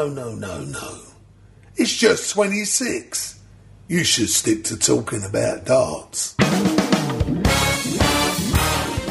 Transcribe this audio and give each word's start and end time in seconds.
no, 0.00 0.08
no, 0.08 0.34
no, 0.34 0.64
no. 0.64 0.92
It's 1.76 1.94
just 1.94 2.30
26. 2.30 3.38
You 3.88 4.04
should 4.04 4.30
stick 4.30 4.64
to 4.64 4.76
talking 4.78 5.24
about 5.24 5.66
darts. 5.66 6.36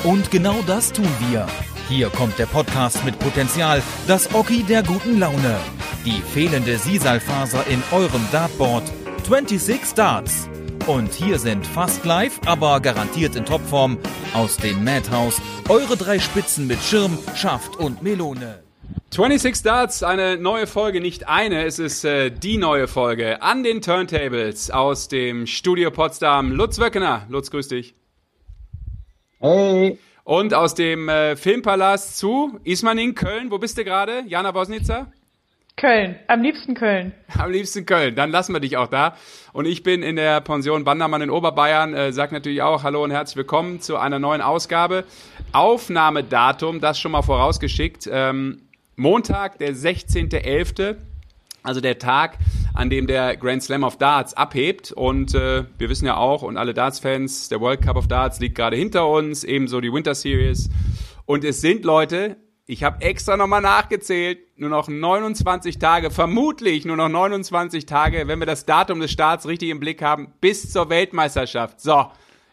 Und 0.03 0.31
genau 0.31 0.61
das 0.65 0.91
tun 0.91 1.07
wir. 1.29 1.45
Hier 1.89 2.09
kommt 2.09 2.39
der 2.39 2.45
Podcast 2.47 3.03
mit 3.03 3.19
Potenzial, 3.19 3.83
das 4.07 4.33
Oki 4.33 4.63
der 4.63 4.81
guten 4.83 5.19
Laune. 5.19 5.57
Die 6.05 6.21
fehlende 6.33 6.77
Sisalfaser 6.77 7.67
in 7.67 7.83
eurem 7.91 8.25
Dartboard. 8.31 8.83
26 9.27 9.93
Darts. 9.93 10.49
Und 10.87 11.13
hier 11.13 11.37
sind 11.37 11.67
fast 11.67 12.03
live, 12.05 12.39
aber 12.45 12.79
garantiert 12.79 13.35
in 13.35 13.45
Topform 13.45 13.99
aus 14.33 14.57
dem 14.57 14.83
Madhouse 14.83 15.39
eure 15.67 15.97
drei 15.97 16.19
Spitzen 16.19 16.65
mit 16.65 16.81
Schirm, 16.81 17.17
Schaft 17.35 17.75
und 17.75 18.01
Melone. 18.01 18.68
26 19.11 19.63
Darts, 19.63 20.03
eine 20.03 20.37
neue 20.37 20.67
Folge, 20.67 21.01
nicht 21.01 21.27
eine, 21.27 21.65
es 21.65 21.79
ist 21.79 22.05
äh, 22.05 22.29
die 22.29 22.57
neue 22.57 22.87
Folge 22.87 23.41
an 23.41 23.63
den 23.63 23.81
Turntables 23.81 24.69
aus 24.69 25.07
dem 25.07 25.47
Studio 25.47 25.89
Potsdam. 25.89 26.51
Lutz 26.51 26.79
Wöckener, 26.79 27.25
Lutz, 27.27 27.49
grüß 27.49 27.69
dich. 27.69 27.95
Hey. 29.39 29.97
Und 30.23 30.53
aus 30.53 30.75
dem 30.75 31.09
äh, 31.09 31.35
Filmpalast 31.35 32.19
zu 32.19 32.59
Ismaning, 32.63 33.15
Köln. 33.15 33.49
Wo 33.49 33.57
bist 33.57 33.79
du 33.79 33.83
gerade? 33.83 34.25
Jana 34.27 34.51
Bosnitzer? 34.51 35.11
Köln, 35.75 36.15
am 36.27 36.43
liebsten 36.43 36.75
Köln. 36.75 37.13
Am 37.35 37.49
liebsten 37.49 37.87
Köln, 37.87 38.13
dann 38.13 38.29
lassen 38.29 38.53
wir 38.53 38.59
dich 38.59 38.77
auch 38.77 38.89
da. 38.89 39.15
Und 39.53 39.65
ich 39.65 39.81
bin 39.81 40.03
in 40.03 40.17
der 40.17 40.39
Pension 40.41 40.83
Bandermann 40.83 41.23
in 41.23 41.31
Oberbayern, 41.31 41.95
äh, 41.95 42.13
sag 42.13 42.31
natürlich 42.31 42.61
auch 42.61 42.83
Hallo 42.83 43.03
und 43.03 43.09
herzlich 43.09 43.37
willkommen 43.37 43.81
zu 43.81 43.97
einer 43.97 44.19
neuen 44.19 44.41
Ausgabe. 44.41 45.05
Aufnahmedatum, 45.51 46.79
das 46.79 46.99
schon 46.99 47.11
mal 47.11 47.23
vorausgeschickt. 47.23 48.07
Ähm, 48.11 48.68
Montag, 48.99 49.59
der 49.59 49.73
16.11., 49.73 50.97
also 51.63 51.81
der 51.81 51.99
Tag, 51.99 52.37
an 52.73 52.89
dem 52.89 53.07
der 53.07 53.37
Grand 53.37 53.63
Slam 53.63 53.83
of 53.83 53.97
Darts 53.97 54.33
abhebt. 54.33 54.91
Und 54.91 55.33
äh, 55.33 55.63
wir 55.77 55.89
wissen 55.89 56.05
ja 56.05 56.17
auch, 56.17 56.41
und 56.41 56.57
alle 56.57 56.73
Darts-Fans, 56.73 57.49
der 57.49 57.61
World 57.61 57.81
Cup 57.81 57.95
of 57.95 58.07
Darts 58.07 58.39
liegt 58.39 58.55
gerade 58.55 58.75
hinter 58.75 59.07
uns, 59.07 59.43
ebenso 59.43 59.79
die 59.81 59.91
Winter 59.91 60.15
Series. 60.15 60.69
Und 61.25 61.43
es 61.43 61.61
sind 61.61 61.85
Leute, 61.85 62.37
ich 62.65 62.83
habe 62.83 63.01
extra 63.01 63.37
nochmal 63.37 63.61
nachgezählt, 63.61 64.39
nur 64.57 64.69
noch 64.69 64.89
29 64.89 65.79
Tage, 65.79 66.11
vermutlich 66.11 66.85
nur 66.85 66.97
noch 66.97 67.09
29 67.09 67.85
Tage, 67.85 68.27
wenn 68.27 68.39
wir 68.39 68.45
das 68.45 68.65
Datum 68.65 68.99
des 68.99 69.11
Starts 69.11 69.47
richtig 69.47 69.69
im 69.69 69.79
Blick 69.79 70.01
haben, 70.01 70.33
bis 70.41 70.71
zur 70.71 70.89
Weltmeisterschaft. 70.89 71.79
So, 71.79 72.05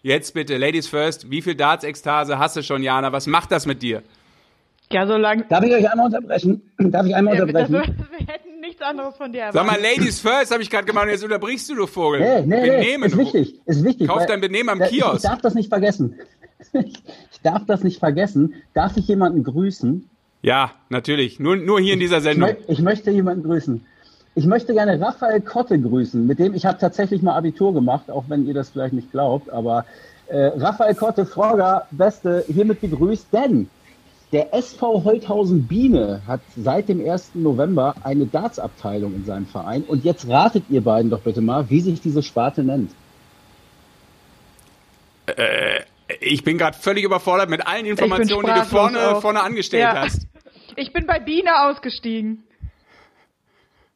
jetzt 0.03 0.33
bitte, 0.33 0.57
Ladies 0.59 0.87
first, 0.87 1.31
wie 1.31 1.43
viel 1.43 1.57
Darts-Ekstase 1.57 2.39
hast 2.39 2.57
du 2.57 2.63
schon, 2.63 2.83
Jana? 2.83 3.13
Was 3.13 3.27
macht 3.27 3.51
das 3.51 3.67
mit 3.67 3.83
dir? 3.83 4.03
Ja, 4.91 5.07
so 5.07 5.17
lange. 5.17 5.45
Darf 5.49 5.65
ich 5.65 5.73
euch 5.75 5.91
einmal 5.91 6.07
unterbrechen? 6.07 6.63
Darf 6.79 7.07
ich 7.07 7.15
einmal 7.15 7.35
Ja, 7.35 7.43
unterbrechen? 7.43 7.73
das, 7.73 7.87
wir 8.19 8.27
hätten 8.27 8.61
nichts 8.61 8.81
anderes 8.83 9.17
von 9.17 9.33
dir 9.33 9.51
Sag 9.53 9.67
mal, 9.67 9.77
erwartet. 9.77 9.99
Ladies 9.99 10.21
first, 10.21 10.53
habe 10.53 10.63
ich 10.63 10.71
gerade 10.71 10.85
gemacht, 10.87 11.05
und 11.07 11.11
jetzt 11.11 11.25
unterbrichst 11.25 11.69
du, 11.71 11.75
du 11.75 11.87
Vogel. 11.87 12.21
Nee, 12.21 12.43
nee, 12.47 12.61
nee, 12.63 12.71
Benehmen, 12.71 13.05
ist 13.05 13.15
du- 13.15 13.19
wichtig, 13.19 13.61
ist 13.67 13.85
wichtig. 13.85 14.09
Kauf 14.09 14.19
weil- 14.21 14.27
dein 14.27 14.41
Benehmen 14.41 14.69
am 14.69 14.79
Ja, 14.81 14.87
ich- 14.87 14.93
Ich 14.93 14.99
Kiosk. 15.03 15.23
darf 15.25 15.41
das 15.41 15.55
nicht 15.55 15.69
vergessen. 15.69 16.15
Ich 16.73 17.41
darf 17.43 17.63
das 17.67 17.85
nicht 17.85 17.99
vergessen. 18.01 18.55
Darf 18.75 18.97
ich 18.97 19.07
jemanden 19.09 19.45
grüßen? 19.45 20.09
Ja, 20.43 20.73
natürlich. 20.89 21.39
Nur, 21.39 21.57
nur 21.57 21.81
hier 21.81 21.93
in 21.95 22.01
dieser 22.01 22.17
Ich, 22.19 22.23
Sendung. 22.25 22.51
mö- 22.51 22.57
ich 22.67 22.81
möchte 22.81 23.11
jemanden 23.11 23.45
grüßen. 23.45 23.85
Ich 24.35 24.47
möchte 24.47 24.73
gerne 24.75 25.01
Raphael 25.01 25.41
Kotte 25.43 25.79
grüßen, 25.79 26.27
mit 26.27 26.39
dem 26.39 26.55
ich 26.55 26.65
habe 26.67 26.79
tatsächlich 26.79 27.23
mal 27.23 27.37
Abitur 27.37 27.73
gemacht, 27.75 28.11
auch 28.11 28.25
wenn 28.29 28.47
ihr 28.47 28.55
das 28.55 28.71
vielleicht 28.71 28.95
nicht 28.95 29.13
glaubt. 29.13 29.51
Aber 29.51 29.85
äh, 30.29 30.47
Raphael 30.57 30.95
Kotte, 30.95 31.25
Frogger, 31.27 31.87
Beste, 31.91 32.45
hiermit 32.49 32.81
begrüßt, 32.81 33.27
denn 33.33 33.69
der 34.37 34.53
SV 34.53 35.03
Holthausen 35.05 35.67
Biene 35.67 36.21
hat 36.27 36.43
seit 36.59 36.91
dem 36.91 37.01
1. 37.01 37.31
November 37.37 37.95
eine 38.05 38.27
Dartsabteilung 38.27 39.15
in 39.15 39.25
seinem 39.25 39.47
Verein. 39.47 39.83
Und 39.83 40.05
jetzt 40.05 40.29
ratet 40.29 40.65
ihr 40.69 40.83
beiden 40.83 41.11
doch 41.11 41.21
bitte 41.23 41.41
mal, 41.41 41.71
wie 41.71 41.81
sich 41.81 42.03
diese 42.03 42.23
Sparte 42.23 42.63
nennt. 42.63 42.91
Ich 46.21 46.45
bin 46.45 46.59
gerade 46.59 46.77
völlig 46.77 47.05
überfordert 47.05 47.49
mit 47.49 47.67
allen 47.67 47.87
Informationen, 47.87 48.47
die 48.55 48.61
du 48.61 48.67
vorne, 48.67 49.17
auch. 49.17 49.23
vorne 49.23 49.41
angestellt 49.43 49.83
Ja. 49.85 50.03
hast. 50.03 50.27
Ich 50.79 50.93
bin 50.93 51.07
bei 51.07 51.19
Biene 51.21 51.49
ausgestiegen. 51.71 52.43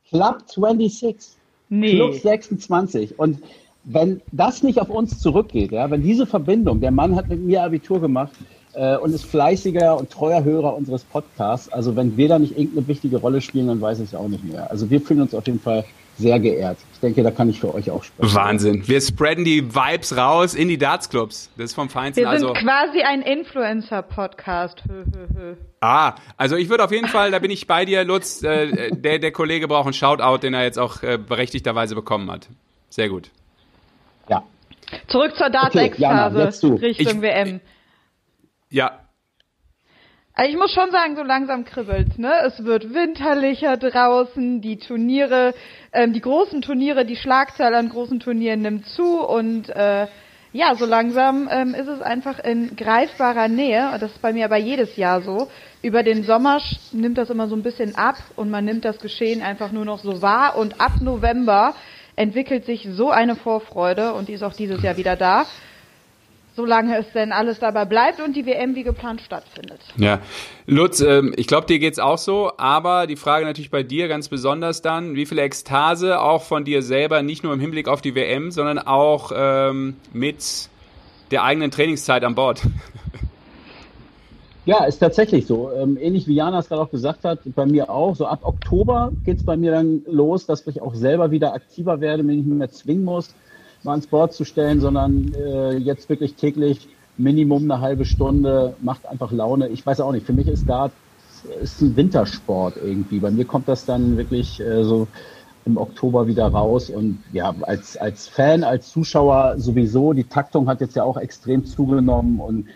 Club 0.09 0.44
26. 0.47 1.37
Nee. 1.69 1.97
Club 1.97 2.14
26. 2.14 3.19
Und 3.19 3.43
wenn 3.84 4.22
das 4.32 4.62
nicht 4.62 4.81
auf 4.81 4.88
uns 4.88 5.19
zurückgeht, 5.20 5.72
ja, 5.72 5.91
wenn 5.91 6.03
diese 6.03 6.26
Verbindung, 6.26 6.81
der 6.81 6.93
Mann 6.93 7.16
hat 7.16 7.28
mit 7.28 7.41
mir 7.41 7.62
Abitur 7.64 8.00
gemacht 8.00 8.32
äh, 8.75 8.97
und 8.97 9.14
ist 9.14 9.25
fleißiger 9.26 9.97
und 9.97 10.10
treuer 10.10 10.44
Hörer 10.44 10.76
unseres 10.76 11.04
Podcasts, 11.04 11.69
also 11.72 11.97
wenn 11.97 12.16
wir 12.16 12.28
da 12.28 12.38
nicht 12.38 12.56
irgendeine 12.56 12.86
wichtige 12.88 13.16
Rolle 13.19 13.41
spielen, 13.41 13.66
dann 13.69 13.81
weiß 13.81 13.98
ich 14.00 14.06
es 14.10 14.14
auch 14.14 14.28
nicht 14.28 14.44
mehr. 14.44 14.70
Also 14.70 14.88
wir 14.91 15.00
fühlen 15.00 15.22
uns 15.22 15.34
auf 15.34 15.47
jeden 15.47 15.60
Fall 15.60 15.84
sehr 16.19 16.38
geehrt. 16.38 16.76
Ich 16.92 17.00
denke, 17.00 17.22
da 17.22 17.31
kann 17.31 17.48
ich 17.48 17.60
für 17.60 17.75
euch 17.75 17.91
auch 17.91 18.04
sprechen. 18.04 18.34
Wahnsinn. 18.34 18.86
Wir 18.86 19.00
spreaden 19.00 19.42
die 19.44 19.75
Vibes 19.75 20.14
raus 20.16 20.54
in 20.54 20.69
die 20.69 20.76
Darts-Clubs. 20.76 21.50
Das 21.56 21.66
ist 21.66 21.75
vom 21.75 21.88
Feinsten. 21.88 22.22
Wir 22.25 22.38
sind 22.38 22.47
Also, 22.48 22.53
quasi 22.60 23.00
ein 23.00 23.22
Influencer-Podcast. 23.22 24.82
Ah, 25.81 26.14
also 26.37 26.56
ich 26.56 26.69
würde 26.69 26.84
auf 26.84 26.92
jeden 26.92 27.08
Fall, 27.08 27.31
da 27.31 27.38
bin 27.38 27.50
ich 27.50 27.66
bei 27.66 27.87
dir, 27.87 28.04
Lutz, 28.04 28.42
äh, 28.42 28.91
der, 28.94 29.19
der 29.19 29.32
Kollege 29.32 29.66
braucht 29.66 29.87
einen 29.87 29.94
Shoutout, 29.94 30.38
den 30.42 30.52
er 30.52 30.62
jetzt 30.64 30.78
auch 30.78 31.02
äh, 31.02 31.16
berechtigterweise 31.16 31.94
bekommen 31.94 32.31
hat. 32.31 32.48
Sehr 32.91 33.08
gut. 33.08 33.31
Ja. 34.28 34.42
Zurück 35.08 35.34
zur 35.37 35.47
Okay, 35.47 35.54
jetzt 36.42 36.62
du. 36.62 36.75
Richtung 36.75 37.16
Ich- 37.16 37.22
WM. 37.22 37.60
Ja, 38.70 39.00
Also 40.34 40.53
ich 40.53 40.56
muss 40.56 40.72
schon 40.72 40.91
sagen, 40.92 41.16
so 41.16 41.22
langsam 41.22 41.64
kribbelt's, 41.64 42.16
ne? 42.16 42.32
Es 42.47 42.64
wird 42.64 42.94
winterlicher 42.94 43.76
draußen, 43.76 44.60
die 44.60 44.78
Turniere, 44.78 45.54
ähm, 45.92 46.12
die 46.12 46.20
großen 46.20 46.62
Turniere, 46.62 47.04
die 47.04 47.16
Schlagzahl 47.16 47.75
an 47.75 47.88
großen 47.88 48.20
Turnieren 48.20 48.62
nimmt 48.62 48.86
zu 48.86 49.26
und 49.26 49.69
äh, 49.70 50.06
ja, 50.53 50.75
so 50.76 50.86
langsam 50.86 51.48
ähm, 51.50 51.75
ist 51.75 51.88
es 51.88 52.00
einfach 52.00 52.38
in 52.38 52.75
greifbarer 52.76 53.48
Nähe. 53.48 53.97
Das 54.00 54.12
ist 54.12 54.22
bei 54.22 54.32
mir 54.32 54.44
aber 54.44 54.56
jedes 54.56 54.97
Jahr 54.97 55.20
so. 55.20 55.50
Über 55.82 56.02
den 56.02 56.22
Sommer 56.22 56.60
nimmt 56.92 57.19
das 57.19 57.28
immer 57.28 57.48
so 57.48 57.56
ein 57.56 57.62
bisschen 57.62 57.97
ab 57.97 58.16
und 58.37 58.50
man 58.50 58.64
nimmt 58.64 58.84
das 58.84 58.98
Geschehen 58.98 59.42
einfach 59.42 59.72
nur 59.72 59.84
noch 59.84 59.98
so 59.98 60.22
wahr 60.22 60.56
und 60.56 60.81
ab 60.81 60.92
November 61.00 61.75
entwickelt 62.16 62.66
sich 62.66 62.88
so 62.91 63.10
eine 63.10 63.37
Vorfreude 63.37 64.14
und 64.14 64.28
die 64.28 64.34
ist 64.34 64.42
auch 64.42 64.54
dieses 64.54 64.82
Jahr 64.82 64.97
wieder 64.97 65.16
da. 65.16 65.44
Solange 66.60 66.98
es 66.98 67.10
denn 67.15 67.32
alles 67.32 67.59
dabei 67.59 67.87
bleibt 67.87 68.21
und 68.21 68.37
die 68.37 68.44
WM 68.44 68.75
wie 68.75 68.82
geplant 68.82 69.22
stattfindet. 69.22 69.81
Ja, 69.97 70.21
Lutz, 70.66 71.00
ähm, 71.00 71.32
ich 71.38 71.47
glaube, 71.47 71.66
dir 71.66 71.78
geht's 71.78 71.98
auch 71.98 72.19
so, 72.19 72.53
aber 72.59 73.06
die 73.06 73.16
Frage 73.16 73.47
natürlich 73.47 73.71
bei 73.71 73.82
dir 73.82 74.09
ganz 74.09 74.28
besonders 74.28 74.82
dann, 74.82 75.15
wie 75.15 75.25
viel 75.25 75.38
Ekstase 75.38 76.20
auch 76.20 76.43
von 76.43 76.65
dir 76.65 76.82
selber, 76.82 77.22
nicht 77.22 77.44
nur 77.44 77.54
im 77.54 77.60
Hinblick 77.60 77.88
auf 77.88 78.03
die 78.03 78.15
WM, 78.15 78.50
sondern 78.50 78.78
auch 78.78 79.32
ähm, 79.34 79.97
mit 80.12 80.69
der 81.31 81.44
eigenen 81.44 81.70
Trainingszeit 81.70 82.25
an 82.25 82.34
Bord. 82.34 82.60
Ja, 84.66 84.84
ist 84.84 84.99
tatsächlich 84.99 85.47
so. 85.47 85.72
Ähm, 85.72 85.97
ähnlich 85.99 86.26
wie 86.26 86.34
Jana 86.34 86.59
es 86.59 86.69
gerade 86.69 86.82
auch 86.82 86.91
gesagt 86.91 87.25
hat, 87.25 87.38
bei 87.56 87.65
mir 87.65 87.88
auch. 87.88 88.15
So 88.15 88.26
ab 88.26 88.41
Oktober 88.43 89.10
geht's 89.25 89.44
bei 89.44 89.56
mir 89.56 89.72
dann 89.72 90.03
los, 90.06 90.44
dass 90.44 90.66
ich 90.66 90.82
auch 90.82 90.94
selber 90.94 91.31
wieder 91.31 91.54
aktiver 91.54 92.03
werde, 92.03 92.22
mich 92.22 92.37
nicht 92.37 92.47
mehr 92.47 92.69
zwingen 92.69 93.04
muss, 93.04 93.34
mal 93.82 93.92
ans 93.92 94.06
Board 94.06 94.32
zu 94.32 94.44
stellen, 94.44 94.80
sondern 94.80 95.32
äh, 95.34 95.76
jetzt 95.76 96.08
wirklich 96.08 96.34
täglich 96.34 96.88
Minimum 97.16 97.70
eine 97.70 97.80
halbe 97.80 98.04
Stunde, 98.04 98.74
macht 98.80 99.06
einfach 99.06 99.30
Laune. 99.30 99.68
Ich 99.68 99.84
weiß 99.84 100.00
auch 100.00 100.12
nicht, 100.12 100.26
für 100.26 100.32
mich 100.32 100.48
ist 100.48 100.68
Dart 100.68 100.92
ist 101.62 101.80
ein 101.80 101.96
Wintersport 101.96 102.76
irgendwie. 102.76 103.19
Bei 103.19 103.30
mir 103.30 103.44
kommt 103.44 103.69
das 103.69 103.84
dann 103.84 104.16
wirklich 104.16 104.60
äh, 104.60 104.84
so 104.84 105.06
im 105.64 105.76
Oktober 105.76 106.26
wieder 106.26 106.46
raus 106.46 106.90
und 106.90 107.22
ja, 107.32 107.54
als, 107.62 107.96
als 107.96 108.28
Fan, 108.28 108.64
als 108.64 108.90
Zuschauer 108.90 109.54
sowieso, 109.58 110.14
die 110.14 110.24
Taktung 110.24 110.69
hat 110.69 110.80
jetzt 110.80 110.96
ja 110.96 111.04
auch 111.04 111.19
extrem 111.19 111.66
zugenommen 111.66 112.40
und 112.40 112.66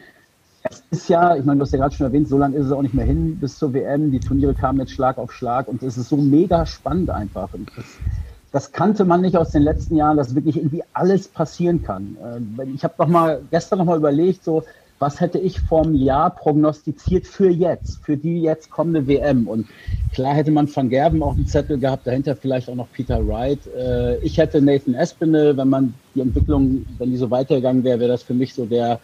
es 0.64 0.82
ist 0.91 1.09
ja, 1.09 1.37
ich 1.37 1.44
meine, 1.44 1.59
du 1.59 1.64
hast 1.64 1.72
ja 1.72 1.78
gerade 1.78 1.94
schon 1.94 2.06
erwähnt, 2.06 2.28
so 2.28 2.38
lange 2.38 2.56
ist 2.56 2.66
es 2.66 2.72
auch 2.72 2.81
nicht 2.81 2.94
mehr 2.94 3.04
hin 3.04 3.38
bis 3.38 3.59
zur 3.59 3.75
WM. 3.75 4.11
Die 4.11 4.20
Turniere 4.20 4.55
kamen 4.55 4.81
jetzt 4.81 4.93
Schlag 4.93 5.19
auf 5.19 5.31
Schlag 5.31 5.69
und 5.69 5.82
es 5.82 5.99
ist 5.99 6.08
so 6.08 6.17
mega 6.17 6.64
spannend 6.64 7.11
einfach. 7.11 7.52
Und 7.52 7.70
das, 7.76 7.84
das 8.55 8.71
kannte 8.73 9.05
man 9.05 9.21
nicht 9.21 9.37
aus 9.37 9.51
den 9.51 9.62
letzten 9.62 9.97
Jahren, 9.97 10.17
dass 10.17 10.35
wirklich 10.37 10.56
irgendwie 10.59 10.85
alles 10.93 11.29
passieren 11.29 11.83
kann. 11.83 12.17
Äh, 12.17 12.41
wenn- 12.56 12.75
Ich 12.75 12.85
habe 12.85 12.95
noch 12.99 13.09
mal 13.09 13.43
gestern 13.51 13.79
noch 13.81 13.87
mal 13.87 13.99
überlegt, 13.99 14.45
so 14.45 14.65
was 15.01 15.21
hätte 15.21 15.39
ich 15.41 15.61
vom 15.61 15.95
Jahr 15.95 16.35
prognostiziert 16.35 17.27
für 17.27 17.51
jetzt, 17.51 18.05
für 18.05 18.17
die 18.17 18.41
jetzt 18.43 18.71
kommende 18.71 19.06
WM. 19.09 19.49
Und 19.49 19.71
klar 20.12 20.35
hätte 20.35 20.53
man 20.53 20.69
Van 20.75 20.89
Gerben 20.89 21.23
auf 21.25 21.35
dem 21.35 21.47
Zettel 21.47 21.79
gehabt, 21.81 22.06
dahinter 22.06 22.37
vielleicht 22.37 22.69
auch 22.71 22.77
noch 22.77 22.93
Peter 22.93 23.27
Wright. 23.27 23.67
Äh, 23.67 24.19
Ich 24.19 24.39
hätte 24.39 24.62
Nathan 24.62 24.95
Espinel, 24.95 25.56
wenn 25.56 25.69
man 25.69 26.01
die 26.15 26.21
Entwicklung, 26.21 26.87
wenn 26.99 27.11
die 27.11 27.17
so 27.17 27.31
weitergegangen 27.31 27.83
wäre, 27.85 27.99
wäre 28.01 28.12
das 28.12 28.23
für 28.23 28.35
mich 28.35 28.55
so 28.55 28.67
der 28.67 29.01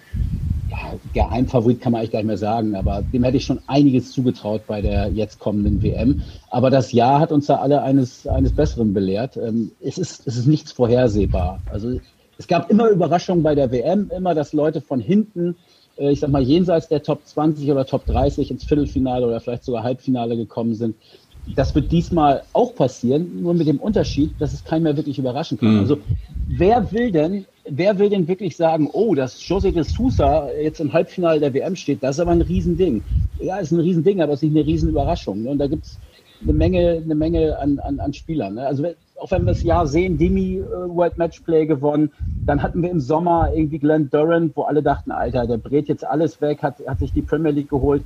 ja, 0.71 0.95
Geheimfavorit 1.13 1.81
kann 1.81 1.93
man 1.93 2.01
eigentlich 2.01 2.13
gar 2.13 2.21
nicht 2.21 2.29
mehr 2.29 2.37
sagen, 2.39 2.77
aber 2.77 3.03
dem 3.03 3.25
hätte 3.25 3.37
ich 3.37 3.45
schon 3.45 3.61
einiges 3.67 4.13
zugetraut 4.13 4.67
bei 4.67 4.81
der 4.81 5.09
jetzt 5.09 5.39
kommenden 5.39 5.83
WM. 5.83 6.21
Aber 6.49 6.71
das 6.71 6.93
Jahr 6.93 7.21
hat 7.21 7.33
uns 7.33 7.47
da 7.47 7.57
alle 7.57 7.83
eines, 7.83 8.27
eines 8.27 8.53
Besseren 8.55 8.93
belehrt. 8.95 9.37
Ähm, 9.37 9.73
Es 9.81 9.99
ist, 9.99 10.27
es 10.27 10.37
ist 10.37 10.47
nichts 10.47 10.73
vorhersehbar. 10.73 11.63
Also 11.67 11.99
es 12.39 12.47
gab 12.47 12.71
immer 12.71 12.89
Überraschungen 12.89 13.43
bei 13.43 13.55
der 13.55 13.71
WM, 13.73 14.11
immer, 14.17 14.35
dass 14.35 14.53
Leute 14.53 14.81
von 14.81 15.01
hinten, 15.01 15.57
äh, 15.97 16.13
ich 16.13 16.21
sag 16.21 16.31
mal, 16.31 16.43
jenseits 16.43 16.89
der 16.89 17.03
Top 17.03 17.27
20 17.27 17.71
oder 17.71 17.85
Top 17.85 18.07
30 18.07 18.51
ins 18.51 18.65
Viertelfinale 18.65 19.27
oder 19.27 19.41
vielleicht 19.41 19.65
sogar 19.65 19.83
Halbfinale 19.83 20.37
gekommen 20.37 20.75
sind. 20.75 20.97
Das 21.57 21.75
wird 21.75 21.91
diesmal 21.91 22.43
auch 22.53 22.75
passieren, 22.75 23.43
nur 23.43 23.55
mit 23.55 23.67
dem 23.67 23.79
Unterschied, 23.79 24.33
dass 24.39 24.53
es 24.53 24.65
keinen 24.65 24.85
mehr 24.85 24.97
wirklich 24.97 25.19
überraschen 25.19 25.59
kann. 25.59 25.75
Mhm. 25.75 25.81
Also 25.81 25.99
wer 26.49 26.93
will 26.93 27.11
denn, 27.11 27.45
wer 27.69 27.99
will 27.99 28.11
denn 28.11 28.29
wirklich 28.29 28.57
sagen, 28.57 28.89
oh, 28.93 29.15
dass 29.15 29.41
José 29.41 29.73
de 29.73 29.83
Sousa 29.83 30.49
jetzt 30.53 30.81
im 30.81 30.93
Halbfinale 30.93 31.41
der 31.41 31.55
WM 31.55 31.77
steht, 31.77 32.03
das 32.03 32.17
ist 32.17 32.21
aber 32.21 32.33
ein 32.33 32.43
Riesending. 32.43 33.03
Ja, 33.41 33.59
ist 33.59 33.73
ein 33.73 33.81
Riesending, 33.81 34.21
aber 34.21 34.35
es 34.35 34.43
ist 34.43 34.51
nicht 34.51 34.57
eine 34.57 34.67
Riesenüberraschung. 34.67 35.43
Ne? 35.43 35.51
Und 35.51 35.59
da 35.59 35.67
gibt's 35.67 35.99
eine 36.43 36.53
Menge, 36.53 37.03
eine 37.05 37.15
Menge 37.15 37.59
an, 37.59 37.79
an, 37.81 38.01
an 38.01 38.13
Spielern. 38.13 38.55
Ne? 38.55 38.67
Also 38.67 38.85
auch 39.21 39.31
wenn 39.31 39.43
wir 39.45 39.53
das 39.53 39.63
Jahr 39.63 39.87
sehen, 39.87 40.19
Demi 40.19 40.59
äh, 40.59 40.65
World 40.65 41.19
Matchplay 41.19 41.67
gewonnen, 41.67 42.11
dann 42.47 42.63
hatten 42.63 42.83
wir 42.83 42.91
im 42.91 43.01
Sommer 43.01 43.51
irgendwie 43.55 43.79
Glenn 43.79 44.09
Durant, 44.11 44.57
wo 44.57 44.63
alle 44.63 44.83
dachten, 44.83 45.11
Alter, 45.11 45.47
der 45.47 45.59
brät 45.59 45.89
jetzt 45.89 46.05
alles 46.05 46.41
weg, 46.41 46.63
hat, 46.63 46.77
hat 46.87 46.99
sich 46.99 47.13
die 47.13 47.23
Premier 47.23 47.53
League 47.53 47.69
geholt. 47.69 48.03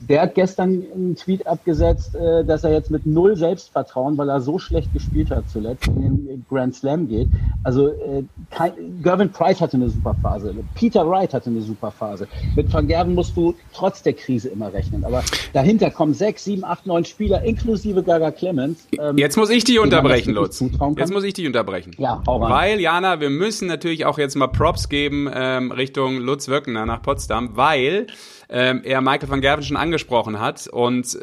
Der 0.00 0.22
hat 0.22 0.34
gestern 0.34 0.84
einen 0.94 1.16
Tweet 1.16 1.46
abgesetzt, 1.46 2.14
äh, 2.14 2.44
dass 2.44 2.64
er 2.64 2.72
jetzt 2.72 2.90
mit 2.90 3.04
null 3.06 3.36
Selbstvertrauen, 3.36 4.16
weil 4.16 4.28
er 4.28 4.40
so 4.40 4.58
schlecht 4.58 4.92
gespielt 4.92 5.30
hat 5.30 5.48
zuletzt, 5.50 5.88
in 5.88 6.26
den 6.26 6.46
Grand 6.48 6.74
Slam 6.74 7.08
geht. 7.08 7.28
Also 7.64 7.88
äh, 7.88 8.22
kein, 8.50 8.72
Gervin 9.02 9.30
Price 9.30 9.60
hatte 9.60 9.76
eine 9.76 9.88
super 9.90 10.14
Phase, 10.22 10.54
Peter 10.74 11.08
Wright 11.08 11.34
hatte 11.34 11.50
eine 11.50 11.62
super 11.62 11.90
Phase. 11.90 12.28
Mit 12.54 12.72
Van 12.72 12.86
Gerven 12.86 13.14
musst 13.14 13.36
du 13.36 13.54
trotz 13.72 14.02
der 14.02 14.12
Krise 14.12 14.48
immer 14.48 14.72
rechnen. 14.72 15.04
Aber 15.04 15.24
dahinter 15.52 15.90
kommen 15.90 16.14
sechs, 16.14 16.44
sieben, 16.44 16.64
acht, 16.64 16.86
neun 16.86 17.04
Spieler, 17.04 17.42
inklusive 17.42 18.02
Gaga 18.02 18.30
Clemens. 18.30 18.86
Ähm, 18.98 19.18
jetzt 19.18 19.36
muss 19.36 19.50
ich 19.50 19.64
dich 19.64 19.80
unterbrechen, 19.80 20.32
Lutz. 20.32 20.62
Jetzt 20.96 21.12
muss 21.12 21.24
ich 21.24 21.34
dich 21.34 21.46
unterbrechen. 21.46 21.92
Ja, 21.98 22.22
hau 22.26 22.38
rein. 22.38 22.52
Weil, 22.52 22.80
Jana, 22.80 23.20
wir 23.20 23.30
müssen 23.30 23.68
natürlich 23.68 24.04
auch 24.04 24.18
jetzt 24.18 24.36
mal 24.36 24.48
Props 24.48 24.88
geben 24.88 25.28
ähm, 25.32 25.72
Richtung 25.72 26.18
Lutz 26.18 26.48
Wöckner 26.48 26.86
nach 26.86 27.02
Potsdam, 27.02 27.56
weil 27.56 28.06
ähm, 28.48 28.82
er 28.84 29.00
Michael 29.00 29.28
van 29.28 29.40
Gerven 29.40 29.64
schon 29.64 29.76
angesprochen 29.76 30.40
hat. 30.40 30.66
Und 30.68 31.18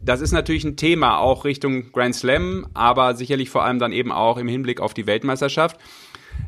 das 0.00 0.20
ist 0.20 0.32
natürlich 0.32 0.64
ein 0.64 0.76
Thema 0.76 1.18
auch 1.18 1.44
Richtung 1.44 1.92
Grand 1.92 2.14
Slam, 2.14 2.66
aber 2.74 3.14
sicherlich 3.14 3.50
vor 3.50 3.64
allem 3.64 3.78
dann 3.78 3.92
eben 3.92 4.12
auch 4.12 4.38
im 4.38 4.48
Hinblick 4.48 4.80
auf 4.80 4.94
die 4.94 5.06
Weltmeisterschaft 5.06 5.78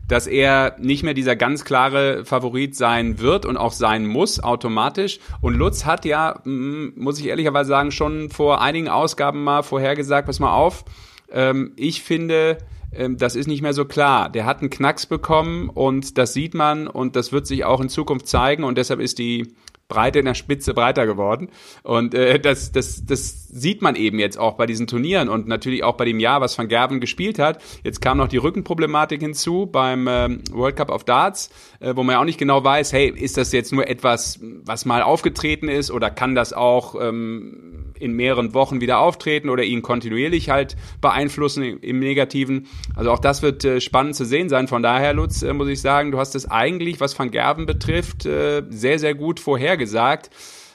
dass 0.07 0.27
er 0.27 0.75
nicht 0.79 1.03
mehr 1.03 1.15
dieser 1.15 1.37
ganz 1.37 1.65
klare 1.65 2.25
Favorit 2.25 2.75
sein 2.75 3.21
wird 3.21 3.45
und 3.45 3.57
auch 3.57 3.73
sein 3.73 4.07
muss 4.07 4.43
automatisch. 4.43 5.21
Und 5.41 5.55
Lutz 5.55 5.85
hat 5.85 6.05
ja, 6.05 6.41
mm, 6.45 6.95
muss 6.97 7.19
ich 7.19 7.27
ehrlicherweise 7.27 7.69
sagen, 7.69 7.91
schon 7.91 8.31
vor 8.31 8.63
einigen 8.63 8.89
Ausgaben 8.89 9.45
mal 9.45 9.63
vorhergesagt, 9.63 10.27
pass 10.27 10.41
mal 10.41 10.55
auf, 10.55 10.85
ähm, 11.31 11.73
ich 11.77 12.03
finde, 12.03 12.59
ähm, 12.93 13.19
das 13.19 13.37
ist 13.37 13.49
nicht 13.49 13.61
mehr 13.61 13.75
so 13.75 13.85
klar. 13.85 14.31
Der 14.31 14.47
hat 14.47 14.61
einen 14.61 14.71
Knacks 14.71 15.05
bekommen 15.05 15.69
und 15.69 16.17
das 16.17 16.33
sieht 16.33 16.55
man 16.55 16.87
und 16.87 17.15
das 17.15 17.33
wird 17.33 17.47
sich 17.47 17.65
auch 17.65 17.81
in 17.81 17.91
Zukunft 17.91 18.29
zeigen 18.29 18.65
und 18.65 18.79
deshalb 18.79 19.01
ist 19.01 19.19
die 19.19 19.55
Breite 19.88 20.19
in 20.19 20.26
der 20.26 20.35
Spitze 20.35 20.75
breiter 20.75 21.06
geworden. 21.06 21.49
Und 21.82 22.14
äh, 22.14 22.38
das, 22.38 22.73
das, 22.73 23.05
das 23.06 23.49
sieht 23.49 23.81
man 23.81 23.96
eben 23.96 24.19
jetzt 24.19 24.38
auch 24.38 24.55
bei 24.55 24.67
diesen 24.67 24.87
Turnieren 24.87 25.31
und 25.31 25.49
natürlich 25.49 25.82
auch 25.82 25.96
bei 25.96 26.05
dem 26.05 26.20
Jahr, 26.20 26.43
was 26.43 26.58
Van 26.58 26.69
Gerven 26.69 27.00
gespielt 27.00 27.38
hat. 27.38 27.62
Jetzt 27.82 28.00
kam 28.02 28.19
noch 28.19 28.29
die 28.29 28.37
Rückenproblematik 28.37 29.20
hinzu 29.20 29.67
beim 29.67 30.06
ähm, 30.06 30.43
World 30.52 30.76
Cup 30.76 30.90
of 30.90 31.05
Darts, 31.05 31.50
äh, 31.81 31.95
wo 31.95 32.03
man 32.03 32.15
ja 32.15 32.21
auch 32.21 32.25
nicht 32.25 32.39
genau 32.39 32.63
weiß, 32.63 32.93
hey, 32.93 33.09
ist 33.09 33.37
das 33.37 33.53
jetzt 33.53 33.73
nur 33.73 33.89
etwas, 33.89 34.41
was 34.43 34.85
mal 34.85 35.03
aufgetreten 35.03 35.69
ist 35.69 35.91
oder 35.91 36.11
kann 36.11 36.35
das 36.35 36.53
auch 36.53 36.97
ähm, 37.01 37.93
in 37.99 38.13
mehreren 38.13 38.55
Wochen 38.55 38.81
wieder 38.81 38.99
auftreten 38.99 39.49
oder 39.49 39.63
ihn 39.63 39.83
kontinuierlich 39.83 40.51
halt 40.51 40.77
beeinflussen 41.01 41.63
im, 41.63 41.81
im 41.81 41.99
Negativen. 42.01 42.67
Also 42.97 43.13
auch 43.13 43.19
das 43.19 43.43
wird 43.43 43.65
äh, 43.65 43.81
spannend 43.81 44.17
zu 44.17 44.25
sehen 44.25 44.49
sein. 44.49 44.69
Von 44.69 44.83
daher, 44.83 45.13
Lutz, 45.13 45.43
äh, 45.43 45.53
muss 45.53 45.69
ich 45.69 45.81
sagen, 45.81 46.11
du 46.11 46.19
hast 46.19 46.35
es 46.35 46.51
eigentlich, 46.51 47.01
was 47.01 47.19
Van 47.19 47.31
Gerven 47.31 47.67
betrifft, 47.67 48.27
äh, 48.27 48.63
sehr, 48.69 48.99
sehr 48.99 49.15
gut 49.15 49.41
vorhergesagt. 49.41 50.31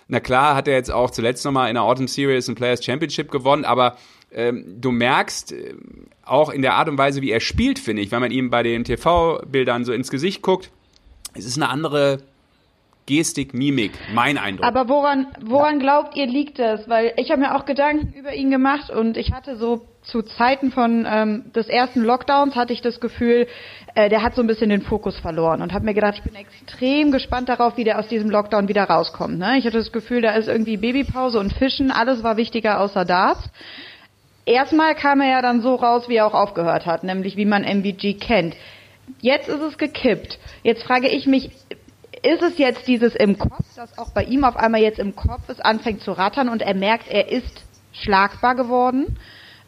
Na 0.07 0.19
klar, 0.19 0.55
hat 0.55 0.67
er 0.67 0.75
jetzt 0.75 0.91
auch 0.91 1.11
zuletzt 1.11 1.45
nochmal 1.45 1.69
in 1.69 1.75
der 1.75 1.83
Autumn 1.83 2.07
Series 2.07 2.47
ein 2.47 2.55
Players 2.55 2.83
Championship 2.83 3.31
gewonnen, 3.31 3.65
aber 3.65 3.97
ähm, 4.31 4.65
du 4.79 4.91
merkst 4.91 5.53
äh, 5.53 5.75
auch 6.23 6.49
in 6.49 6.61
der 6.61 6.75
Art 6.75 6.89
und 6.89 6.97
Weise, 6.97 7.21
wie 7.21 7.31
er 7.31 7.39
spielt, 7.39 7.79
finde 7.79 8.01
ich, 8.01 8.11
wenn 8.11 8.21
man 8.21 8.31
ihm 8.31 8.49
bei 8.49 8.63
den 8.63 8.83
TV-Bildern 8.83 9.85
so 9.85 9.93
ins 9.93 10.09
Gesicht 10.09 10.41
guckt, 10.41 10.71
es 11.33 11.45
ist 11.45 11.57
eine 11.57 11.69
andere 11.69 12.19
Gestik, 13.05 13.53
Mimik, 13.53 13.91
mein 14.13 14.37
Eindruck. 14.37 14.65
Aber 14.65 14.87
woran, 14.87 15.27
woran 15.41 15.79
glaubt 15.79 16.15
ihr 16.15 16.25
liegt 16.25 16.57
das? 16.57 16.87
Weil 16.87 17.13
ich 17.17 17.31
habe 17.31 17.41
mir 17.41 17.55
auch 17.55 17.65
Gedanken 17.65 18.13
über 18.13 18.33
ihn 18.33 18.49
gemacht 18.49 18.89
und 18.89 19.17
ich 19.17 19.33
hatte 19.33 19.57
so 19.57 19.81
zu 20.03 20.21
Zeiten 20.21 20.71
von 20.71 21.05
ähm, 21.09 21.51
des 21.53 21.67
ersten 21.67 22.01
Lockdowns 22.01 22.55
hatte 22.55 22.71
ich 22.71 22.81
das 22.81 23.01
Gefühl, 23.01 23.47
äh, 23.95 24.09
der 24.09 24.21
hat 24.21 24.35
so 24.35 24.41
ein 24.41 24.47
bisschen 24.47 24.69
den 24.69 24.81
Fokus 24.81 25.17
verloren 25.17 25.61
und 25.61 25.73
habe 25.73 25.83
mir 25.83 25.93
gedacht, 25.93 26.15
ich 26.17 26.23
bin 26.23 26.35
extrem 26.35 27.11
gespannt 27.11 27.49
darauf, 27.49 27.75
wie 27.75 27.83
der 27.83 27.99
aus 27.99 28.07
diesem 28.07 28.29
Lockdown 28.29 28.69
wieder 28.69 28.85
rauskommt. 28.85 29.37
Ne? 29.37 29.57
Ich 29.57 29.65
hatte 29.65 29.77
das 29.77 29.91
Gefühl, 29.91 30.21
da 30.21 30.31
ist 30.31 30.47
irgendwie 30.47 30.77
Babypause 30.77 31.39
und 31.39 31.51
Fischen, 31.53 31.91
alles 31.91 32.23
war 32.23 32.37
wichtiger 32.37 32.79
außer 32.79 33.03
Darts. 33.03 33.49
Erstmal 34.45 34.95
kam 34.95 35.21
er 35.21 35.29
ja 35.29 35.41
dann 35.41 35.61
so 35.61 35.75
raus, 35.75 36.09
wie 36.09 36.15
er 36.15 36.27
auch 36.27 36.33
aufgehört 36.33 36.85
hat, 36.85 37.03
nämlich 37.03 37.37
wie 37.37 37.45
man 37.45 37.63
MVG 37.63 38.19
kennt. 38.19 38.55
Jetzt 39.21 39.49
ist 39.49 39.61
es 39.61 39.77
gekippt. 39.77 40.39
Jetzt 40.63 40.83
frage 40.83 41.07
ich 41.07 41.27
mich, 41.27 41.51
ist 42.23 42.41
es 42.41 42.57
jetzt 42.57 42.87
dieses 42.87 43.15
im 43.15 43.37
Kopf, 43.37 43.65
dass 43.75 43.97
auch 43.97 44.11
bei 44.11 44.23
ihm 44.23 44.43
auf 44.43 44.55
einmal 44.55 44.81
jetzt 44.81 44.99
im 44.99 45.15
Kopf 45.15 45.41
es 45.49 45.59
anfängt 45.59 46.01
zu 46.01 46.11
rattern 46.11 46.49
und 46.49 46.61
er 46.61 46.73
merkt, 46.73 47.09
er 47.09 47.29
ist 47.31 47.63
schlagbar 47.91 48.55
geworden 48.55 49.17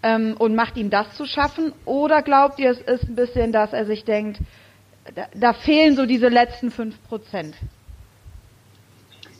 ähm, 0.03 0.35
und 0.37 0.55
macht 0.55 0.77
ihm 0.77 0.89
das 0.89 1.13
zu 1.15 1.25
schaffen? 1.25 1.73
Oder 1.83 2.21
glaubt 2.21 2.59
ihr, 2.59 2.71
es 2.71 2.79
ist 2.79 3.03
ein 3.09 3.15
bisschen, 3.15 3.51
dass 3.51 3.73
er 3.73 3.85
sich 3.85 4.05
denkt, 4.05 4.39
da, 5.13 5.25
da 5.35 5.53
fehlen 5.53 5.95
so 5.95 6.05
diese 6.05 6.29
letzten 6.29 6.71
fünf 6.71 6.95
Prozent? 7.07 7.55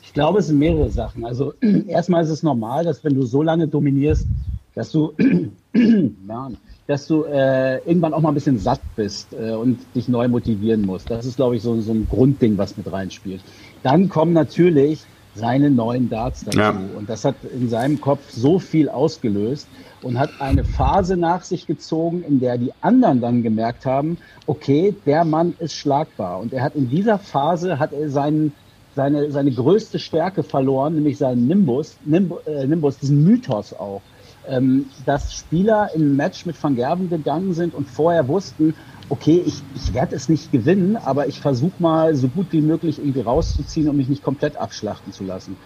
Ich 0.03 0.13
glaube, 0.13 0.39
es 0.39 0.47
sind 0.47 0.59
mehrere 0.59 0.89
Sachen. 0.89 1.25
Also 1.25 1.53
erstmal 1.87 2.23
ist 2.23 2.29
es 2.29 2.43
normal, 2.43 2.83
dass 2.83 3.03
wenn 3.03 3.15
du 3.15 3.23
so 3.23 3.41
lange 3.41 3.67
dominierst, 3.67 4.27
dass 4.75 4.91
du 4.91 5.13
Mann, 6.35 6.57
dass 6.87 7.07
du 7.07 7.23
äh, 7.23 7.77
irgendwann 7.85 8.13
auch 8.13 8.21
mal 8.21 8.29
ein 8.29 8.35
bisschen 8.35 8.59
satt 8.59 8.81
bist 8.95 9.33
äh, 9.33 9.51
und 9.51 9.79
dich 9.95 10.07
neu 10.07 10.27
motivieren 10.27 10.81
musst. 10.81 11.09
Das 11.09 11.25
ist, 11.25 11.37
glaube 11.37 11.55
ich, 11.55 11.63
so, 11.63 11.79
so 11.81 11.93
ein 11.93 12.07
Grundding, 12.09 12.57
was 12.57 12.77
mit 12.77 12.91
reinspielt. 12.91 13.41
Dann 13.83 14.09
kommen 14.09 14.33
natürlich 14.33 15.05
seine 15.33 15.69
neuen 15.69 16.09
Darts 16.09 16.45
dazu. 16.45 16.59
Ja. 16.59 16.79
Und 16.97 17.09
das 17.09 17.25
hat 17.25 17.35
in 17.53 17.69
seinem 17.69 17.99
Kopf 17.99 18.29
so 18.29 18.59
viel 18.59 18.89
ausgelöst 18.89 19.67
und 20.01 20.17
hat 20.17 20.29
eine 20.39 20.63
Phase 20.63 21.17
nach 21.17 21.43
sich 21.43 21.67
gezogen, 21.67 22.23
in 22.23 22.39
der 22.39 22.57
die 22.57 22.71
anderen 22.81 23.21
dann 23.21 23.43
gemerkt 23.43 23.85
haben, 23.85 24.17
okay, 24.45 24.95
der 25.05 25.25
Mann 25.25 25.55
ist 25.59 25.73
schlagbar. 25.73 26.39
Und 26.39 26.53
er 26.53 26.63
hat 26.63 26.75
in 26.75 26.89
dieser 26.89 27.17
Phase 27.17 27.79
hat 27.79 27.93
er 27.93 28.09
seinen 28.09 28.53
seine, 28.95 29.29
seine 29.29 29.51
größte 29.51 29.99
Stärke 29.99 30.41
verloren, 30.41 30.95
nämlich 30.95 31.17
seinen 31.17 31.47
Nimbus, 31.47 31.97
Nimbus, 32.05 32.47
äh, 32.47 32.65
Nimbus 32.65 32.97
diesen 32.97 33.25
Mythos 33.25 33.73
auch 33.73 34.01
ähm, 34.49 34.85
dass 35.05 35.33
Spieler 35.33 35.89
in 35.95 36.11
ein 36.11 36.15
Match 36.15 36.45
mit 36.45 36.61
Van 36.61 36.75
Gerven 36.75 37.09
gegangen 37.09 37.53
sind 37.53 37.73
und 37.73 37.89
vorher 37.89 38.27
wussten, 38.27 38.75
okay, 39.09 39.41
ich, 39.45 39.61
ich 39.73 39.93
werde 39.93 40.15
es 40.15 40.29
nicht 40.29 40.51
gewinnen, 40.51 40.95
aber 40.97 41.27
ich 41.27 41.39
versuche 41.39 41.81
mal 41.81 42.15
so 42.15 42.27
gut 42.27 42.47
wie 42.51 42.61
möglich 42.61 42.99
irgendwie 42.99 43.21
rauszuziehen, 43.21 43.89
um 43.89 43.97
mich 43.97 44.09
nicht 44.09 44.23
komplett 44.23 44.57
abschlachten 44.57 45.11
zu 45.11 45.23
lassen. 45.23 45.57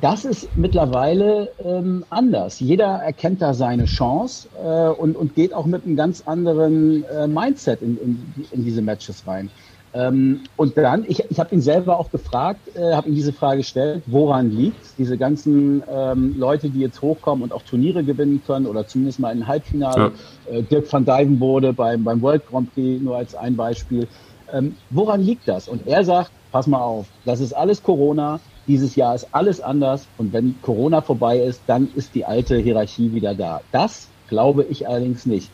Das 0.00 0.24
ist 0.24 0.56
mittlerweile 0.56 1.52
ähm, 1.58 2.04
anders. 2.10 2.60
Jeder 2.60 2.86
erkennt 2.86 3.40
da 3.40 3.54
seine 3.54 3.84
Chance 3.84 4.48
äh, 4.62 4.88
und, 4.88 5.16
und 5.16 5.34
geht 5.34 5.54
auch 5.54 5.66
mit 5.66 5.84
einem 5.84 5.96
ganz 5.96 6.22
anderen 6.22 7.04
äh, 7.04 7.28
Mindset 7.28 7.80
in, 7.80 7.96
in, 7.96 8.34
in 8.50 8.64
diese 8.64 8.82
Matches 8.82 9.26
rein. 9.26 9.50
Ähm, 9.94 10.40
und 10.56 10.76
dann, 10.76 11.04
ich, 11.06 11.22
ich 11.30 11.38
habe 11.38 11.54
ihn 11.54 11.60
selber 11.60 11.98
auch 11.98 12.10
gefragt, 12.10 12.76
äh, 12.76 12.94
habe 12.94 13.08
ihm 13.08 13.14
diese 13.14 13.32
Frage 13.32 13.58
gestellt, 13.58 14.02
woran 14.06 14.50
liegt 14.50 14.98
diese 14.98 15.16
ganzen 15.16 15.84
ähm, 15.88 16.34
Leute, 16.36 16.68
die 16.68 16.80
jetzt 16.80 17.00
hochkommen 17.00 17.44
und 17.44 17.52
auch 17.52 17.62
Turniere 17.62 18.02
gewinnen 18.02 18.42
können 18.44 18.66
oder 18.66 18.88
zumindest 18.88 19.20
mal 19.20 19.28
ein 19.28 19.46
Halbfinale. 19.46 20.12
Ja. 20.50 20.52
Äh, 20.52 20.62
Dirk 20.64 20.92
van 20.92 21.04
Dijvenbode 21.04 21.72
beim, 21.72 22.02
beim 22.02 22.20
World 22.22 22.42
Grand 22.48 22.74
Prix, 22.74 23.00
nur 23.00 23.16
als 23.16 23.36
ein 23.36 23.54
Beispiel. 23.54 24.08
Ähm, 24.52 24.74
woran 24.90 25.20
liegt 25.20 25.46
das? 25.46 25.68
Und 25.68 25.86
er 25.86 26.04
sagt, 26.04 26.32
pass 26.50 26.66
mal 26.66 26.80
auf, 26.80 27.06
das 27.24 27.38
ist 27.38 27.52
alles 27.52 27.80
Corona, 27.80 28.40
dieses 28.66 28.96
Jahr 28.96 29.14
ist 29.14 29.28
alles 29.30 29.60
anders 29.60 30.08
und 30.18 30.32
wenn 30.32 30.56
Corona 30.60 31.02
vorbei 31.02 31.38
ist, 31.38 31.62
dann 31.68 31.88
ist 31.94 32.16
die 32.16 32.24
alte 32.24 32.56
Hierarchie 32.56 33.12
wieder 33.12 33.34
da. 33.34 33.60
Das 33.70 34.08
glaube 34.28 34.64
ich 34.64 34.88
allerdings 34.88 35.24
nicht. 35.24 35.50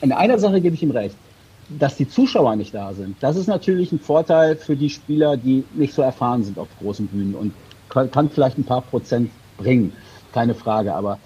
In 0.00 0.12
einer 0.12 0.38
Sache 0.38 0.62
gebe 0.62 0.74
ich 0.74 0.82
ihm 0.82 0.92
recht 0.92 1.16
dass 1.68 1.96
die 1.96 2.08
Zuschauer 2.08 2.56
nicht 2.56 2.74
da 2.74 2.92
sind. 2.92 3.16
Das 3.20 3.36
ist 3.36 3.46
natürlich 3.46 3.92
ein 3.92 3.98
Vorteil 3.98 4.56
für 4.56 4.76
die 4.76 4.90
Spieler, 4.90 5.36
die 5.36 5.64
nicht 5.74 5.94
so 5.94 6.02
erfahren 6.02 6.44
sind 6.44 6.58
auf 6.58 6.68
großen 6.80 7.06
Bühnen 7.06 7.34
und 7.34 7.52
kann, 7.88 8.30
vielleicht 8.30 8.58
ein 8.58 8.64
paar 8.64 8.82
Prozent 8.82 9.30
bringen, 9.56 9.92
keine 10.32 10.54
Frage. 10.54 10.94
Aber 10.94 11.18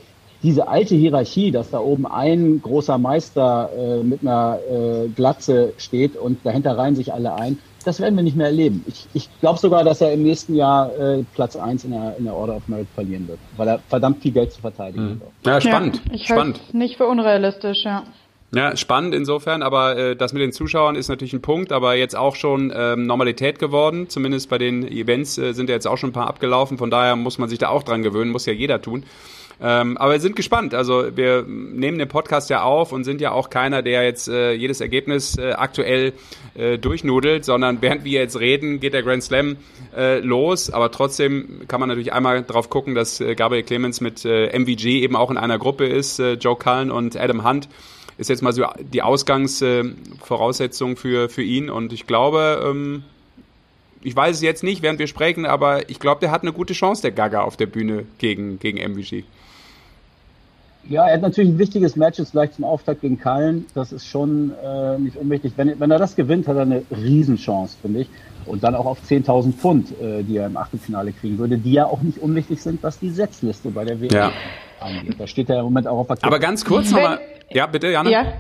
diese 0.43 0.69
alte 0.69 0.95
Hierarchie, 0.95 1.51
dass 1.51 1.71
da 1.71 1.81
oben 1.81 2.07
ein 2.07 2.63
großer 2.63 2.97
Meister 2.99 3.71
äh, 3.77 4.03
mit 4.03 4.23
einer 4.23 4.59
äh, 4.71 5.09
Glatze 5.09 5.75
steht 5.77 6.17
und 6.17 6.45
dahinter 6.45 6.79
reihen 6.79 6.97
sich 6.97 7.13
alle 7.13 7.35
ein, 7.35 7.59
das 7.85 7.99
werden 8.01 8.15
wir 8.17 8.23
nicht 8.23 8.37
mehr 8.37 8.47
erleben. 8.47 8.85
Ich, 8.87 9.07
ich 9.15 9.29
glaube 9.41 9.59
sogar, 9.59 9.85
dass 9.85 10.01
er 10.01 10.13
im 10.13 10.23
nächsten 10.23 10.55
Jahr 10.55 10.95
äh, 10.99 11.25
Platz 11.35 11.57
eins 11.57 11.85
in 11.85 11.93
der, 11.93 12.17
in 12.19 12.25
der 12.25 12.35
Order 12.35 12.57
of 12.57 12.69
Merit 12.69 12.89
verlieren 12.95 13.27
wird, 13.29 13.39
weil 13.57 13.69
er 13.69 13.79
verdammt 13.89 14.23
viel 14.23 14.33
Geld 14.33 14.53
zu 14.53 14.61
verteidigen 14.61 15.05
mhm. 15.05 15.21
hat. 15.21 15.47
Ja, 15.47 15.61
spannend. 15.61 16.03
Ja, 16.09 16.15
ich 16.15 16.27
spannend. 16.27 16.75
Nicht 16.75 16.97
für 16.97 17.07
unrealistisch, 17.07 17.85
ja. 17.85 18.05
Ja, 18.53 18.77
spannend 18.77 19.15
insofern, 19.15 19.63
aber 19.63 19.97
äh, 19.97 20.17
das 20.17 20.33
mit 20.33 20.43
den 20.43 20.51
Zuschauern 20.51 20.97
ist 20.97 21.09
natürlich 21.09 21.33
ein 21.33 21.41
Punkt, 21.41 21.71
aber 21.71 21.95
jetzt 21.95 22.17
auch 22.17 22.35
schon 22.35 22.73
ähm, 22.75 23.07
Normalität 23.07 23.61
geworden. 23.61 24.09
Zumindest 24.09 24.49
bei 24.49 24.59
den 24.59 24.87
Events 24.89 25.39
äh, 25.39 25.53
sind 25.53 25.69
ja 25.69 25.77
jetzt 25.77 25.87
auch 25.87 25.99
schon 25.99 26.11
ein 26.11 26.15
paar 26.15 26.27
abgelaufen, 26.27 26.77
von 26.77 26.91
daher 26.91 27.15
muss 27.15 27.39
man 27.39 27.49
sich 27.49 27.61
da 27.61 27.69
auch 27.69 27.85
dran 27.85 28.03
gewöhnen, 28.03 28.33
muss 28.33 28.47
ja 28.47 28.53
jeder 28.53 28.83
tun. 28.83 29.05
Ähm, 29.63 29.99
aber 29.99 30.13
wir 30.13 30.21
sind 30.21 30.37
gespannt. 30.37 30.75
Also 30.75 31.17
wir 31.17 31.45
nehmen 31.47 31.99
den 31.99 32.09
Podcast 32.09 32.51
ja 32.51 32.63
auf 32.63 32.93
und 32.93 33.05
sind 33.05 33.21
ja 33.21 33.33
auch 33.33 33.51
keiner, 33.51 33.83
der 33.83 34.05
jetzt 34.05 34.29
äh, 34.29 34.53
jedes 34.53 34.81
Ergebnis 34.81 35.37
äh, 35.37 35.53
aktuell 35.53 36.15
äh, 36.55 36.79
durchnudelt, 36.79 37.45
sondern 37.45 37.83
während 37.83 38.05
wir 38.05 38.21
jetzt 38.21 38.41
reden, 38.41 38.81
geht 38.81 38.95
der 38.95 39.03
Grand 39.03 39.23
Slam 39.23 39.59
äh, 39.95 40.19
los. 40.21 40.71
Aber 40.71 40.91
trotzdem 40.91 41.61
kann 41.69 41.79
man 41.79 41.91
natürlich 41.91 42.13
einmal 42.13 42.43
drauf 42.43 42.71
gucken, 42.71 42.95
dass 42.95 43.21
äh, 43.21 43.35
Gabriel 43.35 43.63
Clemens 43.63 44.01
mit 44.01 44.25
äh, 44.25 44.59
MVG 44.59 45.03
eben 45.03 45.15
auch 45.15 45.31
in 45.31 45.37
einer 45.37 45.59
Gruppe 45.59 45.87
ist, 45.87 46.19
äh, 46.19 46.35
Joe 46.35 46.57
Cullen 46.57 46.91
und 46.91 47.17
Adam 47.17 47.47
Hunt 47.47 47.69
ist 48.21 48.29
jetzt 48.29 48.43
mal 48.43 48.53
so 48.53 48.65
die 48.93 49.03
Ausgangsvoraussetzung 49.03 50.97
für, 50.97 51.29
für 51.31 51.43
ihn. 51.43 51.71
Und 51.71 51.93
ich 51.93 52.07
glaube, 52.07 52.63
ähm, 52.65 53.03
ich 54.03 54.15
weiß 54.15 54.37
es 54.37 54.43
jetzt 54.43 54.63
nicht, 54.63 54.83
während 54.83 54.99
wir 54.99 55.07
sprechen, 55.07 55.47
aber 55.47 55.89
ich 55.89 55.99
glaube, 55.99 56.21
der 56.21 56.31
hat 56.31 56.43
eine 56.43 56.53
gute 56.53 56.75
Chance, 56.75 57.01
der 57.03 57.13
Gaga 57.13 57.41
auf 57.41 57.57
der 57.57 57.67
Bühne 57.67 58.05
gegen, 58.19 58.59
gegen 58.59 58.79
MVG. 58.79 59.25
Ja, 60.89 61.07
er 61.07 61.15
hat 61.15 61.23
natürlich 61.23 61.51
ein 61.51 61.59
wichtiges 61.59 61.97
Match 61.97 62.19
jetzt 62.19 62.33
gleich 62.33 62.53
zum 62.53 62.65
Auftakt 62.65 63.03
gegen 63.03 63.19
Kallen. 63.19 63.67
Das 63.75 63.93
ist 63.93 64.07
schon 64.07 64.53
äh, 64.63 64.99
nicht 64.99 65.17
unwichtig. 65.17 65.53
Wenn, 65.57 65.79
wenn 65.79 65.91
er 65.91 65.99
das 65.99 66.17
gewinnt, 66.17 66.47
hat 66.49 66.57
er 66.57 66.63
eine 66.63 66.83
Riesenchance, 66.91 67.77
finde 67.81 68.01
ich. 68.01 68.09
Und 68.47 68.65
dann 68.65 68.75
auch 68.75 68.87
auf 68.87 68.99
10.000 69.07 69.53
Pfund, 69.53 69.93
äh, 70.01 70.23
die 70.23 70.39
er 70.39 70.47
im 70.47 70.57
Achtelfinale 70.57 71.13
kriegen 71.13 71.39
würde, 71.39 71.59
die 71.59 71.73
ja 71.73 71.87
auch 71.87 72.03
nicht 72.03 72.19
unwichtig 72.19 72.63
sind, 72.63 72.83
was 72.83 72.99
die 72.99 73.11
Setzliste 73.11 73.71
bei 73.71 73.85
der 73.85 74.01
WM 74.01 74.11
ja. 74.11 74.33
angeht. 74.81 75.17
Da 75.19 75.27
steht 75.27 75.49
er 75.49 75.59
im 75.59 75.65
Moment 75.65 75.87
auch 75.87 75.99
auf 75.99 76.07
der 76.07 76.25
Aber 76.25 76.39
ganz 76.39 76.65
kurz 76.65 76.91
nochmal. 76.91 77.21
Ja, 77.51 77.67
bitte, 77.67 77.89
Jana. 77.89 78.11
Ja. 78.11 78.33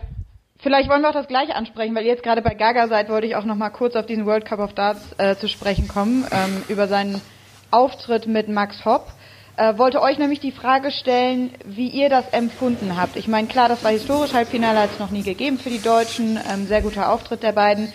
Vielleicht 0.62 0.90
wollen 0.90 1.02
wir 1.02 1.08
auch 1.08 1.14
das 1.14 1.26
gleiche 1.26 1.56
ansprechen, 1.56 1.94
weil 1.94 2.04
ihr 2.04 2.10
jetzt 2.10 2.22
gerade 2.22 2.42
bei 2.42 2.54
Gaga 2.54 2.86
seid, 2.86 3.08
wollte 3.08 3.26
ich 3.26 3.34
auch 3.34 3.44
noch 3.44 3.56
mal 3.56 3.70
kurz 3.70 3.96
auf 3.96 4.06
diesen 4.06 4.26
World 4.26 4.44
Cup 4.44 4.60
of 4.60 4.74
Darts 4.74 5.14
äh, 5.18 5.34
zu 5.36 5.48
sprechen 5.48 5.88
kommen, 5.88 6.26
ähm, 6.30 6.62
über 6.68 6.86
seinen 6.86 7.20
Auftritt 7.70 8.26
mit 8.26 8.48
Max 8.48 8.84
Hopp. 8.84 9.06
Äh, 9.56 9.78
wollte 9.78 10.02
euch 10.02 10.18
nämlich 10.18 10.38
die 10.38 10.52
Frage 10.52 10.90
stellen, 10.90 11.54
wie 11.64 11.88
ihr 11.88 12.08
das 12.10 12.28
empfunden 12.32 12.96
habt. 12.96 13.16
Ich 13.16 13.26
meine, 13.26 13.48
klar, 13.48 13.68
das 13.68 13.82
war 13.82 13.90
historisch, 13.90 14.34
Halbfinale 14.34 14.80
hat 14.80 14.90
es 14.92 14.98
noch 14.98 15.10
nie 15.10 15.22
gegeben 15.22 15.58
für 15.58 15.70
die 15.70 15.82
Deutschen, 15.82 16.38
ähm, 16.52 16.66
sehr 16.66 16.82
guter 16.82 17.10
Auftritt 17.10 17.42
der 17.42 17.52
beiden. 17.52 17.92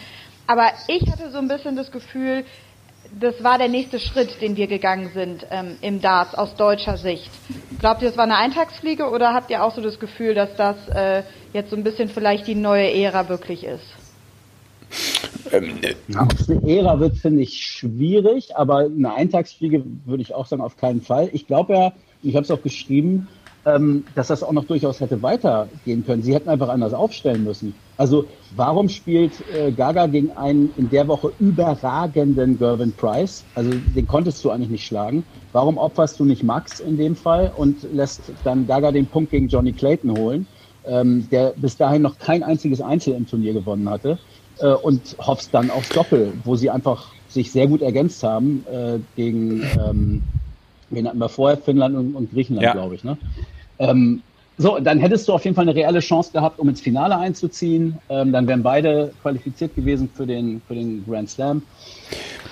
Aber 0.47 0.71
ich 0.87 1.09
hatte 1.11 1.29
so 1.31 1.37
ein 1.37 1.47
bisschen 1.47 1.75
das 1.75 1.91
Gefühl, 1.91 2.45
das 3.19 3.43
war 3.43 3.57
der 3.57 3.69
nächste 3.69 3.99
Schritt, 3.99 4.41
den 4.41 4.57
wir 4.57 4.67
gegangen 4.67 5.09
sind 5.13 5.45
ähm, 5.49 5.77
im 5.81 6.01
Darts 6.01 6.35
aus 6.35 6.55
deutscher 6.55 6.97
Sicht. 6.97 7.29
Glaubt 7.79 8.01
ihr, 8.01 8.09
das 8.09 8.17
war 8.17 8.25
eine 8.25 8.37
Eintagsfliege 8.37 9.09
oder 9.09 9.33
habt 9.33 9.49
ihr 9.49 9.63
auch 9.63 9.73
so 9.73 9.81
das 9.81 9.99
Gefühl, 9.99 10.33
dass 10.33 10.55
das 10.55 10.75
äh, 10.89 11.23
jetzt 11.53 11.69
so 11.69 11.75
ein 11.75 11.83
bisschen 11.83 12.09
vielleicht 12.09 12.47
die 12.47 12.55
neue 12.55 12.91
Ära 12.93 13.29
wirklich 13.29 13.63
ist? 13.63 13.85
Ähm, 15.51 15.79
Ob 16.19 16.33
es 16.33 16.49
eine 16.49 16.67
Ära 16.67 16.99
wird, 16.99 17.17
finde 17.17 17.41
ich 17.41 17.65
schwierig, 17.65 18.55
aber 18.55 18.79
eine 18.79 19.13
Eintagsfliege 19.13 19.83
würde 20.05 20.21
ich 20.21 20.33
auch 20.33 20.45
sagen, 20.45 20.61
auf 20.61 20.77
keinen 20.77 21.01
Fall. 21.01 21.29
Ich 21.31 21.47
glaube 21.47 21.73
ja, 21.73 21.93
ich 22.21 22.35
habe 22.35 22.43
es 22.43 22.51
auch 22.51 22.61
geschrieben, 22.61 23.27
ähm, 23.65 24.05
dass 24.15 24.27
das 24.27 24.43
auch 24.43 24.51
noch 24.51 24.65
durchaus 24.65 24.99
hätte 24.99 25.21
weitergehen 25.21 26.05
können. 26.05 26.23
Sie 26.23 26.33
hätten 26.33 26.49
einfach 26.49 26.69
anders 26.69 26.93
aufstellen 26.93 27.43
müssen. 27.43 27.73
Also 27.97 28.25
warum 28.55 28.89
spielt 28.89 29.31
äh, 29.53 29.71
Gaga 29.71 30.07
gegen 30.07 30.31
einen 30.31 30.71
in 30.77 30.89
der 30.89 31.07
Woche 31.07 31.31
überragenden 31.39 32.57
Gervin 32.57 32.91
Price? 32.93 33.43
Also 33.55 33.71
den 33.95 34.07
konntest 34.07 34.43
du 34.43 34.51
eigentlich 34.51 34.69
nicht 34.69 34.85
schlagen. 34.85 35.23
Warum 35.51 35.77
opferst 35.77 36.19
du 36.19 36.25
nicht 36.25 36.43
Max 36.43 36.79
in 36.79 36.97
dem 36.97 37.15
Fall 37.15 37.51
und 37.55 37.83
lässt 37.93 38.21
dann 38.43 38.67
Gaga 38.67 38.91
den 38.91 39.07
Punkt 39.07 39.31
gegen 39.31 39.47
Johnny 39.47 39.71
Clayton 39.71 40.17
holen, 40.17 40.47
ähm, 40.85 41.27
der 41.31 41.53
bis 41.55 41.77
dahin 41.77 42.01
noch 42.01 42.19
kein 42.19 42.43
einziges 42.43 42.81
Einzel 42.81 43.13
im 43.13 43.27
Turnier 43.27 43.53
gewonnen 43.53 43.89
hatte? 43.89 44.19
äh, 44.59 44.67
und 44.67 45.15
hoffst 45.19 45.53
dann 45.53 45.69
aufs 45.69 45.89
Doppel, 45.89 46.33
wo 46.43 46.55
sie 46.55 46.69
einfach 46.69 47.11
sich 47.29 47.51
sehr 47.51 47.67
gut 47.67 47.81
ergänzt 47.81 48.23
haben 48.23 48.65
äh, 48.71 48.99
gegen, 49.15 49.61
ähm, 49.61 50.23
wen 50.89 51.07
hatten 51.07 51.17
wir 51.17 51.29
vorher, 51.29 51.57
Finnland 51.57 51.95
und, 51.95 52.15
und 52.15 52.31
Griechenland, 52.31 52.65
ja. 52.65 52.71
glaube 52.73 52.95
ich. 52.95 53.03
Ne? 53.03 53.17
Ähm, 53.79 54.21
so, 54.57 54.79
dann 54.79 54.99
hättest 54.99 55.27
du 55.27 55.33
auf 55.33 55.43
jeden 55.43 55.55
Fall 55.55 55.67
eine 55.67 55.75
reelle 55.75 55.99
Chance 55.99 56.31
gehabt, 56.31 56.59
um 56.59 56.69
ins 56.69 56.79
Finale 56.79 57.17
einzuziehen. 57.17 57.97
Ähm, 58.07 58.31
dann 58.31 58.47
wären 58.47 58.63
beide 58.63 59.11
qualifiziert 59.21 59.75
gewesen 59.75 60.09
für 60.13 60.25
den, 60.25 60.61
für 60.65 60.75
den 60.75 61.03
Grand 61.05 61.29
Slam. 61.29 61.61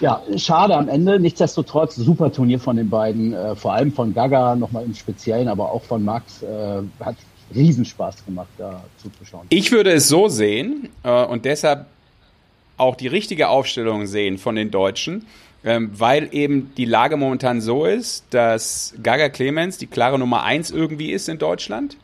Ja, 0.01 0.22
schade 0.36 0.75
am 0.75 0.89
Ende. 0.89 1.18
Nichtsdestotrotz, 1.20 1.96
super 1.96 2.32
Turnier 2.32 2.60
von 2.60 2.75
den 2.75 2.89
beiden, 2.89 3.34
äh, 3.34 3.56
vor 3.56 3.74
allem 3.74 3.94
von 3.94 4.13
Gaga 4.13 4.56
nochmal 4.56 4.84
im 4.84 4.94
Speziellen, 4.94 5.48
aber 5.48 5.72
auch 5.72 5.84
von 5.84 6.03
Max. 6.03 6.44
Äh, 6.44 6.82
hat 7.00 7.15
Riesenspaß 7.56 8.25
gemacht, 8.25 8.50
da 8.58 8.84
zuzuschauen. 8.98 9.46
Ich 9.50 9.72
würde 9.72 9.92
es 9.92 10.08
so 10.08 10.27
sehen 10.27 10.89
äh, 11.03 11.25
und 11.25 11.46
deshalb 11.46 11.86
auch 12.77 12.96
die 12.96 13.08
richtige 13.08 13.50
Aufstellung 13.50 14.08
sehen 14.08 14.38
von 14.38 14.56
den 14.56 14.72
Deutschen, 14.72 15.25
ähm, 15.63 15.91
weil 15.93 16.29
eben 16.32 16.74
die 16.75 16.86
Lage 16.86 17.17
momentan 17.17 17.62
so 17.62 17.86
ist, 17.86 18.25
dass 18.32 18.93
Gaga 19.01 19.29
Clemens 19.29 19.77
die 19.77 19.88
klare 19.88 20.20
Nummer 20.20 20.43
eins 20.43 20.72
irgendwie 20.72 21.12
ist 21.12 21.29
in 21.29 21.38
Deutschland. 21.38 21.98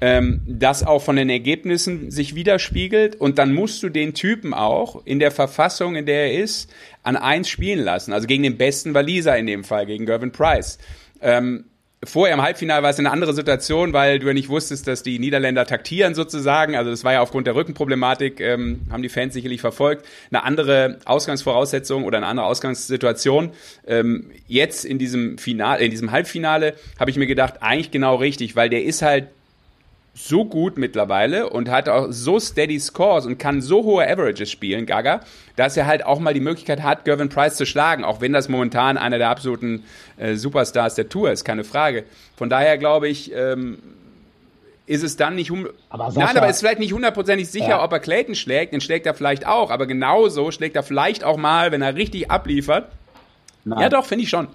Ähm, 0.00 0.42
das 0.46 0.82
auch 0.82 1.00
von 1.00 1.16
den 1.16 1.30
Ergebnissen 1.30 2.10
sich 2.10 2.34
widerspiegelt 2.34 3.16
und 3.16 3.38
dann 3.38 3.54
musst 3.54 3.82
du 3.82 3.88
den 3.88 4.12
Typen 4.12 4.52
auch 4.52 5.00
in 5.06 5.18
der 5.18 5.30
Verfassung, 5.30 5.96
in 5.96 6.04
der 6.04 6.32
er 6.32 6.42
ist, 6.42 6.70
an 7.02 7.16
eins 7.16 7.48
spielen 7.48 7.82
lassen. 7.82 8.12
Also 8.12 8.26
gegen 8.26 8.42
den 8.42 8.58
besten 8.58 8.92
Waliser 8.92 9.38
in 9.38 9.46
dem 9.46 9.64
Fall, 9.64 9.86
gegen 9.86 10.04
Gervin 10.04 10.32
Price. 10.32 10.78
Ähm, 11.22 11.64
vorher 12.06 12.34
im 12.34 12.42
Halbfinale 12.42 12.82
war 12.82 12.90
es 12.90 12.98
eine 12.98 13.10
andere 13.10 13.34
Situation, 13.34 13.92
weil 13.92 14.18
du 14.18 14.26
ja 14.26 14.32
nicht 14.32 14.48
wusstest, 14.48 14.86
dass 14.86 15.02
die 15.02 15.18
Niederländer 15.18 15.66
taktieren 15.66 16.14
sozusagen. 16.14 16.76
Also 16.76 16.90
das 16.90 17.04
war 17.04 17.12
ja 17.12 17.20
aufgrund 17.20 17.46
der 17.46 17.54
Rückenproblematik, 17.54 18.40
ähm, 18.40 18.80
haben 18.90 19.02
die 19.02 19.08
Fans 19.08 19.34
sicherlich 19.34 19.60
verfolgt, 19.60 20.06
eine 20.30 20.44
andere 20.44 20.98
Ausgangsvoraussetzung 21.04 22.04
oder 22.04 22.18
eine 22.18 22.26
andere 22.26 22.46
Ausgangssituation. 22.46 23.50
Ähm, 23.86 24.30
jetzt 24.46 24.84
in 24.84 24.98
diesem 24.98 25.38
Finale, 25.38 25.84
in 25.84 25.90
diesem 25.90 26.12
Halbfinale 26.12 26.74
habe 26.98 27.10
ich 27.10 27.16
mir 27.16 27.26
gedacht, 27.26 27.56
eigentlich 27.60 27.90
genau 27.90 28.16
richtig, 28.16 28.56
weil 28.56 28.70
der 28.70 28.84
ist 28.84 29.02
halt 29.02 29.28
so 30.18 30.46
gut 30.46 30.78
mittlerweile 30.78 31.50
und 31.50 31.68
hat 31.68 31.90
auch 31.90 32.06
so 32.08 32.40
steady 32.40 32.80
Scores 32.80 33.26
und 33.26 33.38
kann 33.38 33.60
so 33.60 33.84
hohe 33.84 34.08
Averages 34.08 34.50
spielen, 34.50 34.86
Gaga, 34.86 35.20
dass 35.56 35.76
er 35.76 35.86
halt 35.86 36.06
auch 36.06 36.18
mal 36.20 36.32
die 36.32 36.40
Möglichkeit 36.40 36.82
hat, 36.82 37.04
Gervin 37.04 37.28
Price 37.28 37.56
zu 37.56 37.66
schlagen, 37.66 38.02
auch 38.02 38.22
wenn 38.22 38.32
das 38.32 38.48
momentan 38.48 38.96
einer 38.96 39.18
der 39.18 39.28
absoluten 39.28 39.84
äh, 40.16 40.34
Superstars 40.36 40.94
der 40.94 41.10
Tour 41.10 41.30
ist, 41.30 41.44
keine 41.44 41.64
Frage. 41.64 42.04
Von 42.34 42.48
daher 42.48 42.78
glaube 42.78 43.08
ich, 43.08 43.30
ähm, 43.34 43.78
ist 44.86 45.02
es 45.02 45.18
dann 45.18 45.34
nicht 45.34 45.52
aber 45.90 46.10
Sascha, 46.10 46.26
Nein, 46.26 46.36
aber 46.38 46.48
ist 46.48 46.60
vielleicht 46.60 46.78
nicht 46.78 46.94
hundertprozentig 46.94 47.50
sicher, 47.50 47.68
ja. 47.68 47.84
ob 47.84 47.92
er 47.92 48.00
Clayton 48.00 48.34
schlägt, 48.34 48.72
den 48.72 48.80
schlägt 48.80 49.04
er 49.04 49.12
vielleicht 49.12 49.46
auch, 49.46 49.70
aber 49.70 49.86
genauso 49.86 50.50
schlägt 50.50 50.76
er 50.76 50.82
vielleicht 50.82 51.24
auch 51.24 51.36
mal, 51.36 51.72
wenn 51.72 51.82
er 51.82 51.94
richtig 51.94 52.30
abliefert. 52.30 52.90
Nein. 53.64 53.80
Ja, 53.80 53.88
doch, 53.90 54.06
finde 54.06 54.24
ich 54.24 54.30
schon. 54.30 54.48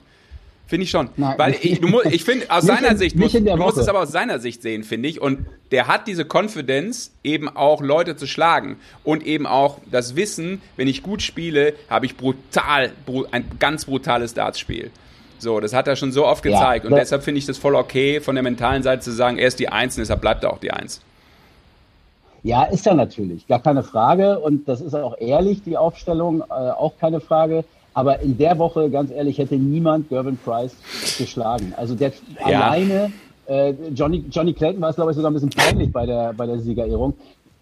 Finde 0.71 0.85
ich 0.85 0.89
schon. 0.89 1.09
Nein, 1.17 1.37
Weil 1.37 1.55
ich, 1.61 1.81
du 1.81 1.99
ich 2.09 2.23
finde, 2.23 2.49
aus 2.49 2.63
seiner 2.63 2.91
in, 2.91 2.97
Sicht, 2.97 3.17
musst, 3.17 3.35
du 3.35 3.57
musst 3.57 3.77
es 3.77 3.89
aber 3.89 3.99
aus 3.99 4.13
seiner 4.13 4.39
Sicht 4.39 4.61
sehen, 4.61 4.85
finde 4.85 5.09
ich. 5.09 5.19
Und 5.19 5.45
der 5.71 5.87
hat 5.87 6.07
diese 6.07 6.23
Confidence, 6.23 7.11
eben 7.25 7.49
auch 7.49 7.81
Leute 7.81 8.15
zu 8.15 8.25
schlagen. 8.25 8.77
Und 9.03 9.27
eben 9.27 9.45
auch 9.45 9.79
das 9.91 10.15
Wissen, 10.15 10.61
wenn 10.77 10.87
ich 10.87 11.03
gut 11.03 11.23
spiele, 11.23 11.73
habe 11.89 12.05
ich 12.05 12.15
brutal, 12.15 12.93
ein 13.31 13.43
ganz 13.59 13.83
brutales 13.83 14.33
Dartspiel. 14.33 14.91
So, 15.39 15.59
das 15.59 15.73
hat 15.73 15.89
er 15.89 15.97
schon 15.97 16.13
so 16.13 16.25
oft 16.25 16.41
gezeigt. 16.41 16.85
Ja, 16.85 16.89
und 16.89 16.95
deshalb 16.95 17.23
finde 17.23 17.39
ich 17.39 17.45
das 17.45 17.57
voll 17.57 17.75
okay, 17.75 18.21
von 18.21 18.35
der 18.35 18.43
mentalen 18.43 18.81
Seite 18.81 19.01
zu 19.01 19.11
sagen, 19.11 19.39
er 19.39 19.49
ist 19.49 19.59
die 19.59 19.67
Eins 19.67 19.97
und 19.97 20.03
deshalb 20.03 20.21
bleibt 20.21 20.45
er 20.45 20.53
auch 20.53 20.59
die 20.59 20.71
Eins. 20.71 21.01
Ja, 22.43 22.63
ist 22.63 22.87
er 22.87 22.93
natürlich, 22.93 23.45
gar 23.45 23.61
keine 23.61 23.83
Frage. 23.83 24.39
Und 24.39 24.69
das 24.69 24.79
ist 24.79 24.95
auch 24.95 25.17
ehrlich, 25.19 25.63
die 25.63 25.75
Aufstellung, 25.75 26.39
äh, 26.49 26.53
auch 26.53 26.93
keine 26.97 27.19
Frage. 27.19 27.65
Aber 27.93 28.21
in 28.21 28.37
der 28.37 28.57
Woche, 28.57 28.89
ganz 28.89 29.11
ehrlich, 29.11 29.37
hätte 29.37 29.55
niemand 29.55 30.09
Gervin 30.09 30.37
Price 30.37 30.75
geschlagen. 31.17 31.73
Also 31.75 31.95
der 31.95 32.13
ja. 32.39 32.61
alleine, 32.61 33.11
äh, 33.47 33.73
Johnny, 33.93 34.23
Johnny 34.29 34.53
Clayton 34.53 34.81
war 34.81 34.89
es, 34.89 34.95
glaube 34.95 35.11
ich, 35.11 35.15
sogar 35.15 35.31
ein 35.31 35.33
bisschen 35.33 35.49
peinlich 35.49 35.91
bei 35.91 36.05
der, 36.05 36.33
bei 36.33 36.45
der 36.45 36.59
Siegerehrung. 36.59 37.13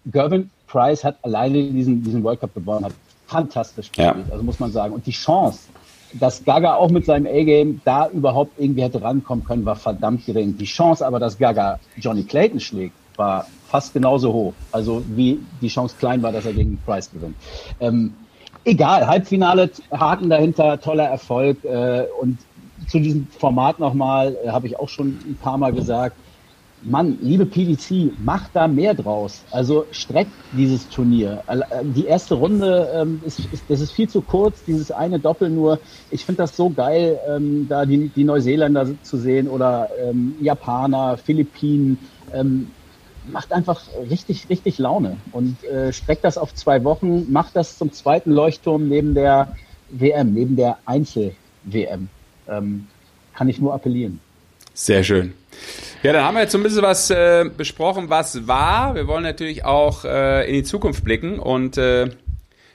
Gervin 0.06 0.50
Price 0.66 1.02
hat 1.04 1.16
alleine 1.22 1.62
diesen, 1.62 2.02
diesen 2.02 2.22
World 2.22 2.40
Cup 2.40 2.54
gewonnen, 2.54 2.84
hat 2.84 2.92
fantastisch 3.26 3.90
gespielt, 3.90 4.26
ja. 4.26 4.32
also 4.32 4.44
muss 4.44 4.60
man 4.60 4.70
sagen. 4.70 4.94
Und 4.94 5.06
die 5.06 5.12
Chance, 5.12 5.68
dass 6.14 6.44
Gaga 6.44 6.74
auch 6.74 6.90
mit 6.90 7.06
seinem 7.06 7.26
A-Game 7.26 7.80
da 7.84 8.08
überhaupt 8.08 8.52
irgendwie 8.58 8.82
hätte 8.82 9.02
rankommen 9.02 9.44
können, 9.44 9.64
war 9.64 9.76
verdammt 9.76 10.26
gering. 10.26 10.56
Die 10.56 10.64
Chance 10.64 11.06
aber, 11.06 11.18
dass 11.18 11.38
Gaga 11.38 11.78
Johnny 11.96 12.24
Clayton 12.24 12.60
schlägt, 12.60 12.94
war 13.16 13.46
fast 13.68 13.92
genauso 13.92 14.32
hoch. 14.32 14.54
Also 14.72 15.02
wie 15.08 15.38
die 15.60 15.68
Chance 15.68 15.94
klein 15.98 16.22
war, 16.22 16.32
dass 16.32 16.46
er 16.46 16.52
gegen 16.52 16.78
Price 16.84 17.10
gewinnt. 17.10 17.36
Ähm, 17.80 18.14
egal, 18.64 19.06
Halbfinale, 19.06 19.70
Haken 19.90 20.30
dahinter, 20.30 20.80
toller 20.80 21.04
Erfolg. 21.04 21.64
Äh, 21.64 22.06
und 22.20 22.38
zu 22.88 22.98
diesem 22.98 23.26
Format 23.26 23.78
nochmal, 23.78 24.36
äh, 24.44 24.48
habe 24.48 24.66
ich 24.66 24.78
auch 24.78 24.88
schon 24.88 25.08
ein 25.08 25.38
paar 25.40 25.58
Mal 25.58 25.72
gesagt, 25.72 26.16
Mann, 26.82 27.18
liebe 27.20 27.44
PDC, 27.44 28.12
macht 28.24 28.52
da 28.54 28.66
mehr 28.66 28.94
draus. 28.94 29.42
Also 29.50 29.84
streckt 29.90 30.32
dieses 30.52 30.88
Turnier. 30.88 31.42
Äh, 31.46 31.58
die 31.82 32.06
erste 32.06 32.34
Runde 32.34 32.88
ähm, 32.94 33.20
ist, 33.26 33.40
ist, 33.52 33.64
das 33.68 33.80
ist 33.80 33.92
viel 33.92 34.08
zu 34.08 34.22
kurz, 34.22 34.64
dieses 34.64 34.90
eine 34.90 35.18
Doppel 35.18 35.50
nur. 35.50 35.78
Ich 36.10 36.24
finde 36.24 36.42
das 36.42 36.56
so 36.56 36.70
geil, 36.70 37.18
ähm, 37.28 37.66
da 37.68 37.84
die, 37.84 38.08
die 38.08 38.24
Neuseeländer 38.24 38.88
zu 39.02 39.18
sehen 39.18 39.48
oder 39.48 39.90
ähm, 40.02 40.34
Japaner, 40.40 41.18
Philippinen. 41.18 41.98
Ähm, 42.32 42.70
macht 43.32 43.52
einfach 43.52 43.82
richtig, 44.10 44.48
richtig 44.48 44.78
Laune. 44.78 45.16
Und 45.32 45.62
äh, 45.64 45.92
streckt 45.92 46.24
das 46.24 46.38
auf 46.38 46.54
zwei 46.54 46.84
Wochen, 46.84 47.30
macht 47.30 47.56
das 47.56 47.78
zum 47.78 47.92
zweiten 47.92 48.30
Leuchtturm 48.30 48.88
neben 48.88 49.14
der 49.14 49.56
WM, 49.90 50.32
neben 50.32 50.56
der 50.56 50.78
Einzel-WM. 50.86 52.08
Ähm, 52.48 52.86
kann 53.34 53.48
ich 53.48 53.60
nur 53.60 53.74
appellieren. 53.74 54.20
Sehr 54.74 55.04
schön. 55.04 55.34
Ja, 56.02 56.12
dann 56.12 56.24
haben 56.24 56.34
wir 56.34 56.42
jetzt 56.42 56.52
so 56.52 56.58
ein 56.58 56.62
bisschen 56.62 56.82
was 56.82 57.10
äh, 57.10 57.50
besprochen, 57.54 58.08
was 58.08 58.46
war. 58.46 58.94
Wir 58.94 59.06
wollen 59.06 59.22
natürlich 59.22 59.64
auch 59.64 60.04
äh, 60.04 60.48
in 60.48 60.54
die 60.54 60.62
Zukunft 60.62 61.04
blicken 61.04 61.38
und 61.38 61.76
äh, 61.76 62.10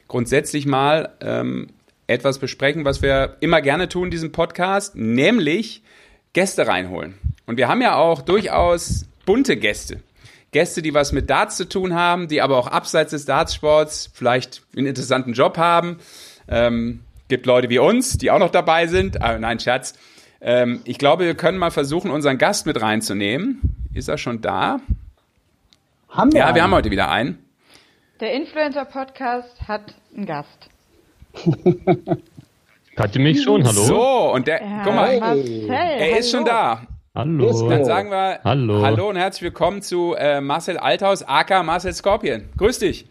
grundsätzlich 0.07 0.65
mal 0.65 1.09
ähm, 1.21 1.67
etwas 2.07 2.37
besprechen, 2.37 2.85
was 2.85 3.01
wir 3.01 3.37
immer 3.39 3.61
gerne 3.61 3.89
tun 3.89 4.05
in 4.05 4.11
diesem 4.11 4.31
Podcast, 4.31 4.95
nämlich 4.95 5.81
Gäste 6.33 6.67
reinholen. 6.67 7.15
Und 7.47 7.57
wir 7.57 7.67
haben 7.67 7.81
ja 7.81 7.95
auch 7.95 8.21
durchaus 8.21 9.05
bunte 9.25 9.57
Gäste. 9.57 10.01
Gäste, 10.55 10.81
die 10.81 10.93
was 10.93 11.11
mit 11.11 11.29
Darts 11.29 11.57
zu 11.57 11.67
tun 11.67 11.93
haben, 11.93 12.29
die 12.29 12.41
aber 12.41 12.57
auch 12.57 12.67
abseits 12.67 13.11
des 13.11 13.25
Dartsports 13.25 14.09
vielleicht 14.13 14.61
einen 14.77 14.87
interessanten 14.87 15.33
Job 15.33 15.57
haben. 15.57 15.99
Ähm, 16.47 17.01
gibt 17.27 17.45
Leute 17.45 17.67
wie 17.69 17.79
uns, 17.79 18.17
die 18.17 18.31
auch 18.31 18.39
noch 18.39 18.51
dabei 18.51 18.87
sind. 18.87 19.21
Ah, 19.21 19.37
nein, 19.37 19.59
Scherz. 19.59 19.95
Ähm, 20.39 20.79
ich 20.85 20.97
glaube, 20.97 21.25
wir 21.25 21.35
können 21.35 21.57
mal 21.57 21.71
versuchen, 21.71 22.09
unseren 22.09 22.37
Gast 22.37 22.65
mit 22.65 22.81
reinzunehmen. 22.81 23.59
Ist 23.93 24.07
er 24.07 24.17
schon 24.17 24.39
da? 24.39 24.79
Haben 26.07 26.31
wir 26.31 26.39
Ja, 26.39 26.45
einen? 26.45 26.55
wir 26.55 26.63
haben 26.63 26.73
heute 26.73 26.89
wieder 26.89 27.11
einen. 27.11 27.37
Der 28.21 28.31
Influencer-Podcast 28.33 29.67
hat 29.67 29.93
einen 30.15 30.25
Gast. 30.25 30.69
Hatte 32.95 33.19
mich 33.19 33.43
schon, 33.43 33.67
hallo? 33.67 33.83
So, 33.83 34.31
und 34.33 34.47
der, 34.47 34.61
Ja, 34.63 34.81
guck 34.85 34.95
mal, 34.95 35.19
Marcel, 35.19 35.69
er 35.69 36.17
ist 36.17 36.31
schon 36.31 36.45
da. 36.45 36.83
Hallo. 37.15 37.49
Ist 37.49 37.61
Dann 37.61 37.85
sagen 37.85 38.11
wir 38.11 38.41
Hallo. 38.43 38.81
Hallo 38.81 39.09
und 39.09 39.15
herzlich 39.15 39.43
willkommen 39.43 39.81
zu 39.81 40.15
äh, 40.15 40.41
Marcel 40.41 40.77
Althaus, 40.77 41.23
aka 41.23 41.63
Marcel 41.63 41.93
Scorpion. 41.93 42.43
Grüß 42.57 42.79
dich. 42.79 43.05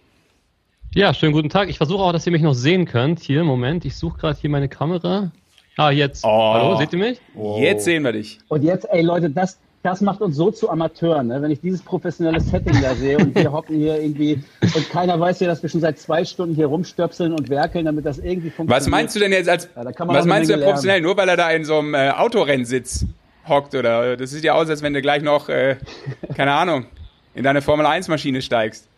Ja, 0.94 1.14
schönen 1.14 1.32
guten 1.32 1.48
Tag. 1.48 1.70
Ich 1.70 1.78
versuche 1.78 2.02
auch, 2.02 2.12
dass 2.12 2.26
ihr 2.26 2.32
mich 2.32 2.42
noch 2.42 2.52
sehen 2.52 2.84
könnt. 2.84 3.20
Hier, 3.20 3.44
Moment, 3.44 3.86
ich 3.86 3.96
suche 3.96 4.18
gerade 4.18 4.38
hier 4.38 4.50
meine 4.50 4.68
Kamera. 4.68 5.32
Ah, 5.78 5.90
jetzt. 5.90 6.22
Oh. 6.22 6.28
Hallo, 6.28 6.76
seht 6.76 6.92
ihr 6.92 6.98
mich? 6.98 7.18
Jetzt 7.56 7.86
sehen 7.86 8.04
wir 8.04 8.12
dich. 8.12 8.40
Und 8.48 8.62
jetzt, 8.62 8.86
ey 8.90 9.00
Leute, 9.00 9.30
das, 9.30 9.58
das 9.82 10.02
macht 10.02 10.20
uns 10.20 10.36
so 10.36 10.50
zu 10.50 10.68
Amateuren, 10.68 11.28
ne? 11.28 11.40
wenn 11.40 11.50
ich 11.50 11.62
dieses 11.62 11.80
professionelle 11.80 12.40
Setting 12.40 12.82
da 12.82 12.94
sehe 12.94 13.16
und 13.16 13.34
wir 13.34 13.50
hocken 13.52 13.76
hier 13.76 14.02
irgendwie 14.02 14.44
und 14.62 14.90
keiner 14.90 15.18
weiß 15.18 15.40
ja, 15.40 15.46
dass 15.46 15.62
wir 15.62 15.70
schon 15.70 15.80
seit 15.80 15.98
zwei 15.98 16.26
Stunden 16.26 16.54
hier 16.54 16.66
rumstöpseln 16.66 17.32
und 17.32 17.48
werkeln, 17.48 17.86
damit 17.86 18.04
das 18.04 18.18
irgendwie 18.18 18.50
funktioniert. 18.50 18.82
Was 18.82 18.86
meinst 18.86 19.16
du 19.16 19.20
denn 19.20 19.32
jetzt 19.32 19.48
als, 19.48 19.70
Ja, 19.74 19.82
da 19.82 19.92
kann 19.92 20.08
man 20.08 20.16
was 20.16 20.26
meinst 20.26 20.50
du 20.50 20.56
Menge 20.56 20.66
professionell? 20.66 21.00
Nur 21.00 21.16
weil 21.16 21.30
er 21.30 21.38
da 21.38 21.50
in 21.52 21.64
so 21.64 21.78
einem 21.78 21.94
äh, 21.94 22.10
Autorrennsitz 22.10 23.06
hockt 23.48 23.74
oder 23.74 24.16
das 24.16 24.30
sieht 24.30 24.44
ja 24.44 24.54
aus, 24.54 24.68
als 24.70 24.82
wenn 24.82 24.94
du 24.94 25.02
gleich 25.02 25.22
noch, 25.22 25.48
äh, 25.48 25.76
keine 26.36 26.52
Ahnung, 26.52 26.86
in 27.34 27.44
deine 27.44 27.62
Formel 27.62 27.86
1 27.86 28.08
Maschine 28.08 28.42
steigst. 28.42 28.88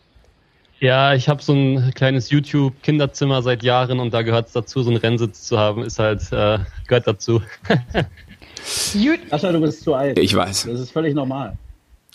Ja, 0.79 1.13
ich 1.15 1.27
habe 1.27 1.41
so 1.41 1.53
ein 1.53 1.91
kleines 1.95 2.29
YouTube-Kinderzimmer 2.29 3.41
seit 3.41 3.63
Jahren 3.63 3.99
und 3.99 4.13
da 4.13 4.21
gehört 4.21 4.47
es 4.47 4.53
dazu, 4.53 4.83
so 4.83 4.91
einen 4.91 4.99
Rennsitz 4.99 5.43
zu 5.43 5.57
haben, 5.57 5.81
ist 5.83 5.97
halt, 5.97 6.21
äh, 6.31 6.59
gehört 6.87 7.07
dazu. 7.07 7.41
Sascha, 8.63 9.51
du 9.51 9.61
bist 9.61 9.83
zu 9.83 9.93
alt. 9.93 10.19
Ich 10.19 10.35
weiß. 10.35 10.65
Das 10.69 10.79
ist 10.79 10.91
völlig 10.91 11.15
normal. 11.15 11.57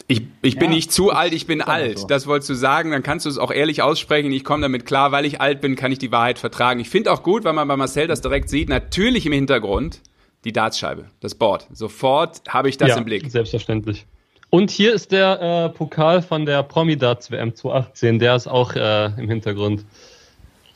Ich, 0.08 0.22
ich 0.42 0.58
bin 0.58 0.70
Ja. 0.70 0.76
nicht 0.76 0.92
zu 0.92 1.10
alt, 1.10 1.32
ich 1.32 1.46
bin 1.46 1.60
alt. 1.62 2.00
so. 2.00 2.06
Das 2.06 2.26
wolltest 2.26 2.50
du 2.50 2.54
sagen, 2.54 2.90
dann 2.90 3.02
kannst 3.02 3.24
du 3.26 3.30
es 3.30 3.38
auch 3.38 3.50
ehrlich 3.50 3.82
aussprechen. 3.82 4.30
Ich 4.32 4.44
komme 4.44 4.62
damit 4.62 4.84
klar, 4.84 5.12
weil 5.12 5.24
ich 5.24 5.40
alt 5.40 5.60
bin, 5.60 5.76
kann 5.76 5.92
ich 5.92 5.98
die 5.98 6.12
Wahrheit 6.12 6.38
vertragen. 6.38 6.80
Ich 6.80 6.88
finde 6.90 7.12
auch 7.12 7.22
gut, 7.22 7.44
weil 7.44 7.52
man 7.52 7.66
bei 7.68 7.76
Marcel 7.76 8.06
das 8.08 8.20
direkt 8.20 8.48
sieht, 8.48 8.68
natürlich 8.68 9.26
im 9.26 9.32
Hintergrund 9.32 10.00
die 10.44 10.52
Dartscheibe, 10.52 11.06
das 11.20 11.34
Board. 11.34 11.66
Sofort 11.72 12.42
habe 12.48 12.68
ich 12.68 12.76
das 12.76 12.90
ja, 12.90 12.96
im 12.96 13.04
Blick. 13.04 13.30
Selbstverständlich. 13.30 14.06
Und 14.50 14.70
hier 14.70 14.92
ist 14.92 15.12
der 15.12 15.40
äh, 15.40 15.68
Pokal 15.70 16.20
von 16.20 16.44
der 16.44 16.62
Promi-Darts 16.62 17.30
WM 17.30 17.54
2018. 17.54 18.18
Der 18.18 18.36
ist 18.36 18.46
auch 18.46 18.74
äh, 18.74 19.06
im 19.18 19.28
Hintergrund. 19.28 19.84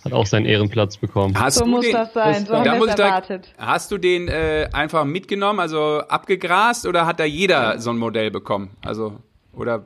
Hat 0.04 0.12
auch 0.12 0.24
seinen 0.24 0.46
Ehrenplatz 0.46 0.96
bekommen. 0.96 1.38
Hast 1.38 1.56
so 1.58 1.64
du 1.64 1.70
muss 1.72 1.84
den, 1.84 1.92
das 1.92 2.14
sein. 2.14 2.46
So 2.46 2.52
Da 2.52 2.58
haben 2.58 2.64
da 2.64 2.72
wir 2.72 2.78
muss 2.78 2.88
erwartet. 2.90 3.52
hast 3.58 3.90
du 3.90 3.98
den 3.98 4.28
äh, 4.28 4.68
einfach 4.72 5.04
mitgenommen, 5.04 5.58
also 5.58 5.98
abgegrast 6.08 6.86
oder 6.86 7.06
hat 7.06 7.18
da 7.18 7.24
jeder 7.24 7.78
so 7.80 7.90
ein 7.90 7.98
Modell 7.98 8.30
bekommen? 8.30 8.70
Also, 8.82 9.18
oder 9.52 9.84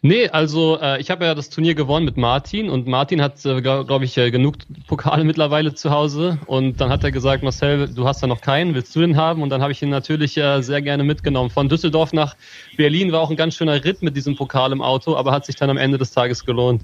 Nee, 0.00 0.28
also 0.28 0.78
äh, 0.80 1.00
ich 1.00 1.10
habe 1.10 1.24
ja 1.24 1.34
das 1.34 1.50
Turnier 1.50 1.74
gewonnen 1.74 2.04
mit 2.04 2.16
Martin 2.16 2.70
und 2.70 2.86
Martin 2.86 3.20
hat, 3.20 3.44
äh, 3.44 3.60
glaube 3.60 4.04
ich, 4.04 4.16
äh, 4.16 4.30
genug 4.30 4.54
Pokale 4.86 5.24
mittlerweile 5.24 5.74
zu 5.74 5.90
Hause 5.90 6.38
und 6.46 6.80
dann 6.80 6.90
hat 6.90 7.02
er 7.02 7.10
gesagt, 7.10 7.42
Marcel, 7.42 7.88
du 7.88 8.06
hast 8.06 8.22
da 8.22 8.28
noch 8.28 8.40
keinen, 8.40 8.76
willst 8.76 8.94
du 8.94 9.00
den 9.00 9.16
haben? 9.16 9.42
Und 9.42 9.50
dann 9.50 9.60
habe 9.60 9.72
ich 9.72 9.82
ihn 9.82 9.88
natürlich 9.88 10.36
äh, 10.36 10.62
sehr 10.62 10.82
gerne 10.82 11.02
mitgenommen. 11.02 11.50
Von 11.50 11.68
Düsseldorf 11.68 12.12
nach 12.12 12.36
Berlin 12.76 13.10
war 13.10 13.20
auch 13.20 13.30
ein 13.30 13.36
ganz 13.36 13.56
schöner 13.56 13.84
Ritt 13.84 14.00
mit 14.02 14.16
diesem 14.16 14.36
Pokal 14.36 14.70
im 14.70 14.82
Auto, 14.82 15.16
aber 15.16 15.32
hat 15.32 15.46
sich 15.46 15.56
dann 15.56 15.68
am 15.68 15.76
Ende 15.76 15.98
des 15.98 16.12
Tages 16.12 16.44
gelohnt. 16.44 16.82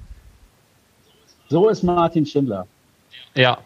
So 1.47 1.69
ist 1.69 1.83
Martin 1.83 2.25
Schindler. 2.25 2.67
Ja, 3.33 3.59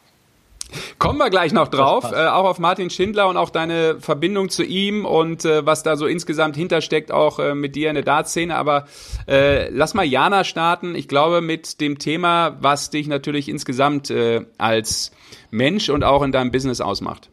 Kommen 0.99 1.17
wir 1.17 1.29
gleich 1.29 1.51
noch 1.51 1.67
drauf, 1.67 2.12
äh, 2.12 2.27
auch 2.27 2.45
auf 2.45 2.60
Martin 2.60 2.89
Schindler 2.89 3.27
und 3.27 3.38
auch 3.38 3.49
deine 3.49 3.99
Verbindung 3.99 4.49
zu 4.49 4.63
ihm 4.63 5.05
und 5.05 5.45
äh, 5.45 5.65
was 5.65 5.84
da 5.84 5.95
so 5.95 6.05
insgesamt 6.05 6.55
hintersteckt, 6.55 7.12
auch 7.12 7.39
äh, 7.39 7.55
mit 7.55 7.75
dir 7.75 7.89
in 7.89 7.95
der 7.95 8.03
Dartszene. 8.03 8.55
Aber 8.55 8.86
äh, 9.27 9.69
lass 9.69 9.93
mal 9.93 10.05
Jana 10.05 10.43
starten. 10.43 10.95
Ich 10.95 11.08
glaube, 11.08 11.41
mit 11.41 11.82
dem 11.82 11.97
Thema, 11.97 12.58
was 12.62 12.89
dich 12.89 13.08
natürlich 13.08 13.49
insgesamt 13.49 14.12
äh, 14.12 14.45
als 14.58 15.12
Mensch 15.51 15.89
und 15.89 16.03
auch 16.03 16.21
in 16.21 16.32
deinem 16.32 16.51
Business 16.51 16.82
ausmacht. 16.82 17.29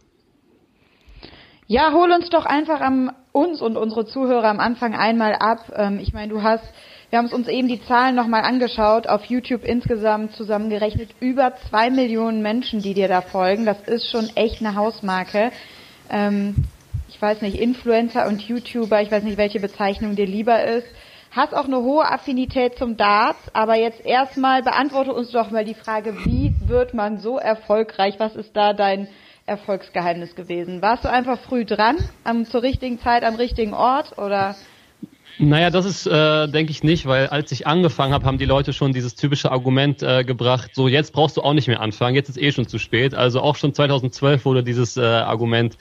Ja, 1.66 1.92
hol 1.92 2.12
uns 2.12 2.30
doch 2.30 2.46
einfach 2.46 2.80
am 2.80 3.10
uns 3.32 3.60
und 3.60 3.76
unsere 3.76 4.06
Zuhörer 4.06 4.48
am 4.48 4.60
Anfang 4.60 4.94
einmal 4.94 5.34
ab. 5.34 5.72
Ähm, 5.74 5.98
ich 6.00 6.12
meine, 6.12 6.32
du 6.32 6.42
hast, 6.42 6.64
wir 7.10 7.18
haben 7.18 7.28
uns 7.28 7.46
eben 7.46 7.68
die 7.68 7.80
Zahlen 7.84 8.16
nochmal 8.16 8.42
angeschaut, 8.42 9.06
auf 9.06 9.24
YouTube 9.26 9.64
insgesamt 9.64 10.32
zusammengerechnet 10.34 11.10
über 11.20 11.54
zwei 11.68 11.88
Millionen 11.88 12.42
Menschen, 12.42 12.82
die 12.82 12.94
dir 12.94 13.06
da 13.06 13.20
folgen. 13.20 13.64
Das 13.64 13.80
ist 13.82 14.10
schon 14.10 14.28
echt 14.34 14.60
eine 14.60 14.74
Hausmarke. 14.74 15.52
Ähm, 16.10 16.56
ich 17.08 17.22
weiß 17.22 17.42
nicht, 17.42 17.60
Influencer 17.60 18.26
und 18.26 18.42
YouTuber, 18.42 19.00
ich 19.02 19.10
weiß 19.10 19.22
nicht, 19.22 19.38
welche 19.38 19.60
Bezeichnung 19.60 20.16
dir 20.16 20.26
lieber 20.26 20.64
ist. 20.64 20.86
Hast 21.30 21.54
auch 21.54 21.66
eine 21.66 21.80
hohe 21.80 22.04
Affinität 22.04 22.76
zum 22.76 22.96
Darts, 22.96 23.38
aber 23.52 23.76
jetzt 23.76 24.04
erstmal 24.04 24.62
beantworte 24.62 25.12
uns 25.12 25.30
doch 25.30 25.50
mal 25.50 25.64
die 25.64 25.74
Frage, 25.74 26.24
wie 26.24 26.54
wird 26.66 26.92
man 26.92 27.18
so 27.18 27.38
erfolgreich? 27.38 28.14
Was 28.18 28.34
ist 28.34 28.56
da 28.56 28.72
dein 28.72 29.06
Erfolgsgeheimnis 29.44 30.34
gewesen? 30.34 30.82
Warst 30.82 31.04
du 31.04 31.10
einfach 31.10 31.38
früh 31.38 31.64
dran, 31.64 31.96
am, 32.24 32.46
zur 32.46 32.62
richtigen 32.62 32.98
Zeit, 32.98 33.22
am 33.22 33.36
richtigen 33.36 33.74
Ort 33.74 34.18
oder? 34.18 34.56
Naja, 35.38 35.68
das 35.68 35.84
ist, 35.84 36.06
äh, 36.06 36.48
denke 36.48 36.70
ich 36.70 36.82
nicht, 36.82 37.04
weil 37.04 37.26
als 37.26 37.52
ich 37.52 37.66
angefangen 37.66 38.14
habe, 38.14 38.24
haben 38.24 38.38
die 38.38 38.46
Leute 38.46 38.72
schon 38.72 38.94
dieses 38.94 39.16
typische 39.16 39.52
Argument 39.52 40.02
äh, 40.02 40.24
gebracht, 40.24 40.70
so 40.74 40.88
jetzt 40.88 41.12
brauchst 41.12 41.36
du 41.36 41.42
auch 41.42 41.52
nicht 41.52 41.68
mehr 41.68 41.80
anfangen, 41.80 42.14
jetzt 42.14 42.30
ist 42.30 42.40
eh 42.40 42.52
schon 42.52 42.66
zu 42.66 42.78
spät. 42.78 43.14
Also 43.14 43.42
auch 43.42 43.56
schon 43.56 43.74
2012 43.74 44.46
wurde 44.46 44.62
dieses 44.62 44.96
äh, 44.96 45.02
Argument 45.02 45.76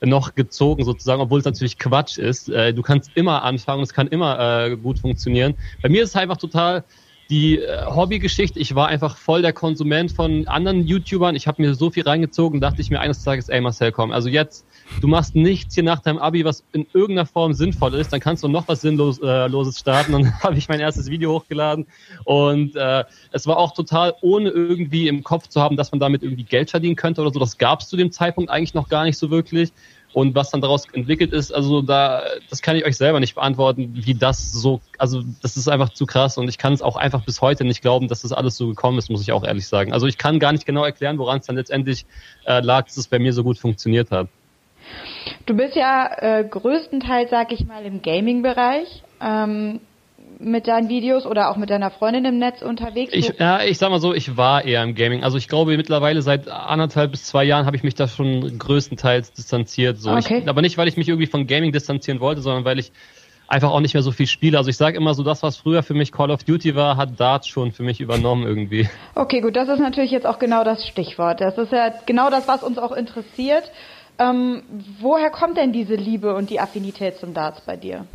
noch 0.00 0.34
gezogen 0.34 0.84
sozusagen, 0.84 1.20
obwohl 1.20 1.40
es 1.40 1.44
natürlich 1.44 1.78
Quatsch 1.78 2.18
ist. 2.18 2.48
Äh, 2.48 2.72
du 2.72 2.82
kannst 2.82 3.10
immer 3.14 3.42
anfangen, 3.42 3.82
es 3.82 3.92
kann 3.92 4.06
immer 4.06 4.38
äh, 4.66 4.76
gut 4.76 5.00
funktionieren. 5.00 5.54
Bei 5.82 5.88
mir 5.88 6.02
ist 6.02 6.10
es 6.10 6.16
einfach 6.16 6.36
total 6.36 6.84
die 7.30 7.58
äh, 7.58 7.86
Hobbygeschichte. 7.86 8.58
Ich 8.58 8.74
war 8.74 8.88
einfach 8.88 9.16
voll 9.16 9.40
der 9.40 9.52
Konsument 9.52 10.10
von 10.10 10.48
anderen 10.48 10.84
YouTubern. 10.84 11.36
Ich 11.36 11.46
habe 11.46 11.62
mir 11.62 11.74
so 11.74 11.90
viel 11.90 12.02
reingezogen, 12.02 12.60
dachte 12.60 12.82
ich 12.82 12.90
mir 12.90 12.98
eines 12.98 13.22
Tages, 13.22 13.48
ey 13.48 13.60
Marcel, 13.60 13.92
komm, 13.92 14.10
also 14.10 14.28
jetzt, 14.28 14.66
du 15.00 15.06
machst 15.06 15.36
nichts 15.36 15.76
hier 15.76 15.84
nach 15.84 16.00
deinem 16.00 16.18
Abi, 16.18 16.44
was 16.44 16.64
in 16.72 16.86
irgendeiner 16.92 17.26
Form 17.26 17.52
sinnvoll 17.52 17.94
ist, 17.94 18.12
dann 18.12 18.18
kannst 18.18 18.42
du 18.42 18.48
noch 18.48 18.66
was 18.66 18.80
Sinnloses 18.80 19.22
äh, 19.22 19.78
starten. 19.78 20.12
Dann 20.20 20.40
habe 20.42 20.56
ich 20.58 20.68
mein 20.68 20.80
erstes 20.80 21.08
Video 21.08 21.32
hochgeladen 21.32 21.86
und 22.24 22.74
äh, 22.74 23.04
es 23.30 23.46
war 23.46 23.58
auch 23.58 23.74
total 23.74 24.14
ohne 24.22 24.50
irgendwie 24.50 25.06
im 25.06 25.22
Kopf 25.22 25.46
zu 25.46 25.60
haben, 25.60 25.76
dass 25.76 25.92
man 25.92 26.00
damit 26.00 26.22
irgendwie 26.24 26.42
Geld 26.44 26.70
verdienen 26.70 26.96
könnte 26.96 27.20
oder 27.20 27.32
so. 27.32 27.38
Das 27.38 27.58
gab 27.58 27.80
es 27.80 27.88
zu 27.88 27.96
dem 27.96 28.10
Zeitpunkt 28.10 28.50
eigentlich 28.50 28.74
noch 28.74 28.88
gar 28.88 29.04
nicht 29.04 29.18
so 29.18 29.30
wirklich. 29.30 29.72
Und 30.12 30.34
was 30.34 30.50
dann 30.50 30.60
daraus 30.60 30.86
entwickelt 30.92 31.32
ist, 31.32 31.52
also 31.52 31.82
da, 31.82 32.24
das 32.48 32.62
kann 32.62 32.76
ich 32.76 32.84
euch 32.84 32.96
selber 32.96 33.20
nicht 33.20 33.36
beantworten, 33.36 33.92
wie 33.94 34.14
das 34.14 34.50
so, 34.50 34.80
also 34.98 35.22
das 35.40 35.56
ist 35.56 35.68
einfach 35.68 35.90
zu 35.90 36.04
krass 36.04 36.36
und 36.36 36.48
ich 36.48 36.58
kann 36.58 36.72
es 36.72 36.82
auch 36.82 36.96
einfach 36.96 37.24
bis 37.24 37.40
heute 37.40 37.64
nicht 37.64 37.80
glauben, 37.80 38.08
dass 38.08 38.22
das 38.22 38.32
alles 38.32 38.56
so 38.56 38.68
gekommen 38.68 38.98
ist, 38.98 39.08
muss 39.08 39.22
ich 39.22 39.30
auch 39.30 39.44
ehrlich 39.44 39.68
sagen. 39.68 39.92
Also 39.92 40.06
ich 40.06 40.18
kann 40.18 40.40
gar 40.40 40.52
nicht 40.52 40.66
genau 40.66 40.84
erklären, 40.84 41.18
woran 41.18 41.38
es 41.38 41.46
dann 41.46 41.54
letztendlich 41.54 42.06
äh, 42.44 42.60
lag, 42.60 42.86
dass 42.86 42.96
es 42.96 43.06
bei 43.06 43.20
mir 43.20 43.32
so 43.32 43.44
gut 43.44 43.58
funktioniert 43.58 44.10
hat. 44.10 44.28
Du 45.46 45.54
bist 45.54 45.76
ja 45.76 46.10
äh, 46.18 46.44
größtenteils, 46.44 47.30
sag 47.30 47.52
ich 47.52 47.64
mal, 47.66 47.84
im 47.84 48.02
Gaming-Bereich 48.02 49.04
ähm, 49.20 49.80
mit 50.40 50.66
deinen 50.66 50.88
Videos 50.88 51.26
oder 51.26 51.50
auch 51.50 51.56
mit 51.56 51.70
deiner 51.70 51.90
Freundin 51.90 52.24
im 52.24 52.38
Netz 52.38 52.62
unterwegs. 52.62 53.12
Ich, 53.12 53.34
ja, 53.38 53.62
ich 53.62 53.78
sag 53.78 53.90
mal 53.90 54.00
so, 54.00 54.14
ich 54.14 54.36
war 54.36 54.64
eher 54.64 54.82
im 54.82 54.94
Gaming. 54.94 55.22
Also 55.22 55.36
ich 55.36 55.48
glaube 55.48 55.76
mittlerweile 55.76 56.22
seit 56.22 56.48
anderthalb 56.48 57.10
bis 57.10 57.24
zwei 57.24 57.44
Jahren 57.44 57.66
habe 57.66 57.76
ich 57.76 57.82
mich 57.82 57.94
da 57.94 58.08
schon 58.08 58.58
größtenteils 58.58 59.32
distanziert. 59.32 59.98
So. 59.98 60.10
Okay. 60.10 60.38
Ich, 60.38 60.48
aber 60.48 60.62
nicht, 60.62 60.78
weil 60.78 60.88
ich 60.88 60.96
mich 60.96 61.08
irgendwie 61.08 61.26
von 61.26 61.46
Gaming 61.46 61.72
distanzieren 61.72 62.20
wollte, 62.20 62.40
sondern 62.40 62.64
weil 62.64 62.78
ich 62.78 62.90
einfach 63.48 63.70
auch 63.70 63.80
nicht 63.80 63.94
mehr 63.94 64.02
so 64.02 64.12
viel 64.12 64.26
spiele. 64.26 64.56
Also 64.56 64.70
ich 64.70 64.76
sage 64.76 64.96
immer 64.96 65.12
so, 65.12 65.22
das, 65.22 65.42
was 65.42 65.56
früher 65.56 65.82
für 65.82 65.94
mich 65.94 66.12
Call 66.12 66.30
of 66.30 66.44
Duty 66.44 66.74
war, 66.74 66.96
hat 66.96 67.20
Darts 67.20 67.48
schon 67.48 67.72
für 67.72 67.82
mich 67.82 68.00
übernommen 68.00 68.46
irgendwie. 68.46 68.88
Okay, 69.14 69.40
gut, 69.40 69.56
das 69.56 69.68
ist 69.68 69.80
natürlich 69.80 70.12
jetzt 70.12 70.26
auch 70.26 70.38
genau 70.38 70.64
das 70.64 70.86
Stichwort. 70.86 71.40
Das 71.40 71.58
ist 71.58 71.72
ja 71.72 71.92
genau 72.06 72.30
das, 72.30 72.48
was 72.48 72.62
uns 72.62 72.78
auch 72.78 72.92
interessiert. 72.92 73.64
Ähm, 74.18 74.62
woher 75.00 75.30
kommt 75.30 75.56
denn 75.56 75.72
diese 75.72 75.96
Liebe 75.96 76.34
und 76.34 76.50
die 76.50 76.60
Affinität 76.60 77.18
zum 77.18 77.34
Darts 77.34 77.60
bei 77.62 77.76
dir? 77.76 78.06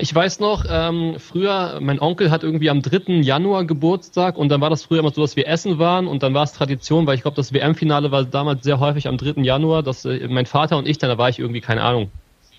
Ich 0.00 0.14
weiß 0.14 0.38
noch, 0.38 0.64
ähm, 0.70 1.16
früher, 1.18 1.80
mein 1.80 1.98
Onkel 1.98 2.30
hat 2.30 2.44
irgendwie 2.44 2.70
am 2.70 2.82
3. 2.82 3.14
Januar 3.20 3.64
Geburtstag 3.64 4.38
und 4.38 4.48
dann 4.48 4.60
war 4.60 4.70
das 4.70 4.84
früher 4.84 5.00
immer 5.00 5.10
so, 5.10 5.22
dass 5.22 5.34
wir 5.34 5.48
essen 5.48 5.80
waren 5.80 6.06
und 6.06 6.22
dann 6.22 6.34
war 6.34 6.44
es 6.44 6.52
Tradition, 6.52 7.04
weil 7.06 7.16
ich 7.16 7.22
glaube, 7.22 7.34
das 7.34 7.52
WM-Finale 7.52 8.12
war 8.12 8.24
damals 8.24 8.62
sehr 8.62 8.78
häufig 8.78 9.08
am 9.08 9.18
3. 9.18 9.42
Januar, 9.42 9.82
dass 9.82 10.04
äh, 10.04 10.28
mein 10.28 10.46
Vater 10.46 10.76
und 10.76 10.86
ich, 10.86 10.98
dann 10.98 11.10
da 11.10 11.18
war 11.18 11.28
ich 11.28 11.40
irgendwie, 11.40 11.60
keine 11.60 11.82
Ahnung, 11.82 12.12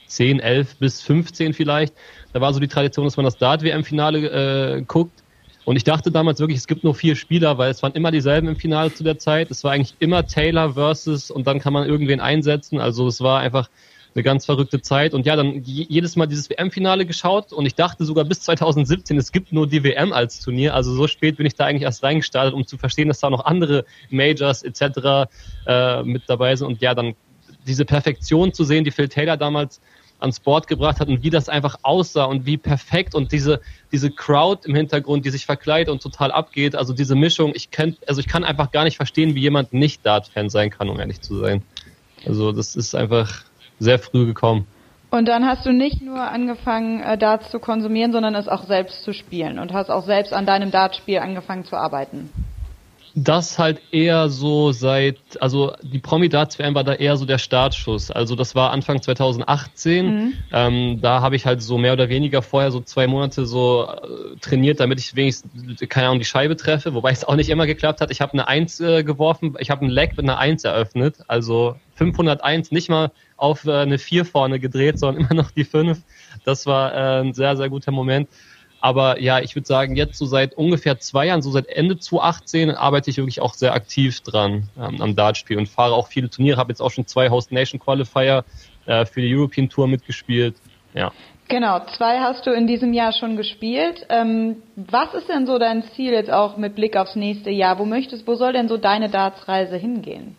10, 0.07 0.41
11 0.41 0.75
bis 0.79 1.01
15 1.01 1.53
vielleicht, 1.53 1.93
da 2.33 2.41
war 2.41 2.53
so 2.53 2.59
die 2.59 2.67
Tradition, 2.67 3.05
dass 3.05 3.15
man 3.15 3.23
das 3.23 3.37
Dart-WM-Finale 3.37 4.77
äh, 4.77 4.81
guckt 4.81 5.23
und 5.63 5.77
ich 5.77 5.85
dachte 5.85 6.11
damals 6.11 6.39
wirklich, 6.39 6.57
es 6.57 6.67
gibt 6.67 6.83
nur 6.83 6.95
vier 6.95 7.15
Spieler, 7.15 7.57
weil 7.57 7.71
es 7.71 7.81
waren 7.83 7.93
immer 7.93 8.11
dieselben 8.11 8.49
im 8.49 8.55
Finale 8.57 8.93
zu 8.93 9.03
der 9.03 9.19
Zeit. 9.19 9.51
Es 9.51 9.63
war 9.63 9.71
eigentlich 9.71 9.93
immer 9.99 10.25
Taylor 10.25 10.73
versus 10.73 11.29
und 11.29 11.47
dann 11.47 11.59
kann 11.59 11.73
man 11.73 11.87
irgendwen 11.87 12.19
einsetzen. 12.19 12.79
Also 12.79 13.07
es 13.07 13.21
war 13.21 13.39
einfach 13.39 13.69
eine 14.15 14.23
ganz 14.23 14.45
verrückte 14.45 14.81
Zeit. 14.81 15.13
Und 15.13 15.25
ja, 15.25 15.35
dann 15.35 15.61
jedes 15.63 16.15
Mal 16.15 16.25
dieses 16.25 16.49
WM-Finale 16.49 17.05
geschaut 17.05 17.53
und 17.53 17.65
ich 17.65 17.75
dachte 17.75 18.05
sogar 18.05 18.25
bis 18.25 18.41
2017, 18.41 19.17
es 19.17 19.31
gibt 19.31 19.53
nur 19.53 19.67
die 19.67 19.83
WM 19.83 20.13
als 20.13 20.39
Turnier. 20.39 20.73
Also 20.73 20.93
so 20.93 21.07
spät 21.07 21.37
bin 21.37 21.45
ich 21.45 21.55
da 21.55 21.65
eigentlich 21.65 21.83
erst 21.83 22.03
reingestartet, 22.03 22.53
um 22.53 22.65
zu 22.65 22.77
verstehen, 22.77 23.07
dass 23.07 23.19
da 23.19 23.29
noch 23.29 23.45
andere 23.45 23.85
Majors 24.09 24.63
etc. 24.63 25.29
Äh, 25.67 26.03
mit 26.03 26.23
dabei 26.27 26.55
sind. 26.55 26.67
Und 26.67 26.81
ja, 26.81 26.95
dann 26.95 27.15
diese 27.67 27.85
Perfektion 27.85 28.53
zu 28.53 28.63
sehen, 28.63 28.83
die 28.83 28.91
Phil 28.91 29.09
Taylor 29.09 29.37
damals 29.37 29.79
ans 30.19 30.39
Board 30.39 30.67
gebracht 30.67 30.99
hat 30.99 31.07
und 31.07 31.23
wie 31.23 31.29
das 31.29 31.49
einfach 31.49 31.77
aussah 31.81 32.25
und 32.25 32.45
wie 32.45 32.57
perfekt 32.57 33.15
und 33.15 33.31
diese, 33.31 33.61
diese 33.91 34.11
Crowd 34.11 34.67
im 34.67 34.75
Hintergrund, 34.75 35.25
die 35.25 35.29
sich 35.29 35.45
verkleidet 35.45 35.89
und 35.89 36.03
total 36.03 36.31
abgeht, 36.31 36.75
also 36.75 36.93
diese 36.93 37.15
Mischung, 37.15 37.53
ich 37.55 37.71
kenn, 37.71 37.95
also 38.05 38.19
ich 38.19 38.27
kann 38.27 38.43
einfach 38.43 38.71
gar 38.71 38.83
nicht 38.83 38.97
verstehen, 38.97 39.35
wie 39.35 39.41
jemand 39.41 39.71
nicht 39.71 40.05
Dart-Fan 40.05 40.49
sein 40.49 40.69
kann, 40.71 40.89
um 40.89 40.99
ehrlich 40.99 41.21
zu 41.21 41.37
sein. 41.37 41.63
Also 42.25 42.51
das 42.51 42.75
ist 42.75 42.95
einfach 42.95 43.43
sehr 43.79 43.99
früh 43.99 44.25
gekommen. 44.25 44.67
Und 45.11 45.27
dann 45.27 45.45
hast 45.45 45.65
du 45.65 45.71
nicht 45.73 46.01
nur 46.01 46.21
angefangen, 46.21 47.01
äh, 47.01 47.17
Darts 47.17 47.49
zu 47.49 47.59
konsumieren, 47.59 48.11
sondern 48.11 48.35
es 48.35 48.47
auch 48.47 48.63
selbst 48.63 49.03
zu 49.03 49.13
spielen 49.13 49.57
und 49.57 49.73
hast 49.73 49.89
auch 49.89 50.05
selbst 50.05 50.33
an 50.33 50.45
deinem 50.45 50.69
Dartspiel 50.69 51.19
angefangen 51.19 51.65
zu 51.65 51.75
arbeiten. 51.75 52.29
Das 53.15 53.57
halt 53.57 53.81
eher 53.91 54.29
so 54.29 54.71
seit, 54.71 55.17
also 55.41 55.73
die 55.81 55.97
Promi-Darts-WM 55.97 56.75
war 56.75 56.83
da 56.83 56.93
eher 56.93 57.17
so 57.17 57.25
der 57.25 57.39
Startschuss. 57.39 58.11
Also 58.11 58.35
das 58.35 58.53
war 58.53 58.71
Anfang 58.71 59.01
2018. 59.01 60.05
Mhm. 60.05 60.33
Ähm, 60.53 61.01
da 61.01 61.21
habe 61.21 61.35
ich 61.35 61.47
halt 61.47 61.63
so 61.63 61.79
mehr 61.79 61.93
oder 61.93 62.09
weniger 62.09 62.43
vorher 62.43 62.69
so 62.69 62.79
zwei 62.81 63.07
Monate 63.07 63.47
so 63.47 63.87
äh, 63.87 64.37
trainiert, 64.39 64.79
damit 64.79 64.99
ich 64.99 65.15
wenigstens, 65.15 65.79
keine 65.89 66.07
Ahnung, 66.07 66.19
die 66.19 66.25
Scheibe 66.25 66.55
treffe, 66.55 66.93
wobei 66.93 67.11
es 67.11 67.25
auch 67.25 67.35
nicht 67.35 67.49
immer 67.49 67.65
geklappt 67.65 67.99
hat. 67.99 68.11
Ich 68.11 68.21
habe 68.21 68.33
eine 68.33 68.47
Eins 68.47 68.79
äh, 68.79 69.03
geworfen, 69.03 69.55
ich 69.57 69.71
habe 69.71 69.85
ein 69.85 69.89
Leg 69.89 70.11
mit 70.11 70.25
einer 70.25 70.37
Eins 70.37 70.63
eröffnet, 70.63 71.17
also 71.27 71.77
501, 71.95 72.71
nicht 72.71 72.89
mal 72.89 73.11
auf 73.39 73.65
äh, 73.65 73.73
eine 73.73 73.97
4 73.97 74.25
vorne 74.25 74.59
gedreht, 74.59 74.99
sondern 74.99 75.23
immer 75.29 75.33
noch 75.33 75.51
die 75.51 75.63
5. 75.63 75.99
Das 76.43 76.65
war 76.65 76.93
äh, 76.93 77.21
ein 77.21 77.33
sehr, 77.33 77.55
sehr 77.57 77.69
guter 77.69 77.91
Moment. 77.91 78.29
Aber 78.81 79.19
ja, 79.19 79.39
ich 79.39 79.55
würde 79.55 79.67
sagen, 79.67 79.95
jetzt 79.95 80.17
so 80.17 80.25
seit 80.25 80.53
ungefähr 80.53 80.99
zwei 80.99 81.25
Jahren, 81.25 81.41
so 81.41 81.51
seit 81.51 81.67
Ende 81.67 81.99
2018, 81.99 82.71
arbeite 82.71 83.09
ich 83.09 83.17
wirklich 83.17 83.41
auch 83.41 83.53
sehr 83.53 83.73
aktiv 83.73 84.21
dran 84.21 84.69
ähm, 84.77 85.01
am 85.01 85.15
Dartspiel 85.15 85.57
und 85.57 85.67
fahre 85.67 85.93
auch 85.93 86.07
viele 86.07 86.29
Turniere. 86.29 86.57
Habe 86.57 86.71
jetzt 86.71 86.81
auch 86.81 86.91
schon 86.91 87.05
zwei 87.05 87.29
Host 87.29 87.51
Nation 87.51 87.79
Qualifier 87.79 88.45
äh, 88.85 89.05
für 89.05 89.21
die 89.21 89.35
European 89.35 89.67
Tour 89.69 89.87
mitgespielt. 89.87 90.55
Ja. 90.93 91.11
Genau, 91.49 91.79
zwei 91.97 92.19
hast 92.19 92.45
du 92.45 92.51
in 92.51 92.67
diesem 92.67 92.93
Jahr 92.93 93.11
schon 93.11 93.35
gespielt. 93.35 94.05
Ähm, 94.09 94.57
was 94.75 95.13
ist 95.13 95.27
denn 95.27 95.45
so 95.45 95.57
dein 95.57 95.83
Ziel 95.95 96.13
jetzt 96.13 96.31
auch 96.31 96.57
mit 96.57 96.75
Blick 96.75 96.95
aufs 96.95 97.15
nächste 97.15 97.49
Jahr? 97.49 97.79
Wo 97.79 97.85
möchtest, 97.85 98.27
wo 98.27 98.35
soll 98.35 98.53
denn 98.53 98.69
so 98.69 98.77
deine 98.77 99.09
Dartsreise 99.09 99.75
hingehen? 99.75 100.37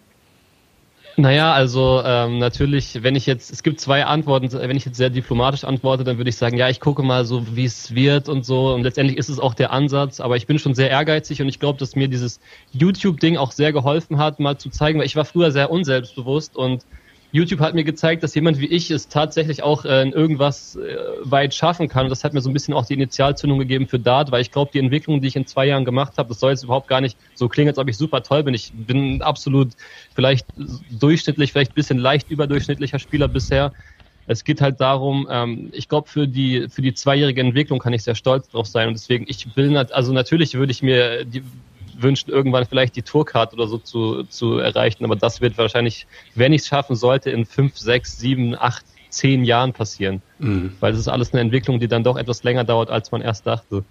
Naja, 1.20 1.52
also 1.52 2.02
ähm, 2.02 2.38
natürlich, 2.38 3.02
wenn 3.02 3.14
ich 3.14 3.26
jetzt, 3.26 3.52
es 3.52 3.62
gibt 3.62 3.78
zwei 3.78 4.06
Antworten, 4.06 4.50
wenn 4.52 4.76
ich 4.76 4.86
jetzt 4.86 4.96
sehr 4.96 5.10
diplomatisch 5.10 5.64
antworte, 5.64 6.02
dann 6.02 6.16
würde 6.16 6.30
ich 6.30 6.36
sagen, 6.36 6.56
ja, 6.56 6.70
ich 6.70 6.80
gucke 6.80 7.02
mal 7.02 7.26
so, 7.26 7.44
wie 7.54 7.66
es 7.66 7.94
wird 7.94 8.30
und 8.30 8.46
so. 8.46 8.72
Und 8.72 8.84
letztendlich 8.84 9.18
ist 9.18 9.28
es 9.28 9.38
auch 9.38 9.52
der 9.52 9.70
Ansatz, 9.70 10.20
aber 10.20 10.36
ich 10.38 10.46
bin 10.46 10.58
schon 10.58 10.74
sehr 10.74 10.88
ehrgeizig 10.88 11.42
und 11.42 11.48
ich 11.48 11.60
glaube, 11.60 11.78
dass 11.78 11.94
mir 11.94 12.08
dieses 12.08 12.40
YouTube-Ding 12.72 13.36
auch 13.36 13.52
sehr 13.52 13.70
geholfen 13.70 14.16
hat, 14.16 14.40
mal 14.40 14.56
zu 14.56 14.70
zeigen, 14.70 14.98
weil 14.98 15.04
ich 15.04 15.14
war 15.14 15.26
früher 15.26 15.52
sehr 15.52 15.70
unselbstbewusst 15.70 16.56
und 16.56 16.86
YouTube 17.32 17.60
hat 17.60 17.74
mir 17.74 17.84
gezeigt, 17.84 18.22
dass 18.22 18.34
jemand 18.34 18.58
wie 18.58 18.66
ich 18.66 18.90
es 18.90 19.08
tatsächlich 19.08 19.62
auch 19.62 19.84
äh, 19.84 20.02
in 20.02 20.12
irgendwas 20.12 20.76
äh, 20.76 20.96
weit 21.22 21.54
schaffen 21.54 21.88
kann. 21.88 22.04
Und 22.04 22.10
das 22.10 22.24
hat 22.24 22.34
mir 22.34 22.40
so 22.40 22.50
ein 22.50 22.52
bisschen 22.52 22.74
auch 22.74 22.86
die 22.86 22.94
Initialzündung 22.94 23.58
gegeben 23.58 23.86
für 23.86 23.98
Dart, 23.98 24.32
weil 24.32 24.42
ich 24.42 24.50
glaube, 24.50 24.72
die 24.72 24.78
Entwicklung, 24.80 25.20
die 25.20 25.28
ich 25.28 25.36
in 25.36 25.46
zwei 25.46 25.66
Jahren 25.66 25.84
gemacht 25.84 26.14
habe, 26.18 26.30
das 26.30 26.40
soll 26.40 26.50
jetzt 26.50 26.64
überhaupt 26.64 26.88
gar 26.88 27.00
nicht 27.00 27.16
so 27.34 27.48
klingen, 27.48 27.68
als 27.68 27.78
ob 27.78 27.88
ich 27.88 27.96
super 27.96 28.22
toll 28.22 28.42
bin. 28.42 28.54
Ich 28.54 28.72
bin 28.74 29.22
absolut 29.22 29.72
vielleicht 30.14 30.46
durchschnittlich, 30.90 31.52
vielleicht 31.52 31.72
ein 31.72 31.74
bisschen 31.74 31.98
leicht 31.98 32.30
überdurchschnittlicher 32.30 32.98
Spieler 32.98 33.28
bisher. 33.28 33.72
Es 34.26 34.44
geht 34.44 34.60
halt 34.60 34.80
darum, 34.80 35.26
ähm, 35.30 35.70
ich 35.72 35.88
glaube, 35.88 36.08
für 36.08 36.28
die, 36.28 36.68
für 36.68 36.82
die 36.82 36.94
zweijährige 36.94 37.40
Entwicklung 37.40 37.78
kann 37.78 37.92
ich 37.92 38.02
sehr 38.02 38.14
stolz 38.14 38.48
drauf 38.48 38.66
sein. 38.66 38.88
Und 38.88 38.94
deswegen, 38.94 39.24
ich 39.28 39.56
will, 39.56 39.76
also 39.76 40.12
natürlich 40.12 40.54
würde 40.54 40.72
ich 40.72 40.82
mir 40.82 41.24
die, 41.24 41.42
wünschen, 42.02 42.30
irgendwann 42.30 42.64
vielleicht 42.66 42.96
die 42.96 43.02
Tourcard 43.02 43.52
oder 43.52 43.66
so 43.66 43.78
zu, 43.78 44.24
zu 44.24 44.58
erreichen. 44.58 45.04
Aber 45.04 45.16
das 45.16 45.40
wird 45.40 45.58
wahrscheinlich, 45.58 46.06
wenn 46.34 46.52
ich 46.52 46.62
es 46.62 46.68
schaffen 46.68 46.96
sollte, 46.96 47.30
in 47.30 47.44
fünf, 47.44 47.76
sechs, 47.76 48.18
sieben, 48.18 48.54
acht, 48.58 48.84
zehn 49.10 49.44
Jahren 49.44 49.72
passieren. 49.72 50.22
Mhm. 50.38 50.72
Weil 50.80 50.92
das 50.92 51.00
ist 51.00 51.08
alles 51.08 51.32
eine 51.32 51.40
Entwicklung, 51.40 51.80
die 51.80 51.88
dann 51.88 52.04
doch 52.04 52.16
etwas 52.16 52.42
länger 52.42 52.64
dauert, 52.64 52.90
als 52.90 53.10
man 53.12 53.20
erst 53.20 53.46
dachte. 53.46 53.84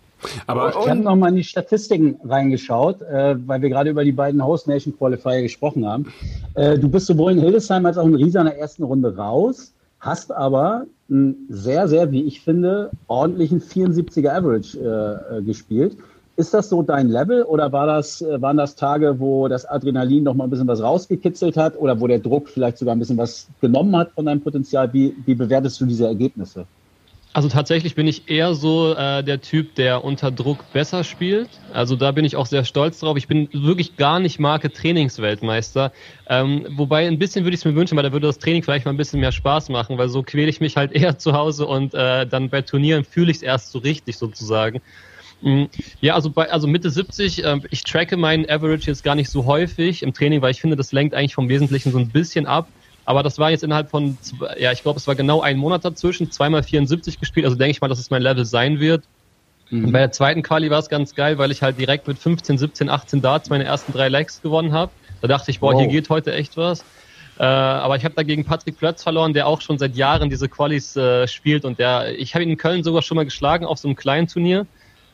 Aber 0.48 0.70
ich 0.70 0.90
habe 0.90 1.00
nochmal 1.00 1.30
in 1.30 1.38
die 1.38 1.44
Statistiken 1.44 2.20
reingeschaut, 2.24 3.02
äh, 3.02 3.36
weil 3.48 3.62
wir 3.62 3.70
gerade 3.70 3.90
über 3.90 4.04
die 4.04 4.12
beiden 4.12 4.44
Host 4.44 4.68
Nation 4.68 4.98
Qualifier 4.98 5.42
gesprochen 5.42 5.86
haben. 5.86 6.12
Äh, 6.56 6.78
du 6.78 6.90
bist 6.90 7.08
sowohl 7.08 7.32
in 7.34 7.40
Hildesheim 7.40 7.86
als 7.86 7.98
auch 7.98 8.06
in 8.06 8.16
Riesa 8.16 8.42
in 8.42 8.48
der 8.48 8.58
ersten 8.58 8.84
Runde 8.84 9.16
raus, 9.16 9.74
hast 10.00 10.32
aber 10.32 10.86
einen 11.10 11.48
sehr, 11.50 11.88
sehr, 11.88 12.12
wie 12.12 12.24
ich 12.24 12.42
finde, 12.42 12.92
ordentlichen 13.08 13.62
74er 13.62 14.30
Average 14.30 14.78
äh, 14.78 15.38
äh, 15.38 15.42
gespielt. 15.42 15.98
Ist 16.40 16.54
das 16.54 16.70
so 16.70 16.82
dein 16.82 17.10
Level 17.10 17.44
oder 17.44 17.74
war 17.74 17.86
das, 17.86 18.22
äh, 18.22 18.42
waren 18.42 18.56
das 18.56 18.76
Tage, 18.76 19.20
wo 19.20 19.50
das 19.50 19.66
Adrenalin 19.66 20.24
noch 20.24 20.36
mal 20.36 20.46
ein 20.46 20.50
bisschen 20.50 20.70
was 20.70 20.82
rausgekitzelt 20.82 21.58
hat 21.58 21.78
oder 21.78 22.00
wo 22.00 22.08
der 22.08 22.20
Druck 22.20 22.48
vielleicht 22.48 22.78
sogar 22.78 22.96
ein 22.96 23.00
bisschen 23.00 23.18
was 23.18 23.48
genommen 23.60 23.94
hat 23.98 24.14
von 24.14 24.26
deinem 24.26 24.40
Potenzial? 24.40 24.94
Wie, 24.94 25.14
wie 25.26 25.36
bewertest 25.36 25.82
du 25.82 25.86
diese 25.86 26.08
Ergebnisse? 26.08 26.66
Also 27.34 27.50
tatsächlich 27.50 27.94
bin 27.94 28.08
ich 28.08 28.30
eher 28.30 28.56
so 28.56 28.96
äh, 28.96 29.22
der 29.22 29.42
Typ, 29.42 29.76
der 29.76 30.06
unter 30.06 30.32
Druck 30.32 30.60
besser 30.72 31.04
spielt. 31.04 31.50
Also 31.74 31.98
da 31.98 32.12
bin 32.12 32.24
ich 32.24 32.38
auch 32.38 32.46
sehr 32.46 32.64
stolz 32.64 33.02
drauf. 33.02 33.18
Ich 33.18 33.28
bin 33.28 33.50
wirklich 33.52 33.98
gar 33.98 34.22
nicht 34.22 34.40
Marke 34.40 34.72
Trainingsweltmeister. 34.72 35.92
Ähm, 36.30 36.66
wobei 36.70 37.06
ein 37.06 37.20
bisschen 37.20 37.44
würde 37.44 37.56
ich 37.56 37.60
es 37.60 37.66
mir 37.66 37.76
wünschen, 37.76 37.98
weil 37.98 38.04
da 38.04 38.14
würde 38.14 38.28
das 38.28 38.40
Training 38.40 38.64
vielleicht 38.64 38.86
mal 38.86 38.92
ein 38.92 38.98
bisschen 38.98 39.20
mehr 39.20 39.34
Spaß 39.34 39.68
machen, 39.68 39.98
weil 39.98 40.08
so 40.08 40.24
quäle 40.24 40.48
ich 40.48 40.62
mich 40.62 40.78
halt 40.78 40.92
eher 40.96 41.18
zu 41.18 41.34
Hause 41.34 41.68
und 41.68 41.94
äh, 41.94 42.26
dann 42.26 42.50
bei 42.50 42.62
Turnieren 42.62 43.04
fühle 43.04 43.30
ich 43.30 43.38
es 43.38 43.44
erst 43.44 43.74
so 43.74 43.80
richtig 43.80 44.18
sozusagen. 44.18 44.82
Mhm. 45.42 45.70
Ja, 46.02 46.16
also 46.16 46.30
bei 46.30 46.52
also 46.52 46.68
Mitte 46.68 46.90
70, 46.90 47.44
äh, 47.44 47.58
ich 47.72 47.84
tracke 47.84 48.18
meinen 48.18 48.50
Average 48.50 48.88
jetzt 48.88 49.04
gar 49.04 49.16
nicht 49.16 49.30
so 49.30 49.46
häufig 49.46 50.04
im 50.04 50.14
Training, 50.14 50.42
weil 50.42 50.52
ich 50.52 50.62
finde, 50.62 50.76
das 50.76 50.92
lenkt 50.92 51.14
eigentlich 51.14 51.36
vom 51.36 51.50
Wesentlichen 51.50 51.92
so 51.92 51.98
ein 51.98 52.10
bisschen 52.10 52.46
ab. 52.46 52.68
Aber 53.06 53.24
das 53.24 53.40
war 53.40 53.50
jetzt 53.50 53.64
innerhalb 53.64 53.90
von, 53.90 54.18
ja, 54.60 54.72
ich 54.72 54.84
glaube, 54.84 55.00
es 55.00 55.08
war 55.08 55.16
genau 55.16 55.42
ein 55.42 55.58
Monat 55.58 55.84
dazwischen, 55.84 56.30
zweimal 56.32 56.62
74 56.62 57.20
gespielt, 57.20 57.46
also 57.46 57.58
denke 57.58 57.72
ich 57.72 57.82
mal, 57.82 57.88
dass 57.88 57.98
es 57.98 58.12
mein 58.12 58.22
Level 58.22 58.46
sein 58.46 58.80
wird. 58.80 59.04
Mhm. 59.72 59.92
Bei 59.92 60.00
der 60.00 60.12
zweiten 60.12 60.44
Quali 60.44 60.70
war 60.70 60.80
es 60.80 60.90
ganz 60.90 61.16
geil, 61.16 61.38
weil 61.38 61.52
ich 61.52 61.62
halt 61.62 61.80
direkt 61.80 62.08
mit 62.08 62.20
15, 62.20 62.58
17, 62.58 62.90
18 62.90 63.22
Darts 63.22 63.50
meine 63.50 63.64
ersten 63.64 63.94
drei 63.94 64.10
Legs 64.10 64.42
gewonnen 64.42 64.74
habe. 64.74 64.92
Da 65.22 65.28
dachte 65.28 65.52
ich, 65.52 65.60
boah, 65.60 65.74
wow. 65.74 65.82
hier 65.82 65.90
geht 65.90 66.10
heute 66.10 66.34
echt 66.34 66.58
was. 66.58 66.84
Äh, 67.40 67.44
aber 67.44 67.96
ich 67.96 68.04
habe 68.04 68.16
dagegen 68.16 68.44
Patrick 68.44 68.78
Plötz 68.78 69.04
verloren, 69.04 69.34
der 69.34 69.48
auch 69.48 69.62
schon 69.62 69.78
seit 69.78 69.96
Jahren 69.96 70.30
diese 70.30 70.50
Qualis 70.50 70.96
äh, 70.96 71.28
spielt 71.28 71.64
und 71.66 71.80
der, 71.80 72.20
ich 72.20 72.36
habe 72.36 72.44
ihn 72.44 72.52
in 72.52 72.58
Köln 72.58 72.84
sogar 72.84 73.02
schon 73.02 73.16
mal 73.16 73.24
geschlagen 73.24 73.66
auf 73.66 73.80
so 73.80 73.88
einem 73.88 73.96
kleinen 73.96 74.28
Turnier. 74.28 74.68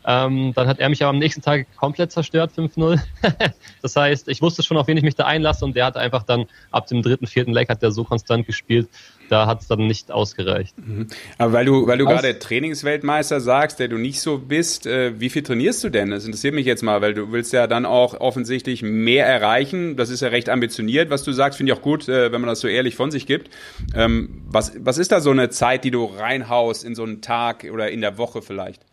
Ähm, 0.08 0.54
dann 0.54 0.68
hat 0.68 0.80
er 0.80 0.90
mich 0.90 1.02
aber 1.02 1.10
am 1.10 1.18
nächsten 1.18 1.42
Tag 1.42 1.66
komplett 1.78 2.12
zerstört, 2.12 2.52
5-0. 2.56 3.00
das 3.82 3.96
heißt, 3.96 4.28
ich 4.28 4.42
wusste 4.42 4.62
schon, 4.62 4.78
auf 4.78 4.88
wen 4.88 4.98
ich 4.98 5.04
mich 5.04 5.16
da 5.16 5.26
einlasse 5.26 5.66
und 5.66 5.76
der 5.76 5.86
hat 5.86 5.98
einfach 5.98 6.24
dann 6.24 6.46
ab 6.72 6.86
dem 6.88 7.02
dritten, 7.02 7.26
vierten 7.26 7.54
Leg 7.54 7.70
hat 7.70 7.82
der 7.82 7.92
so 7.92 8.04
konstant 8.04 8.46
gespielt, 8.46 8.88
da 9.30 9.48
hat 9.48 9.62
es 9.62 9.68
dann 9.68 9.88
nicht 9.88 10.12
ausgereicht. 10.12 10.76
Mhm. 10.78 11.08
Aber 11.40 11.54
weil 11.54 11.66
du, 11.66 11.88
weil 11.88 11.98
du 11.98 12.06
gerade 12.06 12.38
Trainingsweltmeister 12.38 13.42
sagst, 13.42 13.80
der 13.80 13.88
du 13.88 13.98
nicht 13.98 14.22
so 14.22 14.38
bist, 14.38 14.86
äh, 14.86 15.20
wie 15.20 15.32
viel 15.32 15.42
trainierst 15.42 15.84
du 15.84 15.90
denn? 15.90 16.12
Das 16.12 16.26
interessiert 16.26 16.54
mich 16.54 16.68
jetzt 16.68 16.84
mal, 16.84 17.02
weil 17.02 17.16
du 17.16 17.32
willst 17.32 17.52
ja 17.52 17.66
dann 17.66 17.88
auch 17.88 18.14
offensichtlich 18.20 18.84
mehr 18.84 19.26
erreichen. 19.26 19.96
Das 19.96 20.12
ist 20.12 20.22
ja 20.22 20.28
recht 20.28 20.50
ambitioniert, 20.50 21.10
was 21.10 21.24
du 21.24 21.32
sagst, 21.32 21.58
finde 21.58 21.74
ich 21.74 21.80
auch 21.80 21.84
gut, 21.84 22.08
äh, 22.08 22.32
wenn 22.32 22.42
man 22.42 22.50
das 22.50 22.60
so 22.60 22.68
ehrlich 22.68 22.96
von 22.96 23.10
sich 23.10 23.26
gibt. 23.26 23.50
Ähm, 23.96 24.44
was, 24.46 24.74
was 24.78 25.00
ist 25.00 25.12
da 25.12 25.20
so 25.20 25.32
eine 25.32 25.50
Zeit, 25.50 25.84
die 25.84 25.92
du 25.92 26.06
reinhaust 26.06 26.84
in 26.84 26.94
so 26.94 27.04
einen 27.04 27.22
Tag 27.22 27.66
oder 27.72 27.90
in 27.90 28.02
der 28.02 28.20
Woche 28.20 28.44
vielleicht? 28.44 28.84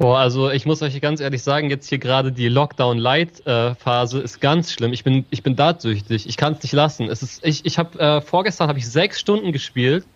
Boah, 0.00 0.16
also 0.16 0.50
ich 0.50 0.64
muss 0.64 0.80
euch 0.80 0.98
ganz 1.02 1.20
ehrlich 1.20 1.42
sagen, 1.42 1.68
jetzt 1.68 1.86
hier 1.86 1.98
gerade 1.98 2.32
die 2.32 2.48
Lockdown-Light-Phase 2.48 4.18
ist 4.20 4.40
ganz 4.40 4.72
schlimm. 4.72 4.94
Ich 4.94 5.04
bin, 5.04 5.26
ich 5.28 5.42
bin 5.42 5.56
dartsüchtig. 5.56 6.26
Ich 6.26 6.38
kann 6.38 6.54
es 6.54 6.62
nicht 6.62 6.72
lassen. 6.72 7.10
Es 7.10 7.22
ist, 7.22 7.44
ich, 7.44 7.66
ich 7.66 7.78
habe 7.78 8.00
äh, 8.00 8.22
vorgestern 8.22 8.68
habe 8.68 8.78
ich 8.78 8.88
sechs 8.88 9.20
Stunden 9.20 9.52
gespielt 9.52 10.06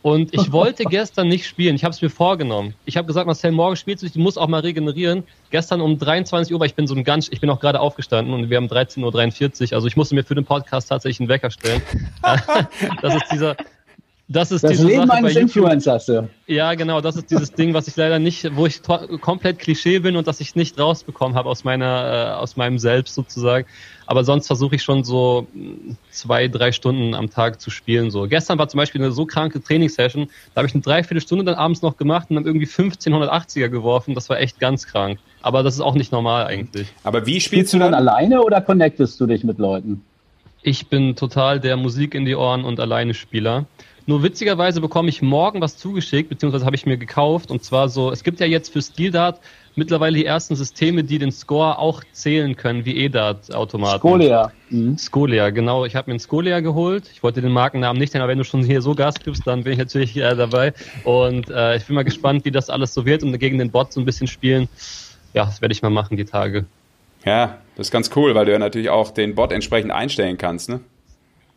und 0.00 0.32
ich 0.32 0.52
wollte 0.52 0.84
gestern 0.84 1.26
nicht 1.26 1.44
spielen. 1.44 1.74
Ich 1.74 1.82
habe 1.82 1.92
es 1.92 2.00
mir 2.00 2.08
vorgenommen. 2.08 2.74
Ich 2.84 2.96
habe 2.96 3.08
gesagt, 3.08 3.26
Marcel, 3.26 3.50
morgen 3.50 3.74
spielst 3.74 4.04
du, 4.04 4.06
ich 4.06 4.14
muss 4.14 4.38
auch 4.38 4.46
mal 4.46 4.60
regenerieren. 4.60 5.24
Gestern 5.50 5.80
um 5.80 5.98
23 5.98 6.54
Uhr, 6.54 6.60
weil 6.60 6.68
ich 6.68 6.76
bin 6.76 6.86
so 6.86 6.94
ein 6.94 7.02
ganz, 7.02 7.28
ich 7.28 7.40
bin 7.40 7.50
auch 7.50 7.58
gerade 7.58 7.80
aufgestanden 7.80 8.32
und 8.32 8.48
wir 8.48 8.58
haben 8.58 8.68
13.43 8.68 9.72
Uhr. 9.72 9.72
Also 9.72 9.88
ich 9.88 9.96
musste 9.96 10.14
mir 10.14 10.22
für 10.22 10.36
den 10.36 10.44
Podcast 10.44 10.90
tatsächlich 10.90 11.18
einen 11.18 11.28
Wecker 11.28 11.50
stellen. 11.50 11.82
das 13.02 13.16
ist 13.16 13.24
dieser, 13.32 13.56
das 14.28 14.52
ist 14.52 14.64
Das 14.64 14.78
Leben 14.78 15.06
Sache 15.06 15.18
eines. 15.18 15.36
Influencers. 15.36 16.06
ja. 16.06 16.28
Ja, 16.46 16.74
genau, 16.74 17.00
das 17.00 17.16
ist 17.16 17.30
dieses 17.30 17.52
Ding, 17.52 17.74
was 17.74 17.88
ich 17.88 17.96
leider 17.96 18.18
nicht, 18.18 18.56
wo 18.56 18.66
ich 18.66 18.80
komplett 19.20 19.58
Klischee 19.58 19.98
bin 19.98 20.16
und 20.16 20.26
das 20.26 20.40
ich 20.40 20.54
nicht 20.54 20.78
rausbekommen 20.78 21.36
habe 21.36 21.48
aus 21.48 21.64
meiner, 21.64 22.34
äh, 22.36 22.40
aus 22.40 22.56
meinem 22.56 22.78
Selbst 22.78 23.14
sozusagen. 23.14 23.66
Aber 24.06 24.24
sonst 24.24 24.46
versuche 24.46 24.76
ich 24.76 24.82
schon 24.82 25.04
so 25.04 25.46
mh, 25.52 25.96
zwei, 26.10 26.48
drei 26.48 26.72
Stunden 26.72 27.14
am 27.14 27.30
Tag 27.30 27.60
zu 27.60 27.70
spielen. 27.70 28.10
So 28.10 28.26
gestern 28.28 28.58
war 28.58 28.68
zum 28.68 28.78
Beispiel 28.78 29.02
eine 29.02 29.12
so 29.12 29.26
kranke 29.26 29.62
Trainingssession, 29.62 30.28
da 30.54 30.58
habe 30.60 30.68
ich 30.68 30.74
eine 30.74 30.82
Dreiviertelstunde 30.82 31.44
dann 31.44 31.54
abends 31.54 31.82
noch 31.82 31.96
gemacht 31.96 32.28
und 32.30 32.36
dann 32.36 32.46
irgendwie 32.46 32.66
1580er 32.66 33.68
geworfen. 33.68 34.14
Das 34.14 34.28
war 34.28 34.40
echt 34.40 34.60
ganz 34.60 34.86
krank. 34.86 35.18
Aber 35.42 35.62
das 35.62 35.74
ist 35.74 35.80
auch 35.80 35.94
nicht 35.94 36.12
normal 36.12 36.46
eigentlich. 36.46 36.88
Aber 37.04 37.26
wie 37.26 37.40
Spielst 37.40 37.46
spielst 37.46 37.72
du 37.72 37.78
du 37.78 37.84
dann 37.84 37.92
dann? 37.92 38.08
alleine 38.08 38.42
oder 38.42 38.60
connectest 38.60 39.20
du 39.20 39.26
dich 39.26 39.44
mit 39.44 39.58
Leuten? 39.58 40.02
Ich 40.62 40.86
bin 40.86 41.16
total 41.16 41.58
der 41.58 41.76
Musik 41.76 42.14
in 42.14 42.24
die 42.24 42.36
Ohren 42.36 42.64
und 42.64 42.78
alleine 42.78 43.14
Spieler. 43.14 43.66
Nur 44.06 44.22
witzigerweise 44.22 44.80
bekomme 44.80 45.08
ich 45.08 45.22
morgen 45.22 45.60
was 45.60 45.76
zugeschickt, 45.76 46.28
beziehungsweise 46.28 46.64
habe 46.64 46.76
ich 46.76 46.86
mir 46.86 46.96
gekauft. 46.96 47.50
Und 47.50 47.62
zwar 47.62 47.88
so, 47.88 48.10
es 48.10 48.24
gibt 48.24 48.40
ja 48.40 48.46
jetzt 48.46 48.72
für 48.72 48.82
Skilldart 48.82 49.40
mittlerweile 49.74 50.16
die 50.16 50.26
ersten 50.26 50.56
Systeme, 50.56 51.04
die 51.04 51.18
den 51.18 51.32
Score 51.32 51.78
auch 51.78 52.02
zählen 52.12 52.56
können, 52.56 52.84
wie 52.84 52.96
E-Dart-Automaten. 52.96 54.00
Skolia. 54.00 54.52
Mhm. 54.70 54.98
Scolia, 54.98 55.50
genau. 55.50 55.84
Ich 55.84 55.96
habe 55.96 56.10
mir 56.10 56.14
einen 56.14 56.20
Scolia 56.20 56.60
geholt. 56.60 57.04
Ich 57.12 57.22
wollte 57.22 57.40
den 57.40 57.52
Markennamen 57.52 57.98
nicht 57.98 58.12
nennen, 58.12 58.22
aber 58.22 58.32
wenn 58.32 58.38
du 58.38 58.44
schon 58.44 58.64
hier 58.64 58.82
so 58.82 58.94
Gas 58.94 59.14
gibst, 59.22 59.46
dann 59.46 59.64
bin 59.64 59.74
ich 59.74 59.78
natürlich 59.78 60.16
äh, 60.16 60.34
dabei. 60.34 60.74
Und 61.04 61.48
äh, 61.50 61.76
ich 61.76 61.86
bin 61.86 61.94
mal 61.94 62.04
gespannt, 62.04 62.44
wie 62.44 62.50
das 62.50 62.70
alles 62.70 62.92
so 62.94 63.06
wird 63.06 63.22
und 63.22 63.38
gegen 63.38 63.58
den 63.58 63.70
Bot 63.70 63.92
so 63.92 64.00
ein 64.00 64.04
bisschen 64.04 64.26
spielen. 64.26 64.68
Ja, 65.32 65.44
das 65.44 65.62
werde 65.62 65.72
ich 65.72 65.82
mal 65.82 65.90
machen, 65.90 66.16
die 66.16 66.24
Tage. 66.24 66.66
Ja, 67.24 67.58
das 67.76 67.86
ist 67.86 67.90
ganz 67.92 68.10
cool, 68.16 68.34
weil 68.34 68.46
du 68.46 68.52
ja 68.52 68.58
natürlich 68.58 68.90
auch 68.90 69.10
den 69.10 69.34
Bot 69.34 69.52
entsprechend 69.52 69.92
einstellen 69.92 70.36
kannst, 70.38 70.68
ne? 70.68 70.80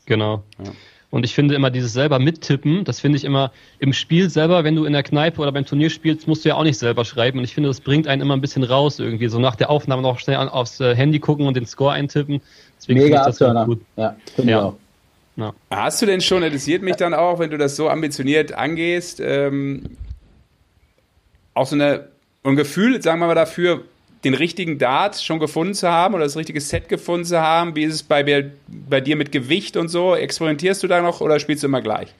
Genau. 0.06 0.44
Ja. 0.64 0.72
Und 1.12 1.24
ich 1.24 1.34
finde 1.34 1.56
immer 1.56 1.70
dieses 1.70 1.94
selber 1.94 2.20
mittippen, 2.20 2.84
das 2.84 3.00
finde 3.00 3.18
ich 3.18 3.24
immer 3.24 3.52
im 3.80 3.94
Spiel 3.94 4.30
selber, 4.30 4.64
wenn 4.64 4.76
du 4.76 4.86
in 4.86 4.92
der 4.94 5.04
Kneipe 5.04 5.40
oder 5.42 5.52
beim 5.52 5.66
Turnier 5.66 5.90
spielst, 5.90 6.28
musst 6.28 6.44
du 6.44 6.50
ja 6.50 6.56
auch 6.56 6.64
nicht 6.64 6.78
selber 6.78 7.06
schreiben. 7.06 7.38
Und 7.38 7.46
ich 7.46 7.54
finde, 7.54 7.70
das 7.70 7.80
bringt 7.80 8.08
einen 8.08 8.22
immer 8.22 8.36
ein 8.36 8.42
bisschen 8.42 8.64
raus 8.64 9.00
irgendwie. 9.00 9.28
So 9.30 9.40
nach 9.40 9.56
der 9.56 9.70
Aufnahme 9.70 10.02
noch 10.02 10.20
schnell 10.20 10.38
an- 10.38 10.50
aufs 10.50 10.80
äh, 10.82 10.94
Handy 10.96 11.20
gucken 11.20 11.48
und 11.48 11.56
den 11.56 11.66
Score 11.66 11.94
eintippen. 11.94 12.42
Deswegen 12.78 13.00
finde 13.00 13.04
Mega 13.12 13.22
ich 13.22 13.26
das 13.28 13.42
Abturner. 13.42 13.66
gut. 13.66 13.82
Ja, 13.96 14.16
finde 14.36 14.52
Ja. 14.52 14.58
ich 14.60 14.64
auch. 14.66 15.54
Hast 15.70 16.02
du 16.02 16.06
denn 16.06 16.22
schon, 16.22 16.44
interessiert 16.44 16.82
mich 16.82 16.96
dann 16.96 17.14
auch, 17.14 17.40
wenn 17.40 17.50
du 17.50 17.58
das 17.58 17.76
so 17.76 17.90
ambitioniert 17.90 18.54
angehst, 18.54 19.20
ähm, 19.22 19.84
auch 21.54 21.66
so 21.68 21.76
eine, 21.76 22.08
ein 22.44 22.56
Gefühl, 22.56 23.02
sagen 23.02 23.20
wir 23.20 23.28
mal 23.28 23.36
dafür, 23.36 23.84
den 24.24 24.34
richtigen 24.34 24.80
Dart 24.80 25.22
schon 25.22 25.40
gefunden 25.40 25.74
zu 25.74 25.90
haben 25.90 26.14
oder 26.16 26.24
das 26.24 26.38
richtige 26.38 26.62
Set 26.62 26.90
gefunden 26.90 27.26
zu 27.26 27.40
haben? 27.40 27.76
Wie 27.76 27.84
ist 27.84 27.94
es 27.94 28.04
bei, 28.04 28.52
bei 28.68 29.02
dir 29.02 29.16
mit 29.16 29.32
Gewicht 29.32 29.78
und 29.78 29.90
so? 29.90 30.16
Experimentierst 30.16 30.82
du 30.84 30.88
da 30.88 31.02
noch 31.02 31.22
oder 31.22 31.40
spielst 31.40 31.64
du 31.64 31.68
immer 31.68 31.82
gleich? 31.82 32.14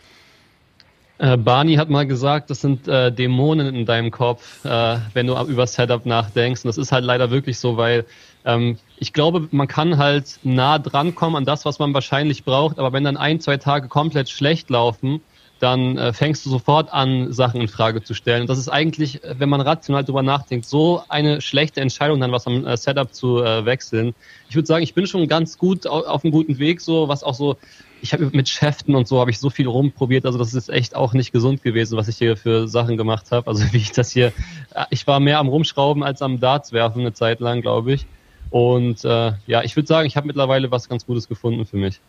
Äh, 1.18 1.38
Barney 1.38 1.76
hat 1.76 1.90
mal 1.90 2.06
gesagt, 2.06 2.50
das 2.50 2.62
sind 2.62 2.88
äh, 2.88 3.12
Dämonen 3.12 3.74
in 3.74 3.86
deinem 3.86 4.12
Kopf, 4.12 4.66
äh, 4.66 4.98
wenn 5.14 5.28
du 5.28 5.40
über 5.44 5.66
Setup 5.66 6.06
nachdenkst. 6.06 6.64
Und 6.64 6.68
das 6.68 6.78
ist 6.78 6.92
halt 6.92 7.06
leider 7.06 7.32
wirklich 7.32 7.58
so, 7.58 7.78
weil 7.78 8.06
ähm, 8.44 8.78
ich 8.98 9.14
glaube, 9.14 9.48
man 9.52 9.68
kann 9.68 9.98
halt 9.98 10.40
nah 10.44 10.78
drankommen 10.78 11.38
an 11.38 11.46
das, 11.46 11.66
was 11.66 11.80
man 11.80 11.94
wahrscheinlich 11.94 12.44
braucht. 12.44 12.80
Aber 12.80 12.92
wenn 12.92 13.06
dann 13.06 13.18
ein, 13.18 13.40
zwei 13.40 13.58
Tage 13.58 13.88
komplett 13.88 14.30
schlecht 14.30 14.70
laufen, 14.70 15.22
dann 15.60 15.98
äh, 15.98 16.14
fängst 16.14 16.46
du 16.46 16.50
sofort 16.50 16.92
an, 16.92 17.32
Sachen 17.32 17.62
in 17.62 17.68
Frage 17.68 18.04
zu 18.04 18.14
stellen. 18.14 18.42
Und 18.42 18.50
das 18.50 18.60
ist 18.60 18.70
eigentlich, 18.70 19.24
äh, 19.24 19.36
wenn 19.40 19.50
man 19.50 19.62
rational 19.62 20.04
drüber 20.04 20.24
nachdenkt, 20.24 20.66
so 20.66 21.02
eine 21.08 21.42
schlechte 21.42 21.82
Entscheidung, 21.82 22.20
dann 22.20 22.32
was 22.32 22.46
am 22.48 22.66
äh, 22.66 22.76
Setup 22.78 23.14
zu 23.14 23.44
äh, 23.44 23.66
wechseln. 23.66 24.14
Ich 24.50 24.56
würde 24.56 24.68
sagen, 24.68 24.84
ich 24.84 24.94
bin 24.94 25.08
schon 25.08 25.28
ganz 25.28 25.58
gut 25.58 25.88
au 25.88 26.02
auf 26.06 26.24
einem 26.24 26.32
guten 26.32 26.60
Weg, 26.60 26.82
so 26.82 27.08
was 27.08 27.24
auch 27.24 27.34
so 27.34 27.58
ich 28.02 28.14
habe 28.14 28.30
mit 28.34 28.48
Schäften 28.48 28.96
und 28.96 29.08
so 29.08 29.20
habe 29.20 29.32
ich 29.32 29.40
so 29.40 29.50
viel 29.50 29.68
rumprobiert, 29.68 30.26
also 30.26 30.38
das 30.38 30.54
ist 30.54 30.70
echt 30.70 30.96
auch 30.96 31.14
nicht 31.14 31.32
gesund 31.32 31.64
gewesen, 31.64 31.98
was 31.98 32.08
ich 32.08 32.18
hier 32.18 32.38
für 32.38 32.68
Sachen 32.68 32.98
gemacht 32.98 33.32
habe. 33.32 33.48
Also 33.48 33.64
wie 33.72 33.78
ich 33.78 33.92
das 33.92 34.12
hier, 34.12 34.28
äh, 34.74 34.86
ich 34.90 35.08
war 35.08 35.20
mehr 35.20 35.40
am 35.40 35.48
Rumschrauben 35.48 36.04
als 36.04 36.22
am 36.22 36.40
Darts 36.40 36.72
werfen 36.72 37.02
eine 37.02 37.14
Zeit 37.14 37.40
lang, 37.40 37.62
glaube 37.62 37.94
ich. 37.94 38.06
Und 38.52 39.04
äh, 39.04 39.34
ja, 39.48 39.64
ich 39.64 39.76
würde 39.76 39.88
sagen, 39.88 40.08
ich 40.08 40.16
habe 40.18 40.28
mittlerweile 40.28 40.72
was 40.72 40.88
ganz 40.88 41.06
Gutes 41.06 41.28
gefunden 41.28 41.66
für 41.66 41.78
mich. 41.78 42.00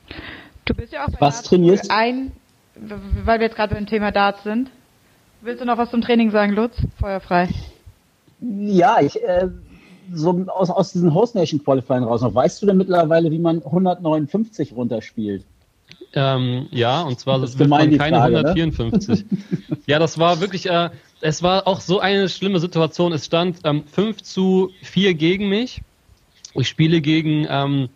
Du 0.65 0.75
bist 0.75 0.93
ja 0.93 1.05
auch 1.05 1.11
bei 1.11 1.21
Was 1.21 1.43
trainierst 1.43 1.87
du? 1.87 1.95
ein, 1.95 2.33
weil 2.81 3.39
wir 3.41 3.47
jetzt 3.47 3.57
gerade 3.57 3.75
beim 3.75 3.87
Thema 3.87 4.11
Darts 4.13 4.43
sind. 4.43 4.71
Willst 5.41 5.61
du 5.61 5.67
noch 5.67 5.79
was 5.79 5.91
zum 5.91 6.01
Training 6.01 6.31
sagen, 6.31 6.53
Lutz? 6.53 6.77
Feuerfrei. 6.99 7.49
Ja, 8.41 9.01
ich, 9.01 9.23
äh, 9.23 9.49
so 10.13 10.47
aus, 10.49 10.71
aus 10.71 10.93
diesen 10.93 11.15
Host 11.15 11.35
Nation 11.35 11.63
Qualifying 11.63 12.05
raus 12.05 12.23
noch. 12.23 12.35
Weißt 12.35 12.61
du 12.61 12.67
denn 12.67 12.77
mittlerweile, 12.77 13.31
wie 13.31 13.39
man 13.39 13.63
159 13.63 14.73
runterspielt? 14.75 15.45
Ähm, 16.15 16.69
ja, 16.71 17.03
und 17.03 17.19
zwar 17.19 17.41
Das 17.41 17.59
wird 17.59 17.69
man 17.69 17.97
keine 17.97 18.17
Frage, 18.19 18.43
ne? 18.43 18.49
154. 18.49 19.25
ja, 19.87 19.99
das 19.99 20.19
war 20.19 20.41
wirklich, 20.41 20.69
äh, 20.69 20.91
es 21.21 21.43
war 21.43 21.67
auch 21.67 21.81
so 21.81 22.01
eine 22.01 22.29
schlimme 22.29 22.61
Situation. 22.61 23.13
Es 23.13 23.27
stand 23.27 23.59
ähm, 23.65 23.85
5 23.85 24.23
zu 24.23 24.71
4 24.83 25.15
gegen 25.15 25.49
mich. 25.49 25.83
Ich 26.55 26.69
spiele 26.69 27.01
gegen, 27.01 27.47
ähm, 27.49 27.89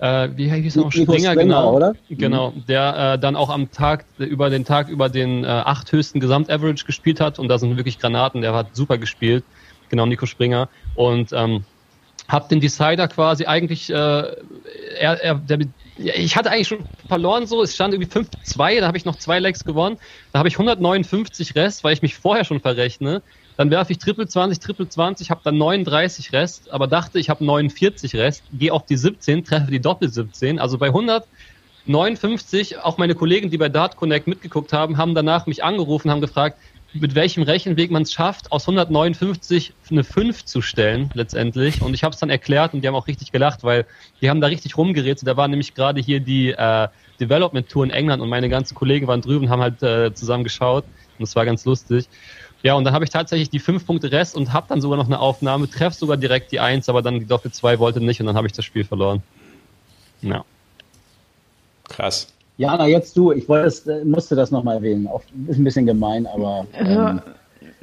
äh, 0.00 0.30
wie 0.34 0.50
hieß 0.50 0.76
er 0.76 0.82
noch? 0.82 0.92
Springer, 0.92 1.32
Springer, 1.32 1.36
genau. 1.36 1.74
oder? 1.74 1.94
Genau, 2.08 2.54
der 2.66 3.14
äh, 3.14 3.18
dann 3.18 3.36
auch 3.36 3.50
am 3.50 3.70
Tag, 3.70 4.06
über 4.18 4.48
den 4.48 4.64
Tag 4.64 4.88
über 4.88 5.08
den 5.08 5.44
äh, 5.44 5.46
acht 5.46 5.92
höchsten 5.92 6.20
Gesamtaverage 6.20 6.86
gespielt 6.86 7.20
hat 7.20 7.38
und 7.38 7.48
da 7.48 7.58
sind 7.58 7.76
wirklich 7.76 7.98
Granaten, 7.98 8.40
der 8.40 8.54
hat 8.54 8.74
super 8.74 8.96
gespielt. 8.96 9.44
Genau, 9.90 10.06
Nico 10.06 10.24
Springer. 10.24 10.68
Und 10.94 11.32
ähm, 11.32 11.64
hab 12.28 12.48
den 12.48 12.60
Decider 12.60 13.08
quasi 13.08 13.44
eigentlich, 13.44 13.90
äh, 13.90 13.94
er, 13.94 15.22
er, 15.22 15.34
der, 15.34 15.58
ich 15.98 16.36
hatte 16.36 16.50
eigentlich 16.50 16.68
schon 16.68 16.84
verloren 17.08 17.46
so, 17.46 17.62
es 17.62 17.74
stand 17.74 17.92
irgendwie 17.92 18.10
5-2, 18.10 18.80
da 18.80 18.86
habe 18.86 18.96
ich 18.96 19.04
noch 19.04 19.16
zwei 19.16 19.38
Legs 19.38 19.64
gewonnen, 19.64 19.98
da 20.32 20.38
habe 20.38 20.48
ich 20.48 20.54
159 20.54 21.54
Rest, 21.56 21.84
weil 21.84 21.92
ich 21.92 22.02
mich 22.02 22.14
vorher 22.14 22.44
schon 22.44 22.60
verrechne. 22.60 23.22
Dann 23.60 23.70
werfe 23.70 23.92
ich 23.92 23.98
Triple 23.98 24.26
20, 24.26 24.58
Triple 24.58 24.88
20, 24.88 25.30
habe 25.30 25.42
dann 25.44 25.58
39 25.58 26.32
Rest, 26.32 26.70
aber 26.70 26.86
dachte, 26.86 27.18
ich 27.18 27.28
habe 27.28 27.44
49 27.44 28.14
Rest, 28.14 28.42
gehe 28.54 28.72
auf 28.72 28.86
die 28.86 28.96
17, 28.96 29.44
treffe 29.44 29.70
die 29.70 29.80
Doppel 29.80 30.08
17, 30.08 30.58
also 30.58 30.78
bei 30.78 30.86
159, 30.86 32.78
auch 32.78 32.96
meine 32.96 33.14
Kollegen, 33.14 33.50
die 33.50 33.58
bei 33.58 33.68
Dart 33.68 33.96
Connect 33.96 34.28
mitgeguckt 34.28 34.72
haben, 34.72 34.96
haben 34.96 35.14
danach 35.14 35.44
mich 35.44 35.62
angerufen, 35.62 36.10
haben 36.10 36.22
gefragt, 36.22 36.56
mit 36.94 37.14
welchem 37.14 37.42
Rechenweg 37.42 37.90
man 37.90 38.04
es 38.04 38.14
schafft, 38.14 38.50
aus 38.50 38.62
159 38.62 39.74
eine 39.90 40.04
5 40.04 40.46
zu 40.46 40.62
stellen, 40.62 41.10
letztendlich. 41.12 41.82
Und 41.82 41.92
ich 41.92 42.02
habe 42.02 42.14
es 42.14 42.18
dann 42.18 42.30
erklärt 42.30 42.72
und 42.72 42.80
die 42.80 42.88
haben 42.88 42.94
auch 42.94 43.08
richtig 43.08 43.30
gelacht, 43.30 43.62
weil 43.62 43.84
die 44.22 44.30
haben 44.30 44.40
da 44.40 44.46
richtig 44.46 44.78
rumgerätselt. 44.78 45.28
Da 45.28 45.36
war 45.36 45.48
nämlich 45.48 45.74
gerade 45.74 46.00
hier 46.00 46.20
die 46.20 46.52
äh, 46.52 46.88
Development 47.20 47.68
Tour 47.68 47.84
in 47.84 47.90
England 47.90 48.22
und 48.22 48.30
meine 48.30 48.48
ganzen 48.48 48.74
Kollegen 48.74 49.06
waren 49.06 49.20
drüben 49.20 49.50
haben 49.50 49.60
halt 49.60 49.82
äh, 49.82 50.14
zusammen 50.14 50.44
geschaut. 50.44 50.84
Und 50.84 51.24
das 51.28 51.36
war 51.36 51.44
ganz 51.44 51.66
lustig. 51.66 52.08
Ja, 52.62 52.74
und 52.74 52.84
dann 52.84 52.92
habe 52.92 53.04
ich 53.04 53.10
tatsächlich 53.10 53.48
die 53.50 53.58
5 53.58 53.86
Punkte 53.86 54.12
Rest 54.12 54.36
und 54.36 54.52
habe 54.52 54.66
dann 54.68 54.80
sogar 54.80 54.98
noch 54.98 55.06
eine 55.06 55.18
Aufnahme, 55.18 55.68
treff 55.70 55.94
sogar 55.94 56.16
direkt 56.16 56.52
die 56.52 56.60
1, 56.60 56.88
aber 56.88 57.00
dann 57.02 57.18
die 57.18 57.26
Doppel 57.26 57.50
2 57.50 57.78
wollte 57.78 58.00
nicht 58.00 58.20
und 58.20 58.26
dann 58.26 58.36
habe 58.36 58.46
ich 58.46 58.52
das 58.52 58.64
Spiel 58.64 58.84
verloren. 58.84 59.22
Ja. 60.20 60.44
Krass. 61.88 62.32
Jana, 62.58 62.86
jetzt 62.86 63.16
du. 63.16 63.32
Ich 63.32 63.48
wollte, 63.48 64.00
äh, 64.00 64.04
musste 64.04 64.36
das 64.36 64.50
nochmal 64.50 64.76
erwähnen. 64.76 65.06
Auch, 65.08 65.22
ist 65.48 65.58
ein 65.58 65.64
bisschen 65.64 65.86
gemein, 65.86 66.26
aber 66.26 66.66
ähm, 66.74 67.22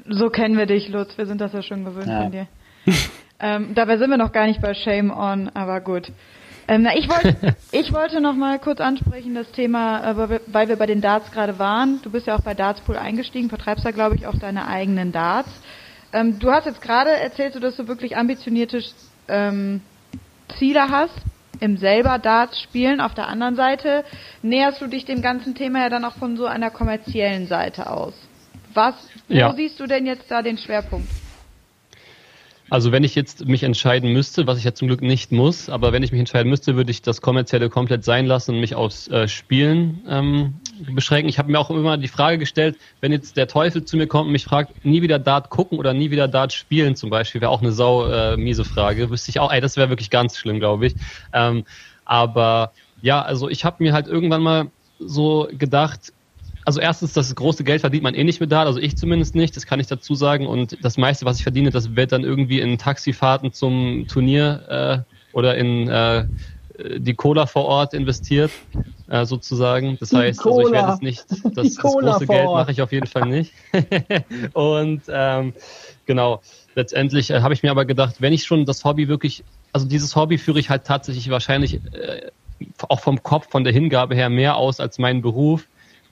So, 0.05 0.17
so 0.25 0.29
kennen 0.29 0.55
wir 0.57 0.67
dich, 0.67 0.89
Lutz. 0.89 1.17
Wir 1.17 1.25
sind 1.25 1.41
das 1.41 1.53
ja 1.53 1.63
schon 1.63 1.83
gewöhnt 1.83 2.05
Ja. 2.07 2.21
von 2.21 2.31
dir. 2.31 2.47
ähm, 3.39 3.73
dabei 3.73 3.97
sind 3.97 4.11
wir 4.11 4.17
noch 4.17 4.31
gar 4.31 4.45
nicht 4.45 4.61
bei 4.61 4.75
Shame 4.75 5.09
On, 5.11 5.49
aber 5.55 5.81
gut. 5.81 6.11
Ähm, 6.67 6.82
na, 6.84 6.95
ich 6.95 7.08
wollte, 7.10 7.56
ich 7.71 7.93
wollte 7.93 8.19
noch 8.21 8.34
mal 8.36 8.60
kurz 8.60 8.80
ansprechen 8.82 9.34
das 9.36 9.51
Thema, 9.51 10.12
äh, 10.12 10.17
weil 10.47 10.67
wir- 10.69 10.75
bei 10.75 10.86
den 10.86 11.01
Darts 11.01 11.32
gerade 11.32 11.58
waren. 11.60 12.01
Du 12.01 12.10
bist 12.12 12.27
ja 12.27 12.36
auch 12.36 12.41
bei 12.43 12.53
Dartspool 12.53 12.97
eingestiegen, 12.97 13.49
vertreibst 13.49 13.86
da 13.86 13.91
glaube 13.91 14.15
ich 14.15 14.27
auch 14.27 14.36
deine 14.38 14.67
eigenen 14.67 15.12
Darts. 15.12 15.49
Ähm, 16.13 16.39
du 16.39 16.51
hast 16.51 16.65
jetzt 16.65 16.82
gerade 16.82 17.12
erzählt, 17.12 17.53
so, 17.53 17.60
dass 17.60 17.75
du 17.75 17.88
wirklich 17.88 18.17
ambitionierte 18.17 18.82
ähm, 19.27 19.82
Ziele 20.58 20.89
hast 20.89 21.15
im 21.60 21.77
selber 21.77 22.19
Darts 22.19 22.62
spielen. 22.62 23.01
Auf 23.01 23.13
der 23.13 23.27
anderen 23.27 23.56
Seite 23.56 24.03
näherst 24.41 24.82
du 24.82 24.88
dich 24.88 25.06
dem 25.06 25.21
ganzen 25.21 25.56
Thema 25.56 25.80
ja 25.80 25.89
dann 25.89 26.06
auch 26.06 26.15
von 26.15 26.38
so 26.38 26.45
einer 26.45 26.69
kommerziellen 26.69 27.47
Seite 27.47 27.89
aus. 27.89 28.13
Was, 28.73 28.93
wo 29.27 29.34
Ja. 29.36 29.53
siehst 29.53 29.80
du 29.80 29.88
denn 29.88 30.06
jetzt 30.06 30.30
da 30.30 30.41
den 30.41 30.58
Schwerpunkt? 30.58 31.10
Also 32.69 32.91
wenn 32.91 33.03
ich 33.06 33.15
jetzt 33.15 33.45
mich 33.45 33.63
entscheiden 33.63 34.12
müsste, 34.12 34.45
was 34.45 34.58
ich 34.58 34.65
ja 34.65 34.73
zum 34.73 34.89
Glück 34.89 35.01
nicht 35.01 35.32
muss, 35.32 35.69
aber 35.69 35.93
wenn 35.93 36.03
ich 36.03 36.12
mich 36.12 36.19
entscheiden 36.19 36.49
müsste, 36.49 36.75
würde 36.75 36.91
ich 36.91 37.01
das 37.01 37.21
kommerzielle 37.21 37.69
komplett 37.69 38.03
sein 38.03 38.25
lassen 38.25 38.56
und 38.56 38.60
mich 38.60 38.75
aufs 38.75 39.08
äh, 39.08 39.30
Spielen 39.30 40.01
ähm, 40.08 40.56
beschränken. 40.91 41.30
Ich 41.30 41.39
habe 41.39 41.49
mir 41.49 41.60
auch 41.60 41.69
immer 41.69 41.97
die 41.97 42.10
Frage 42.10 42.38
gestellt, 42.38 42.77
wenn 42.99 43.13
jetzt 43.13 43.38
der 43.38 43.47
Teufel 43.47 43.86
zu 43.86 43.95
mir 43.95 44.08
kommt 44.08 44.25
und 44.27 44.34
mich 44.34 44.43
fragt, 44.43 44.84
nie 44.86 45.01
wieder 45.01 45.17
Dart 45.17 45.49
gucken 45.49 45.80
oder 45.80 45.93
nie 45.93 46.12
wieder 46.12 46.27
Dart 46.27 46.51
spielen 46.51 46.97
zum 46.97 47.10
Beispiel, 47.10 47.39
wäre 47.39 47.51
auch 47.51 47.62
eine 47.62 47.71
sau 47.71 48.06
äh, 48.10 48.36
miese 48.36 48.65
Frage. 48.65 49.10
Wüsste 49.10 49.30
ich 49.30 49.39
auch, 49.39 49.51
ey, 49.51 49.62
das 49.62 49.77
wäre 49.77 49.89
wirklich 49.89 50.10
ganz 50.10 50.38
schlimm, 50.38 50.60
glaube 50.60 50.88
ich. 50.88 50.95
Ähm, 51.32 51.63
aber 52.03 52.73
ja, 53.01 53.21
also 53.21 53.47
ich 53.47 53.63
habe 53.63 53.82
mir 53.82 53.93
halt 53.93 54.08
irgendwann 54.08 54.41
mal 54.41 54.71
so 54.99 55.47
gedacht, 55.51 56.12
also 56.67 56.82
erstens, 56.82 57.13
das 57.13 57.34
große 57.34 57.63
Geld 57.63 57.80
verdient 57.80 58.03
man 58.03 58.13
eh 58.13 58.25
nicht 58.25 58.41
mit 58.41 58.51
Dart, 58.51 58.67
also 58.67 58.77
ich 58.77 58.97
zumindest 58.97 59.36
nicht, 59.36 59.56
das 59.56 59.65
kann 59.65 59.80
ich 59.80 59.88
dazu 59.88 60.15
sagen. 60.15 60.47
Und 60.47 60.84
das 60.84 60.97
meiste, 60.97 61.23
was 61.23 61.38
ich 61.38 61.43
verdiene, 61.43 61.69
das 61.69 61.95
wird 61.95 62.12
dann 62.12 62.25
irgendwie 62.25 62.60
in 62.60 62.77
Taxifahrten 62.77 63.53
zum 63.53 64.06
Turnier 64.10 65.06
äh, 65.08 65.34
oder 65.34 65.56
in 65.56 65.88
äh, 65.88 66.25
die 66.97 67.13
Cola 67.13 67.45
vor 67.45 67.63
Ort 67.63 67.93
investiert, 67.93 68.51
äh, 69.08 69.23
sozusagen. 69.23 69.97
Das 70.01 70.12
heißt, 70.12 70.45
also 70.45 70.60
ich 70.60 70.71
werde 70.73 70.89
jetzt 70.89 71.01
nicht, 71.01 71.25
das, 71.56 71.75
das 71.75 71.77
große 71.77 72.27
Geld 72.27 72.47
mache 72.47 72.73
ich 72.73 72.82
auf 72.82 72.91
jeden 72.91 73.08
Fall 73.08 73.30
nicht. 73.30 73.53
und 74.51 75.03
ähm, 75.08 75.53
genau, 76.06 76.41
letztendlich 76.75 77.30
äh, 77.30 77.39
habe 77.39 77.53
ich 77.53 77.63
mir 77.63 77.71
aber 77.71 77.86
gedacht, 77.86 78.15
wenn 78.19 78.34
ich 78.34 78.43
schon 78.43 78.65
das 78.65 78.84
Hobby 78.84 79.08
wirklich, 79.08 79.45
also 79.71 79.88
dieses 79.88 80.17
Hobby 80.17 80.38
führe 80.38 80.60
ich 80.60 80.69
halt 80.69 80.84
tatsächlich 80.84 81.30
wahrscheinlich 81.30 81.75
äh, 81.93 82.30
auch 82.89 82.99
vom 82.99 83.23
Kopf, 83.23 83.49
von 83.49 83.63
der 83.63 83.71
Hingabe 83.71 84.15
her 84.15 84.30
mehr 84.30 84.58
aus 84.58 84.82
als 84.82 84.99
meinen 84.99 85.21
Beruf. 85.21 85.65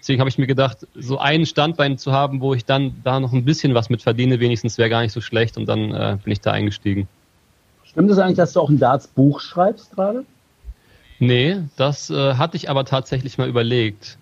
Deswegen 0.05 0.19
habe 0.19 0.29
ich 0.29 0.37
mir 0.37 0.45
gedacht, 0.45 0.85
so 0.93 1.17
einen 1.17 1.47
Standbein 1.47 1.97
zu 1.97 2.11
haben, 2.11 2.39
wo 2.39 2.53
ich 2.53 2.63
dann 2.63 2.93
da 3.03 3.19
noch 3.19 3.33
ein 3.33 3.43
bisschen 3.43 3.73
was 3.73 3.89
mit 3.89 4.03
verdiene, 4.03 4.39
wenigstens 4.39 4.77
wäre 4.77 4.87
gar 4.87 5.01
nicht 5.01 5.11
so 5.13 5.19
schlecht 5.19 5.57
und 5.57 5.65
dann 5.65 5.91
äh, 5.95 6.17
bin 6.23 6.31
ich 6.31 6.41
da 6.41 6.51
eingestiegen. 6.51 7.07
Stimmt 7.85 8.11
es 8.11 8.19
eigentlich, 8.19 8.37
dass 8.37 8.53
du 8.53 8.61
auch 8.61 8.69
ein 8.69 8.77
Darts-Buch 8.77 9.39
schreibst 9.41 9.95
gerade? 9.95 10.23
Nee, 11.17 11.57
das 11.75 12.11
äh, 12.11 12.35
hatte 12.35 12.55
ich 12.55 12.69
aber 12.69 12.85
tatsächlich 12.85 13.39
mal 13.39 13.49
überlegt. 13.49 14.19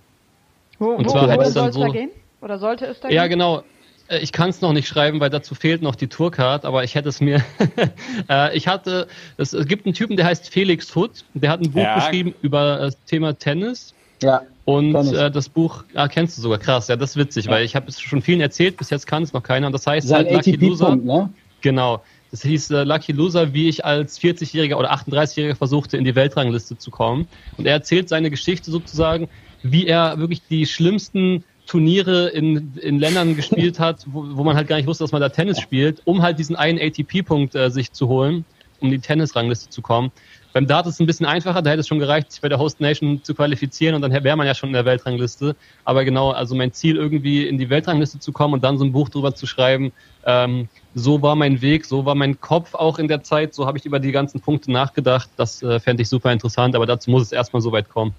Wo, 0.80 0.92
Und 0.92 1.04
wo, 1.08 1.10
zwar 1.10 1.30
hätte 1.30 1.40
wo 1.40 1.48
es 1.50 1.54
dann 1.54 1.64
soll 1.64 1.70
es 1.72 1.76
so- 1.76 1.82
da 1.82 1.90
gehen? 1.90 2.12
Oder 2.40 2.60
sollte 2.60 2.86
es 2.86 3.02
da 3.02 3.10
Ja, 3.10 3.24
gehen? 3.24 3.32
genau. 3.40 3.64
Äh, 4.08 4.20
Ich 4.20 4.32
kann 4.32 4.52
es 4.52 4.62
noch 4.62 4.72
nicht 4.72 4.88
schreiben, 4.88 5.20
weil 5.20 5.32
dazu 5.32 5.54
fehlt 5.54 5.82
noch 5.82 5.96
die 5.96 6.08
Tourcard, 6.08 6.64
aber 6.64 6.86
ich 6.86 6.96
hätte 6.96 7.10
es 7.10 7.20
mir. 7.20 7.44
äh, 8.30 8.56
ich 8.56 8.70
hatte, 8.70 9.10
es, 9.36 9.52
gibt 9.68 9.86
einen 9.86 9.94
Typen, 9.96 10.16
der 10.16 10.28
heißt 10.28 10.48
Felix 10.50 10.96
Hutt, 10.96 11.26
der 11.34 11.50
hat 11.50 11.60
ein 11.60 11.72
Buch 11.72 11.82
Ja. 11.82 11.96
geschrieben 11.96 12.34
über 12.42 12.78
das 12.78 13.04
Thema 13.04 13.38
Tennis. 13.38 13.94
Ja. 14.22 14.44
Und 14.66 14.96
äh, 14.96 15.30
das 15.30 15.50
Buch, 15.50 15.84
ah, 15.94 16.08
kennst 16.08 16.38
du 16.38 16.42
sogar, 16.42 16.58
krass, 16.58 16.88
ja, 16.88 16.96
das 16.96 17.12
ist 17.12 17.18
witzig, 17.18 17.48
weil 17.50 17.66
ich 17.66 17.76
habe 17.76 17.88
es 17.90 18.00
schon 18.00 18.22
vielen 18.22 18.40
erzählt, 18.40 18.78
bis 18.78 18.90
jetzt 18.90 19.06
kann 19.06 19.24
es 19.24 19.34
noch 19.34 19.44
keiner. 19.44 19.68
Und 19.68 19.74
das 19.74 19.86
heißt 19.86 20.08
Sein 20.08 20.26
halt 20.26 20.32
Lucky 20.32 20.56
Loser. 20.56 20.96
Ne? 20.96 21.30
Genau. 21.62 22.02
Das 22.32 22.42
hieß 22.44 22.72
äh, 22.72 22.84
Lucky 22.84 23.12
Loser, 23.12 23.54
wie 23.54 23.68
ich 23.68 23.84
als 23.86 24.20
40-Jähriger 24.20 24.76
oder 24.76 24.94
38-Jähriger 24.94 25.56
versuchte, 25.56 25.98
in 25.98 26.06
die 26.06 26.16
Weltrangliste 26.16 26.78
zu 26.78 26.92
kommen. 26.92 27.28
Und 27.58 27.66
er 27.66 27.74
erzählt 27.74 28.10
seine 28.10 28.30
Geschichte 28.30 28.72
sozusagen, 28.72 29.28
wie 29.64 29.86
er 29.86 30.18
wirklich 30.18 30.42
die 30.50 30.66
schlimmsten 30.66 31.44
Turniere 31.68 32.30
in, 32.30 32.74
in 32.82 33.00
Ländern 33.00 33.36
gespielt 33.36 33.80
hat, 33.80 34.06
wo, 34.08 34.26
wo 34.32 34.44
man 34.44 34.56
halt 34.56 34.68
gar 34.68 34.78
nicht 34.78 34.88
wusste, 34.88 35.04
dass 35.04 35.12
man 35.12 35.22
da 35.22 35.30
Tennis 35.30 35.60
spielt, 35.60 36.02
um 36.06 36.22
halt 36.22 36.40
diesen 36.40 36.56
einen 36.56 36.80
ATP-Punkt 36.80 37.56
äh, 37.56 37.70
sich 37.70 37.92
zu 37.92 38.08
holen, 38.08 38.46
um 38.80 38.90
die 38.90 39.00
Tennisrangliste 39.00 39.70
zu 39.70 39.82
kommen. 39.82 40.12
Beim 40.54 40.68
Dart 40.68 40.86
ist 40.86 40.96
es 40.96 41.00
ein 41.00 41.08
bisschen 41.08 41.26
einfacher, 41.26 41.64
da 41.64 41.72
hätte 41.72 41.80
es 41.80 41.88
schon 41.88 41.98
gereicht, 41.98 42.32
sich 42.32 42.40
bei 42.40 42.48
der 42.48 42.60
Host 42.60 42.80
Nation 42.80 43.24
zu 43.24 43.34
qualifizieren 43.34 43.96
und 43.96 44.04
dann 44.04 44.12
wäre 44.12 44.38
man 44.38 44.46
ja 44.46 44.54
schon 44.54 44.70
in 44.70 44.74
der 44.74 44.86
Weltrangliste. 44.86 45.56
Aber 45.84 46.06
genau, 46.06 46.30
also 46.30 46.54
mein 46.54 46.72
Ziel 46.72 46.96
irgendwie 46.96 47.48
in 47.48 47.58
die 47.58 47.72
Weltrangliste 47.72 48.20
zu 48.20 48.32
kommen 48.32 48.54
und 48.54 48.64
dann 48.64 48.78
so 48.78 48.86
ein 48.86 48.92
Buch 48.92 49.10
drüber 49.10 49.34
zu 49.34 49.48
schreiben, 49.48 49.92
ähm, 50.26 50.70
so 50.94 51.24
war 51.24 51.36
mein 51.36 51.62
Weg, 51.62 51.86
so 51.86 52.06
war 52.06 52.14
mein 52.14 52.40
Kopf 52.40 52.76
auch 52.76 53.00
in 53.00 53.08
der 53.08 53.24
Zeit, 53.24 53.56
so 53.56 53.66
habe 53.66 53.80
ich 53.80 53.86
über 53.86 54.00
die 54.00 54.12
ganzen 54.12 54.42
Punkte 54.42 54.72
nachgedacht. 54.72 55.30
Das 55.38 55.64
äh, 55.64 55.80
fände 55.80 56.04
ich 56.04 56.10
super 56.10 56.32
interessant, 56.32 56.76
aber 56.76 56.86
dazu 56.86 57.10
muss 57.10 57.24
es 57.24 57.32
erstmal 57.32 57.64
so 57.64 57.72
weit 57.72 57.90
kommen. 57.90 58.14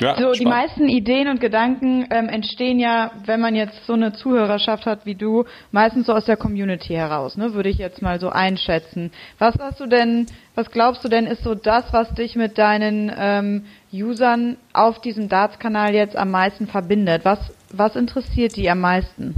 Ja, 0.00 0.16
So, 0.16 0.32
die 0.32 0.40
spannend. 0.40 0.44
meisten 0.48 0.88
Ideen 0.88 1.28
und 1.28 1.40
Gedanken 1.40 2.06
ähm, 2.10 2.28
entstehen 2.28 2.78
ja, 2.78 3.10
wenn 3.26 3.40
man 3.40 3.54
jetzt 3.54 3.84
so 3.86 3.92
eine 3.92 4.12
Zuhörerschaft 4.12 4.86
hat 4.86 5.04
wie 5.04 5.14
du, 5.14 5.44
meistens 5.70 6.06
so 6.06 6.14
aus 6.14 6.24
der 6.24 6.38
Community 6.38 6.94
heraus, 6.94 7.36
ne? 7.36 7.52
Würde 7.52 7.68
ich 7.68 7.76
jetzt 7.78 8.00
mal 8.00 8.18
so 8.18 8.30
einschätzen. 8.30 9.12
Was 9.38 9.56
hast 9.60 9.78
du 9.80 9.86
denn, 9.86 10.26
was 10.54 10.70
glaubst 10.70 11.04
du 11.04 11.08
denn, 11.08 11.26
ist 11.26 11.44
so 11.44 11.54
das, 11.54 11.84
was 11.92 12.12
dich 12.14 12.36
mit 12.36 12.56
deinen 12.56 13.12
ähm, 13.16 13.66
Usern 13.92 14.56
auf 14.72 15.00
diesem 15.00 15.28
Darts-Kanal 15.28 15.94
jetzt 15.94 16.16
am 16.16 16.30
meisten 16.30 16.66
verbindet? 16.66 17.24
Was, 17.24 17.38
was 17.70 17.96
interessiert 17.96 18.56
die 18.56 18.70
am 18.70 18.80
meisten? 18.80 19.34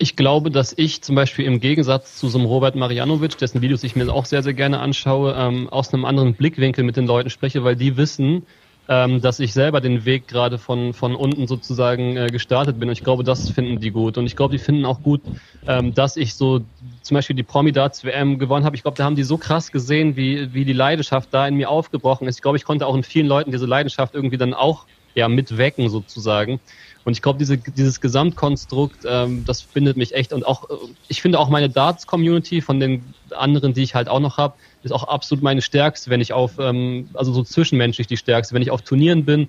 Ich 0.00 0.14
glaube, 0.14 0.52
dass 0.52 0.72
ich 0.76 1.02
zum 1.02 1.16
Beispiel 1.16 1.44
im 1.44 1.58
Gegensatz 1.58 2.18
zu 2.18 2.28
so 2.28 2.38
einem 2.38 2.46
Robert 2.46 2.76
Marianovic, 2.76 3.36
dessen 3.36 3.62
Videos 3.62 3.82
ich 3.82 3.96
mir 3.96 4.12
auch 4.12 4.26
sehr, 4.26 4.44
sehr 4.44 4.54
gerne 4.54 4.78
anschaue, 4.78 5.34
ähm, 5.36 5.68
aus 5.68 5.92
einem 5.92 6.04
anderen 6.04 6.34
Blickwinkel 6.34 6.84
mit 6.84 6.96
den 6.96 7.06
Leuten 7.06 7.30
spreche, 7.30 7.64
weil 7.64 7.74
die 7.74 7.96
wissen, 7.96 8.46
ähm, 8.88 9.20
dass 9.20 9.40
ich 9.40 9.52
selber 9.52 9.80
den 9.80 10.04
Weg 10.04 10.28
gerade 10.28 10.56
von, 10.56 10.94
von 10.94 11.16
unten 11.16 11.48
sozusagen 11.48 12.16
äh, 12.16 12.28
gestartet 12.28 12.78
bin. 12.78 12.88
Und 12.88 12.92
ich 12.92 13.02
glaube, 13.02 13.24
das 13.24 13.50
finden 13.50 13.80
die 13.80 13.90
gut. 13.90 14.16
Und 14.18 14.26
ich 14.26 14.36
glaube, 14.36 14.52
die 14.52 14.62
finden 14.62 14.84
auch 14.84 15.02
gut, 15.02 15.20
ähm, 15.66 15.92
dass 15.94 16.16
ich 16.16 16.34
so 16.34 16.60
zum 17.02 17.14
Beispiel 17.16 17.34
die 17.34 17.42
Promi-Darts 17.42 18.04
WM 18.04 18.38
gewonnen 18.38 18.64
habe. 18.64 18.76
Ich 18.76 18.82
glaube, 18.82 18.96
da 18.96 19.04
haben 19.04 19.16
die 19.16 19.24
so 19.24 19.36
krass 19.36 19.72
gesehen, 19.72 20.16
wie, 20.16 20.54
wie 20.54 20.64
die 20.64 20.72
Leidenschaft 20.72 21.30
da 21.32 21.46
in 21.48 21.56
mir 21.56 21.70
aufgebrochen 21.70 22.28
ist. 22.28 22.36
Ich 22.36 22.42
glaube, 22.42 22.56
ich 22.56 22.64
konnte 22.64 22.86
auch 22.86 22.94
in 22.94 23.02
vielen 23.02 23.26
Leuten 23.26 23.50
diese 23.50 23.66
Leidenschaft 23.66 24.14
irgendwie 24.14 24.38
dann 24.38 24.54
auch 24.54 24.86
ja, 25.14 25.28
mitwecken 25.28 25.90
sozusagen. 25.90 26.60
Und 27.08 27.14
ich 27.14 27.22
glaube, 27.22 27.38
diese, 27.38 27.56
dieses 27.56 28.02
Gesamtkonstrukt, 28.02 29.06
ähm, 29.08 29.42
das 29.46 29.62
findet 29.62 29.96
mich 29.96 30.14
echt 30.14 30.34
und 30.34 30.46
auch, 30.46 30.68
äh, 30.68 30.74
ich 31.08 31.22
finde 31.22 31.38
auch 31.38 31.48
meine 31.48 31.70
Darts-Community 31.70 32.60
von 32.60 32.80
den 32.80 33.02
anderen, 33.30 33.72
die 33.72 33.82
ich 33.82 33.94
halt 33.94 34.10
auch 34.10 34.20
noch 34.20 34.36
habe, 34.36 34.56
ist 34.82 34.92
auch 34.92 35.04
absolut 35.04 35.42
meine 35.42 35.62
stärkste, 35.62 36.10
wenn 36.10 36.20
ich 36.20 36.34
auf, 36.34 36.58
ähm, 36.58 37.08
also 37.14 37.32
so 37.32 37.42
zwischenmenschlich 37.42 38.08
die 38.08 38.18
stärkste, 38.18 38.54
wenn 38.54 38.60
ich 38.60 38.70
auf 38.70 38.82
Turnieren 38.82 39.24
bin 39.24 39.48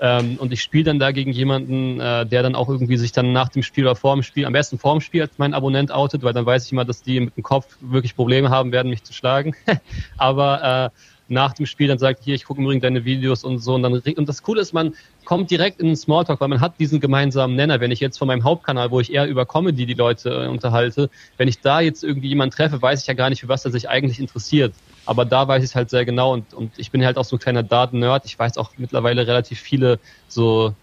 ähm, 0.00 0.36
und 0.40 0.52
ich 0.52 0.62
spiele 0.62 0.82
dann 0.82 0.98
da 0.98 1.12
gegen 1.12 1.30
jemanden, 1.30 2.00
äh, 2.00 2.26
der 2.26 2.42
dann 2.42 2.56
auch 2.56 2.68
irgendwie 2.68 2.96
sich 2.96 3.12
dann 3.12 3.32
nach 3.32 3.50
dem 3.50 3.62
Spiel 3.62 3.84
oder 3.84 3.94
vor 3.94 4.16
dem 4.16 4.24
Spiel, 4.24 4.44
am 4.44 4.52
besten 4.52 4.76
vor 4.76 4.92
dem 4.92 5.00
Spiel 5.00 5.22
als 5.22 5.38
mein 5.38 5.54
Abonnent 5.54 5.92
outet, 5.92 6.24
weil 6.24 6.32
dann 6.32 6.44
weiß 6.44 6.66
ich 6.66 6.72
immer, 6.72 6.84
dass 6.84 7.04
die 7.04 7.20
mit 7.20 7.36
dem 7.36 7.44
Kopf 7.44 7.76
wirklich 7.80 8.16
Probleme 8.16 8.50
haben 8.50 8.72
werden, 8.72 8.90
mich 8.90 9.04
zu 9.04 9.12
schlagen. 9.12 9.54
Aber 10.18 10.90
äh, 10.92 10.98
nach 11.28 11.54
dem 11.54 11.66
Spiel 11.66 11.88
dann 11.88 11.98
sagt, 11.98 12.22
hier, 12.22 12.34
ich 12.34 12.44
gucke 12.44 12.60
übrigens 12.60 12.82
deine 12.82 13.04
Videos 13.04 13.44
und 13.44 13.58
so. 13.58 13.74
Und, 13.74 13.82
dann, 13.82 13.92
und 13.94 14.28
das 14.28 14.42
Coole 14.42 14.60
ist, 14.60 14.72
man 14.72 14.94
kommt 15.24 15.50
direkt 15.50 15.80
in 15.80 15.88
den 15.88 15.96
Smalltalk, 15.96 16.40
weil 16.40 16.48
man 16.48 16.60
hat 16.60 16.78
diesen 16.78 17.00
gemeinsamen 17.00 17.56
Nenner. 17.56 17.80
Wenn 17.80 17.90
ich 17.90 18.00
jetzt 18.00 18.18
von 18.18 18.28
meinem 18.28 18.44
Hauptkanal, 18.44 18.90
wo 18.90 19.00
ich 19.00 19.12
eher 19.12 19.26
über 19.26 19.44
Comedy 19.44 19.86
die 19.86 19.94
Leute 19.94 20.30
äh, 20.30 20.48
unterhalte, 20.48 21.10
wenn 21.36 21.48
ich 21.48 21.60
da 21.60 21.80
jetzt 21.80 22.04
irgendwie 22.04 22.28
jemanden 22.28 22.54
treffe, 22.54 22.80
weiß 22.80 23.00
ich 23.00 23.06
ja 23.06 23.14
gar 23.14 23.30
nicht, 23.30 23.40
für 23.40 23.48
was 23.48 23.64
er 23.64 23.72
sich 23.72 23.88
eigentlich 23.88 24.20
interessiert. 24.20 24.74
Aber 25.04 25.24
da 25.24 25.48
weiß 25.48 25.62
ich 25.62 25.70
es 25.70 25.74
halt 25.74 25.90
sehr 25.90 26.04
genau 26.04 26.32
und, 26.32 26.52
und 26.54 26.72
ich 26.76 26.90
bin 26.90 27.04
halt 27.04 27.16
auch 27.16 27.24
so 27.24 27.36
ein 27.36 27.38
kleiner 27.40 27.62
Daten-Nerd. 27.62 28.24
Ich 28.24 28.38
weiß 28.38 28.58
auch 28.58 28.72
mittlerweile 28.76 29.26
relativ 29.26 29.60
viele 29.60 29.98
so 30.28 30.74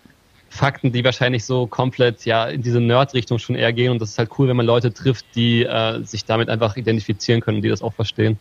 Fakten, 0.50 0.92
die 0.92 1.04
wahrscheinlich 1.04 1.46
so 1.46 1.66
komplett 1.66 2.26
ja 2.26 2.46
in 2.46 2.62
diese 2.62 2.80
Nerd-Richtung 2.80 3.40
schon 3.40 3.56
eher 3.56 3.74
gehen. 3.74 3.92
Und 3.92 4.00
das 4.00 4.12
ist 4.12 4.20
halt 4.20 4.30
cool, 4.38 4.48
wenn 4.48 4.56
man 4.56 4.66
Leute 4.66 4.94
trifft, 4.94 5.26
die 5.36 5.64
äh, 5.64 6.04
sich 6.04 6.26
damit 6.26 6.50
einfach 6.50 6.78
identifizieren 6.78 7.42
können, 7.42 7.62
die 7.62 7.70
das 7.70 7.82
auch 7.82 7.94
verstehen. 7.94 8.38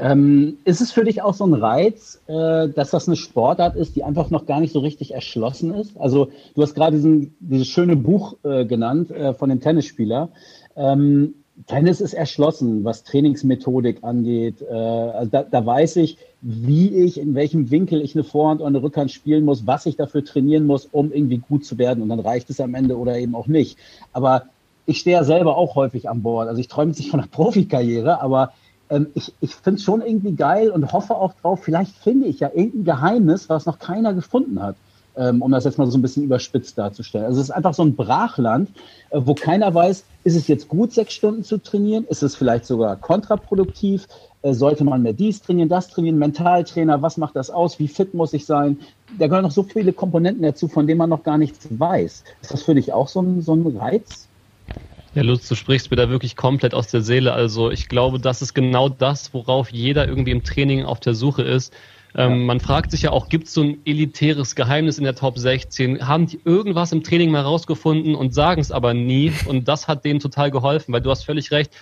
Ähm, 0.00 0.58
ist 0.64 0.80
es 0.80 0.92
für 0.92 1.04
dich 1.04 1.22
auch 1.22 1.34
so 1.34 1.44
ein 1.44 1.54
Reiz, 1.54 2.20
äh, 2.26 2.68
dass 2.68 2.90
das 2.90 3.06
eine 3.06 3.16
Sportart 3.16 3.76
ist, 3.76 3.96
die 3.96 4.04
einfach 4.04 4.30
noch 4.30 4.46
gar 4.46 4.60
nicht 4.60 4.72
so 4.72 4.80
richtig 4.80 5.14
erschlossen 5.14 5.74
ist? 5.74 5.98
Also 5.98 6.30
du 6.54 6.62
hast 6.62 6.74
gerade 6.74 6.98
dieses 7.40 7.68
schöne 7.68 7.96
Buch 7.96 8.36
äh, 8.44 8.64
genannt 8.64 9.10
äh, 9.10 9.34
von 9.34 9.50
dem 9.50 9.60
Tennisspieler. 9.60 10.30
Ähm, 10.76 11.34
Tennis 11.66 12.00
ist 12.00 12.14
erschlossen, 12.14 12.84
was 12.84 13.04
Trainingsmethodik 13.04 14.02
angeht. 14.02 14.62
Äh, 14.62 14.74
also 14.74 15.30
da, 15.30 15.42
da 15.42 15.64
weiß 15.64 15.96
ich, 15.96 16.16
wie 16.40 16.88
ich, 16.88 17.20
in 17.20 17.34
welchem 17.34 17.70
Winkel 17.70 18.00
ich 18.00 18.14
eine 18.14 18.24
Vorhand 18.24 18.60
oder 18.60 18.68
eine 18.68 18.82
Rückhand 18.82 19.10
spielen 19.10 19.44
muss, 19.44 19.66
was 19.66 19.86
ich 19.86 19.96
dafür 19.96 20.24
trainieren 20.24 20.66
muss, 20.66 20.86
um 20.86 21.12
irgendwie 21.12 21.38
gut 21.38 21.64
zu 21.64 21.78
werden. 21.78 22.02
Und 22.02 22.08
dann 22.08 22.20
reicht 22.20 22.50
es 22.50 22.60
am 22.60 22.74
Ende 22.74 22.96
oder 22.96 23.18
eben 23.18 23.34
auch 23.34 23.46
nicht. 23.46 23.78
Aber 24.12 24.44
ich 24.86 24.98
stehe 24.98 25.16
ja 25.16 25.24
selber 25.24 25.56
auch 25.56 25.76
häufig 25.76 26.08
an 26.08 26.22
Bord. 26.22 26.48
Also 26.48 26.60
ich 26.60 26.68
träume 26.68 26.92
nicht 26.92 27.10
von 27.10 27.20
einer 27.20 27.28
Profikarriere, 27.28 28.20
aber 28.20 28.52
ähm, 28.92 29.08
ich, 29.14 29.32
ich 29.40 29.54
finde 29.54 29.78
es 29.78 29.84
schon 29.84 30.02
irgendwie 30.02 30.32
geil 30.32 30.70
und 30.70 30.92
hoffe 30.92 31.16
auch 31.16 31.32
drauf, 31.34 31.60
vielleicht 31.62 31.96
finde 31.96 32.26
ich 32.26 32.40
ja 32.40 32.50
irgendein 32.54 32.84
Geheimnis, 32.84 33.48
was 33.48 33.64
noch 33.64 33.78
keiner 33.78 34.12
gefunden 34.12 34.62
hat, 34.62 34.76
ähm, 35.16 35.40
um 35.40 35.50
das 35.50 35.64
jetzt 35.64 35.78
mal 35.78 35.90
so 35.90 35.96
ein 35.96 36.02
bisschen 36.02 36.24
überspitzt 36.24 36.76
darzustellen. 36.76 37.24
Also 37.24 37.40
es 37.40 37.48
ist 37.48 37.54
einfach 37.54 37.72
so 37.72 37.82
ein 37.82 37.96
Brachland, 37.96 38.70
äh, 39.10 39.20
wo 39.24 39.34
keiner 39.34 39.74
weiß, 39.74 40.04
ist 40.24 40.36
es 40.36 40.46
jetzt 40.46 40.68
gut, 40.68 40.92
sechs 40.92 41.14
Stunden 41.14 41.42
zu 41.42 41.58
trainieren? 41.58 42.04
Ist 42.04 42.22
es 42.22 42.36
vielleicht 42.36 42.66
sogar 42.66 42.96
kontraproduktiv? 42.96 44.06
Äh, 44.42 44.52
sollte 44.52 44.84
man 44.84 45.02
mehr 45.02 45.14
dies 45.14 45.40
trainieren, 45.40 45.70
das 45.70 45.88
trainieren? 45.88 46.18
Mentaltrainer, 46.18 47.00
was 47.00 47.16
macht 47.16 47.34
das 47.34 47.50
aus? 47.50 47.78
Wie 47.78 47.88
fit 47.88 48.12
muss 48.12 48.34
ich 48.34 48.44
sein? 48.44 48.78
Da 49.18 49.26
gehören 49.26 49.44
noch 49.44 49.50
so 49.52 49.62
viele 49.62 49.94
Komponenten 49.94 50.42
dazu, 50.42 50.68
von 50.68 50.86
denen 50.86 50.98
man 50.98 51.10
noch 51.10 51.22
gar 51.22 51.38
nichts 51.38 51.66
weiß. 51.70 52.24
Ist 52.42 52.52
das 52.52 52.62
für 52.62 52.74
dich 52.74 52.92
auch 52.92 53.08
so 53.08 53.22
ein, 53.22 53.40
so 53.40 53.54
ein 53.54 53.66
Reiz? 53.76 54.31
Ja, 55.14 55.22
Lutz, 55.22 55.46
du 55.46 55.54
sprichst 55.54 55.90
mir 55.90 55.98
da 55.98 56.08
wirklich 56.08 56.36
komplett 56.36 56.72
aus 56.72 56.88
der 56.88 57.02
Seele. 57.02 57.34
Also 57.34 57.70
ich 57.70 57.88
glaube, 57.88 58.18
das 58.18 58.40
ist 58.40 58.54
genau 58.54 58.88
das, 58.88 59.34
worauf 59.34 59.68
jeder 59.70 60.08
irgendwie 60.08 60.30
im 60.30 60.42
Training 60.42 60.86
auf 60.86 61.00
der 61.00 61.14
Suche 61.14 61.42
ist. 61.42 61.74
Ähm, 62.14 62.40
Ja. 62.40 62.46
Man 62.46 62.60
fragt 62.60 62.90
sich 62.92 63.02
ja 63.02 63.10
auch, 63.10 63.28
gibt 63.28 63.46
es 63.46 63.52
so 63.52 63.62
ein 63.62 63.78
elitäres 63.84 64.54
Geheimnis 64.54 64.96
in 64.96 65.04
der 65.04 65.14
Top 65.14 65.38
16? 65.38 66.06
Haben 66.06 66.26
die 66.26 66.40
irgendwas 66.44 66.92
im 66.92 67.02
Training 67.02 67.30
mal 67.30 67.42
rausgefunden 67.42 68.14
und 68.14 68.32
sagen 68.32 68.62
es 68.62 68.72
aber 68.72 68.94
nie? 68.94 69.32
Und 69.46 69.68
das 69.68 69.86
hat 69.86 70.04
denen 70.06 70.18
total 70.20 70.50
geholfen, 70.50 70.94
weil 70.94 71.02
du 71.02 71.10
hast 71.10 71.24
völlig 71.24 71.50
recht. 71.50 71.72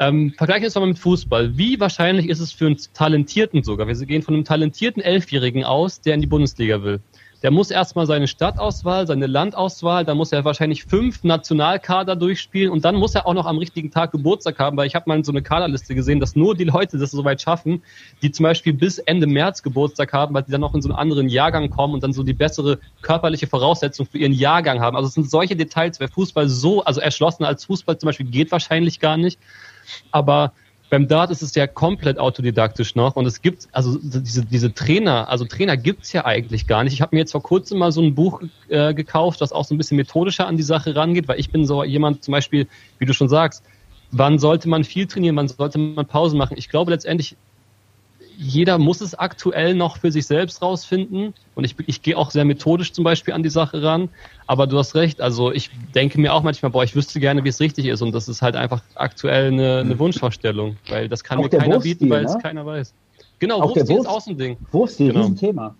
Ähm, 0.00 0.32
vergleichen 0.36 0.62
wir 0.62 0.68
es 0.68 0.74
mal 0.74 0.86
mit 0.86 0.98
Fußball. 0.98 1.56
Wie 1.56 1.78
wahrscheinlich 1.78 2.28
ist 2.28 2.40
es 2.40 2.52
für 2.52 2.66
einen 2.66 2.78
Talentierten 2.92 3.62
sogar? 3.62 3.86
Wir 3.86 3.94
gehen 3.94 4.22
von 4.22 4.34
einem 4.34 4.44
talentierten 4.44 5.02
Elfjährigen 5.02 5.64
aus, 5.64 6.00
der 6.00 6.14
in 6.14 6.20
die 6.20 6.26
Bundesliga 6.26 6.82
will. 6.82 7.00
Der 7.42 7.52
muss 7.52 7.70
erstmal 7.70 8.06
seine 8.06 8.26
Stadtauswahl, 8.26 9.06
seine 9.06 9.28
Landauswahl, 9.28 10.04
dann 10.04 10.16
muss 10.16 10.32
er 10.32 10.44
wahrscheinlich 10.44 10.84
fünf 10.84 11.22
Nationalkader 11.22 12.16
durchspielen 12.16 12.72
und 12.72 12.84
dann 12.84 12.96
muss 12.96 13.14
er 13.14 13.26
auch 13.26 13.34
noch 13.34 13.46
am 13.46 13.58
richtigen 13.58 13.92
Tag 13.92 14.10
Geburtstag 14.10 14.58
haben, 14.58 14.76
weil 14.76 14.88
ich 14.88 14.96
habe 14.96 15.08
mal 15.08 15.24
so 15.24 15.30
eine 15.30 15.42
Kaderliste 15.42 15.94
gesehen, 15.94 16.18
dass 16.18 16.34
nur 16.34 16.56
die 16.56 16.64
Leute 16.64 16.98
das 16.98 17.12
soweit 17.12 17.40
schaffen, 17.40 17.82
die 18.22 18.32
zum 18.32 18.42
Beispiel 18.42 18.72
bis 18.72 18.98
Ende 18.98 19.28
März 19.28 19.62
Geburtstag 19.62 20.12
haben, 20.12 20.34
weil 20.34 20.42
die 20.42 20.50
dann 20.50 20.60
noch 20.60 20.74
in 20.74 20.82
so 20.82 20.88
einen 20.88 20.98
anderen 20.98 21.28
Jahrgang 21.28 21.70
kommen 21.70 21.94
und 21.94 22.02
dann 22.02 22.12
so 22.12 22.24
die 22.24 22.32
bessere 22.32 22.80
körperliche 23.02 23.46
Voraussetzung 23.46 24.06
für 24.06 24.18
ihren 24.18 24.32
Jahrgang 24.32 24.80
haben. 24.80 24.96
Also 24.96 25.06
es 25.06 25.14
sind 25.14 25.30
solche 25.30 25.54
Details, 25.54 26.00
wer 26.00 26.08
Fußball 26.08 26.48
so, 26.48 26.82
also 26.82 27.00
erschlossen 27.00 27.44
als 27.44 27.64
Fußball 27.66 27.98
zum 27.98 28.08
Beispiel 28.08 28.26
geht 28.26 28.50
wahrscheinlich 28.50 28.98
gar 28.98 29.16
nicht. 29.16 29.38
Aber 30.10 30.52
beim 30.90 31.06
Dart 31.06 31.30
ist 31.30 31.42
es 31.42 31.54
ja 31.54 31.66
komplett 31.66 32.18
autodidaktisch 32.18 32.94
noch 32.94 33.16
und 33.16 33.26
es 33.26 33.42
gibt, 33.42 33.68
also 33.72 33.98
diese, 34.02 34.44
diese 34.44 34.72
Trainer, 34.72 35.28
also 35.28 35.44
Trainer 35.44 35.76
gibt's 35.76 36.12
ja 36.12 36.24
eigentlich 36.24 36.66
gar 36.66 36.82
nicht. 36.84 36.94
Ich 36.94 37.02
habe 37.02 37.14
mir 37.14 37.20
jetzt 37.20 37.32
vor 37.32 37.42
kurzem 37.42 37.78
mal 37.78 37.92
so 37.92 38.00
ein 38.00 38.14
Buch 38.14 38.40
äh, 38.68 38.94
gekauft, 38.94 39.40
das 39.40 39.52
auch 39.52 39.64
so 39.64 39.74
ein 39.74 39.78
bisschen 39.78 39.96
methodischer 39.96 40.46
an 40.46 40.56
die 40.56 40.62
Sache 40.62 40.96
rangeht, 40.96 41.28
weil 41.28 41.38
ich 41.38 41.50
bin 41.50 41.66
so 41.66 41.84
jemand 41.84 42.24
zum 42.24 42.32
Beispiel, 42.32 42.66
wie 42.98 43.04
du 43.04 43.12
schon 43.12 43.28
sagst, 43.28 43.62
wann 44.10 44.38
sollte 44.38 44.68
man 44.68 44.84
viel 44.84 45.06
trainieren, 45.06 45.36
wann 45.36 45.48
sollte 45.48 45.78
man 45.78 46.06
Pausen 46.06 46.38
machen. 46.38 46.56
Ich 46.56 46.70
glaube 46.70 46.90
letztendlich, 46.90 47.36
jeder 48.40 48.78
muss 48.78 49.00
es 49.00 49.14
aktuell 49.18 49.74
noch 49.74 49.96
für 49.98 50.12
sich 50.12 50.26
selbst 50.26 50.62
rausfinden. 50.62 51.34
Und 51.56 51.64
ich, 51.64 51.74
ich 51.86 52.02
gehe 52.02 52.16
auch 52.16 52.30
sehr 52.30 52.44
methodisch 52.44 52.92
zum 52.92 53.02
Beispiel 53.02 53.34
an 53.34 53.42
die 53.42 53.48
Sache 53.50 53.82
ran. 53.82 54.08
Aber 54.46 54.68
du 54.68 54.78
hast 54.78 54.94
recht. 54.94 55.20
Also 55.20 55.50
ich 55.52 55.70
denke 55.94 56.20
mir 56.20 56.32
auch 56.32 56.44
manchmal, 56.44 56.70
boah, 56.70 56.84
ich 56.84 56.94
wüsste 56.94 57.18
gerne, 57.18 57.42
wie 57.42 57.48
es 57.48 57.58
richtig 57.58 57.86
ist. 57.86 58.00
Und 58.00 58.12
das 58.12 58.28
ist 58.28 58.40
halt 58.40 58.54
einfach 58.54 58.80
aktuell 58.94 59.48
eine, 59.48 59.78
eine 59.80 59.98
Wunschvorstellung. 59.98 60.76
Weil 60.88 61.08
das 61.08 61.24
kann 61.24 61.38
Auch 61.38 61.42
mir 61.42 61.48
der 61.48 61.58
keiner 61.60 61.80
bieten, 61.80 62.08
weil 62.08 62.22
Wurfstil, 62.22 62.28
es 62.30 62.34
ne? 62.36 62.42
keiner 62.42 62.64
weiß. 62.64 62.94
Genau, 63.40 63.60
Auch 63.60 63.72
der 63.72 63.82
Wurfstil 63.88 63.96
ist 63.98 64.06
Wurf- 64.06 64.08
auch 64.16 64.20
so 64.20 64.30
ein 64.30 64.38
Ding. 64.38 64.56
Wurfstil, 64.70 65.08
Genau. 65.08 65.20
Riesenthema. 65.20 65.74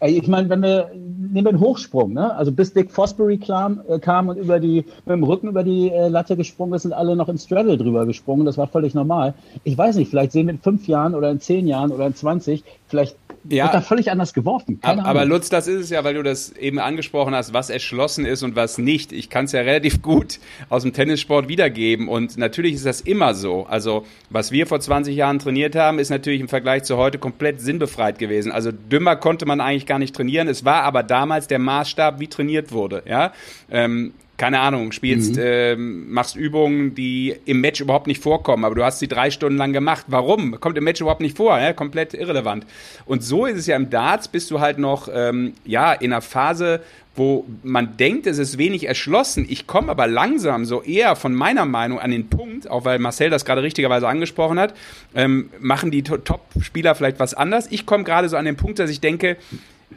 Ey, 0.00 0.18
Ich 0.18 0.28
meine, 0.28 0.48
wenn 0.48 0.62
wir, 0.62 0.90
nehmen 0.94 1.44
wir 1.44 1.48
einen 1.50 1.60
Hochsprung, 1.60 2.12
ne? 2.12 2.34
Also 2.34 2.50
bis 2.52 2.72
Dick 2.72 2.90
Fosbury 2.90 3.38
kam, 3.38 3.80
äh, 3.88 3.98
kam 3.98 4.28
und 4.28 4.36
über 4.36 4.58
die, 4.60 4.84
mit 5.06 5.14
dem 5.14 5.22
Rücken 5.24 5.48
über 5.48 5.62
die 5.62 5.90
äh, 5.90 6.08
Latte 6.08 6.36
gesprungen 6.36 6.74
ist, 6.74 6.82
sind 6.82 6.92
alle 6.92 7.14
noch 7.16 7.28
im 7.28 7.38
Straddle 7.38 7.76
drüber 7.78 8.04
gesprungen. 8.06 8.44
Das 8.44 8.58
war 8.58 8.66
völlig 8.66 8.94
normal. 8.94 9.34
Ich 9.64 9.78
weiß 9.78 9.96
nicht, 9.96 10.10
vielleicht 10.10 10.32
sehen 10.32 10.46
wir 10.48 10.54
in 10.54 10.60
fünf 10.60 10.86
Jahren 10.88 11.14
oder 11.14 11.30
in 11.30 11.40
zehn 11.40 11.66
Jahren 11.66 11.92
oder 11.92 12.06
in 12.06 12.14
20, 12.14 12.64
vielleicht 12.88 13.16
Ja. 13.48 13.64
wird 13.64 13.74
da 13.74 13.80
völlig 13.80 14.10
anders 14.10 14.34
geworfen. 14.34 14.80
Keine 14.80 15.00
Aber, 15.00 15.08
aber 15.10 15.20
Ahnung. 15.20 15.34
Lutz, 15.34 15.48
das 15.48 15.66
ist 15.66 15.80
es 15.80 15.90
ja, 15.90 16.04
weil 16.04 16.14
du 16.14 16.22
das 16.22 16.52
eben 16.52 16.78
angesprochen 16.78 17.34
hast, 17.34 17.52
was 17.54 17.70
erschlossen 17.70 18.24
ist 18.26 18.42
und 18.42 18.54
was 18.56 18.78
nicht. 18.78 19.12
Ich 19.12 19.30
kann 19.30 19.46
es 19.46 19.52
ja 19.52 19.60
relativ 19.62 20.02
gut 20.02 20.38
aus 20.68 20.82
dem 20.82 20.92
Tennissport 20.92 21.48
wiedergeben 21.48 22.08
und 22.08 22.36
natürlich 22.38 22.74
ist 22.74 22.86
das 22.86 23.00
immer 23.00 23.34
so. 23.34 23.66
Also 23.68 24.04
was 24.30 24.52
wir 24.52 24.66
vor 24.66 24.78
20 24.80 25.16
Jahren 25.16 25.38
trainiert 25.38 25.74
haben, 25.76 25.98
ist 25.98 26.10
natürlich 26.10 26.40
im 26.40 26.48
Vergleich 26.48 26.82
zu 26.84 26.96
heute 26.96 27.18
komplett 27.18 27.60
sinnbefreit 27.60 28.18
gewesen. 28.18 28.52
Also 28.52 28.70
dümmer 28.72 29.16
konnte 29.16 29.46
man 29.46 29.60
eigentlich 29.64 29.86
gar 29.86 29.98
nicht 29.98 30.14
trainieren. 30.14 30.48
Es 30.48 30.64
war 30.64 30.82
aber 30.82 31.02
damals 31.02 31.46
der 31.46 31.58
Maßstab, 31.58 32.20
wie 32.20 32.28
trainiert 32.28 32.72
wurde. 32.72 33.02
Ja. 33.06 33.32
Ähm, 33.70 34.12
keine 34.42 34.58
Ahnung, 34.58 34.90
spielst, 34.90 35.38
ähm, 35.38 36.12
machst 36.12 36.34
Übungen, 36.34 36.96
die 36.96 37.36
im 37.44 37.60
Match 37.60 37.80
überhaupt 37.80 38.08
nicht 38.08 38.20
vorkommen, 38.20 38.64
aber 38.64 38.74
du 38.74 38.82
hast 38.82 38.98
sie 38.98 39.06
drei 39.06 39.30
Stunden 39.30 39.56
lang 39.56 39.72
gemacht. 39.72 40.06
Warum? 40.08 40.58
Kommt 40.58 40.76
im 40.76 40.82
Match 40.82 41.00
überhaupt 41.00 41.20
nicht 41.20 41.36
vor, 41.36 41.56
ja? 41.60 41.72
komplett 41.72 42.12
irrelevant. 42.12 42.66
Und 43.06 43.22
so 43.22 43.46
ist 43.46 43.56
es 43.56 43.68
ja 43.68 43.76
im 43.76 43.88
Darts, 43.88 44.26
bist 44.26 44.50
du 44.50 44.58
halt 44.58 44.78
noch 44.78 45.08
ähm, 45.14 45.52
ja 45.64 45.92
in 45.92 46.12
einer 46.12 46.22
Phase, 46.22 46.80
wo 47.14 47.44
man 47.62 47.96
denkt, 47.98 48.26
es 48.26 48.38
ist 48.38 48.56
wenig 48.56 48.88
erschlossen. 48.88 49.44
Ich 49.48 49.66
komme 49.66 49.90
aber 49.90 50.06
langsam 50.06 50.64
so 50.64 50.82
eher 50.82 51.14
von 51.14 51.34
meiner 51.34 51.66
Meinung 51.66 51.98
an 52.00 52.10
den 52.10 52.28
Punkt, 52.28 52.70
auch 52.70 52.84
weil 52.86 52.98
Marcel 52.98 53.28
das 53.28 53.44
gerade 53.44 53.62
richtigerweise 53.62 54.08
angesprochen 54.08 54.58
hat, 54.58 54.74
ähm, 55.14 55.50
machen 55.60 55.90
die 55.90 56.02
To- 56.02 56.16
Top-Spieler 56.16 56.94
vielleicht 56.94 57.18
was 57.20 57.34
anders. 57.34 57.66
Ich 57.70 57.84
komme 57.84 58.04
gerade 58.04 58.28
so 58.30 58.36
an 58.38 58.46
den 58.46 58.56
Punkt, 58.56 58.78
dass 58.78 58.88
ich 58.88 59.00
denke, 59.00 59.36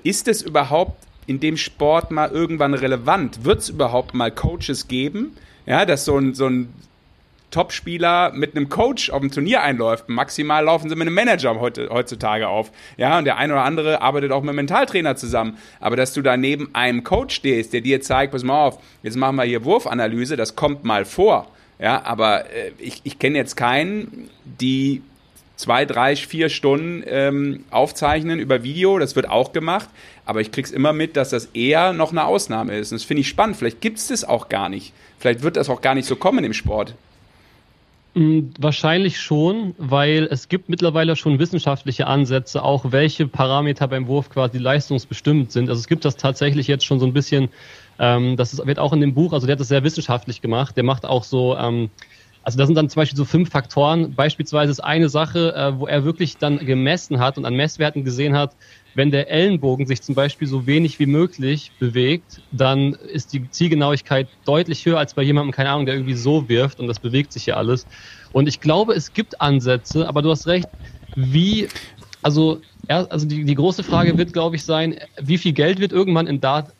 ist 0.03 0.27
es 0.27 0.41
überhaupt 0.41 1.01
in 1.25 1.39
dem 1.39 1.55
Sport 1.57 2.11
mal 2.11 2.29
irgendwann 2.31 2.73
relevant? 2.73 3.45
Wird 3.45 3.59
es 3.59 3.69
überhaupt 3.69 4.13
mal 4.13 4.29
Coaches 4.29 4.87
geben? 4.89 5.37
Ja, 5.65 5.85
dass 5.85 6.05
so 6.05 6.17
ein, 6.17 6.33
so 6.35 6.47
ein 6.47 6.67
Topspieler 7.55 8.33
mit 8.33 8.53
einem 8.53 8.67
Coach 8.67 9.09
auf 9.11 9.21
dem 9.21 9.31
Turnier 9.31 9.63
einläuft. 9.63 10.09
Maximal 10.09 10.65
laufen 10.65 10.89
sie 10.89 10.95
mit 10.95 11.07
einem 11.07 11.15
Manager 11.15 11.57
heute, 11.57 11.87
heutzutage 11.89 12.49
auf. 12.49 12.69
Ja, 12.97 13.17
und 13.17 13.23
der 13.23 13.37
eine 13.37 13.53
oder 13.53 13.63
andere 13.63 14.01
arbeitet 14.01 14.33
auch 14.33 14.41
mit 14.41 14.49
einem 14.49 14.57
Mentaltrainer 14.57 15.15
zusammen. 15.15 15.57
Aber 15.79 15.95
dass 15.95 16.11
du 16.11 16.21
da 16.21 16.35
neben 16.35 16.75
einem 16.75 17.05
Coach 17.05 17.33
stehst, 17.33 17.71
der 17.71 17.79
dir 17.79 18.01
zeigt, 18.01 18.33
pass 18.33 18.43
mal 18.43 18.61
auf, 18.61 18.79
jetzt 19.03 19.15
machen 19.15 19.37
wir 19.37 19.45
hier 19.45 19.63
Wurfanalyse, 19.63 20.35
das 20.35 20.57
kommt 20.57 20.83
mal 20.83 21.05
vor. 21.05 21.47
Ja, 21.79 22.03
aber 22.03 22.51
äh, 22.51 22.71
ich, 22.77 22.99
ich 23.05 23.19
kenne 23.19 23.37
jetzt 23.37 23.55
keinen, 23.55 24.29
die 24.43 25.01
zwei, 25.55 25.85
drei, 25.85 26.17
vier 26.17 26.49
Stunden 26.49 27.03
ähm, 27.07 27.63
aufzeichnen 27.71 28.37
über 28.37 28.63
Video, 28.63 28.99
das 28.99 29.15
wird 29.15 29.29
auch 29.29 29.53
gemacht, 29.53 29.87
aber 30.25 30.41
ich 30.41 30.51
krieg's 30.51 30.71
immer 30.71 30.91
mit, 30.91 31.15
dass 31.15 31.29
das 31.29 31.45
eher 31.53 31.93
noch 31.93 32.11
eine 32.11 32.25
Ausnahme 32.25 32.77
ist. 32.77 32.91
Und 32.91 32.99
das 32.99 33.05
finde 33.05 33.21
ich 33.21 33.29
spannend. 33.29 33.55
Vielleicht 33.55 33.79
gibt's 33.79 34.09
das 34.09 34.25
auch 34.25 34.49
gar 34.49 34.67
nicht. 34.67 34.91
Vielleicht 35.19 35.41
wird 35.41 35.55
das 35.55 35.69
auch 35.69 35.79
gar 35.79 35.95
nicht 35.95 36.05
so 36.05 36.17
kommen 36.17 36.43
im 36.43 36.51
Sport. 36.51 36.95
Mm, 38.15 38.51
Wahrscheinlich 38.59 39.19
schon, 39.19 39.75
weil 39.77 40.27
es 40.31 40.47
gibt 40.47 40.69
mittlerweile 40.69 41.15
schon 41.17 41.37
wissenschaftliche 41.37 42.07
Ansätze, 42.07 42.63
auch 42.63 42.91
welche 42.91 43.27
Parameter 43.27 43.87
beim 43.89 44.07
Wurf 44.07 44.29
quasi 44.29 44.57
leistungsbestimmt 44.57 45.51
sind. 45.51 45.69
Also 45.69 45.79
es 45.81 45.87
gibt 45.87 46.05
das 46.05 46.15
tatsächlich 46.15 46.67
jetzt 46.67 46.85
schon 46.85 46.99
so 46.99 47.05
ein 47.05 47.13
bisschen, 47.13 47.49
ähm, 47.99 48.37
das 48.37 48.53
ist, 48.53 48.65
wird 48.65 48.79
auch 48.79 48.93
in 48.93 49.01
dem 49.01 49.13
Buch, 49.13 49.33
also 49.33 49.47
der 49.47 49.53
hat 49.53 49.59
das 49.59 49.67
sehr 49.67 49.83
wissenschaftlich 49.83 50.41
gemacht, 50.41 50.77
der 50.77 50.83
macht 50.85 51.05
auch 51.05 51.25
so, 51.25 51.57
ähm, 51.57 51.91
also 52.41 52.57
da 52.57 52.65
sind 52.65 52.75
dann 52.75 52.89
zum 52.89 53.01
Beispiel 53.01 53.17
so 53.17 53.25
fünf 53.25 53.49
Faktoren. 53.49 54.15
Beispielsweise 54.15 54.71
ist 54.71 54.79
eine 54.79 55.09
Sache, 55.09 55.53
äh, 55.55 55.77
wo 55.79 55.87
er 55.87 56.05
wirklich 56.05 56.37
dann 56.37 56.59
gemessen 56.59 57.19
hat 57.19 57.37
und 57.37 57.45
an 57.45 57.55
Messwerten 57.55 58.05
gesehen 58.05 58.35
hat, 58.37 58.55
wenn 58.95 59.11
der 59.11 59.29
Ellenbogen 59.29 59.85
sich 59.85 60.01
zum 60.01 60.15
Beispiel 60.15 60.47
so 60.47 60.65
wenig 60.65 60.99
wie 60.99 61.05
möglich 61.05 61.73
bewegt, 61.77 62.41
dann 62.49 62.93
ist 62.93 63.33
die 63.33 63.49
Zielgenauigkeit 63.49 64.29
deutlich 64.45 64.85
höher 64.85 64.97
als 64.97 65.13
bei 65.13 65.21
jemandem, 65.21 65.51
keine 65.51 65.69
Ahnung, 65.69 65.85
der 65.85 65.95
irgendwie 65.95 66.15
so 66.15 66.47
wirft 66.47 66.79
und 66.79 66.87
das 66.87 66.99
bewegt 66.99 67.33
sich 67.33 67.45
ja 67.45 67.57
alles. 67.57 67.87
Und 68.31 68.47
ich 68.47 68.61
glaube, 68.61 68.93
es 68.93 69.13
gibt 69.13 69.41
Ansätze, 69.41 70.07
aber 70.07 70.21
du 70.21 70.31
hast 70.31 70.47
recht, 70.47 70.69
wie, 71.13 71.67
also, 72.21 72.61
also 72.87 73.27
die, 73.27 73.43
die 73.43 73.55
große 73.55 73.83
Frage 73.83 74.17
wird, 74.17 74.31
glaube 74.31 74.55
ich, 74.55 74.63
sein, 74.63 74.97
wie 75.21 75.37
viel 75.37 75.53
Geld 75.53 75.79
wird 75.79 75.91
irgendwann 75.91 76.27
in 76.27 76.39
Dart 76.39 76.73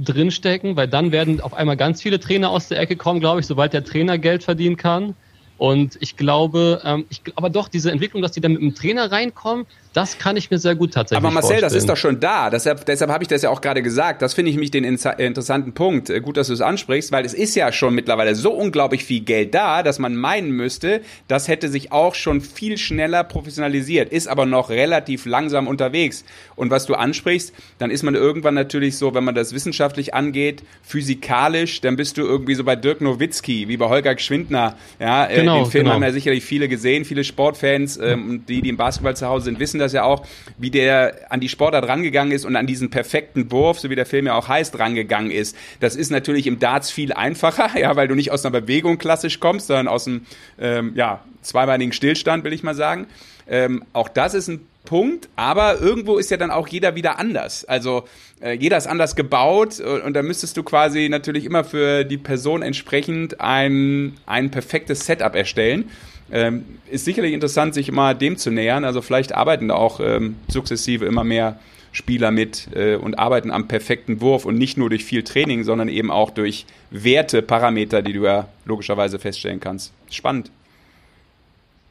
drinstecken, 0.00 0.74
weil 0.74 0.88
dann 0.88 1.12
werden 1.12 1.40
auf 1.40 1.54
einmal 1.54 1.76
ganz 1.76 2.02
viele 2.02 2.18
Trainer 2.18 2.50
aus 2.50 2.66
der 2.68 2.80
Ecke 2.80 2.96
kommen, 2.96 3.20
glaube 3.20 3.40
ich, 3.40 3.46
sobald 3.46 3.72
der 3.72 3.84
Trainer 3.84 4.18
Geld 4.18 4.42
verdienen 4.42 4.76
kann. 4.76 5.14
Und 5.56 5.98
ich 6.00 6.16
glaube, 6.16 6.80
ähm, 6.84 7.04
ich, 7.10 7.20
aber 7.36 7.50
doch, 7.50 7.68
diese 7.68 7.92
Entwicklung, 7.92 8.22
dass 8.22 8.32
die 8.32 8.40
dann 8.40 8.52
mit 8.52 8.62
dem 8.62 8.74
Trainer 8.74 9.12
reinkommen, 9.12 9.66
das 9.92 10.18
kann 10.18 10.36
ich 10.36 10.50
mir 10.50 10.58
sehr 10.58 10.74
gut 10.74 10.94
tatsächlich 10.94 11.24
Aber 11.24 11.32
Marcel, 11.32 11.60
das 11.60 11.72
vorstellen. 11.72 11.78
ist 11.78 11.88
doch 11.88 11.96
schon 11.96 12.20
da. 12.20 12.50
Deshalb, 12.50 12.86
deshalb 12.86 13.10
habe 13.10 13.24
ich 13.24 13.28
das 13.28 13.42
ja 13.42 13.50
auch 13.50 13.60
gerade 13.60 13.82
gesagt. 13.82 14.22
Das 14.22 14.34
finde 14.34 14.50
ich 14.50 14.56
mich 14.56 14.70
den 14.70 14.84
interessanten 14.84 15.72
Punkt. 15.72 16.10
Äh, 16.10 16.20
Gut, 16.20 16.36
dass 16.36 16.46
du 16.46 16.52
es 16.52 16.60
ansprichst, 16.60 17.10
weil 17.12 17.24
es 17.24 17.34
ist 17.34 17.56
ja 17.56 17.72
schon 17.72 17.94
mittlerweile 17.94 18.34
so 18.34 18.52
unglaublich 18.52 19.04
viel 19.04 19.20
Geld 19.20 19.54
da, 19.54 19.82
dass 19.82 19.98
man 19.98 20.14
meinen 20.14 20.50
müsste, 20.52 21.00
das 21.26 21.48
hätte 21.48 21.68
sich 21.68 21.90
auch 21.90 22.14
schon 22.14 22.40
viel 22.40 22.78
schneller 22.78 23.24
professionalisiert, 23.24 24.12
ist 24.12 24.28
aber 24.28 24.46
noch 24.46 24.70
relativ 24.70 25.26
langsam 25.26 25.66
unterwegs. 25.66 26.24
Und 26.54 26.70
was 26.70 26.86
du 26.86 26.94
ansprichst, 26.94 27.52
dann 27.78 27.90
ist 27.90 28.02
man 28.02 28.14
irgendwann 28.14 28.54
natürlich 28.54 28.96
so, 28.96 29.14
wenn 29.14 29.24
man 29.24 29.34
das 29.34 29.52
wissenschaftlich 29.54 30.14
angeht, 30.14 30.62
physikalisch, 30.82 31.80
dann 31.80 31.96
bist 31.96 32.16
du 32.16 32.22
irgendwie 32.22 32.54
so 32.54 32.62
bei 32.62 32.76
Dirk 32.76 33.00
Nowitzki, 33.00 33.66
wie 33.68 33.76
bei 33.76 33.88
Holger 33.88 34.14
Geschwindner. 34.14 34.76
Ja, 35.00 35.26
äh, 35.26 35.40
Genau, 35.40 35.62
den 35.64 35.70
Film 35.70 35.84
genau. 35.84 35.94
haben 35.94 36.02
ja 36.02 36.12
sicherlich 36.12 36.44
viele 36.44 36.68
gesehen, 36.68 37.04
viele 37.04 37.24
Sportfans, 37.24 37.96
ähm, 37.98 38.28
und 38.30 38.48
die, 38.48 38.60
die 38.62 38.68
im 38.68 38.76
Basketball 38.76 39.16
zu 39.16 39.26
Hause 39.26 39.46
sind, 39.46 39.58
wissen 39.58 39.79
das 39.80 39.92
ja 39.92 40.04
auch, 40.04 40.26
wie 40.58 40.70
der 40.70 41.30
an 41.30 41.40
die 41.40 41.48
Sportart 41.48 41.88
rangegangen 41.88 42.32
ist 42.32 42.44
und 42.44 42.56
an 42.56 42.66
diesen 42.66 42.90
perfekten 42.90 43.50
Wurf, 43.50 43.80
so 43.80 43.90
wie 43.90 43.96
der 43.96 44.06
Film 44.06 44.26
ja 44.26 44.34
auch 44.34 44.48
heißt, 44.48 44.78
rangegangen 44.78 45.30
ist. 45.30 45.56
Das 45.80 45.96
ist 45.96 46.10
natürlich 46.10 46.46
im 46.46 46.58
Darts 46.58 46.90
viel 46.90 47.12
einfacher, 47.12 47.78
ja, 47.78 47.96
weil 47.96 48.08
du 48.08 48.14
nicht 48.14 48.30
aus 48.30 48.44
einer 48.44 48.60
Bewegung 48.60 48.98
klassisch 48.98 49.40
kommst, 49.40 49.66
sondern 49.66 49.88
aus 49.88 50.06
einem 50.06 50.26
ähm, 50.60 50.92
ja, 50.94 51.24
zweibeinigen 51.42 51.92
Stillstand, 51.92 52.44
will 52.44 52.52
ich 52.52 52.62
mal 52.62 52.74
sagen. 52.74 53.06
Ähm, 53.48 53.84
auch 53.92 54.08
das 54.08 54.34
ist 54.34 54.48
ein 54.48 54.66
Punkt, 54.84 55.28
aber 55.36 55.80
irgendwo 55.80 56.18
ist 56.18 56.30
ja 56.30 56.36
dann 56.36 56.50
auch 56.50 56.68
jeder 56.68 56.94
wieder 56.94 57.18
anders. 57.18 57.64
Also 57.64 58.04
äh, 58.40 58.52
jeder 58.52 58.76
ist 58.76 58.86
anders 58.86 59.16
gebaut 59.16 59.78
und, 59.80 60.02
und 60.02 60.14
da 60.14 60.22
müsstest 60.22 60.56
du 60.56 60.62
quasi 60.62 61.08
natürlich 61.10 61.44
immer 61.44 61.64
für 61.64 62.04
die 62.04 62.16
Person 62.16 62.62
entsprechend 62.62 63.40
ein, 63.40 64.16
ein 64.26 64.50
perfektes 64.50 65.04
Setup 65.04 65.34
erstellen. 65.34 65.90
Ähm, 66.32 66.64
ist 66.90 67.04
sicherlich 67.04 67.32
interessant, 67.32 67.74
sich 67.74 67.88
immer 67.88 68.14
dem 68.14 68.36
zu 68.36 68.50
nähern. 68.50 68.84
Also 68.84 69.02
vielleicht 69.02 69.34
arbeiten 69.34 69.68
da 69.68 69.74
auch 69.74 70.00
ähm, 70.00 70.36
sukzessive 70.48 71.04
immer 71.04 71.24
mehr 71.24 71.58
Spieler 71.92 72.30
mit 72.30 72.68
äh, 72.74 72.96
und 72.96 73.18
arbeiten 73.18 73.50
am 73.50 73.66
perfekten 73.66 74.20
Wurf 74.20 74.44
und 74.44 74.56
nicht 74.56 74.78
nur 74.78 74.90
durch 74.90 75.04
viel 75.04 75.24
Training, 75.24 75.64
sondern 75.64 75.88
eben 75.88 76.10
auch 76.10 76.30
durch 76.30 76.66
Werte, 76.90 77.42
Parameter, 77.42 78.02
die 78.02 78.12
du 78.12 78.24
ja 78.24 78.48
logischerweise 78.64 79.18
feststellen 79.18 79.60
kannst. 79.60 79.92
Spannend. 80.10 80.50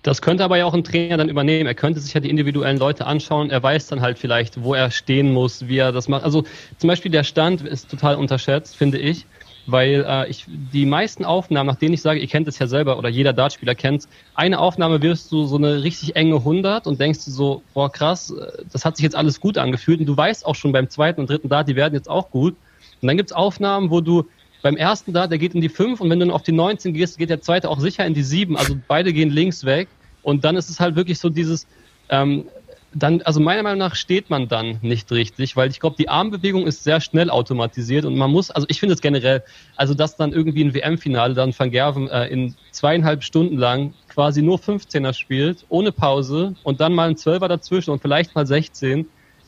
Das 0.02 0.22
könnte 0.22 0.46
aber 0.46 0.58
ja 0.58 0.66
auch 0.66 0.74
ein 0.74 0.86
Trainer 0.86 1.18
dann 1.18 1.28
übernehmen. 1.28 1.68
Er 1.68 1.76
könnte 1.76 2.00
sich 2.00 2.14
ja 2.14 2.22
die 2.22 2.30
individuellen 2.30 2.78
Leute 2.78 3.06
anschauen. 3.06 3.50
Er 3.50 3.62
weiß 3.62 3.88
dann 3.88 4.00
halt 4.00 4.18
vielleicht, 4.18 4.64
wo 4.64 4.74
er 4.74 4.92
stehen 4.92 5.34
muss, 5.34 5.68
wie 5.68 5.78
er 5.78 5.92
das 5.92 6.08
macht. 6.08 6.24
Also 6.24 6.46
zum 6.78 6.88
Beispiel 6.88 7.12
der 7.12 7.26
Stand 7.26 7.62
ist 7.62 7.92
total 7.92 8.16
unterschätzt, 8.16 8.78
finde 8.78 8.98
ich, 8.98 9.26
weil 9.72 10.06
äh, 10.08 10.30
ich 10.30 10.46
die 10.48 10.86
meisten 10.86 11.26
Aufnahmen, 11.26 11.68
nach 11.68 11.76
denen 11.76 11.94
ich 11.94 12.02
sage, 12.02 12.20
ihr 12.20 12.28
kennt 12.28 12.48
es 12.48 12.60
ja 12.60 12.68
selber 12.68 12.98
oder 12.98 13.10
jeder 13.10 13.34
Dartspieler 13.34 13.76
kennt 13.76 14.08
eine 14.36 14.60
Aufnahme 14.60 15.02
wirst 15.02 15.32
du 15.32 15.46
so 15.46 15.58
eine 15.58 15.84
richtig 15.84 16.16
enge 16.16 16.36
100 16.36 16.88
und 16.88 17.00
denkst 17.00 17.26
du 17.26 17.32
so, 17.32 17.62
boah 17.74 17.92
krass, 17.92 18.32
äh, 18.32 18.64
das 18.72 18.86
hat 18.86 18.98
sich 18.98 19.04
jetzt 19.04 19.16
alles 19.16 19.40
gut 19.40 19.58
angefühlt 19.58 20.00
und 20.00 20.06
du 20.06 20.16
weißt 20.16 20.46
auch 20.46 20.56
schon 20.56 20.72
beim 20.72 20.90
zweiten 20.90 21.22
und 21.22 21.30
dritten 21.30 21.50
Dart, 21.50 21.68
die 21.68 21.76
werden 21.76 21.94
jetzt 21.94 22.10
auch 22.10 22.30
gut. 22.32 22.56
Und 23.02 23.08
dann 23.08 23.18
gibt's 23.18 23.34
Aufnahmen, 23.34 23.90
wo 23.90 24.02
du 24.02 24.26
beim 24.62 24.76
ersten 24.76 25.14
Dart, 25.14 25.32
der 25.32 25.38
geht 25.38 25.56
in 25.56 25.62
die 25.62 25.70
5 25.70 26.02
und 26.02 26.10
wenn 26.10 26.20
du 26.20 26.26
dann 26.26 26.36
auf 26.36 26.44
die 26.44 26.52
19 26.52 26.94
gehst, 26.94 27.18
geht 27.18 27.30
der 27.30 27.42
zweite 27.42 27.70
auch 27.70 27.80
sicher 27.80 28.06
in 28.06 28.14
die 28.14 28.24
7. 28.24 28.58
Also 28.58 28.76
beide 28.88 29.14
gehen 29.14 29.30
links 29.30 29.64
weg. 29.64 29.88
Und 30.22 30.44
dann 30.44 30.58
ist 30.58 30.70
es 30.70 30.80
halt 30.80 30.96
wirklich 30.96 31.20
so 31.20 31.30
dieses, 31.30 31.66
ähm, 32.10 32.46
dann, 32.92 33.22
also 33.22 33.40
meiner 33.40 33.62
Meinung 33.62 33.80
nach 33.80 33.96
steht 33.96 34.30
man 34.30 34.48
dann 34.48 34.80
nicht 34.82 35.12
richtig, 35.12 35.56
weil 35.56 35.70
ich 35.70 35.80
glaube, 35.80 35.96
die 35.98 36.10
Armbewegung 36.10 36.66
ist 36.66 36.84
sehr 36.84 37.02
schnell 37.02 37.30
automatisiert 37.30 38.06
und 38.06 38.18
man 38.18 38.32
muss, 38.32 38.50
also 38.50 38.66
ich 38.70 38.80
finde 38.80 38.96
es 38.96 39.02
generell, 39.02 39.44
also 39.76 39.94
dass 39.94 40.16
dann 40.16 40.34
irgendwie 40.34 40.64
ein 40.64 40.74
WM-Finale 40.74 41.36
dann 41.36 41.54
Van 41.58 41.70
Gerven 41.70 42.10
äh, 42.10 42.28
in 42.28 42.56
zweieinhalb 42.72 43.24
Stunden 43.24 43.58
lang 43.58 43.94
quasi 44.08 44.42
nur 44.42 44.58
15er 44.58 45.14
spielt, 45.14 45.66
ohne 45.70 45.92
Pause 45.92 46.56
und 46.64 46.82
dann 46.82 46.94
mal 46.94 47.10
ein 47.10 47.18
Zwölfer 47.18 47.48
dazwischen 47.48 47.92
und 47.92 48.02
vielleicht 48.02 48.34
mal 48.34 48.48
16, 48.48 49.06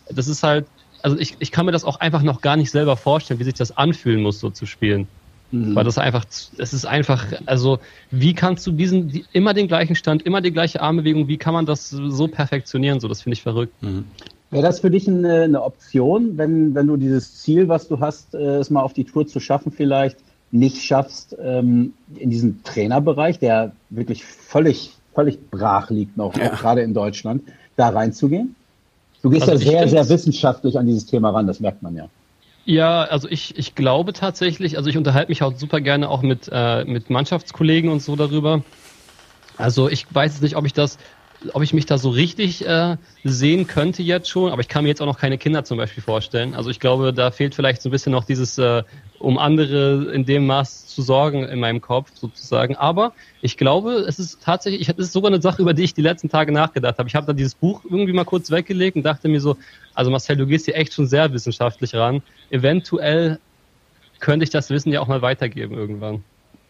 das 0.09 0.27
ist 0.27 0.43
halt, 0.43 0.67
also 1.01 1.17
ich, 1.17 1.35
ich 1.39 1.51
kann 1.51 1.65
mir 1.65 1.71
das 1.71 1.83
auch 1.83 1.99
einfach 1.99 2.21
noch 2.21 2.41
gar 2.41 2.57
nicht 2.57 2.69
selber 2.69 2.95
vorstellen, 2.95 3.39
wie 3.39 3.45
sich 3.45 3.55
das 3.55 3.75
anfühlen 3.75 4.21
muss, 4.21 4.39
so 4.39 4.51
zu 4.51 4.67
spielen. 4.67 5.07
Mhm. 5.51 5.75
Weil 5.75 5.83
das 5.83 5.97
einfach, 5.97 6.25
es 6.29 6.73
ist 6.73 6.85
einfach, 6.85 7.25
also 7.45 7.79
wie 8.09 8.33
kannst 8.33 8.65
du 8.65 8.71
diesen, 8.71 9.09
die, 9.09 9.25
immer 9.33 9.53
den 9.53 9.67
gleichen 9.67 9.95
Stand, 9.95 10.23
immer 10.23 10.41
die 10.41 10.51
gleiche 10.51 10.81
Armbewegung, 10.81 11.27
wie 11.27 11.37
kann 11.37 11.53
man 11.53 11.65
das 11.65 11.89
so 11.89 12.27
perfektionieren? 12.27 12.99
So, 12.99 13.07
das 13.07 13.21
finde 13.21 13.33
ich 13.33 13.41
verrückt. 13.41 13.73
Mhm. 13.81 14.05
Wäre 14.49 14.63
das 14.63 14.79
für 14.81 14.91
dich 14.91 15.07
eine, 15.07 15.43
eine, 15.43 15.63
Option, 15.63 16.37
wenn, 16.37 16.75
wenn 16.75 16.87
du 16.87 16.97
dieses 16.97 17.41
Ziel, 17.41 17.69
was 17.69 17.87
du 17.87 17.99
hast, 17.99 18.33
äh, 18.33 18.57
es 18.57 18.69
mal 18.69 18.81
auf 18.81 18.93
die 18.93 19.05
Tour 19.05 19.27
zu 19.27 19.39
schaffen, 19.39 19.71
vielleicht 19.71 20.17
nicht 20.51 20.83
schaffst, 20.83 21.35
ähm, 21.41 21.93
in 22.15 22.29
diesem 22.29 22.61
Trainerbereich, 22.63 23.39
der 23.39 23.71
wirklich 23.89 24.25
völlig, 24.25 24.91
völlig 25.13 25.39
brach 25.49 25.89
liegt 25.89 26.17
noch, 26.17 26.35
ja. 26.35 26.49
gerade 26.49 26.81
in 26.81 26.93
Deutschland, 26.93 27.43
da 27.77 27.89
reinzugehen? 27.89 28.55
Du 29.21 29.29
gehst 29.29 29.47
also 29.47 29.63
ja 29.63 29.71
sehr, 29.71 29.87
sehr 29.87 30.09
wissenschaftlich 30.09 30.77
an 30.77 30.85
dieses 30.85 31.05
Thema 31.05 31.29
ran, 31.29 31.47
das 31.47 31.59
merkt 31.61 31.81
man 31.81 31.95
ja. 31.95 32.09
Ja, 32.65 33.03
also 33.03 33.27
ich, 33.27 33.57
ich 33.57 33.75
glaube 33.75 34.13
tatsächlich, 34.13 34.77
also 34.77 34.89
ich 34.89 34.97
unterhalte 34.97 35.29
mich 35.31 35.41
auch 35.41 35.55
super 35.57 35.81
gerne 35.81 36.09
auch 36.09 36.21
mit, 36.21 36.49
äh, 36.51 36.85
mit 36.85 37.09
Mannschaftskollegen 37.09 37.89
und 37.89 38.01
so 38.01 38.15
darüber. 38.15 38.63
Also 39.57 39.89
ich 39.89 40.05
weiß 40.13 40.33
jetzt 40.33 40.43
nicht, 40.43 40.55
ob 40.55 40.65
ich 40.65 40.73
das, 40.73 40.97
ob 41.53 41.63
ich 41.63 41.73
mich 41.73 41.85
da 41.85 41.97
so 41.97 42.09
richtig 42.09 42.65
äh, 42.65 42.97
sehen 43.23 43.67
könnte 43.67 44.03
jetzt 44.03 44.29
schon, 44.29 44.51
aber 44.51 44.61
ich 44.61 44.67
kann 44.67 44.83
mir 44.83 44.89
jetzt 44.89 45.01
auch 45.01 45.05
noch 45.05 45.17
keine 45.17 45.37
Kinder 45.37 45.63
zum 45.63 45.77
Beispiel 45.77 46.03
vorstellen. 46.03 46.53
Also 46.53 46.69
ich 46.69 46.79
glaube, 46.79 47.13
da 47.13 47.31
fehlt 47.31 47.55
vielleicht 47.55 47.81
so 47.81 47.89
ein 47.89 47.91
bisschen 47.91 48.11
noch 48.11 48.23
dieses, 48.23 48.57
äh, 48.57 48.83
um 49.19 49.37
andere 49.37 50.11
in 50.13 50.25
dem 50.25 50.45
Maß 50.45 50.87
zu 50.87 51.01
sorgen 51.01 51.43
in 51.43 51.59
meinem 51.59 51.81
Kopf 51.81 52.11
sozusagen. 52.13 52.75
Aber 52.75 53.13
ich 53.41 53.57
glaube, 53.57 53.93
es 54.07 54.19
ist 54.19 54.43
tatsächlich, 54.43 54.87
es 54.87 54.97
ist 54.97 55.13
sogar 55.13 55.31
eine 55.31 55.41
Sache, 55.41 55.61
über 55.61 55.73
die 55.73 55.83
ich 55.83 55.93
die 55.93 56.01
letzten 56.01 56.29
Tage 56.29 56.51
nachgedacht 56.51 56.97
habe. 56.97 57.09
Ich 57.09 57.15
habe 57.15 57.25
da 57.25 57.33
dieses 57.33 57.55
Buch 57.55 57.81
irgendwie 57.83 58.13
mal 58.13 58.25
kurz 58.25 58.51
weggelegt 58.51 58.95
und 58.95 59.03
dachte 59.03 59.27
mir 59.27 59.41
so, 59.41 59.57
also 59.93 60.11
Marcel, 60.11 60.37
du 60.37 60.45
gehst 60.45 60.65
hier 60.65 60.75
echt 60.75 60.93
schon 60.93 61.07
sehr 61.07 61.31
wissenschaftlich 61.33 61.93
ran. 61.95 62.21
Eventuell 62.49 63.39
könnte 64.19 64.43
ich 64.43 64.49
das 64.49 64.69
Wissen 64.69 64.91
ja 64.91 65.01
auch 65.01 65.07
mal 65.07 65.21
weitergeben 65.21 65.75
irgendwann. 65.75 66.23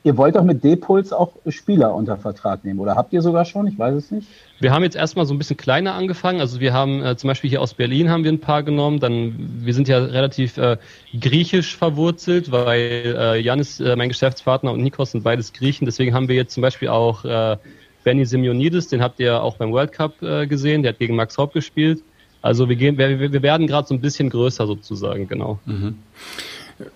Ihr 0.04 0.18
wollt 0.18 0.36
doch 0.36 0.43
mit 0.43 0.64
D-Puls 0.64 1.14
auch 1.14 1.34
Spieler 1.47 1.93
unter 1.93 2.18
Vertrag 2.18 2.64
nehmen, 2.66 2.80
oder 2.80 2.95
habt 2.95 3.14
ihr 3.14 3.22
sogar 3.22 3.45
schon? 3.45 3.68
Ich 3.68 3.78
weiß 3.78 3.93
es 3.95 4.10
nicht. 4.12 4.28
Wir 4.60 4.72
haben 4.72 4.84
jetzt 4.84 4.95
erstmal 4.95 5.26
so 5.26 5.34
ein 5.34 5.38
bisschen 5.38 5.58
kleiner 5.58 5.93
angefangen. 5.93 6.39
Also 6.39 6.60
wir 6.60 6.74
haben 6.74 7.04
äh, 7.04 7.16
zum 7.18 7.28
Beispiel 7.28 7.49
hier 7.49 7.62
aus 7.62 7.74
Berlin 7.74 8.10
haben 8.10 8.24
wir 8.24 8.32
ein 8.32 8.39
paar 8.39 8.64
genommen. 8.64 8.99
Dann 8.99 9.36
wir 9.62 9.74
sind 9.74 9.88
ja 9.88 9.99
relativ 9.99 10.58
äh, 10.58 10.78
griechisch 11.20 11.76
verwurzelt, 11.76 12.52
weil 12.52 13.16
äh, 13.18 13.39
Janis, 13.39 13.80
äh, 13.80 13.95
mein 13.95 14.10
Geschäftspartner 14.10 14.72
und 14.72 14.82
Nikos 14.82 15.12
sind 15.12 15.24
beides 15.24 15.54
Griechen. 15.54 15.86
Deswegen 15.86 16.14
haben 16.14 16.28
wir 16.28 16.36
jetzt 16.36 16.54
zum 16.54 16.62
Beispiel 16.62 16.88
auch 16.89 17.26
äh, 17.26 17.58
Benny 18.04 18.26
Simeonidis, 18.26 18.88
den 18.88 19.02
habt 19.02 19.20
ihr 19.20 19.41
auch 19.41 19.58
beim 19.58 19.72
World 19.72 19.91
Cup 19.91 20.22
äh, 20.24 20.47
gesehen. 20.47 20.82
Der 20.82 20.93
hat 20.93 20.99
gegen 20.99 21.16
Max 21.16 21.38
Hopp 21.38 21.54
gespielt. 21.54 22.04
Also 22.41 22.70
wir 22.70 22.76
gehen, 22.76 22.97
wir, 22.97 23.32
wir 23.32 23.41
werden 23.43 23.68
gerade 23.68 23.88
so 23.88 23.93
ein 23.93 24.02
bisschen 24.02 24.30
größer 24.30 24.66
sozusagen, 24.66 25.28
genau. 25.28 25.60
Mhm. 25.66 25.99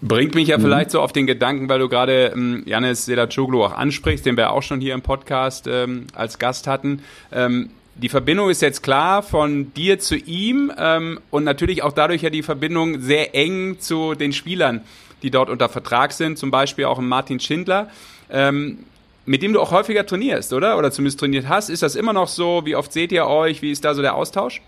Bringt 0.02 0.36
mich 0.36 0.48
ja 0.48 0.58
mhm. 0.58 0.64
vielleicht 0.64 0.92
so 0.92 1.02
auf 1.02 1.12
den 1.14 1.28
Gedanken, 1.28 1.70
weil 1.70 1.80
du 1.80 1.90
gerade 1.90 2.32
ähm, 2.36 2.64
Janis 2.66 3.06
Sedacoglu 3.06 3.64
auch 3.64 3.74
ansprichst, 3.74 4.26
den 4.26 4.38
wir 4.38 4.52
auch 4.52 4.64
schon 4.64 4.82
hier 4.82 4.94
im 4.94 5.02
Podcast 5.02 5.68
ähm, 5.68 6.08
als 6.14 6.40
Gast 6.40 6.68
hatten. 6.68 7.02
Ähm, 7.32 7.70
die 7.96 8.10
Verbindung 8.10 8.50
ist 8.50 8.62
jetzt 8.62 8.84
klar 8.84 9.24
von 9.24 9.74
dir 9.74 10.00
zu 10.00 10.18
ihm 10.18 10.72
ähm, 10.78 11.20
und 11.32 11.44
natürlich 11.46 11.82
auch 11.82 11.94
dadurch 11.94 12.22
ja 12.22 12.30
die 12.30 12.44
Verbindung 12.44 13.00
sehr 13.00 13.34
eng 13.36 13.80
zu 13.80 14.16
den 14.16 14.34
Spielern, 14.34 14.82
die 15.24 15.32
dort 15.32 15.50
unter 15.50 15.70
Vertrag 15.70 16.12
sind, 16.12 16.38
zum 16.38 16.52
Beispiel 16.52 16.86
auch 16.86 17.00
Martin 17.00 17.40
Schindler. 17.40 17.90
Ähm, 18.30 18.80
mit 19.26 19.42
dem 19.42 19.54
du 19.54 19.60
auch 19.60 19.72
häufiger 19.72 20.06
trainierst, 20.06 20.54
oder? 20.54 20.78
Oder 20.78 20.92
zumindest 20.92 21.20
trainiert 21.20 21.48
hast. 21.50 21.70
Ist 21.70 21.82
das 21.82 21.96
immer 21.96 22.14
noch 22.14 22.28
so? 22.28 22.62
Wie 22.66 22.76
oft 22.76 22.94
seht 22.94 23.12
ihr 23.12 23.26
euch? 23.26 23.62
Wie 23.62 23.72
ist 23.72 23.84
da 23.84 23.96
so 23.96 24.02
der 24.04 24.16
Austausch? 24.16 24.62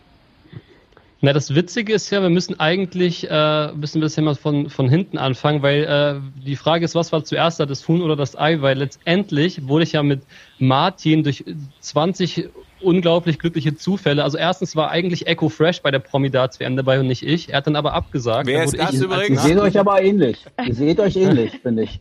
Na, 1.19 1.33
das 1.33 1.55
Witzige 1.55 1.93
ist 1.93 2.11
ja, 2.11 2.21
wir 2.21 2.29
müssen 2.29 2.59
eigentlich 2.59 3.27
äh, 3.29 3.71
müssen 3.73 3.95
wir 3.95 4.01
das 4.03 4.15
ja 4.15 4.21
mal 4.21 4.35
von, 4.35 4.69
von 4.69 4.87
hinten 4.87 5.17
anfangen, 5.17 5.63
weil 5.63 5.83
äh, 5.83 6.43
die 6.45 6.55
Frage 6.55 6.85
ist, 6.85 6.93
was 6.93 7.11
war 7.11 7.23
zuerst 7.23 7.59
da, 7.59 7.65
das 7.65 7.87
Huhn 7.87 8.03
oder 8.03 8.15
das 8.15 8.37
Ei? 8.37 8.61
Weil 8.61 8.77
letztendlich 8.77 9.67
wurde 9.67 9.83
ich 9.83 9.93
ja 9.93 10.03
mit 10.03 10.21
Martin 10.59 11.23
durch 11.23 11.43
20 11.79 12.49
unglaublich 12.81 13.39
glückliche 13.39 13.75
Zufälle. 13.75 14.23
Also 14.23 14.37
erstens 14.37 14.75
war 14.75 14.91
eigentlich 14.91 15.25
Echo 15.25 15.49
Fresh 15.49 15.81
bei 15.81 15.89
der 15.89 15.99
Promi-Darts 15.99 16.59
WM 16.59 16.75
dabei 16.75 16.99
und 16.99 17.07
nicht 17.07 17.23
ich. 17.23 17.49
Er 17.49 17.57
hat 17.57 17.67
dann 17.67 17.75
aber 17.75 17.93
abgesagt. 17.93 18.45
Wer 18.45 18.63
ist 18.63 18.77
das 18.77 18.93
übrigens? 18.93 19.43
Ihr 19.43 19.55
seht 19.55 19.59
euch 19.59 19.79
aber 19.79 20.01
ähnlich. 20.03 20.45
Ihr 20.63 20.75
seht 20.75 20.99
euch 20.99 21.15
ähnlich, 21.15 21.53
finde 21.63 21.83
ich. 21.83 21.99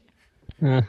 Ja. 0.61 0.83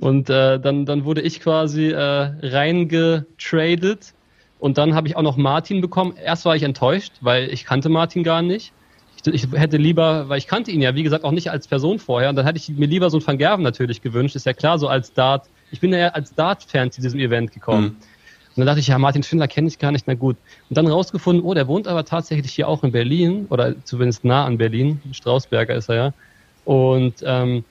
Und 0.00 0.30
äh, 0.30 0.58
dann, 0.58 0.84
dann 0.84 1.04
wurde 1.04 1.20
ich 1.20 1.38
quasi 1.38 1.90
äh, 1.90 1.96
reingetradet 2.42 4.14
und 4.58 4.78
dann 4.78 4.94
habe 4.94 5.08
ich 5.08 5.16
auch 5.16 5.22
noch 5.22 5.36
Martin 5.36 5.80
bekommen. 5.80 6.14
Erst 6.22 6.44
war 6.44 6.56
ich 6.56 6.62
enttäuscht, 6.62 7.12
weil 7.20 7.52
ich 7.52 7.64
kannte 7.64 7.88
Martin 7.88 8.24
gar 8.24 8.42
nicht. 8.42 8.72
Ich, 9.16 9.44
ich, 9.44 9.52
hätte 9.52 9.76
lieber, 9.76 10.28
weil 10.28 10.38
ich 10.38 10.46
kannte 10.46 10.70
ihn 10.70 10.80
ja, 10.80 10.94
wie 10.94 11.02
gesagt, 11.02 11.24
auch 11.24 11.32
nicht 11.32 11.50
als 11.50 11.68
Person 11.68 11.98
vorher. 11.98 12.30
Und 12.30 12.36
dann 12.36 12.46
hätte 12.46 12.58
ich 12.58 12.68
mir 12.70 12.86
lieber 12.86 13.10
so 13.10 13.18
ein 13.18 13.26
Van 13.26 13.38
Gerven 13.38 13.62
natürlich 13.62 14.02
gewünscht. 14.02 14.36
Ist 14.36 14.46
ja 14.46 14.52
klar, 14.52 14.78
so 14.78 14.88
als 14.88 15.12
Dart. 15.12 15.46
Ich 15.70 15.80
bin 15.80 15.92
ja 15.92 16.08
als 16.08 16.34
Dart-Fan 16.34 16.90
zu 16.90 17.00
diesem 17.00 17.20
Event 17.20 17.52
gekommen. 17.52 17.84
Mhm. 17.84 17.96
Und 18.56 18.60
dann 18.60 18.66
dachte 18.66 18.80
ich, 18.80 18.86
ja, 18.86 18.98
Martin 18.98 19.22
Schindler 19.22 19.48
kenne 19.48 19.68
ich 19.68 19.78
gar 19.78 19.92
nicht, 19.92 20.06
na 20.06 20.14
gut. 20.14 20.36
Und 20.70 20.78
dann 20.78 20.86
rausgefunden, 20.86 21.44
oh, 21.44 21.52
der 21.52 21.68
wohnt 21.68 21.86
aber 21.86 22.06
tatsächlich 22.06 22.52
hier 22.52 22.68
auch 22.68 22.82
in 22.84 22.92
Berlin, 22.92 23.46
oder 23.50 23.74
zumindest 23.84 24.24
nah 24.24 24.46
an 24.46 24.56
Berlin. 24.56 25.02
Strausberger 25.12 25.74
ist 25.74 25.90
er 25.90 25.94
ja. 25.94 26.14
Und 26.64 27.16
ähm, 27.22 27.64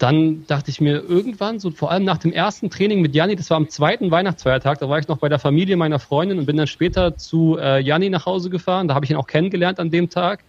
dann 0.00 0.46
dachte 0.46 0.70
ich 0.70 0.80
mir 0.80 1.02
irgendwann, 1.02 1.60
so 1.60 1.70
vor 1.70 1.90
allem 1.90 2.04
nach 2.04 2.16
dem 2.16 2.32
ersten 2.32 2.70
Training 2.70 3.02
mit 3.02 3.14
Janni, 3.14 3.36
das 3.36 3.50
war 3.50 3.58
am 3.58 3.68
zweiten 3.68 4.10
Weihnachtsfeiertag, 4.10 4.78
da 4.78 4.88
war 4.88 4.98
ich 4.98 5.06
noch 5.08 5.18
bei 5.18 5.28
der 5.28 5.38
Familie 5.38 5.76
meiner 5.76 5.98
Freundin 5.98 6.38
und 6.38 6.46
bin 6.46 6.56
dann 6.56 6.66
später 6.66 7.18
zu 7.18 7.58
äh, 7.60 7.80
Janni 7.80 8.08
nach 8.08 8.24
Hause 8.24 8.48
gefahren. 8.48 8.88
Da 8.88 8.94
habe 8.94 9.04
ich 9.04 9.10
ihn 9.10 9.18
auch 9.18 9.26
kennengelernt 9.26 9.78
an 9.78 9.90
dem 9.90 10.08
Tag. 10.08 10.42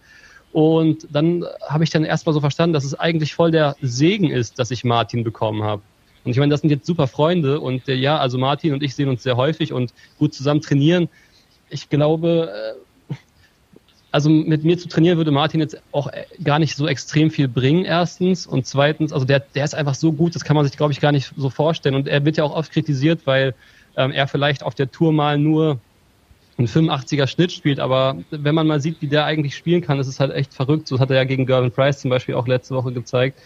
Und 0.52 1.06
dann 1.10 1.44
habe 1.68 1.84
ich 1.84 1.90
dann 1.90 2.04
erstmal 2.04 2.32
so 2.32 2.40
verstanden, 2.40 2.72
dass 2.72 2.84
es 2.84 2.98
eigentlich 2.98 3.34
voll 3.34 3.50
der 3.50 3.76
Segen 3.82 4.30
ist, 4.30 4.58
dass 4.58 4.70
ich 4.70 4.84
Martin 4.84 5.22
bekommen 5.22 5.62
habe. 5.62 5.82
Und 6.24 6.30
ich 6.30 6.38
meine, 6.38 6.50
das 6.50 6.62
sind 6.62 6.70
jetzt 6.70 6.86
super 6.86 7.06
Freunde 7.06 7.60
und 7.60 7.86
äh, 7.88 7.94
ja, 7.94 8.18
also 8.18 8.38
Martin 8.38 8.72
und 8.72 8.82
ich 8.82 8.94
sehen 8.94 9.10
uns 9.10 9.22
sehr 9.22 9.36
häufig 9.36 9.74
und 9.74 9.92
gut 10.18 10.32
zusammen 10.32 10.62
trainieren. 10.62 11.10
Ich 11.68 11.90
glaube, 11.90 12.50
äh, 12.54 12.78
also 14.12 14.28
mit 14.28 14.62
mir 14.62 14.78
zu 14.78 14.88
trainieren 14.88 15.16
würde 15.16 15.30
Martin 15.30 15.60
jetzt 15.60 15.80
auch 15.90 16.06
äh, 16.08 16.24
gar 16.44 16.58
nicht 16.58 16.76
so 16.76 16.86
extrem 16.86 17.30
viel 17.30 17.48
bringen, 17.48 17.84
erstens. 17.84 18.46
Und 18.46 18.66
zweitens, 18.66 19.12
also 19.12 19.24
der, 19.24 19.40
der 19.40 19.64
ist 19.64 19.74
einfach 19.74 19.94
so 19.94 20.12
gut, 20.12 20.34
das 20.34 20.44
kann 20.44 20.54
man 20.54 20.66
sich, 20.66 20.76
glaube 20.76 20.92
ich, 20.92 21.00
gar 21.00 21.12
nicht 21.12 21.32
so 21.36 21.48
vorstellen. 21.48 21.94
Und 21.94 22.06
er 22.06 22.24
wird 22.24 22.36
ja 22.36 22.44
auch 22.44 22.54
oft 22.54 22.70
kritisiert, 22.70 23.22
weil 23.24 23.54
ähm, 23.96 24.12
er 24.12 24.28
vielleicht 24.28 24.62
auf 24.62 24.74
der 24.74 24.90
Tour 24.90 25.12
mal 25.12 25.38
nur 25.38 25.80
einen 26.58 26.68
85er 26.68 27.26
Schnitt 27.26 27.52
spielt, 27.52 27.80
aber 27.80 28.16
wenn 28.30 28.54
man 28.54 28.66
mal 28.66 28.80
sieht, 28.80 29.00
wie 29.00 29.06
der 29.06 29.24
eigentlich 29.24 29.56
spielen 29.56 29.80
kann, 29.80 29.98
ist 29.98 30.06
es 30.06 30.20
halt 30.20 30.32
echt 30.32 30.52
verrückt. 30.52 30.86
So 30.86 31.00
hat 31.00 31.10
er 31.10 31.16
ja 31.16 31.24
gegen 31.24 31.46
Gervin 31.46 31.70
Price 31.70 32.00
zum 32.00 32.10
Beispiel 32.10 32.34
auch 32.34 32.46
letzte 32.46 32.74
Woche 32.74 32.92
gezeigt. 32.92 33.40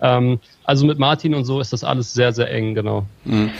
Ähm, 0.00 0.40
also 0.64 0.86
mit 0.86 0.98
Martin 0.98 1.34
und 1.34 1.44
so 1.44 1.60
ist 1.60 1.72
das 1.72 1.84
alles 1.84 2.14
sehr, 2.14 2.32
sehr 2.32 2.50
eng, 2.50 2.74
genau. 2.74 3.04
Mhm. 3.24 3.50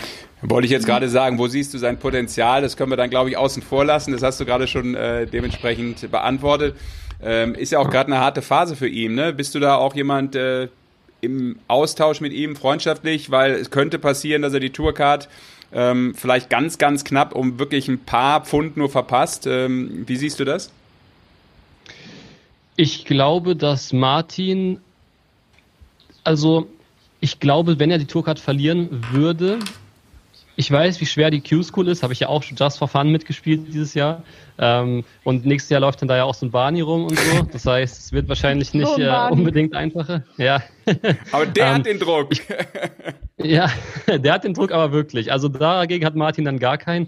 Wollte 0.41 0.65
ich 0.65 0.71
jetzt 0.71 0.85
gerade 0.85 1.09
sagen, 1.09 1.39
wo 1.39 1.47
siehst 1.47 1.73
du 1.73 1.79
sein 1.79 1.97
Potenzial? 1.97 2.61
Das 2.61 2.77
können 2.77 2.91
wir 2.91 2.97
dann, 2.97 3.09
glaube 3.09 3.29
ich, 3.29 3.37
außen 3.37 3.63
vor 3.63 3.85
lassen. 3.85 4.11
Das 4.11 4.21
hast 4.21 4.39
du 4.39 4.45
gerade 4.45 4.67
schon 4.67 4.93
äh, 4.93 5.25
dementsprechend 5.25 6.11
beantwortet. 6.11 6.75
Ähm, 7.23 7.55
ist 7.55 7.71
ja 7.71 7.79
auch 7.79 7.89
gerade 7.89 8.11
eine 8.11 8.21
harte 8.21 8.43
Phase 8.43 8.75
für 8.75 8.87
ihn. 8.87 9.15
Ne? 9.15 9.33
Bist 9.33 9.55
du 9.55 9.59
da 9.59 9.75
auch 9.75 9.95
jemand 9.95 10.35
äh, 10.35 10.67
im 11.21 11.57
Austausch 11.67 12.21
mit 12.21 12.33
ihm 12.33 12.55
freundschaftlich? 12.55 13.31
Weil 13.31 13.53
es 13.53 13.71
könnte 13.71 13.97
passieren, 13.97 14.43
dass 14.43 14.53
er 14.53 14.59
die 14.59 14.69
Tourcard 14.69 15.27
ähm, 15.73 16.13
vielleicht 16.15 16.51
ganz, 16.51 16.77
ganz 16.77 17.03
knapp 17.03 17.33
um 17.33 17.57
wirklich 17.57 17.87
ein 17.87 17.99
paar 17.99 18.45
Pfund 18.45 18.77
nur 18.77 18.89
verpasst. 18.89 19.47
Ähm, 19.47 20.03
wie 20.05 20.17
siehst 20.17 20.39
du 20.39 20.45
das? 20.45 20.71
Ich 22.75 23.05
glaube, 23.05 23.55
dass 23.55 23.91
Martin, 23.91 24.79
also 26.23 26.67
ich 27.21 27.39
glaube, 27.39 27.79
wenn 27.79 27.89
er 27.89 27.97
die 27.97 28.05
Tourcard 28.05 28.39
verlieren 28.39 29.03
würde, 29.11 29.57
ich 30.59 30.71
weiß, 30.71 30.99
wie 30.99 31.05
schwer 31.05 31.29
die 31.29 31.39
Q-School 31.39 31.87
ist, 31.87 32.01
habe 32.01 32.13
ich 32.13 32.19
ja 32.19 32.29
auch 32.29 32.41
schon 32.41 32.57
Just 32.57 32.79
for 32.79 32.87
Fun 32.87 33.11
mitgespielt 33.11 33.67
dieses 33.67 33.93
Jahr. 33.93 34.23
Ähm, 34.57 35.03
und 35.23 35.45
nächstes 35.45 35.69
Jahr 35.69 35.81
läuft 35.81 36.01
dann 36.01 36.07
da 36.07 36.17
ja 36.17 36.23
auch 36.23 36.33
so 36.33 36.47
ein 36.47 36.51
Barney 36.51 36.81
rum 36.81 37.05
und 37.05 37.17
so. 37.17 37.43
Das 37.53 37.67
heißt, 37.67 37.99
es 37.99 38.11
wird 38.11 38.27
wahrscheinlich 38.27 38.73
nicht 38.73 38.87
so 38.87 38.99
äh, 38.99 39.29
unbedingt 39.29 39.75
einfacher. 39.75 40.23
Ja. 40.37 40.63
Aber 41.31 41.45
der 41.45 41.69
hat 41.75 41.77
ähm, 41.77 41.83
den 41.83 41.99
Druck. 41.99 42.29
Ich, 42.31 42.41
ja, 43.37 43.69
der 44.07 44.33
hat 44.33 44.45
den 44.45 44.55
Druck 44.55 44.71
aber 44.71 44.91
wirklich. 44.91 45.31
Also 45.31 45.47
dagegen 45.47 46.03
hat 46.03 46.15
Martin 46.15 46.43
dann 46.43 46.57
gar 46.57 46.79
keinen. 46.79 47.07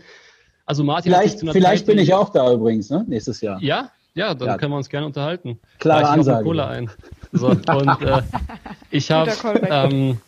Also 0.67 0.83
Martin 0.83 1.11
vielleicht, 1.11 1.39
vielleicht 1.39 1.87
bin 1.87 1.97
ich 1.97 2.13
auch 2.13 2.29
da 2.29 2.53
übrigens, 2.53 2.91
ne? 2.91 3.03
Nächstes 3.07 3.41
Jahr. 3.41 3.59
Ja, 3.63 3.89
ja, 4.13 4.35
dann 4.35 4.47
ja. 4.47 4.57
können 4.57 4.73
wir 4.73 4.77
uns 4.77 4.89
gerne 4.89 5.07
unterhalten. 5.07 5.59
Klare 5.79 6.07
Ansage. 6.07 6.43
Cola 6.43 6.67
ein. 6.67 6.91
So, 7.31 7.47
und 7.47 7.67
äh, 7.67 8.21
ich 8.91 9.09
habe 9.09 9.31
ähm, 9.67 10.19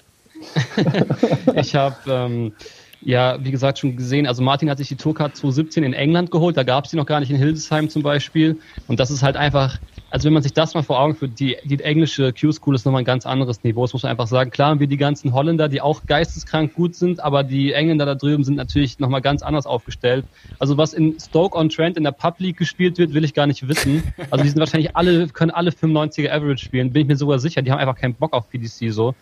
ich 1.55 1.76
habe 1.76 1.95
ähm, 2.07 2.53
ja, 3.02 3.43
wie 3.43 3.52
gesagt, 3.52 3.80
schon 3.80 3.95
gesehen. 3.95 4.28
Also 4.28 4.43
Martin 4.43 4.70
hat 4.70 4.78
sich 4.78 4.88
die 4.88 4.95
Tourcard 4.95 5.36
2017 5.36 5.84
in 5.84 5.93
England 5.93 6.30
geholt, 6.30 6.56
da 6.56 6.64
gab 6.64 6.86
es 6.86 6.91
die 6.91 6.97
noch 6.97 7.06
gar 7.06 7.20
nicht 7.20 7.32
in 7.32 7.38
Hildesheim 7.38 7.89
zum 7.89 8.04
Beispiel. 8.04 8.60
Und 8.88 8.99
das 8.99 9.10
ist 9.10 9.24
halt 9.24 9.36
einfach, 9.36 9.80
also 10.12 10.26
wenn 10.26 10.34
man 10.34 10.43
sich 10.43 10.54
das 10.54 10.76
mal 10.76 10.84
vor 10.84 10.99
Augen 10.99 11.16
führt, 11.16 11.39
die, 11.39 11.58
die 11.64 11.80
englische 11.80 12.32
Q-School 12.32 12.76
ist 12.76 12.86
nochmal 12.86 13.02
ein 13.02 13.06
ganz 13.06 13.26
anderes 13.26 13.64
Niveau, 13.64 13.84
das 13.84 13.93
muss 13.93 14.04
man 14.04 14.12
einfach 14.12 14.28
sagen. 14.28 14.52
Klar 14.52 14.70
haben 14.70 14.80
wir 14.80 14.88
die 14.88 14.97
ganzen 14.97 15.34
Holländer, 15.34 15.68
die 15.68 15.82
auch 15.82 16.06
geisteskrank 16.06 16.76
gut 16.76 16.95
sind, 16.95 17.20
aber 17.20 17.43
die 17.43 17.74
Engländer 17.74 18.06
da 18.06 18.14
drüben 18.14 18.43
sind 18.43 18.56
natürlich 18.56 18.99
nochmal 18.99 19.22
ganz 19.22 19.41
anders 19.41 19.66
aufgestellt. 19.66 20.26
Also 20.60 20.78
was 20.78 20.93
in 20.93 21.20
Stoke-on-Trent 21.20 21.97
in 21.97 22.04
der 22.04 22.12
Pub 22.12 22.39
League 22.39 22.58
gespielt 22.58 22.99
wird, 22.99 23.14
will 23.14 23.24
ich 23.24 23.34
gar 23.34 23.47
nicht 23.47 23.68
wissen. 23.68 24.04
Also 24.30 24.43
die 24.43 24.49
sind 24.49 24.60
wahrscheinlich 24.60 24.95
alle, 24.95 25.28
können 25.28 25.52
alle 25.52 25.72
95er 25.72 26.30
Average 26.30 26.64
spielen, 26.66 26.93
bin 26.93 27.04
ich 27.04 27.08
mir 27.08 27.18
sogar 27.18 27.39
sicher. 27.39 27.62
Die 27.64 27.72
haben 27.72 27.80
einfach 27.80 27.97
keinen 27.97 28.14
Bock 28.14 28.34
auf 28.34 28.49
PDC 28.49 28.93
so. 28.93 29.16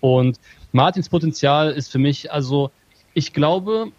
Und 0.00 0.40
Martins 0.72 1.08
Potenzial 1.08 1.70
ist 1.70 1.92
für 1.92 1.98
mich, 1.98 2.32
also 2.32 2.70
ich 3.14 3.32
glaube, 3.32 3.92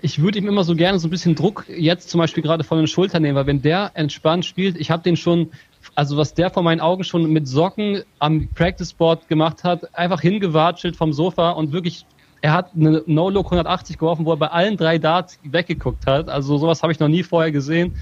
ich 0.00 0.22
würde 0.22 0.38
ihm 0.38 0.48
immer 0.48 0.64
so 0.64 0.74
gerne 0.74 0.98
so 0.98 1.08
ein 1.08 1.10
bisschen 1.10 1.34
Druck 1.34 1.66
jetzt 1.68 2.08
zum 2.08 2.18
Beispiel 2.18 2.42
gerade 2.42 2.64
von 2.64 2.78
den 2.78 2.86
Schultern 2.86 3.22
nehmen, 3.22 3.36
weil 3.36 3.46
wenn 3.46 3.60
der 3.60 3.90
entspannt 3.94 4.44
spielt, 4.44 4.78
ich 4.78 4.90
habe 4.90 5.02
den 5.02 5.16
schon, 5.16 5.50
also 5.94 6.16
was 6.16 6.34
der 6.34 6.50
vor 6.50 6.62
meinen 6.62 6.80
Augen 6.80 7.04
schon 7.04 7.30
mit 7.30 7.46
Socken 7.46 8.02
am 8.18 8.48
Practice 8.54 8.94
Board 8.94 9.28
gemacht 9.28 9.64
hat, 9.64 9.94
einfach 9.94 10.20
hingewatschelt 10.20 10.96
vom 10.96 11.12
Sofa 11.12 11.50
und 11.50 11.72
wirklich, 11.72 12.06
er 12.40 12.54
hat 12.54 12.70
eine 12.74 13.02
No-Look 13.06 13.46
180 13.46 13.98
geworfen, 13.98 14.24
wo 14.24 14.32
er 14.32 14.38
bei 14.38 14.48
allen 14.48 14.76
drei 14.76 14.98
Darts 14.98 15.38
weggeguckt 15.42 16.06
hat. 16.06 16.28
Also 16.28 16.56
sowas 16.56 16.82
habe 16.82 16.92
ich 16.92 16.98
noch 16.98 17.08
nie 17.08 17.22
vorher 17.22 17.52
gesehen. 17.52 17.94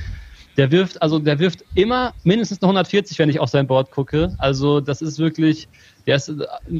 Der 0.56 0.70
wirft, 0.70 1.00
also 1.02 1.18
der 1.18 1.38
wirft 1.38 1.64
immer 1.74 2.12
mindestens 2.22 2.60
eine 2.62 2.68
140, 2.68 3.18
wenn 3.18 3.28
ich 3.28 3.40
auf 3.40 3.50
sein 3.50 3.66
Board 3.66 3.90
gucke. 3.90 4.34
Also 4.38 4.80
das 4.80 5.02
ist 5.02 5.18
wirklich, 5.18 5.68
der 6.06 6.16
ist 6.16 6.32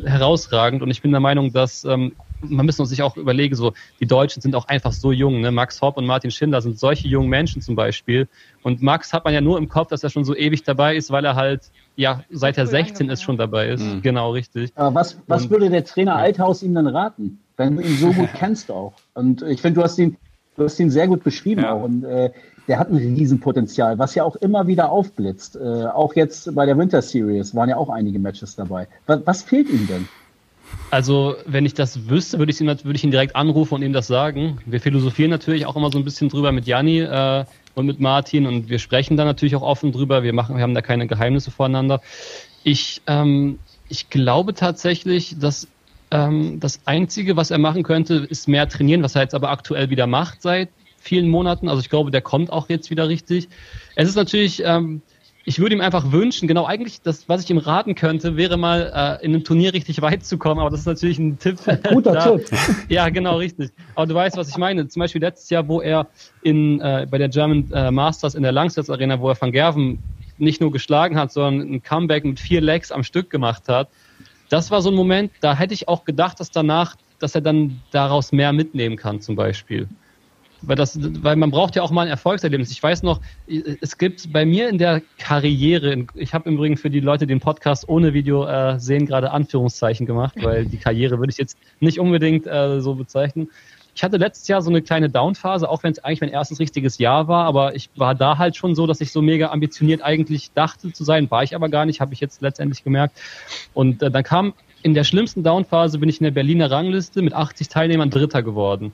herausragend 0.05 0.83
und 0.83 0.91
ich 0.91 1.03
bin 1.03 1.11
der 1.11 1.21
Meinung, 1.21 1.53
dass 1.53 1.85
ähm, 1.85 2.13
man 2.43 2.67
müssen 2.67 2.85
sich 2.87 3.03
auch 3.03 3.17
überlegen, 3.17 3.55
so 3.55 3.73
die 4.01 4.07
Deutschen 4.07 4.41
sind 4.43 4.55
auch 4.55 4.67
einfach 4.69 4.93
so 4.93 5.13
jung. 5.13 5.41
Ne? 5.41 5.51
Max 5.51 5.81
Hopp 5.83 5.97
und 5.97 6.07
Martin 6.07 6.31
Schindler 6.31 6.63
sind 6.63 6.79
solche 6.79 7.09
jungen 7.09 7.29
Menschen 7.29 7.63
zum 7.63 7.77
Beispiel. 7.77 8.29
Und 8.63 8.83
Max 8.83 9.13
hat 9.13 9.25
man 9.25 9.35
ja 9.35 9.41
nur 9.41 9.59
im 9.59 9.69
Kopf, 9.69 9.89
dass 9.89 10.03
er 10.03 10.11
schon 10.11 10.25
so 10.25 10.35
ewig 10.35 10.63
dabei 10.63 10.97
ist, 10.97 11.11
weil 11.11 11.25
er 11.25 11.37
halt 11.37 11.71
ja 11.97 12.25
seit 12.31 12.59
er 12.59 12.67
16 12.67 13.09
ist 13.11 13.23
schon 13.23 13.37
dabei 13.37 13.69
ist. 13.69 13.83
Mhm. 13.83 14.03
Genau, 14.03 14.33
richtig. 14.33 14.73
Aber 14.75 14.95
was, 14.95 15.19
was 15.27 15.45
und, 15.45 15.51
würde 15.51 15.71
der 15.71 15.85
Trainer 15.85 16.13
ja. 16.13 16.19
Althaus 16.19 16.63
ihm 16.63 16.75
dann 16.75 16.87
raten, 16.87 17.41
wenn 17.57 17.77
du 17.77 17.83
ihn 17.83 17.97
so 17.97 18.13
gut 18.13 18.29
kennst 18.35 18.71
auch? 18.71 18.95
Und 19.15 19.43
ich 19.43 19.61
finde, 19.61 19.81
du 19.81 19.85
hast 19.85 19.99
ihn, 19.99 20.17
du 20.57 20.65
hast 20.65 20.79
ihn 20.81 20.91
sehr 20.91 21.09
gut 21.09 21.23
beschrieben 21.23 21.63
ja. 21.63 21.73
auch. 21.73 21.83
Und 21.83 22.05
äh, 22.05 22.31
der 22.69 22.79
hat 22.79 22.91
ein 22.91 22.97
Riesenpotenzial, 22.97 23.99
was 23.99 24.15
ja 24.15 24.23
auch 24.23 24.37
immer 24.37 24.67
wieder 24.67 24.91
aufblitzt. 24.91 25.57
Äh, 25.57 25.87
auch 25.87 26.15
jetzt 26.15 26.55
bei 26.55 26.67
der 26.67 26.79
Winter 26.79 27.03
Series 27.03 27.55
waren 27.55 27.69
ja 27.69 27.77
auch 27.77 27.89
einige 27.89 28.19
Matches 28.19 28.55
dabei. 28.55 28.87
Was, 29.07 29.21
was 29.25 29.43
fehlt 29.43 29.69
ihm 29.69 29.89
denn? 29.89 30.09
Also, 30.91 31.37
wenn 31.47 31.65
ich 31.67 31.75
das 31.75 32.09
wüsste, 32.09 32.39
würde 32.39 32.51
ich, 32.51 32.61
ihn, 32.61 32.67
würde 32.67 32.97
ich 32.97 33.05
ihn 33.05 33.13
direkt 33.13 33.37
anrufen 33.37 33.75
und 33.75 33.83
ihm 33.83 33.93
das 33.93 34.09
sagen. 34.09 34.59
Wir 34.67 34.81
philosophieren 34.81 35.31
natürlich 35.31 35.67
auch 35.67 35.77
immer 35.77 35.91
so 35.91 35.99
ein 35.99 36.05
bisschen 36.05 36.29
drüber 36.29 36.51
mit 36.51 36.67
Janni 36.67 37.01
äh, 37.01 37.45
und 37.75 37.87
mit 37.87 38.01
Martin 38.01 38.47
und 38.47 38.69
wir 38.69 38.81
sprechen 38.81 39.17
da 39.17 39.25
natürlich 39.25 39.55
auch 39.55 39.63
offen 39.63 39.93
drüber. 39.93 40.25
Wir 40.25 40.33
machen, 40.33 40.57
wir 40.57 40.63
haben 40.63 40.75
da 40.75 40.83
keine 40.83 41.07
Geheimnisse 41.07 41.53
voreinander. 41.53 42.01
Ich, 42.65 43.03
ähm, 43.07 43.61
ich 43.89 44.11
glaube 44.11 44.53
tatsächlich, 44.55 45.37
dass 45.39 45.69
ähm, 46.11 46.59
das 46.59 46.81
Einzige, 46.87 47.37
was 47.37 47.53
er 47.53 47.59
machen 47.59 47.85
könnte, 47.85 48.27
ist 48.29 48.49
mehr 48.49 48.69
trainieren, 48.69 49.03
was 49.05 49.15
er 49.15 49.23
jetzt 49.23 49.35
aber 49.35 49.51
aktuell 49.51 49.91
wieder 49.91 50.09
macht 50.09 50.43
seit 50.43 50.71
vielen 50.99 51.29
Monaten. 51.29 51.69
Also 51.69 51.81
ich 51.81 51.89
glaube, 51.89 52.11
der 52.11 52.21
kommt 52.21 52.53
auch 52.53 52.69
jetzt 52.69 52.91
wieder 52.91 53.09
richtig. 53.09 53.49
Es 53.95 54.09
ist 54.09 54.17
natürlich 54.17 54.63
ähm, 54.65 55.03
ich 55.51 55.59
würde 55.59 55.75
ihm 55.75 55.81
einfach 55.81 56.13
wünschen, 56.13 56.47
genau 56.47 56.65
eigentlich, 56.65 57.03
das, 57.03 57.29
was 57.29 57.43
ich 57.43 57.51
ihm 57.51 57.59
raten 57.59 57.97
könnte, 57.97 58.37
wäre 58.37 58.57
mal 58.57 59.19
äh, 59.21 59.25
in 59.25 59.35
einem 59.35 59.43
Turnier 59.43 59.75
richtig 59.75 60.01
weit 60.01 60.25
zu 60.25 60.39
kommen, 60.39 60.61
aber 60.61 60.71
das 60.71 60.81
ist 60.81 60.87
natürlich 60.87 61.19
ein 61.19 61.41
Tipp. 61.41 61.59
Guter 61.89 62.13
da, 62.13 62.39
Tipp. 62.39 62.57
Ja, 62.89 63.09
genau, 63.09 63.39
richtig. 63.39 63.73
Aber 63.97 64.07
du 64.07 64.15
weißt, 64.15 64.37
was 64.37 64.49
ich 64.49 64.57
meine. 64.59 64.87
Zum 64.87 65.01
Beispiel 65.01 65.21
letztes 65.21 65.51
Jahr, 65.51 65.67
wo 65.67 65.81
er 65.81 66.07
in, 66.43 66.81
äh, 66.81 67.05
bei 67.11 67.19
der 67.19 67.29
German 67.29 67.69
äh, 67.73 67.91
Masters 67.91 68.37
in 68.37 68.45
der 68.45 68.53
Langsess 68.53 68.89
Arena, 68.89 69.19
wo 69.19 69.29
er 69.29 69.41
Van 69.41 69.51
Gerven 69.51 69.99
nicht 70.39 70.61
nur 70.61 70.71
geschlagen 70.71 71.19
hat, 71.19 71.33
sondern 71.33 71.69
ein 71.69 71.83
Comeback 71.83 72.25
mit 72.25 72.39
vier 72.39 72.61
Legs 72.61 72.93
am 72.93 73.03
Stück 73.03 73.29
gemacht 73.29 73.65
hat. 73.67 73.89
Das 74.51 74.71
war 74.71 74.83
so 74.83 74.91
ein 74.91 74.95
Moment, 74.95 75.33
da 75.41 75.57
hätte 75.57 75.75
ich 75.75 75.89
auch 75.89 76.05
gedacht, 76.05 76.39
dass 76.39 76.53
danach, 76.53 76.95
dass 77.19 77.35
er 77.35 77.41
dann 77.41 77.81
daraus 77.91 78.31
mehr 78.31 78.53
mitnehmen 78.53 78.95
kann, 78.95 79.21
zum 79.21 79.35
Beispiel 79.35 79.89
weil 80.63 80.77
das, 80.77 80.99
weil 81.23 81.37
man 81.37 81.51
braucht 81.51 81.77
ja 81.77 81.83
auch 81.83 81.91
mal 81.91 82.03
ein 82.03 82.09
Erfolgserlebnis. 82.09 82.71
Ich 82.71 82.83
weiß 82.83 83.03
noch, 83.03 83.21
es 83.47 83.99
gibt 83.99 84.33
bei 84.33 84.45
mir 84.45 84.69
in 84.69 84.79
der 84.79 85.03
Karriere, 85.19 86.07
ich 86.15 86.35
habe 86.35 86.51
übrigens 86.51 86.81
für 86.81 86.91
die 86.91 87.01
Leute, 87.01 87.27
die 87.27 87.35
den 87.35 87.41
Podcast 87.41 87.89
ohne 87.89 88.13
Video 88.13 88.47
äh, 88.47 88.79
sehen, 88.79 89.07
gerade 89.07 89.31
Anführungszeichen 89.31 90.07
gemacht, 90.07 90.35
weil 90.43 90.67
die 90.67 90.77
Karriere 90.77 91.19
würde 91.19 91.31
ich 91.31 91.39
jetzt 91.39 91.57
nicht 91.81 91.99
unbedingt 91.99 92.47
äh, 92.47 92.81
so 92.81 92.95
bezeichnen. 92.95 93.49
Ich 93.95 94.05
hatte 94.05 94.19
letztes 94.19 94.49
Jahr 94.49 94.63
so 94.63 94.71
eine 94.71 94.83
kleine 94.83 95.11
Downphase, 95.11 95.69
auch 95.69 95.83
wenn 95.83 95.93
es 95.93 95.99
eigentlich 95.99 96.21
mein 96.21 96.31
erstes 96.31 96.61
richtiges 96.61 96.99
Jahr 96.99 97.29
war, 97.29 97.45
aber 97.45 97.75
ich 97.75 97.91
war 97.97 98.15
da 98.15 98.39
halt 98.39 98.57
schon 98.57 98.75
so, 98.75 98.87
dass 98.87 99.01
ich 99.01 99.13
so 99.13 99.21
mega 99.21 99.51
ambitioniert 99.51 100.03
eigentlich 100.03 100.53
dachte 100.53 100.93
zu 100.93 101.05
sein, 101.05 101.31
war 101.31 101.43
ich 101.43 101.55
aber 101.55 101.69
gar 101.69 101.87
nicht, 101.87 102.01
habe 102.01 102.15
ich 102.15 102.21
jetzt 102.21 102.41
letztendlich 102.41 102.85
gemerkt. 102.85 103.21
Und 103.75 104.03
äh, 104.03 104.11
dann 104.11 104.23
kam 104.23 104.55
in 104.83 104.95
der 104.95 105.05
schlimmsten 105.05 105.43
Downphase 105.43 105.99
bin 105.99 106.09
ich 106.09 106.21
in 106.21 106.25
der 106.25 106.31
Berliner 106.31 106.71
Rangliste 106.71 107.21
mit 107.23 107.35
80 107.35 107.69
Teilnehmern 107.69 108.11
Dritter 108.11 108.43
geworden. 108.43 108.93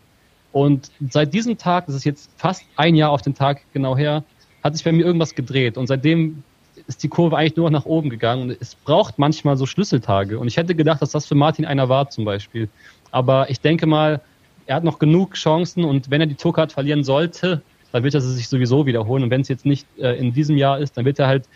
Und 0.57 0.91
seit 1.11 1.35
diesem 1.35 1.59
Tag, 1.59 1.85
das 1.85 1.97
ist 1.97 2.05
jetzt 2.05 2.31
fast 2.39 2.63
ein 2.77 2.95
Jahr 2.95 3.11
auf 3.11 3.21
den 3.21 3.35
Tag 3.35 3.61
genau 3.75 3.95
her, 3.95 4.25
hat 4.65 4.75
sich 4.75 4.87
bei 4.87 4.91
mir 4.91 5.05
irgendwas 5.05 5.35
gedreht. 5.35 5.77
Und 5.77 5.87
seitdem 5.87 6.45
ist 6.87 7.03
die 7.03 7.09
Kurve 7.09 7.37
eigentlich 7.37 7.57
nur 7.57 7.71
noch 7.71 7.81
nach 7.81 7.85
oben 7.85 8.09
gegangen. 8.09 8.45
Und 8.45 8.57
es 8.59 8.75
braucht 8.75 9.19
manchmal 9.19 9.59
so 9.59 9.67
Schlüsseltage. 9.67 10.39
Und 10.39 10.49
ich 10.49 10.57
hätte 10.57 10.75
gedacht, 10.75 11.03
dass 11.03 11.11
das 11.11 11.27
für 11.27 11.35
Martin 11.35 11.67
einer 11.67 11.91
war 11.91 12.09
zum 12.09 12.25
Beispiel. 12.25 12.71
Aber 13.11 13.51
ich 13.51 13.61
denke 13.61 13.87
mal, 13.87 14.23
er 14.65 14.77
hat 14.77 14.85
noch 14.85 14.99
genug 14.99 15.35
Chancen 15.35 15.85
und 15.85 16.11
wenn 16.11 16.23
er 16.23 16.27
die 16.27 16.37
Tourcard 16.37 16.73
verlieren 16.73 17.05
sollte, 17.05 17.61
dann 17.93 18.03
wird 18.03 18.15
er 18.15 18.23
sie 18.23 18.33
sich 18.33 18.49
sowieso 18.49 18.87
wiederholen. 18.87 19.25
Und 19.25 19.31
wenn 19.31 19.43
es 19.43 19.49
jetzt 19.49 19.67
nicht 19.67 19.87
äh, 19.99 20.19
in 20.19 20.33
diesem 20.33 20.57
Jahr 20.57 20.79
ist, 20.79 20.97
dann 20.97 21.05
wird 21.05 21.19
er 21.19 21.27
halt 21.27 21.51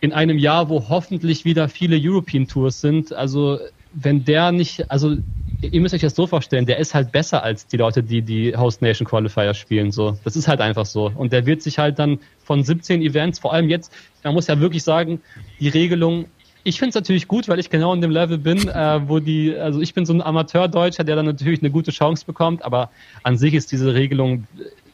in 0.00 0.12
einem 0.12 0.38
Jahr, 0.38 0.68
wo 0.68 0.88
hoffentlich 0.88 1.44
wieder 1.44 1.68
viele 1.68 1.96
European 1.96 2.48
Tours 2.48 2.80
sind, 2.80 3.12
also 3.12 3.60
wenn 3.96 4.24
der 4.24 4.52
nicht, 4.52 4.90
also 4.90 5.16
ihr 5.62 5.80
müsst 5.80 5.94
euch 5.94 6.02
das 6.02 6.14
so 6.14 6.26
vorstellen, 6.26 6.66
der 6.66 6.78
ist 6.78 6.94
halt 6.94 7.12
besser 7.12 7.42
als 7.42 7.66
die 7.66 7.76
Leute, 7.76 8.02
die 8.02 8.22
die 8.22 8.56
Host 8.56 8.82
Nation 8.82 9.06
Qualifier 9.06 9.54
spielen. 9.54 9.90
So, 9.90 10.18
das 10.24 10.36
ist 10.36 10.48
halt 10.48 10.60
einfach 10.60 10.86
so. 10.86 11.10
Und 11.14 11.32
der 11.32 11.46
wird 11.46 11.62
sich 11.62 11.78
halt 11.78 11.98
dann 11.98 12.18
von 12.44 12.62
17 12.62 13.00
Events, 13.02 13.38
vor 13.38 13.52
allem 13.52 13.68
jetzt, 13.68 13.92
man 14.22 14.34
muss 14.34 14.46
ja 14.46 14.60
wirklich 14.60 14.82
sagen, 14.82 15.20
die 15.58 15.68
Regelung. 15.68 16.26
Ich 16.62 16.78
finde 16.78 16.90
es 16.90 16.94
natürlich 16.96 17.28
gut, 17.28 17.48
weil 17.48 17.58
ich 17.58 17.70
genau 17.70 17.94
in 17.94 18.00
dem 18.00 18.10
Level 18.10 18.38
bin, 18.38 18.68
äh, 18.68 19.08
wo 19.08 19.20
die, 19.20 19.56
also 19.56 19.80
ich 19.80 19.94
bin 19.94 20.04
so 20.04 20.12
ein 20.12 20.20
Amateur-Deutscher, 20.20 21.04
der 21.04 21.16
dann 21.16 21.26
natürlich 21.26 21.60
eine 21.60 21.70
gute 21.70 21.92
Chance 21.92 22.26
bekommt, 22.26 22.64
aber 22.64 22.90
an 23.22 23.38
sich 23.38 23.54
ist 23.54 23.70
diese 23.72 23.94
Regelung, 23.94 24.46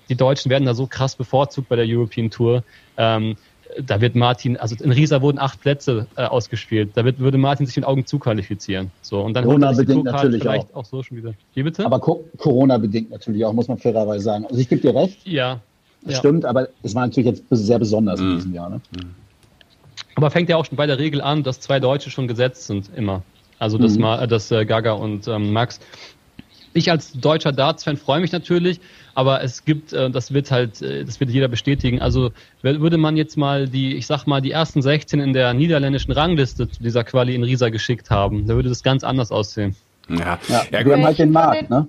die 0.09 0.17
Deutschen 0.17 0.51
werden 0.51 0.67
da 0.67 0.75
so 0.75 0.87
krass 0.87 1.17
bevorzugt 1.17 1.69
bei 1.69 1.77
der 1.77 1.87
European 1.89 2.31
Tour. 2.31 2.63
Ähm, 2.99 3.37
da 3.81 4.01
wird 4.01 4.15
Martin, 4.15 4.57
also 4.57 4.77
in 4.83 4.93
Riesa 4.93 5.23
wurden 5.23 5.39
acht 5.39 5.61
Plätze 5.61 6.07
äh, 6.17 6.25
ausgespielt. 6.25 6.91
Da 6.95 7.05
wird, 7.05 7.19
würde 7.19 7.39
Martin 7.39 7.67
sich 7.67 7.77
in 7.77 7.85
Augen 7.85 8.07
zuqualifizieren. 8.07 8.91
So, 9.03 9.21
und 9.21 9.35
dann 9.35 9.45
Corona-bedingt 9.45 10.05
natürlich 10.05 10.47
auch. 10.49 10.67
auch 10.75 10.85
so 10.85 11.03
schon 11.03 11.19
wieder. 11.19 11.35
Wie 11.55 11.63
bitte? 11.63 11.85
Aber 11.85 12.01
Co 12.01 12.25
Corona-bedingt 12.39 13.11
natürlich 13.11 13.45
auch, 13.45 13.53
muss 13.53 13.69
man 13.69 13.79
fairerweise 13.79 14.25
sagen. 14.25 14.47
Also 14.47 14.59
ich 14.59 14.69
gebe 14.69 14.81
dir 14.81 14.95
recht. 14.95 15.27
Ja. 15.27 15.61
Das 16.03 16.15
ja. 16.15 16.19
stimmt, 16.19 16.45
aber 16.45 16.69
es 16.83 16.95
war 16.95 17.07
natürlich 17.07 17.27
jetzt 17.29 17.45
sehr 17.51 17.79
besonders 17.79 18.21
mhm. 18.21 18.31
in 18.31 18.37
diesem 18.37 18.55
Jahr. 18.55 18.71
Ne? 18.71 18.81
Aber 20.15 20.31
fängt 20.31 20.49
ja 20.49 20.57
auch 20.57 20.65
schon 20.65 20.77
bei 20.77 20.87
der 20.87 20.99
Regel 20.99 21.21
an, 21.21 21.43
dass 21.43 21.61
zwei 21.61 21.81
Deutsche 21.81 22.11
schon 22.11 22.29
gesetzt 22.29 22.67
sind, 22.67 22.91
immer. 22.97 23.23
Also 23.59 23.79
dass, 23.79 23.95
mhm. 23.95 24.03
Ma, 24.03 24.27
dass 24.27 24.51
äh, 24.51 24.65
Gaga 24.65 24.93
und 24.93 25.29
ähm, 25.29 25.53
Max. 25.53 25.81
Ich 26.75 26.91
als 26.91 27.13
deutscher 27.13 27.53
Darts-Fan 27.53 27.97
freue 27.97 28.21
mich 28.21 28.33
natürlich, 28.33 28.81
aber 29.15 29.43
es 29.43 29.65
gibt, 29.65 29.93
äh, 29.93 30.11
das 30.11 30.33
wird 30.33 30.51
halt, 30.51 30.81
äh, 30.83 31.05
das 31.05 31.21
wird 31.21 31.31
jeder 31.31 31.49
bestätigen. 31.49 32.01
Also 32.01 32.33
würde 32.63 32.99
man 32.99 33.17
jetzt 33.17 33.37
mal 33.37 33.69
die, 33.69 33.95
ich 33.95 34.07
sag 34.07 34.27
mal, 34.27 34.41
die 34.41 34.51
ersten 34.51 34.83
16 34.83 35.21
in 35.21 35.33
der 35.33 35.55
niederländischen 35.55 36.13
Rangliste 36.13 36.69
zu 36.69 36.83
dieser 36.83 37.05
Quali 37.05 37.35
in 37.35 37.43
Riesa 37.43 37.69
geschickt 37.69 38.11
haben, 38.11 38.47
da 38.47 38.55
würde 38.55 38.69
das 38.69 38.83
ganz 38.83 39.05
anders 39.05 39.31
aussehen. 39.31 39.77
Ja, 40.09 40.39
ja, 40.49 40.63
ja 40.71 40.85
wir 40.85 40.95
haben 40.95 41.05
halt 41.05 41.19
den 41.19 41.31
Markt, 41.31 41.71
ne? 41.71 41.87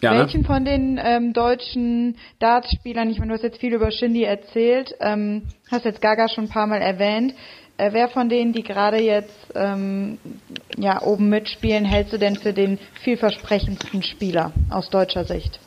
Ja, 0.00 0.12
ne? 0.12 0.20
Welchen 0.20 0.44
von 0.44 0.64
den 0.64 1.00
ähm, 1.02 1.32
deutschen 1.32 2.16
Dartspielern, 2.38 3.10
ich 3.10 3.18
meine, 3.18 3.30
du 3.30 3.34
hast 3.34 3.42
jetzt 3.42 3.58
viel 3.58 3.74
über 3.74 3.90
Shindy 3.90 4.22
erzählt, 4.22 4.94
ähm, 5.00 5.42
hast 5.70 5.84
jetzt 5.84 6.00
Gaga 6.00 6.28
schon 6.28 6.44
ein 6.44 6.50
paar 6.50 6.66
Mal 6.66 6.80
erwähnt. 6.80 7.34
Äh, 7.78 7.92
wer 7.92 8.08
von 8.08 8.28
denen, 8.28 8.52
die 8.52 8.64
gerade 8.64 8.98
jetzt 8.98 9.52
ähm, 9.54 10.18
ja, 10.76 11.00
oben 11.02 11.28
mitspielen, 11.28 11.84
hältst 11.84 12.12
du 12.12 12.18
denn 12.18 12.36
für 12.36 12.52
den 12.52 12.78
vielversprechendsten 13.04 14.02
Spieler 14.02 14.52
aus 14.68 14.90
deutscher 14.90 15.24
Sicht? 15.24 15.60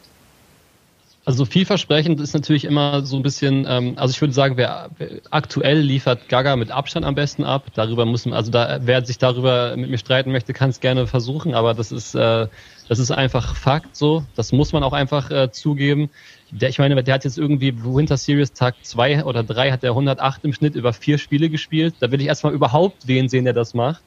Also 1.23 1.45
vielversprechend 1.45 2.19
ist 2.19 2.33
natürlich 2.33 2.65
immer 2.65 3.05
so 3.05 3.15
ein 3.15 3.21
bisschen, 3.21 3.65
ähm, 3.69 3.93
also 3.97 4.11
ich 4.11 4.19
würde 4.21 4.33
sagen, 4.33 4.57
wer, 4.57 4.89
aktuell 5.29 5.79
liefert 5.79 6.29
Gaga 6.29 6.55
mit 6.55 6.71
Abstand 6.71 7.05
am 7.05 7.13
besten 7.13 7.43
ab. 7.43 7.67
Darüber 7.75 8.05
muss 8.05 8.25
man, 8.25 8.33
also 8.33 8.49
da, 8.49 8.79
wer 8.81 9.05
sich 9.05 9.19
darüber 9.19 9.75
mit 9.77 9.91
mir 9.91 9.99
streiten 9.99 10.31
möchte, 10.31 10.53
kann 10.53 10.71
es 10.71 10.79
gerne 10.79 11.05
versuchen, 11.05 11.53
aber 11.53 11.75
das 11.75 11.91
ist, 11.91 12.15
äh, 12.15 12.47
das 12.87 12.97
ist 12.97 13.11
einfach 13.11 13.55
Fakt 13.55 13.95
so. 13.95 14.23
Das 14.35 14.51
muss 14.51 14.73
man 14.73 14.81
auch 14.81 14.93
einfach 14.93 15.29
äh, 15.29 15.51
zugeben. 15.51 16.09
Der, 16.49 16.69
ich 16.69 16.79
meine, 16.79 17.03
der 17.03 17.13
hat 17.13 17.23
jetzt 17.23 17.37
irgendwie 17.37 17.73
Winter 17.83 18.17
Series 18.17 18.53
Tag 18.53 18.75
zwei 18.81 19.23
oder 19.23 19.43
drei 19.43 19.71
hat 19.71 19.83
der 19.83 19.91
108 19.91 20.43
im 20.43 20.53
Schnitt 20.53 20.73
über 20.73 20.91
vier 20.91 21.19
Spiele 21.19 21.49
gespielt. 21.49 21.93
Da 21.99 22.11
will 22.11 22.19
ich 22.19 22.27
erstmal 22.27 22.53
überhaupt 22.53 23.07
wen 23.07 23.29
sehen, 23.29 23.45
der 23.45 23.53
das 23.53 23.75
macht. 23.75 24.01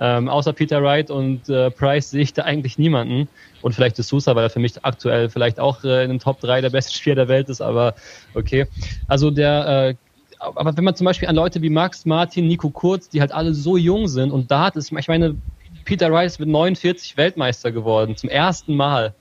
Ähm, 0.00 0.28
außer 0.28 0.52
Peter 0.52 0.82
Wright 0.82 1.10
und 1.10 1.48
äh, 1.48 1.70
Price 1.70 2.10
sehe 2.10 2.22
ich 2.22 2.32
da 2.32 2.42
eigentlich 2.42 2.78
niemanden. 2.78 3.28
Und 3.62 3.74
vielleicht 3.74 3.98
ist 3.98 4.08
Sousa, 4.08 4.36
weil 4.36 4.44
er 4.44 4.50
für 4.50 4.60
mich 4.60 4.84
aktuell 4.84 5.28
vielleicht 5.28 5.58
auch 5.58 5.82
äh, 5.82 6.04
in 6.04 6.10
den 6.10 6.18
Top 6.20 6.40
3 6.40 6.60
der 6.60 6.70
besten 6.70 6.92
Spieler 6.96 7.16
der 7.16 7.28
Welt 7.28 7.48
ist, 7.48 7.60
aber 7.60 7.94
okay. 8.34 8.66
Also 9.08 9.30
der, 9.30 9.88
äh, 9.88 9.94
aber 10.38 10.76
wenn 10.76 10.84
man 10.84 10.94
zum 10.94 11.04
Beispiel 11.04 11.28
an 11.28 11.34
Leute 11.34 11.62
wie 11.62 11.70
Max, 11.70 12.04
Martin, 12.06 12.46
Nico 12.46 12.70
Kurz, 12.70 13.08
die 13.08 13.20
halt 13.20 13.32
alle 13.32 13.54
so 13.54 13.76
jung 13.76 14.06
sind 14.06 14.30
und 14.30 14.50
da 14.50 14.66
hat 14.66 14.76
es, 14.76 14.92
ich 14.92 15.08
meine, 15.08 15.36
Peter 15.84 16.12
Wright 16.12 16.26
ist 16.26 16.38
mit 16.38 16.48
49 16.48 17.16
Weltmeister 17.16 17.72
geworden, 17.72 18.16
zum 18.16 18.28
ersten 18.30 18.76
Mal. 18.76 19.14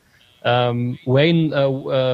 Ähm, 0.43 0.99
Wayne 1.05 1.53
äh, 1.55 1.63
äh, 1.63 1.67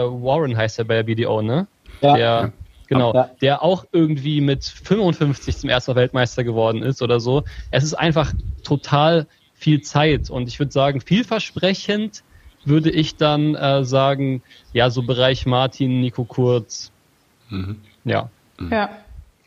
Warren 0.10 0.56
heißt 0.56 0.80
er 0.80 0.86
bei 0.86 0.96
der 0.96 1.04
BDO, 1.04 1.42
ne? 1.42 1.68
Ja. 2.02 2.16
Der, 2.16 2.54
genau, 2.88 3.14
Ja. 3.14 3.30
der 3.42 3.62
auch 3.64 3.86
irgendwie 3.92 4.40
mit 4.42 4.64
55 4.64 5.58
zum 5.58 5.70
ersten 5.70 5.92
Mal 5.92 5.96
Weltmeister 5.98 6.44
geworden 6.44 6.82
ist 6.84 7.02
oder 7.02 7.20
so. 7.20 7.44
Es 7.72 7.84
ist 7.84 7.94
einfach 7.96 8.34
total 8.64 9.28
viel 9.54 9.82
Zeit 9.82 10.30
und 10.30 10.48
ich 10.48 10.60
würde 10.60 10.72
sagen, 10.72 11.02
vielversprechend 11.02 12.24
würde 12.66 12.92
ich 12.92 13.18
dann 13.18 13.56
äh, 13.56 13.84
sagen, 13.84 14.42
ja, 14.72 14.90
so 14.90 15.04
Bereich 15.04 15.46
Martin, 15.46 16.00
Nico 16.02 16.26
Kurz. 16.26 16.92
Ja. 18.04 18.30
Ja. 18.72 18.90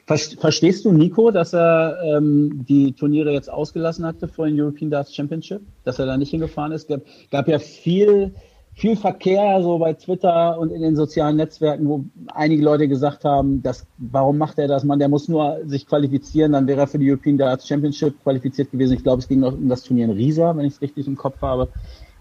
Ver- 0.07 0.19
Verstehst 0.19 0.85
du 0.85 0.93
Nico, 0.93 1.31
dass 1.31 1.53
er 1.53 1.99
ähm, 2.05 2.65
die 2.69 2.93
Turniere 2.93 3.33
jetzt 3.33 3.51
ausgelassen 3.51 4.05
hatte 4.05 4.29
vor 4.29 4.47
den 4.47 4.61
European 4.61 4.91
Darts 4.91 5.15
Championship? 5.15 5.61
Dass 5.85 5.99
er 5.99 6.07
da 6.07 6.17
nicht 6.17 6.31
hingefahren 6.31 6.73
ist? 6.73 6.89
Gab, 6.89 7.01
gab 7.31 7.49
ja 7.49 7.59
viel, 7.59 8.35
viel 8.77 8.95
Verkehr 8.95 9.63
so 9.63 9.79
bei 9.79 9.95
Twitter 9.95 10.59
und 10.59 10.71
in 10.71 10.83
den 10.83 10.97
sozialen 10.97 11.37
Netzwerken, 11.37 11.89
wo 11.89 12.05
einige 12.29 12.63
Leute 12.63 12.89
gesagt 12.89 13.25
haben, 13.25 13.63
dass, 13.63 13.87
warum 13.97 14.37
macht 14.37 14.59
er 14.59 14.69
das? 14.69 14.85
Man, 14.85 14.99
der 14.99 15.09
muss 15.09 15.29
nur 15.29 15.61
sich 15.65 15.87
qualifizieren, 15.87 16.53
dann 16.53 16.67
wäre 16.67 16.81
er 16.81 16.87
für 16.87 16.99
die 16.99 17.11
European 17.11 17.39
Darts 17.39 17.67
Championship 17.67 18.23
qualifiziert 18.23 18.71
gewesen. 18.71 18.93
Ich 18.93 19.03
glaube, 19.03 19.21
es 19.21 19.29
ging 19.29 19.41
noch 19.41 19.55
um 19.55 19.71
das 19.71 19.83
Turnier 19.83 20.05
in 20.05 20.11
Riesa, 20.11 20.55
wenn 20.55 20.67
ich 20.67 20.75
es 20.75 20.83
richtig 20.83 21.07
im 21.07 21.17
Kopf 21.17 21.41
habe. 21.41 21.71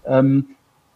Ähm, 0.06 0.46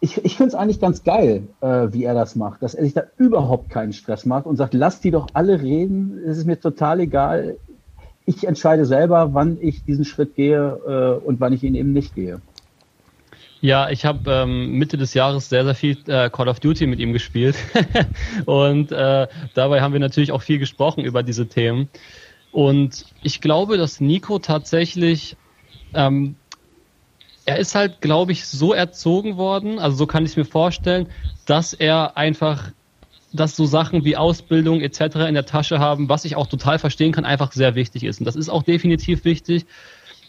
ich, 0.00 0.24
ich 0.24 0.36
finde 0.38 0.48
es 0.48 0.54
eigentlich 0.54 0.80
ganz 0.80 1.04
geil, 1.04 1.42
äh, 1.60 1.88
wie 1.90 2.04
er 2.04 2.14
das 2.14 2.36
macht, 2.36 2.62
dass 2.62 2.74
er 2.74 2.84
sich 2.84 2.94
da 2.94 3.02
überhaupt 3.18 3.68
keinen 3.68 3.92
Stress 3.92 4.24
macht 4.24 4.46
und 4.46 4.56
sagt, 4.56 4.72
lass 4.72 5.02
die 5.02 5.10
doch 5.10 5.26
alle 5.34 5.60
reden, 5.60 6.22
es 6.26 6.38
ist 6.38 6.46
mir 6.46 6.58
total 6.58 7.00
egal. 7.00 7.58
Ich 8.24 8.46
entscheide 8.46 8.86
selber, 8.86 9.34
wann 9.34 9.58
ich 9.60 9.84
diesen 9.84 10.06
Schritt 10.06 10.36
gehe 10.36 11.20
äh, 11.22 11.26
und 11.26 11.38
wann 11.38 11.52
ich 11.52 11.62
ihn 11.62 11.74
eben 11.74 11.92
nicht 11.92 12.14
gehe. 12.14 12.40
Ja, 13.62 13.90
ich 13.90 14.06
habe 14.06 14.30
ähm, 14.30 14.72
Mitte 14.72 14.96
des 14.96 15.12
Jahres 15.12 15.50
sehr, 15.50 15.64
sehr 15.64 15.74
viel 15.74 15.98
äh, 16.06 16.30
Call 16.30 16.48
of 16.48 16.60
Duty 16.60 16.86
mit 16.86 16.98
ihm 16.98 17.12
gespielt. 17.12 17.56
und 18.46 18.90
äh, 18.90 19.28
dabei 19.52 19.82
haben 19.82 19.92
wir 19.92 20.00
natürlich 20.00 20.32
auch 20.32 20.42
viel 20.42 20.58
gesprochen 20.58 21.04
über 21.04 21.22
diese 21.22 21.46
Themen. 21.46 21.90
Und 22.52 23.04
ich 23.22 23.40
glaube, 23.40 23.76
dass 23.76 24.00
Nico 24.00 24.38
tatsächlich, 24.38 25.36
ähm, 25.92 26.36
er 27.44 27.58
ist 27.58 27.74
halt, 27.74 28.00
glaube 28.00 28.32
ich, 28.32 28.46
so 28.46 28.72
erzogen 28.72 29.36
worden, 29.36 29.78
also 29.78 29.96
so 29.96 30.06
kann 30.06 30.24
ich 30.24 30.30
es 30.30 30.36
mir 30.36 30.44
vorstellen, 30.46 31.08
dass 31.44 31.74
er 31.74 32.16
einfach, 32.16 32.72
dass 33.32 33.56
so 33.56 33.66
Sachen 33.66 34.04
wie 34.04 34.16
Ausbildung 34.16 34.80
etc. 34.80 35.16
in 35.28 35.34
der 35.34 35.46
Tasche 35.46 35.78
haben, 35.78 36.08
was 36.08 36.24
ich 36.24 36.34
auch 36.34 36.46
total 36.46 36.78
verstehen 36.78 37.12
kann, 37.12 37.26
einfach 37.26 37.52
sehr 37.52 37.74
wichtig 37.74 38.04
ist. 38.04 38.20
Und 38.20 38.24
das 38.24 38.36
ist 38.36 38.48
auch 38.48 38.62
definitiv 38.62 39.24
wichtig. 39.24 39.66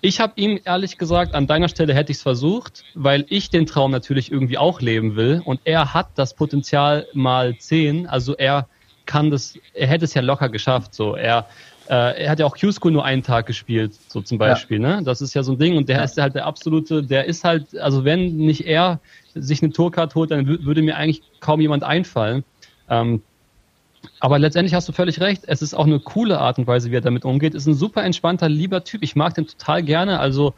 Ich 0.04 0.20
habe 0.20 0.34
ihm 0.36 0.60
ehrlich 0.66 0.98
gesagt, 0.98 1.36
an 1.36 1.46
deiner 1.46 1.70
Stelle 1.70 1.94
hätte 1.94 2.12
ich 2.12 2.18
es 2.18 2.24
versucht, 2.24 2.86
weil 2.96 3.26
ich 3.30 3.52
den 3.52 3.68
Traum 3.68 3.92
natürlich 3.92 4.32
irgendwie 4.32 4.58
auch 4.58 4.82
leben 4.82 5.16
will. 5.16 5.42
Und 5.46 5.62
er 5.64 5.94
hat 5.94 6.10
das 6.16 6.34
Potenzial 6.36 7.08
mal 7.14 7.56
zehn. 7.58 8.08
Also 8.08 8.36
er 8.36 8.68
kann 9.06 9.30
das, 9.30 9.60
er 9.74 9.88
hätte 9.88 10.06
es 10.06 10.14
ja 10.16 10.22
locker 10.24 10.50
geschafft. 10.50 10.96
So, 10.96 11.16
er, 11.16 11.48
äh, 11.88 12.24
er 12.24 12.32
hat 12.32 12.40
ja 12.40 12.48
auch 12.48 12.58
Q-School 12.58 12.92
nur 12.92 13.06
einen 13.06 13.22
Tag 13.22 13.46
gespielt, 13.46 13.94
so 14.08 14.22
zum 14.22 14.40
Beispiel. 14.40 14.80
Ne? 14.80 15.02
Das 15.04 15.22
ist 15.22 15.36
ja 15.36 15.44
so 15.44 15.52
ein 15.52 15.60
Ding. 15.60 15.78
Und 15.78 15.88
der 15.88 16.04
ist 16.04 16.18
halt 16.18 16.34
der 16.34 16.48
absolute, 16.48 17.04
der 17.04 17.26
ist 17.26 17.44
halt, 17.44 17.78
also 17.78 18.04
wenn 18.04 18.38
nicht 18.38 18.66
er 18.66 19.02
sich 19.36 19.62
eine 19.62 19.72
Tourcard 19.72 20.16
holt, 20.16 20.32
dann 20.32 20.48
wü- 20.48 20.66
würde 20.66 20.82
mir 20.82 20.98
eigentlich 20.98 21.24
kaum 21.40 21.62
jemand 21.62 21.84
einfallen. 21.84 22.44
Ähm, 22.90 23.24
aber 24.20 24.40
letztendlich 24.40 24.74
hast 24.74 24.88
du 24.88 24.94
völlig 24.94 25.20
recht. 25.20 25.44
Es 25.48 25.62
ist 25.62 25.74
auch 25.74 25.86
eine 25.86 26.00
coole 26.00 26.40
Art 26.40 26.58
und 26.58 26.68
Weise, 26.68 26.92
wie 26.92 26.96
er 26.96 27.02
damit 27.02 27.26
umgeht. 27.26 27.54
Ist 27.54 27.68
ein 27.68 27.74
super 27.74 28.04
entspannter, 28.04 28.50
lieber 28.50 28.84
Typ. 28.84 29.04
Ich 29.04 29.16
mag 29.16 29.34
den 29.34 29.48
total 29.48 29.84
gerne. 29.84 30.20
Also 30.20 30.54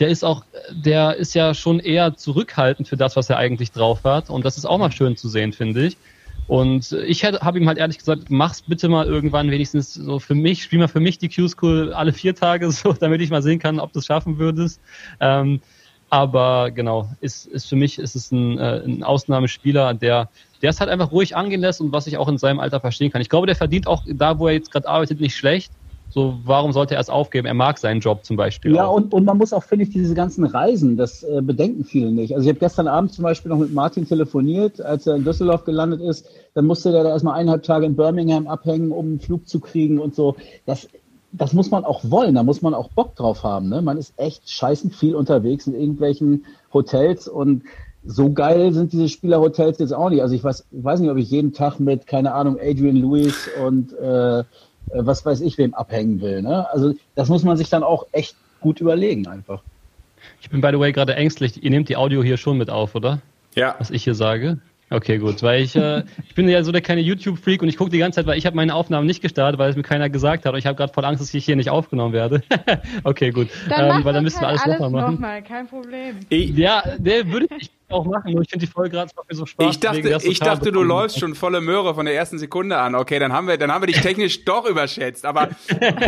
der 0.00 0.08
ist 0.08 0.24
auch, 0.24 0.44
der 0.70 1.16
ist 1.16 1.34
ja 1.34 1.54
schon 1.54 1.80
eher 1.80 2.16
zurückhaltend 2.16 2.88
für 2.88 2.96
das, 2.96 3.16
was 3.16 3.30
er 3.30 3.36
eigentlich 3.36 3.72
drauf 3.72 4.04
hat. 4.04 4.30
Und 4.30 4.44
das 4.44 4.56
ist 4.56 4.64
auch 4.64 4.78
mal 4.78 4.92
schön 4.92 5.16
zu 5.16 5.28
sehen, 5.28 5.52
finde 5.52 5.86
ich. 5.86 5.96
Und 6.46 6.92
ich 6.92 7.24
habe 7.24 7.58
ihm 7.58 7.68
halt 7.68 7.76
ehrlich 7.76 7.98
gesagt, 7.98 8.30
mach's 8.30 8.62
bitte 8.62 8.88
mal 8.88 9.06
irgendwann 9.06 9.50
wenigstens 9.50 9.92
so 9.92 10.18
für 10.18 10.34
mich, 10.34 10.62
spiel 10.62 10.78
mal 10.78 10.88
für 10.88 11.00
mich 11.00 11.18
die 11.18 11.28
Q-School 11.28 11.92
alle 11.92 12.12
vier 12.12 12.34
Tage 12.34 12.70
so, 12.72 12.94
damit 12.94 13.20
ich 13.20 13.30
mal 13.30 13.42
sehen 13.42 13.58
kann, 13.58 13.78
ob 13.78 13.92
du 13.92 13.98
es 13.98 14.06
schaffen 14.06 14.38
würdest. 14.38 14.80
Ähm, 15.20 15.60
aber 16.10 16.70
genau, 16.70 17.08
ist, 17.20 17.46
ist 17.46 17.68
für 17.68 17.76
mich 17.76 17.98
ist 17.98 18.14
es 18.14 18.30
ein, 18.32 18.58
äh, 18.58 18.82
ein 18.84 19.02
Ausnahmespieler, 19.02 19.94
der 19.94 20.28
der 20.62 20.70
es 20.70 20.80
halt 20.80 20.90
einfach 20.90 21.12
ruhig 21.12 21.36
angehen 21.36 21.60
lässt 21.60 21.80
und 21.80 21.92
was 21.92 22.06
ich 22.06 22.18
auch 22.18 22.28
in 22.28 22.38
seinem 22.38 22.60
Alter 22.60 22.80
verstehen 22.80 23.10
kann. 23.10 23.20
Ich 23.20 23.28
glaube, 23.28 23.46
der 23.46 23.56
verdient 23.56 23.86
auch 23.86 24.02
da, 24.06 24.38
wo 24.38 24.48
er 24.48 24.54
jetzt 24.54 24.70
gerade 24.70 24.88
arbeitet, 24.88 25.20
nicht 25.20 25.36
schlecht. 25.36 25.72
So, 26.10 26.38
warum 26.44 26.72
sollte 26.72 26.94
er 26.94 27.00
es 27.00 27.10
aufgeben? 27.10 27.46
Er 27.46 27.52
mag 27.54 27.78
seinen 27.78 28.00
Job 28.00 28.24
zum 28.24 28.36
Beispiel. 28.36 28.74
Ja, 28.74 28.86
auch. 28.86 28.96
und, 28.96 29.12
und 29.12 29.24
man 29.26 29.36
muss 29.36 29.52
auch, 29.52 29.62
finde 29.62 29.84
ich, 29.84 29.90
diese 29.90 30.14
ganzen 30.14 30.44
Reisen, 30.44 30.96
das 30.96 31.22
äh, 31.22 31.42
bedenken 31.42 31.84
viele 31.84 32.10
nicht. 32.10 32.34
Also 32.34 32.44
ich 32.44 32.48
habe 32.48 32.58
gestern 32.60 32.88
Abend 32.88 33.12
zum 33.12 33.24
Beispiel 33.24 33.50
noch 33.50 33.58
mit 33.58 33.74
Martin 33.74 34.08
telefoniert, 34.08 34.80
als 34.80 35.06
er 35.06 35.16
in 35.16 35.24
Düsseldorf 35.24 35.64
gelandet 35.64 36.00
ist. 36.00 36.26
Dann 36.54 36.64
musste 36.64 36.92
der 36.92 37.04
da 37.04 37.10
erstmal 37.10 37.34
eineinhalb 37.34 37.62
Tage 37.62 37.84
in 37.84 37.94
Birmingham 37.94 38.46
abhängen, 38.46 38.90
um 38.90 39.06
einen 39.06 39.20
Flug 39.20 39.46
zu 39.46 39.60
kriegen 39.60 39.98
und 39.98 40.14
so. 40.14 40.36
Das, 40.64 40.88
das 41.32 41.52
muss 41.52 41.70
man 41.70 41.84
auch 41.84 42.02
wollen, 42.04 42.34
da 42.34 42.42
muss 42.42 42.62
man 42.62 42.74
auch 42.74 42.88
Bock 42.88 43.14
drauf 43.14 43.42
haben. 43.42 43.68
Ne? 43.68 43.82
Man 43.82 43.98
ist 43.98 44.14
echt 44.16 44.50
scheißend 44.50 44.94
viel 44.94 45.14
unterwegs 45.14 45.66
in 45.66 45.74
irgendwelchen 45.74 46.46
Hotels 46.72 47.28
und 47.28 47.64
so 48.04 48.32
geil 48.32 48.72
sind 48.72 48.92
diese 48.92 49.08
Spielerhotels 49.08 49.78
jetzt 49.78 49.92
auch 49.92 50.08
nicht. 50.08 50.22
Also 50.22 50.34
ich 50.34 50.42
weiß, 50.42 50.66
weiß 50.70 51.00
nicht, 51.00 51.10
ob 51.10 51.18
ich 51.18 51.30
jeden 51.30 51.52
Tag 51.52 51.78
mit, 51.78 52.06
keine 52.06 52.32
Ahnung, 52.32 52.58
Adrian 52.60 52.96
Lewis 52.96 53.48
und 53.62 53.92
äh, 53.98 54.44
was 54.94 55.26
weiß 55.26 55.40
ich 55.42 55.58
wem 55.58 55.74
abhängen 55.74 56.20
will. 56.20 56.40
Ne? 56.40 56.70
Also 56.70 56.94
das 57.14 57.28
muss 57.28 57.42
man 57.42 57.56
sich 57.56 57.68
dann 57.68 57.82
auch 57.82 58.06
echt 58.12 58.36
gut 58.60 58.80
überlegen 58.80 59.26
einfach. 59.26 59.62
Ich 60.40 60.48
bin 60.48 60.60
by 60.60 60.70
the 60.72 60.78
way 60.78 60.92
gerade 60.92 61.14
ängstlich. 61.14 61.62
Ihr 61.62 61.70
nehmt 61.70 61.88
die 61.88 61.96
Audio 61.96 62.22
hier 62.22 62.36
schon 62.36 62.56
mit 62.56 62.70
auf, 62.70 62.94
oder? 62.94 63.20
Ja. 63.54 63.76
Was 63.78 63.90
ich 63.90 64.04
hier 64.04 64.14
sage? 64.14 64.58
Okay, 64.90 65.18
gut, 65.18 65.42
weil 65.42 65.62
ich 65.62 65.76
äh, 65.76 66.02
ich 66.26 66.34
bin 66.34 66.48
ja 66.48 66.62
so 66.62 66.72
der 66.72 66.80
kleine 66.80 67.02
YouTube-Freak 67.02 67.60
und 67.62 67.68
ich 67.68 67.76
gucke 67.76 67.90
die 67.90 67.98
ganze 67.98 68.16
Zeit, 68.16 68.26
weil 68.26 68.38
ich 68.38 68.46
habe 68.46 68.56
meine 68.56 68.74
Aufnahmen 68.74 69.06
nicht 69.06 69.20
gestartet, 69.20 69.58
weil 69.58 69.70
es 69.70 69.76
mir 69.76 69.82
keiner 69.82 70.08
gesagt 70.08 70.46
hat 70.46 70.52
und 70.52 70.58
ich 70.58 70.66
habe 70.66 70.76
gerade 70.76 70.92
voll 70.92 71.04
Angst, 71.04 71.20
dass 71.20 71.34
ich 71.34 71.44
hier 71.44 71.56
nicht 71.56 71.68
aufgenommen 71.70 72.14
werde. 72.14 72.42
okay, 73.04 73.30
gut, 73.30 73.48
Dann 73.68 73.80
ähm, 73.82 73.88
machen 73.88 74.04
weil 74.04 74.12
dann 74.14 74.22
wir 74.22 74.22
müssen 74.22 74.40
wir 74.40 74.48
halt 74.48 74.60
alles 74.64 74.78
nochmal 74.78 75.02
machen. 75.02 75.14
nochmal, 75.14 75.42
kein 75.42 75.66
Problem. 75.68 76.16
Ich, 76.30 76.56
Ja, 76.56 76.82
der 76.98 77.30
würde 77.30 77.48
ich 77.58 77.70
auch 77.90 78.04
machen, 78.04 78.32
nur 78.32 78.42
ich 78.42 78.50
finde 78.50 78.66
die 78.66 78.70
Folge 78.70 78.90
gerade 78.90 79.10
so 79.30 79.46
Spaß. 79.46 79.70
ich 79.70 79.80
dachte, 79.80 80.02
deswegen 80.02 80.32
ich 80.32 80.40
dachte, 80.40 80.72
du 80.72 80.82
läufst 80.82 81.18
schon 81.18 81.34
volle 81.34 81.60
Möhre 81.60 81.94
von 81.94 82.06
der 82.06 82.14
ersten 82.14 82.38
Sekunde 82.38 82.78
an. 82.78 82.94
Okay, 82.94 83.18
dann 83.18 83.32
haben 83.32 83.48
wir, 83.48 83.56
dann 83.56 83.72
haben 83.72 83.82
wir 83.82 83.86
dich 83.86 84.00
technisch 84.00 84.44
doch 84.44 84.66
überschätzt. 84.66 85.24
Aber 85.24 85.48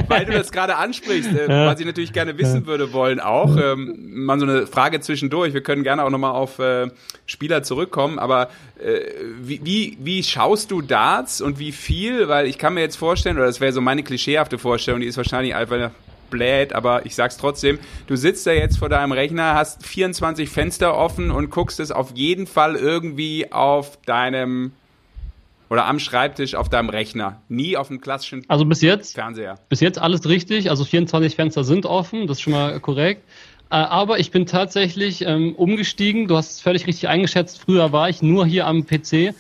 weil 0.09 0.27
du 0.27 0.33
das 0.33 0.53
gerade 0.53 0.77
ansprichst, 0.77 1.33
äh, 1.33 1.49
was 1.67 1.81
ich 1.81 1.87
natürlich 1.87 2.13
gerne 2.13 2.37
wissen 2.39 2.67
würde 2.67 2.93
wollen, 2.93 3.21
auch 3.21 3.57
ähm, 3.57 4.25
mal 4.25 4.39
so 4.39 4.47
eine 4.47 4.67
Frage 4.67 5.01
zwischendurch. 5.01 5.55
Wir 5.55 5.63
können 5.63 5.83
gerne 5.83 6.05
auch 6.05 6.11
nochmal 6.11 6.33
auf 6.33 6.59
äh, 6.59 6.89
Spieler 7.27 7.63
zurückkommen. 7.63 8.19
Aber 8.19 8.51
äh, 8.79 9.01
wie, 9.41 9.61
wie, 9.65 9.99
wie 10.01 10.23
schaust 10.23 10.71
du 10.71 10.83
Darts 10.83 11.41
und 11.41 11.59
wie 11.59 11.73
viel? 11.73 12.29
Weil 12.29 12.47
ich 12.47 12.59
kann 12.59 12.75
mir 12.75 12.81
jetzt 12.81 12.97
vorstellen, 12.97 13.37
oder 13.37 13.47
das 13.47 13.61
wäre 13.61 13.73
so 13.73 13.81
meine 13.81 14.03
klischeehafte 14.03 14.59
Vorstellung, 14.59 15.01
die 15.01 15.07
ist 15.07 15.17
wahrscheinlich 15.17 15.55
einfach 15.55 15.91
bläht, 16.31 16.73
aber 16.73 17.05
ich 17.07 17.15
sag's 17.15 17.37
trotzdem, 17.37 17.79
du 18.07 18.17
sitzt 18.17 18.47
da 18.47 18.53
jetzt 18.53 18.79
vor 18.79 18.89
deinem 18.89 19.13
Rechner, 19.13 19.55
hast 19.55 19.87
24 19.87 20.49
Fenster 20.49 20.97
offen 20.97 21.31
und 21.31 21.51
guckst 21.51 21.81
es 21.81 21.91
auf 21.91 22.13
jeden 22.15 22.47
Fall 22.47 22.77
irgendwie 22.77 23.53
auf 23.53 23.99
deinem 24.03 24.73
oder 25.69 25.87
am 25.87 26.01
Schreibtisch 26.01 26.57
auf 26.57 26.69
deinem 26.69 26.89
Rechner, 26.89 27.41
nie 27.49 27.77
auf 27.77 27.89
dem 27.89 28.01
klassischen 28.01 28.45
Also 28.49 28.65
bis 28.65 28.81
jetzt 28.83 29.15
Fernseher. 29.15 29.57
Bis 29.69 29.81
jetzt 29.81 30.01
alles 30.01 30.29
richtig, 30.29 30.69
also 30.69 30.85
24 30.85 31.37
Fenster 31.37 31.63
sind 31.63 31.87
offen, 31.87 32.27
das 32.27 32.39
ist 32.39 32.43
schon 32.43 32.53
mal 32.53 32.81
korrekt. 32.81 33.23
Äh, 33.71 33.77
Aber 33.77 34.19
ich 34.19 34.33
bin 34.33 34.47
tatsächlich 34.47 35.23
ähm, 35.23 35.55
umgestiegen, 35.55 36.27
du 36.27 36.37
hast 36.37 36.51
es 36.53 36.61
völlig 36.61 36.87
richtig 36.89 37.09
eingeschätzt, 37.09 37.61
früher 37.61 37.93
war 37.93 38.09
ich 38.09 38.21
nur 38.21 38.47
hier 38.47 38.67
am 38.67 38.85
PC, 38.85 39.33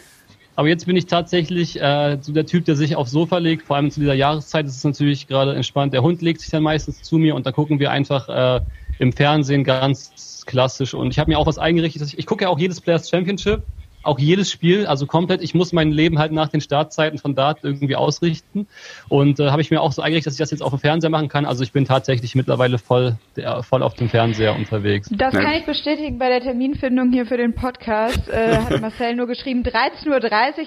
aber 0.55 0.68
jetzt 0.68 0.86
bin 0.86 0.96
ich 0.96 1.07
tatsächlich 1.07 1.80
äh, 1.80 2.18
so 2.20 2.32
der 2.32 2.46
Typ, 2.46 2.64
der 2.64 2.76
sich 2.76 2.96
aufs 2.96 3.11
Sofa 3.11 3.38
legt, 3.38 3.62
vor 3.62 3.76
allem 3.76 3.90
zu 3.90 4.01
dieser 4.01 4.14
Jahreszeit 4.14 4.66
ist 4.66 4.76
es 4.76 4.84
natürlich 4.84 5.26
gerade 5.26 5.55
entspannt, 5.55 5.92
der 5.92 6.03
Hund 6.03 6.22
legt 6.22 6.40
sich 6.40 6.51
dann 6.51 6.62
meistens 6.62 7.03
zu 7.03 7.18
mir 7.18 7.34
und 7.34 7.46
dann 7.46 7.53
gucken 7.55 7.78
wir 7.78 7.90
einfach 7.90 8.28
äh, 8.28 8.61
im 8.98 9.12
Fernsehen 9.12 9.64
ganz 9.64 10.44
klassisch. 10.46 10.94
Und 10.94 11.11
ich 11.11 11.18
habe 11.18 11.30
mir 11.30 11.38
auch 11.38 11.46
was 11.46 11.59
eingerichtet, 11.59 12.03
ich, 12.03 12.18
ich 12.18 12.26
gucke 12.26 12.44
ja 12.44 12.51
auch 12.51 12.59
jedes 12.59 12.80
Players 12.80 13.09
Championship, 13.09 13.64
auch 14.03 14.18
jedes 14.18 14.51
Spiel, 14.51 14.86
also 14.86 15.07
komplett, 15.07 15.42
ich 15.42 15.55
muss 15.55 15.72
mein 15.72 15.90
Leben 15.92 16.18
halt 16.18 16.32
nach 16.32 16.48
den 16.48 16.61
Startzeiten 16.61 17.18
von 17.18 17.34
Dart 17.34 17.59
irgendwie 17.62 17.96
ausrichten. 17.96 18.66
Und 19.09 19.38
äh, 19.40 19.51
habe 19.51 19.61
ich 19.62 19.70
mir 19.70 19.80
auch 19.80 19.92
so 19.92 20.01
eingerichtet, 20.03 20.28
dass 20.28 20.34
ich 20.34 20.38
das 20.40 20.51
jetzt 20.51 20.62
auf 20.62 20.70
dem 20.70 20.78
Fernseher 20.78 21.11
machen 21.11 21.28
kann. 21.28 21.44
Also 21.44 21.62
ich 21.62 21.72
bin 21.72 21.84
tatsächlich 21.84 22.34
mittlerweile 22.34 22.78
voll, 22.78 23.16
der, 23.36 23.62
voll 23.62 23.82
auf 23.82 23.94
dem 23.94 24.09
Fernseher 24.09 24.57
unterwegs. 24.57 25.09
Das 25.12 25.32
kann 25.34 25.53
ich 25.55 25.66
bestätigen 25.66 26.18
bei 26.18 26.28
der 26.28 26.40
Terminfindung 26.40 27.12
hier 27.12 27.26
für 27.26 27.36
den 27.36 27.55
Podcast. 27.55 28.28
Äh, 28.28 28.57
hat 28.64 28.80
Marcel 28.80 29.14
nur 29.16 29.26
geschrieben, 29.26 29.62
13.30 29.62 30.09
Uhr, 30.09 30.20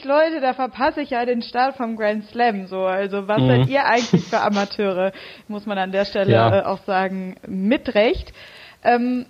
Leute, 0.06 0.42
da 0.42 0.54
verpasse 0.54 1.02
ich 1.02 1.10
ja 1.10 1.26
den 1.26 1.42
Start 1.42 1.76
vom 1.76 1.96
Grand 1.96 2.26
Slam. 2.26 2.68
So, 2.68 2.82
also 2.84 3.28
was 3.28 3.42
Mhm. 3.42 3.48
seid 3.48 3.68
ihr 3.70 3.86
eigentlich 3.86 4.24
für 4.26 4.40
Amateure? 4.42 5.12
Muss 5.48 5.66
man 5.66 5.78
an 5.78 5.92
der 5.92 6.06
Stelle 6.06 6.32
Ja. 6.34 6.60
äh, 6.60 6.64
auch 6.64 6.84
sagen, 6.86 7.36
mit 7.48 7.96
Recht. 7.96 8.32
Ähm, 8.84 9.26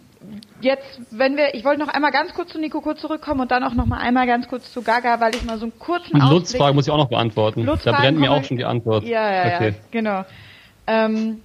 jetzt, 0.61 1.01
wenn 1.11 1.37
wir, 1.37 1.53
ich 1.55 1.63
wollte 1.65 1.79
noch 1.79 1.87
einmal 1.87 2.11
ganz 2.11 2.33
kurz 2.33 2.51
zu 2.51 2.59
Nico 2.59 2.81
kurz 2.81 3.01
zurückkommen 3.01 3.41
und 3.41 3.51
dann 3.51 3.63
auch 3.63 3.73
noch 3.73 3.85
mal 3.85 3.97
einmal 3.97 4.27
ganz 4.27 4.47
kurz 4.47 4.71
zu 4.71 4.81
Gaga, 4.81 5.19
weil 5.19 5.35
ich 5.35 5.43
mal 5.43 5.57
so 5.57 5.65
einen 5.65 5.79
kurzen 5.79 6.15
Und 6.15 6.21
Ausblick... 6.21 6.39
Lutz-Frage 6.39 6.73
muss 6.73 6.87
ich 6.87 6.93
auch 6.93 6.97
noch 6.97 7.09
beantworten. 7.09 7.63
Lutz 7.63 7.83
da 7.83 7.91
brennt 7.91 8.19
mir 8.19 8.31
auch 8.31 8.43
schon 8.43 8.57
die 8.57 8.65
Antwort. 8.65 9.03
Ja, 9.03 9.31
ja, 9.31 9.55
okay. 9.55 9.69
ja, 9.69 9.75
genau. 9.91 10.25
Ähm, 10.87 11.41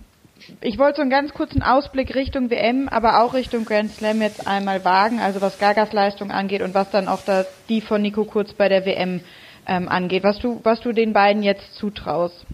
ich 0.60 0.78
wollte 0.78 0.96
so 0.96 1.02
einen 1.02 1.10
ganz 1.10 1.34
kurzen 1.34 1.62
Ausblick 1.62 2.14
Richtung 2.14 2.50
WM, 2.50 2.88
aber 2.88 3.22
auch 3.22 3.34
Richtung 3.34 3.64
Grand 3.64 3.90
Slam 3.90 4.22
jetzt 4.22 4.46
einmal 4.46 4.84
wagen, 4.84 5.20
also 5.20 5.40
was 5.40 5.58
Gagas 5.58 5.92
Leistung 5.92 6.30
angeht 6.30 6.62
und 6.62 6.74
was 6.74 6.90
dann 6.90 7.08
auch 7.08 7.20
das, 7.24 7.46
die 7.68 7.80
von 7.80 8.02
Nico 8.02 8.24
Kurz 8.24 8.52
bei 8.52 8.68
der 8.68 8.84
WM 8.86 9.20
ähm, 9.66 9.88
angeht, 9.88 10.22
was 10.24 10.38
du, 10.38 10.60
was 10.62 10.80
du 10.80 10.92
den 10.92 11.12
beiden 11.12 11.42
jetzt 11.42 11.74
zutraust. 11.74 12.46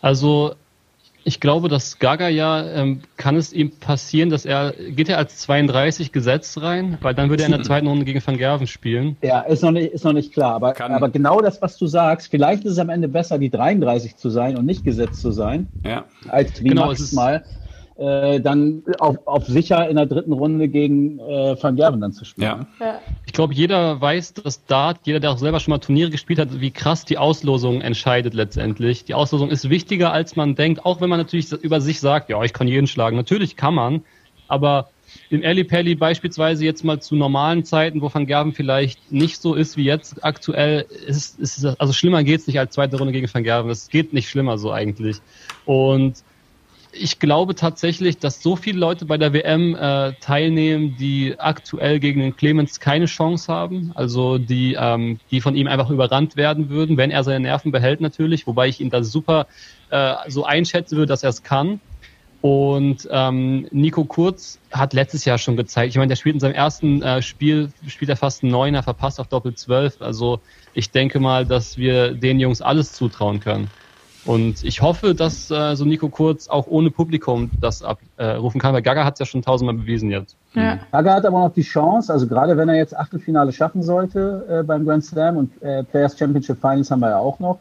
Also 0.00 0.54
ich 1.28 1.40
glaube, 1.40 1.68
dass 1.68 1.98
Gaga 1.98 2.28
ja, 2.28 2.64
ähm, 2.66 3.02
kann 3.16 3.36
es 3.36 3.52
ihm 3.52 3.70
passieren, 3.70 4.30
dass 4.30 4.44
er, 4.44 4.72
geht 4.72 5.08
er 5.08 5.18
als 5.18 5.38
32 5.38 6.10
gesetzt 6.10 6.60
rein? 6.60 6.98
Weil 7.02 7.14
dann 7.14 7.28
würde 7.30 7.44
er 7.44 7.46
in 7.46 7.52
der 7.52 7.62
zweiten 7.62 7.86
Runde 7.86 8.04
gegen 8.04 8.20
Van 8.26 8.36
Gerven 8.36 8.66
spielen. 8.66 9.16
Ja, 9.22 9.40
ist 9.42 9.62
noch 9.62 9.70
nicht, 9.70 9.92
ist 9.92 10.04
noch 10.04 10.12
nicht 10.14 10.32
klar. 10.32 10.54
Aber, 10.54 10.72
Kann- 10.72 10.92
aber 10.92 11.08
genau 11.10 11.40
das, 11.40 11.60
was 11.62 11.76
du 11.78 11.86
sagst, 11.86 12.30
vielleicht 12.30 12.64
ist 12.64 12.72
es 12.72 12.78
am 12.78 12.88
Ende 12.88 13.06
besser, 13.08 13.38
die 13.38 13.50
33 13.50 14.16
zu 14.16 14.30
sein 14.30 14.56
und 14.56 14.66
nicht 14.66 14.84
gesetzt 14.84 15.20
zu 15.20 15.30
sein, 15.30 15.68
Ja. 15.84 16.04
als 16.28 16.62
wie 16.64 16.68
Genau, 16.70 16.90
es 16.90 17.00
ist- 17.00 17.12
mal 17.12 17.44
äh, 17.98 18.40
dann 18.40 18.82
auf, 19.00 19.18
auf 19.26 19.46
sicher 19.46 19.88
in 19.88 19.96
der 19.96 20.06
dritten 20.06 20.32
Runde 20.32 20.68
gegen 20.68 21.18
äh, 21.18 21.56
Van 21.60 21.76
Gerven 21.76 22.00
dann 22.00 22.12
zu 22.12 22.24
spielen. 22.24 22.46
Ja. 22.46 22.66
Ja. 22.80 23.00
Ich 23.26 23.32
glaube, 23.32 23.54
jeder 23.54 24.00
weiß, 24.00 24.34
dass 24.34 24.64
Dart, 24.66 25.00
jeder, 25.04 25.20
der 25.20 25.32
auch 25.32 25.38
selber 25.38 25.58
schon 25.60 25.72
mal 25.72 25.78
Turniere 25.78 26.10
gespielt 26.10 26.38
hat, 26.38 26.60
wie 26.60 26.70
krass 26.70 27.04
die 27.04 27.18
Auslosung 27.18 27.80
entscheidet 27.80 28.34
letztendlich. 28.34 29.04
Die 29.04 29.14
Auslosung 29.14 29.50
ist 29.50 29.68
wichtiger, 29.68 30.12
als 30.12 30.36
man 30.36 30.54
denkt, 30.54 30.84
auch 30.86 31.00
wenn 31.00 31.10
man 31.10 31.18
natürlich 31.18 31.50
über 31.52 31.80
sich 31.80 32.00
sagt, 32.00 32.30
ja, 32.30 32.42
ich 32.44 32.52
kann 32.52 32.68
jeden 32.68 32.86
schlagen. 32.86 33.16
Natürlich 33.16 33.56
kann 33.56 33.74
man, 33.74 34.02
aber 34.46 34.88
im 35.30 35.42
Eli 35.42 35.64
Pelli 35.64 35.94
beispielsweise 35.94 36.64
jetzt 36.64 36.84
mal 36.84 37.00
zu 37.00 37.16
normalen 37.16 37.64
Zeiten, 37.64 38.00
wo 38.02 38.12
Van 38.12 38.26
Gerven 38.26 38.52
vielleicht 38.52 39.10
nicht 39.10 39.40
so 39.40 39.54
ist 39.54 39.76
wie 39.76 39.84
jetzt 39.84 40.22
aktuell, 40.24 40.84
ist, 41.06 41.38
ist 41.40 41.58
es- 41.58 41.80
also 41.80 41.92
schlimmer 41.92 42.22
geht's 42.24 42.46
nicht 42.46 42.58
als 42.58 42.74
zweite 42.74 42.96
Runde 42.98 43.12
gegen 43.12 43.28
Van 43.32 43.42
Gerven. 43.42 43.70
Es 43.70 43.88
geht 43.88 44.12
nicht 44.12 44.28
schlimmer 44.28 44.58
so 44.58 44.70
eigentlich. 44.70 45.16
Und 45.64 46.22
ich 46.92 47.18
glaube 47.18 47.54
tatsächlich, 47.54 48.18
dass 48.18 48.42
so 48.42 48.56
viele 48.56 48.78
Leute 48.78 49.04
bei 49.04 49.18
der 49.18 49.32
WM 49.32 49.74
äh, 49.74 50.12
teilnehmen, 50.20 50.96
die 50.96 51.34
aktuell 51.38 52.00
gegen 52.00 52.20
den 52.20 52.36
Clemens 52.36 52.80
keine 52.80 53.06
Chance 53.06 53.52
haben, 53.52 53.92
also 53.94 54.38
die, 54.38 54.76
ähm, 54.78 55.18
die 55.30 55.40
von 55.40 55.54
ihm 55.54 55.66
einfach 55.66 55.90
überrannt 55.90 56.36
werden 56.36 56.70
würden, 56.70 56.96
wenn 56.96 57.10
er 57.10 57.24
seine 57.24 57.40
Nerven 57.40 57.72
behält 57.72 58.00
natürlich, 58.00 58.46
wobei 58.46 58.68
ich 58.68 58.80
ihn 58.80 58.90
da 58.90 59.02
super 59.02 59.46
äh, 59.90 60.14
so 60.28 60.44
einschätzen 60.44 60.96
würde, 60.96 61.10
dass 61.10 61.22
er 61.22 61.30
es 61.30 61.42
kann. 61.42 61.80
Und 62.40 63.08
ähm, 63.10 63.66
Nico 63.72 64.04
Kurz 64.04 64.60
hat 64.70 64.92
letztes 64.92 65.24
Jahr 65.24 65.38
schon 65.38 65.56
gezeigt, 65.56 65.90
ich 65.90 65.96
meine, 65.96 66.08
der 66.08 66.16
spielt 66.16 66.34
in 66.34 66.40
seinem 66.40 66.54
ersten 66.54 67.02
äh, 67.02 67.20
Spiel, 67.20 67.70
spielt 67.88 68.10
er 68.10 68.16
fast 68.16 68.44
einen 68.44 68.52
Neuner, 68.52 68.84
verpasst 68.84 69.18
auf 69.18 69.26
Doppel 69.26 69.54
12. 69.54 70.00
Also 70.00 70.40
ich 70.72 70.90
denke 70.92 71.18
mal, 71.18 71.44
dass 71.44 71.76
wir 71.78 72.12
den 72.12 72.38
Jungs 72.38 72.62
alles 72.62 72.92
zutrauen 72.92 73.40
können. 73.40 73.68
Und 74.24 74.64
ich 74.64 74.82
hoffe, 74.82 75.14
dass 75.14 75.50
äh, 75.50 75.74
so 75.74 75.84
Nico 75.84 76.08
Kurz 76.08 76.48
auch 76.48 76.66
ohne 76.66 76.90
Publikum 76.90 77.50
das 77.60 77.82
abrufen 77.82 78.08
äh, 78.18 78.32
rufen 78.32 78.60
kann, 78.60 78.74
weil 78.74 78.82
Gaga 78.82 79.04
hat 79.04 79.14
es 79.14 79.20
ja 79.20 79.26
schon 79.26 79.42
tausendmal 79.42 79.76
bewiesen 79.76 80.10
jetzt. 80.10 80.36
Ja. 80.54 80.80
Hager 80.92 81.14
hat 81.14 81.24
aber 81.24 81.38
noch 81.38 81.52
die 81.52 81.62
Chance, 81.62 82.12
also 82.12 82.26
gerade 82.26 82.56
wenn 82.56 82.68
er 82.68 82.74
jetzt 82.74 82.96
Achtelfinale 82.96 83.52
schaffen 83.52 83.82
sollte 83.82 84.44
äh, 84.48 84.62
beim 84.64 84.84
Grand 84.84 85.04
Slam 85.04 85.36
und 85.36 85.62
äh, 85.62 85.84
Players 85.84 86.18
Championship 86.18 86.60
Finals 86.60 86.90
haben 86.90 87.00
wir 87.00 87.10
ja 87.10 87.18
auch 87.18 87.38
noch. 87.38 87.60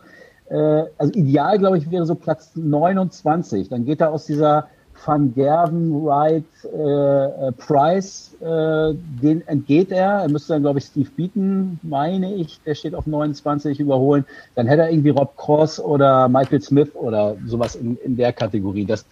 Äh, 0.49 0.85
also 0.97 1.13
ideal, 1.13 1.59
glaube 1.59 1.77
ich, 1.77 1.91
wäre 1.91 2.05
so 2.05 2.15
Platz 2.15 2.51
29. 2.55 3.69
Dann 3.69 3.85
geht 3.85 4.01
er 4.01 4.11
aus 4.11 4.25
dieser 4.25 4.67
Van 5.05 5.33
Gerven, 5.33 5.91
Wright, 6.03 6.43
äh, 6.63 7.47
äh, 7.47 7.51
Price, 7.53 8.35
äh, 8.41 8.93
den 9.23 9.45
entgeht 9.47 9.91
er. 9.91 10.21
Er 10.23 10.29
müsste 10.29 10.53
dann, 10.53 10.63
glaube 10.63 10.79
ich, 10.79 10.85
Steve 10.85 11.09
Beaton, 11.15 11.79
meine 11.83 12.33
ich, 12.35 12.59
der 12.65 12.75
steht 12.75 12.95
auf 12.95 13.05
29, 13.07 13.79
überholen. 13.79 14.25
Dann 14.55 14.67
hätte 14.67 14.83
er 14.83 14.89
irgendwie 14.91 15.09
Rob 15.09 15.35
Cross 15.37 15.79
oder 15.79 16.27
Michael 16.27 16.61
Smith 16.61 16.89
oder 16.95 17.35
sowas 17.45 17.75
in, 17.75 17.97
in 17.97 18.17
der 18.17 18.33
Kategorie. 18.33 18.85
Das, 18.85 19.05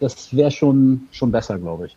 das 0.00 0.34
wäre 0.34 0.50
schon, 0.50 1.08
schon 1.12 1.30
besser, 1.32 1.58
glaube 1.58 1.86
ich. 1.86 1.96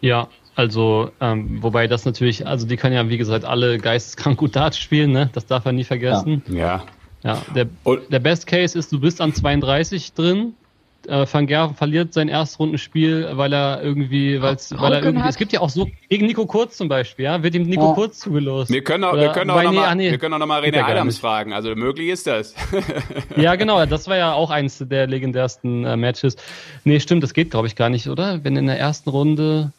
Ja, 0.00 0.28
also 0.54 1.10
ähm, 1.20 1.62
wobei 1.62 1.86
das 1.86 2.04
natürlich, 2.04 2.46
also 2.46 2.66
die 2.66 2.76
können 2.76 2.94
ja 2.94 3.08
wie 3.08 3.18
gesagt 3.18 3.44
alle 3.44 3.78
geisteskrank 3.78 4.38
gut 4.38 4.56
Dart 4.56 4.74
spielen, 4.74 5.12
ne? 5.12 5.30
Das 5.32 5.46
darf 5.46 5.64
er 5.66 5.72
nie 5.72 5.84
vergessen. 5.84 6.42
Ja. 6.48 6.82
Ja, 7.22 7.42
der, 7.54 7.66
Und- 7.84 8.10
der 8.10 8.18
Best 8.18 8.46
Case 8.46 8.78
ist, 8.78 8.92
du 8.92 8.98
bist 9.00 9.20
an 9.20 9.34
32 9.34 10.14
drin. 10.14 10.54
Äh, 11.08 11.26
Van 11.30 11.46
Gerven 11.46 11.74
verliert 11.74 12.12
sein 12.12 12.28
Erstrundenspiel, 12.28 13.30
weil 13.32 13.52
er 13.52 13.82
irgendwie, 13.82 14.40
weil's, 14.40 14.70
weil 14.78 14.92
er 14.92 15.02
irgendwie, 15.02 15.22
hat. 15.22 15.30
es 15.30 15.36
gibt 15.36 15.52
ja 15.52 15.60
auch 15.60 15.70
so, 15.70 15.88
gegen 16.08 16.26
Nico 16.26 16.46
Kurz 16.46 16.76
zum 16.76 16.88
Beispiel, 16.88 17.24
ja, 17.24 17.42
wird 17.42 17.54
ihm 17.54 17.62
Nico 17.62 17.88
Ja. 17.88 17.94
Kurz 17.94 18.18
zugelost. 18.18 18.70
Wir 18.70 18.84
können 18.84 19.04
auch, 19.04 19.12
Oder- 19.12 19.22
wir 19.22 19.28
können 19.30 19.50
auch 19.50 19.54
wobei, 19.62 19.64
noch 19.64 19.94
nee, 19.94 20.04
nee, 20.06 20.10
wir 20.10 20.18
können 20.18 20.34
auch 20.34 20.38
noch 20.38 20.46
mal 20.46 20.62
René 20.62 20.82
Adams 20.82 21.18
fragen. 21.18 21.52
Also 21.52 21.74
möglich 21.74 22.08
ist 22.08 22.26
das. 22.26 22.54
Ja, 23.36 23.54
genau, 23.54 23.84
das 23.86 24.08
war 24.08 24.16
ja 24.16 24.32
auch 24.32 24.50
eins 24.50 24.78
der 24.86 25.06
legendärsten 25.06 25.84
äh, 25.84 25.96
Matches. 25.96 26.36
Nee, 26.84 27.00
stimmt, 27.00 27.22
das 27.22 27.32
geht, 27.34 27.50
glaube 27.50 27.66
ich, 27.66 27.76
gar 27.76 27.88
nicht, 27.88 28.08
oder? 28.08 28.42
Wenn 28.44 28.56
in 28.56 28.66
der 28.66 28.78
ersten 28.78 29.10
Runde. 29.10 29.72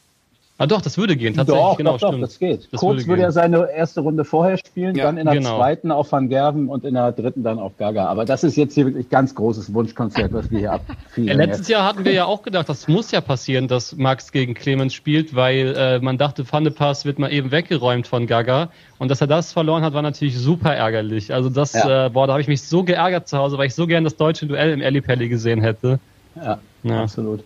Ah 0.62 0.68
doch, 0.68 0.82
das 0.82 0.96
würde 0.96 1.16
gehen, 1.16 1.34
tatsächlich, 1.34 1.60
doch, 1.64 1.78
genau, 1.78 1.98
doch, 1.98 2.10
stimmt. 2.10 2.22
das 2.24 2.38
geht. 2.38 2.72
Das 2.72 2.80
Kurz 2.80 2.98
würde 2.98 3.08
würde 3.08 3.24
er 3.24 3.32
seine 3.32 3.68
erste 3.72 4.02
Runde 4.02 4.24
vorher 4.24 4.58
spielen, 4.58 4.94
Ja, 4.96 5.06
dann 5.06 5.18
in 5.18 5.26
der 5.26 5.38
genau. 5.38 5.58
zweiten 5.58 5.92
auf 5.92 6.12
Van 6.12 6.30
Gerven 6.30 6.70
und 6.70 6.86
in 6.86 6.94
der 6.94 7.12
dritten 7.14 7.42
dann 7.42 7.58
auf 7.58 7.78
Gaga. 7.78 8.06
Aber 8.06 8.26
das 8.26 8.44
ist 8.44 8.56
jetzt 8.58 8.76
hier 8.76 8.86
wirklich 8.86 9.10
ganz 9.10 9.34
großes 9.34 9.74
Wunschkonzert, 9.74 10.34
was 10.34 10.52
wir 10.52 10.60
hier 10.60 10.68
Ja, 10.68 10.74
abfielen. 10.76 11.38
letztes 11.40 11.68
Jahr 11.68 11.84
hatten 11.84 12.06
wir 12.06 12.12
ja 12.12 12.26
auch 12.26 12.44
gedacht, 12.44 12.70
das 12.70 12.88
muss 12.88 13.10
ja 13.10 13.22
passieren, 13.22 13.68
dass 13.68 13.96
Max 13.96 14.32
gegen 14.32 14.54
Clemens 14.54 14.94
spielt, 14.94 15.36
weil 15.36 15.74
äh, 15.76 16.00
man 16.00 16.20
dachte, 16.20 16.46
Van 16.52 16.64
de 16.64 16.72
Pass 16.72 17.06
wird 17.06 17.18
mal 17.18 17.34
eben 17.34 17.50
weggeräumt 17.50 18.06
von 18.06 18.28
Gaga. 18.28 18.70
Und 19.00 19.10
dass 19.10 19.20
er 19.20 19.26
das 19.26 19.52
verloren 19.52 19.82
hat, 19.84 19.96
war 19.96 20.04
natürlich 20.04 20.38
super 20.38 20.76
ärgerlich. 20.76 21.34
Also 21.34 21.50
das, 21.50 21.74
Ja. 21.74 22.06
äh, 22.06 22.10
boah, 22.12 22.28
da 22.28 22.34
habe 22.34 22.42
ich 22.42 22.48
mich 22.48 22.62
so 22.62 22.84
geärgert 22.84 23.28
zu 23.28 23.40
Hause, 23.40 23.58
weil 23.58 23.66
ich 23.66 23.74
so 23.74 23.88
gern 23.88 24.04
das 24.04 24.16
deutsche 24.16 24.46
Duell 24.46 24.74
im 24.74 24.82
Elli 24.82 25.02
Pelli 25.02 25.28
gesehen 25.28 25.62
hätte. 25.64 26.00
Ja, 26.36 26.60
Ja. 26.84 27.02
absolut. 27.02 27.44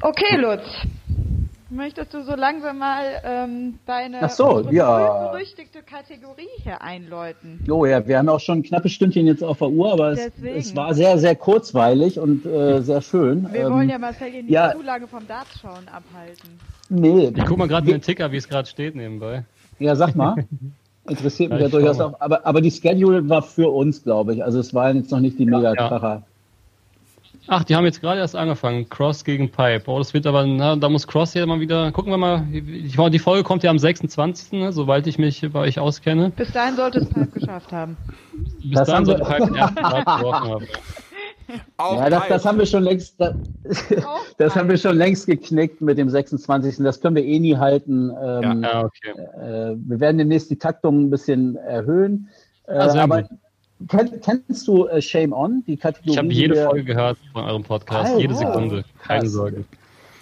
Okay, 0.00 0.36
Lutz. 0.36 0.62
Möchtest 1.70 2.14
du 2.14 2.22
so 2.24 2.34
langsam 2.34 2.78
mal 2.78 3.02
ähm, 3.24 3.78
deine 3.84 4.22
Ach 4.22 4.30
so, 4.30 4.66
ja. 4.70 5.30
berüchtigte 5.32 5.82
Kategorie 5.82 6.48
hier 6.62 6.80
einläuten? 6.80 7.60
Jo, 7.66 7.84
ja, 7.84 8.06
wir 8.06 8.16
haben 8.18 8.28
auch 8.30 8.40
schon 8.40 8.58
ein 8.60 8.62
knappes 8.62 8.92
Stündchen 8.92 9.26
jetzt 9.26 9.44
auf 9.44 9.58
der 9.58 9.68
Uhr, 9.68 9.92
aber 9.92 10.12
es, 10.12 10.30
es 10.42 10.74
war 10.74 10.94
sehr, 10.94 11.18
sehr 11.18 11.36
kurzweilig 11.36 12.18
und 12.18 12.46
äh, 12.46 12.80
sehr 12.80 13.02
schön. 13.02 13.52
Wir 13.52 13.66
Ähm, 13.66 13.72
wollen 13.74 13.90
ja 13.90 13.98
Marcel 13.98 14.30
hier 14.30 14.42
nicht 14.44 14.50
ja. 14.52 14.72
zu 14.72 14.80
lange 14.82 15.06
vom 15.06 15.26
Dartschauen 15.28 15.86
abhalten. 15.88 16.58
Nee, 16.88 17.32
Ich 17.36 17.44
guck 17.44 17.58
mal 17.58 17.68
gerade 17.68 17.86
den 17.86 18.00
Ticker, 18.00 18.32
wie 18.32 18.38
es 18.38 18.48
gerade 18.48 18.66
steht 18.66 18.94
nebenbei. 18.96 19.44
ja, 19.78 19.94
sag 19.94 20.14
mal. 20.16 20.46
Interessiert 21.06 21.50
mich 21.50 21.60
Ja, 21.60 21.66
ja 21.66 21.70
durchaus 21.70 22.00
auch. 22.00 22.18
Aber, 22.20 22.46
aber 22.46 22.60
die 22.62 22.70
Schedule 22.70 23.28
war 23.28 23.42
für 23.42 23.68
uns, 23.70 24.02
glaube 24.04 24.34
ich. 24.34 24.44
Also 24.44 24.58
es 24.58 24.72
waren 24.74 24.96
jetzt 24.96 25.10
noch 25.10 25.20
nicht 25.20 25.38
die 25.38 25.44
Ja. 25.44 25.56
Mega-Kracher. 25.58 26.22
Ach, 27.50 27.64
die 27.64 27.74
haben 27.74 27.86
jetzt 27.86 28.02
gerade 28.02 28.20
erst 28.20 28.36
angefangen. 28.36 28.88
Cross 28.90 29.24
gegen 29.24 29.50
Pipe. 29.50 29.84
Oh, 29.86 29.98
das 29.98 30.12
wird 30.12 30.26
aber, 30.26 30.46
na, 30.46 30.76
da 30.76 30.88
muss 30.90 31.06
Cross 31.06 31.32
ja 31.32 31.46
mal 31.46 31.60
wieder. 31.60 31.90
Gucken 31.92 32.12
wir 32.12 32.18
mal. 32.18 32.46
Ich, 32.52 32.96
die 32.96 33.18
Folge 33.18 33.42
kommt 33.42 33.62
ja 33.62 33.70
am 33.70 33.78
26., 33.78 34.52
ne, 34.52 34.72
soweit 34.72 35.06
ich 35.06 35.18
mich 35.18 35.46
bei 35.50 35.60
euch 35.60 35.78
auskenne. 35.78 36.30
Bis 36.36 36.52
dahin 36.52 36.76
sollte 36.76 36.98
es 36.98 37.08
Pipe 37.08 37.40
geschafft 37.40 37.72
haben. 37.72 37.96
Bis 38.62 38.78
Das 38.78 38.92
haben 38.92 39.06
sollte 39.06 39.24
Pipe 39.24 39.46
den 39.46 39.54
ersten 39.56 39.78
Start 39.78 40.18
geworfen 40.18 40.50
haben. 40.50 40.66
Auch 41.78 41.96
Ja, 41.96 42.10
das, 42.10 42.28
das 42.28 42.44
haben 42.44 42.58
wir 42.58 42.66
schon 42.66 42.82
längst, 42.82 43.18
das, 43.18 43.34
das 44.36 44.54
haben 44.54 44.68
wir 44.68 44.76
schon 44.76 44.98
längst 44.98 45.26
geknickt 45.26 45.80
mit 45.80 45.96
dem 45.96 46.10
26. 46.10 46.76
Das 46.78 47.00
können 47.00 47.16
wir 47.16 47.24
eh 47.24 47.38
nie 47.38 47.56
halten. 47.56 48.10
Ähm, 48.22 48.62
Ja, 48.62 48.84
okay. 48.84 49.12
äh, 49.40 49.74
wir 49.76 50.00
werden 50.00 50.18
demnächst 50.18 50.50
die 50.50 50.58
Taktung 50.58 51.04
ein 51.04 51.10
bisschen 51.10 51.56
erhöhen. 51.56 52.28
Äh, 52.66 52.90
sehr 52.90 53.02
aber 53.02 53.26
kennst 53.88 54.66
du 54.66 54.86
äh, 54.86 55.00
Shame 55.00 55.32
On, 55.32 55.62
die 55.66 55.76
Kategorie? 55.76 56.10
Ich 56.10 56.18
habe 56.18 56.28
die 56.28 56.34
jede 56.34 56.64
Folge 56.64 56.84
gehört 56.84 57.18
von 57.32 57.44
eurem 57.44 57.62
Podcast, 57.62 58.10
Alter, 58.10 58.20
jede 58.20 58.34
Sekunde, 58.34 58.84
keine 59.02 59.22
krass. 59.22 59.32
Sorge. 59.32 59.64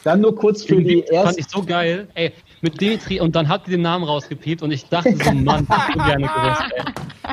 Dann 0.04 0.20
nur 0.20 0.36
kurz 0.36 0.62
für 0.62 0.80
die 0.80 1.02
fand 1.02 1.10
erste. 1.10 1.40
ich 1.40 1.48
so 1.48 1.64
geil, 1.64 2.06
ey, 2.14 2.32
mit 2.60 2.80
Dimitri 2.80 3.18
und 3.20 3.34
dann 3.34 3.48
hat 3.48 3.66
die 3.66 3.72
den 3.72 3.82
Namen 3.82 4.04
rausgepiept 4.04 4.62
und 4.62 4.70
ich 4.70 4.84
dachte 4.88 5.16
so, 5.16 5.32
Mann, 5.34 5.66
ich 5.68 5.94
so 5.94 6.04
gerne 6.04 6.26
gewusst, 6.28 6.62
ey. 6.76 6.84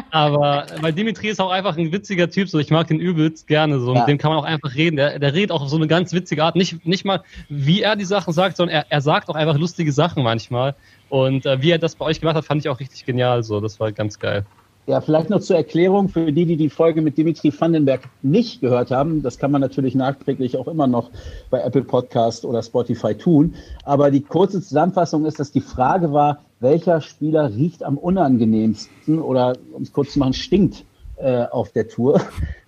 Aber 0.09 0.65
weil 0.81 0.91
Dimitri 0.91 1.27
ist 1.27 1.39
auch 1.39 1.51
einfach 1.51 1.77
ein 1.77 1.91
witziger 1.91 2.29
Typ, 2.29 2.49
so 2.49 2.57
ich 2.57 2.71
mag 2.71 2.87
den 2.87 2.99
übelst 2.99 3.47
gerne. 3.47 3.79
So, 3.79 3.93
ja. 3.93 3.99
mit 3.99 4.07
dem 4.07 4.17
kann 4.17 4.31
man 4.31 4.39
auch 4.39 4.45
einfach 4.45 4.73
reden. 4.73 4.95
Der, 4.95 5.19
der 5.19 5.33
redet 5.35 5.51
auch 5.51 5.61
auf 5.61 5.69
so 5.69 5.75
eine 5.75 5.85
ganz 5.85 6.13
witzige 6.13 6.43
Art. 6.43 6.55
Nicht, 6.55 6.83
nicht 6.85 7.05
mal, 7.05 7.23
wie 7.47 7.83
er 7.83 7.95
die 7.95 8.05
Sachen 8.05 8.33
sagt, 8.33 8.57
sondern 8.57 8.77
er, 8.77 8.85
er 8.89 9.01
sagt 9.01 9.29
auch 9.29 9.35
einfach 9.35 9.57
lustige 9.57 9.91
Sachen 9.91 10.23
manchmal. 10.23 10.75
Und 11.09 11.45
äh, 11.45 11.61
wie 11.61 11.69
er 11.69 11.77
das 11.77 11.95
bei 11.95 12.05
euch 12.05 12.21
gemacht 12.21 12.35
hat, 12.35 12.45
fand 12.45 12.61
ich 12.61 12.69
auch 12.69 12.79
richtig 12.79 13.05
genial. 13.05 13.43
So, 13.43 13.59
das 13.59 13.79
war 13.79 13.91
ganz 13.91 14.17
geil. 14.17 14.45
Ja, 14.85 14.99
vielleicht 14.99 15.29
noch 15.29 15.39
zur 15.39 15.55
Erklärung 15.55 16.09
für 16.09 16.33
die, 16.33 16.45
die 16.45 16.57
die 16.57 16.69
Folge 16.69 17.01
mit 17.01 17.17
Dimitri 17.17 17.53
Vandenberg 17.57 18.01
nicht 18.21 18.59
gehört 18.59 18.91
haben. 18.91 19.23
Das 19.23 19.37
kann 19.37 19.49
man 19.49 19.61
natürlich 19.61 19.95
nachträglich 19.95 20.57
auch 20.57 20.67
immer 20.67 20.87
noch 20.87 21.09
bei 21.49 21.61
Apple 21.61 21.83
Podcast 21.83 22.43
oder 22.43 22.61
Spotify 22.61 23.15
tun. 23.15 23.55
Aber 23.85 24.11
die 24.11 24.19
kurze 24.19 24.61
Zusammenfassung 24.61 25.25
ist, 25.25 25.39
dass 25.39 25.53
die 25.53 25.61
Frage 25.61 26.11
war, 26.11 26.39
welcher 26.59 26.99
Spieler 26.99 27.55
riecht 27.55 27.81
am 27.81 27.97
unangenehmsten 27.97 29.21
oder, 29.21 29.53
um 29.71 29.83
es 29.83 29.93
kurz 29.93 30.13
zu 30.13 30.19
machen, 30.19 30.33
stinkt 30.33 30.83
äh, 31.15 31.45
auf 31.45 31.71
der 31.71 31.87
Tour. 31.87 32.19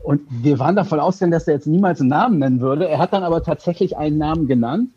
Und 0.01 0.22
wir 0.30 0.57
waren 0.57 0.78
davon 0.78 1.01
ausgegangen, 1.01 1.34
dass 1.34 1.49
er 1.49 1.55
jetzt 1.55 1.68
niemals 1.68 1.99
einen 1.99 2.09
Namen 2.09 2.39
nennen 2.39 2.61
würde. 2.61 2.88
Er 2.88 2.99
hat 2.99 3.11
dann 3.11 3.24
aber 3.24 3.43
tatsächlich 3.43 3.97
einen 3.97 4.18
Namen 4.18 4.47
genannt. 4.47 4.91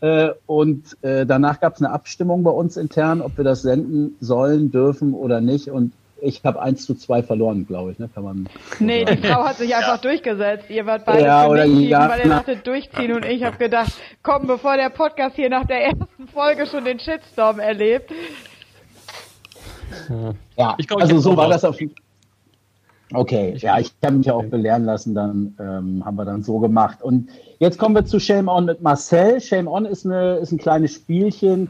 Äh, 0.00 0.30
und 0.46 0.96
äh, 1.02 1.26
danach 1.26 1.58
gab 1.58 1.74
es 1.74 1.80
eine 1.80 1.90
Abstimmung 1.90 2.44
bei 2.44 2.52
uns 2.52 2.76
intern, 2.76 3.20
ob 3.20 3.36
wir 3.36 3.44
das 3.44 3.62
senden 3.62 4.16
sollen, 4.20 4.70
dürfen 4.70 5.12
oder 5.14 5.40
nicht. 5.40 5.68
Und 5.68 5.92
ich 6.22 6.42
habe 6.44 6.62
eins 6.62 6.86
zu 6.86 6.94
zwei 6.94 7.22
verloren, 7.22 7.66
glaube 7.66 7.92
ich. 7.92 7.98
Ne? 7.98 8.08
Kann 8.14 8.24
man 8.24 8.48
nee, 8.78 9.04
die 9.04 9.16
Frau 9.16 9.44
hat 9.44 9.56
sich 9.56 9.74
einfach 9.74 9.96
ja. 9.96 10.10
durchgesetzt. 10.10 10.70
Ihr 10.70 10.86
wart 10.86 11.04
beide 11.04 11.24
ja, 11.24 11.48
für 11.48 11.66
mich 11.66 11.88
ja, 11.88 12.08
weil 12.08 12.20
ihr 12.20 12.28
dachtet 12.28 12.66
durchziehen 12.66 13.12
und 13.12 13.24
ich 13.24 13.42
habe 13.44 13.56
gedacht, 13.56 13.92
komm, 14.22 14.46
bevor 14.46 14.76
der 14.76 14.90
Podcast 14.90 15.36
hier 15.36 15.50
nach 15.50 15.66
der 15.66 15.84
ersten 15.84 16.28
Folge 16.32 16.66
schon 16.66 16.84
den 16.84 16.98
Shitstorm 16.98 17.58
erlebt. 17.58 18.12
Ja, 20.56 20.74
ich 20.78 20.88
glaub, 20.88 21.02
also 21.02 21.18
so 21.18 21.36
war 21.36 21.48
das 21.48 21.64
auf 21.64 21.76
Okay, 23.14 23.54
ja, 23.58 23.78
ich 23.78 23.92
habe 24.02 24.16
mich 24.16 24.30
auch 24.30 24.44
belehren 24.44 24.84
lassen, 24.84 25.14
dann 25.14 25.54
ähm, 25.60 26.02
haben 26.02 26.16
wir 26.16 26.24
dann 26.24 26.42
so 26.42 26.58
gemacht. 26.60 27.02
Und 27.02 27.28
jetzt 27.58 27.78
kommen 27.78 27.94
wir 27.94 28.06
zu 28.06 28.18
Shame 28.18 28.48
On 28.48 28.64
mit 28.64 28.80
Marcel. 28.80 29.38
Shame 29.38 29.68
On 29.68 29.84
ist, 29.84 30.06
eine, 30.06 30.36
ist 30.36 30.50
ein 30.50 30.58
kleines 30.58 30.94
Spielchen. 30.94 31.68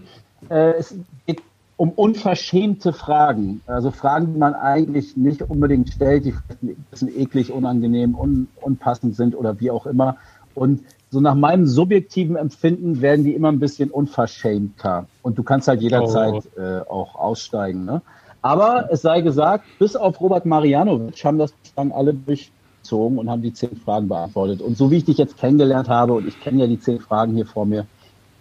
Äh, 0.50 0.74
es 0.74 0.94
geht 1.26 1.42
um 1.76 1.90
unverschämte 1.90 2.92
Fragen. 2.92 3.60
Also 3.66 3.90
Fragen, 3.90 4.34
die 4.34 4.38
man 4.38 4.54
eigentlich 4.54 5.16
nicht 5.16 5.42
unbedingt 5.42 5.90
stellt, 5.90 6.24
die 6.24 6.34
ein 6.62 6.86
bisschen 6.90 7.08
eklig, 7.08 7.52
unangenehm, 7.52 8.14
un, 8.14 8.48
unpassend 8.60 9.16
sind 9.16 9.34
oder 9.34 9.58
wie 9.60 9.70
auch 9.70 9.86
immer. 9.86 10.16
Und 10.54 10.82
so 11.10 11.20
nach 11.20 11.34
meinem 11.34 11.66
subjektiven 11.66 12.36
Empfinden 12.36 13.00
werden 13.00 13.24
die 13.24 13.34
immer 13.34 13.48
ein 13.48 13.58
bisschen 13.58 13.90
unverschämter. 13.90 15.06
Und 15.22 15.38
du 15.38 15.42
kannst 15.42 15.68
halt 15.68 15.82
jederzeit 15.82 16.42
oh. 16.56 16.60
äh, 16.60 16.80
auch 16.88 17.14
aussteigen. 17.16 17.84
Ne? 17.84 18.02
Aber 18.42 18.88
es 18.90 19.02
sei 19.02 19.20
gesagt, 19.20 19.64
bis 19.78 19.94
auf 19.94 20.20
Robert 20.20 20.46
Marianovic 20.46 21.24
haben 21.24 21.38
das 21.38 21.54
dann 21.76 21.92
alle 21.92 22.14
durchgezogen 22.14 23.18
und 23.18 23.30
haben 23.30 23.42
die 23.42 23.52
zehn 23.52 23.76
Fragen 23.76 24.08
beantwortet. 24.08 24.62
Und 24.62 24.76
so 24.76 24.90
wie 24.90 24.96
ich 24.96 25.04
dich 25.04 25.18
jetzt 25.18 25.36
kennengelernt 25.36 25.88
habe, 25.88 26.14
und 26.14 26.26
ich 26.26 26.40
kenne 26.40 26.62
ja 26.62 26.66
die 26.66 26.80
zehn 26.80 26.98
Fragen 26.98 27.34
hier 27.34 27.46
vor 27.46 27.66
mir, 27.66 27.86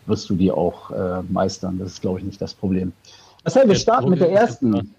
wirst 0.08 0.30
du 0.30 0.36
die 0.36 0.52
auch 0.52 0.92
äh, 0.92 1.22
meistern. 1.30 1.78
Das 1.78 1.94
ist, 1.94 2.02
glaube 2.02 2.20
ich, 2.20 2.26
nicht 2.26 2.42
das 2.42 2.54
Problem. 2.54 2.94
Marcel, 3.44 3.68
wir 3.68 3.76
starten 3.76 4.10
mit 4.10 4.20
der 4.20 4.32
ersten. 4.32 4.94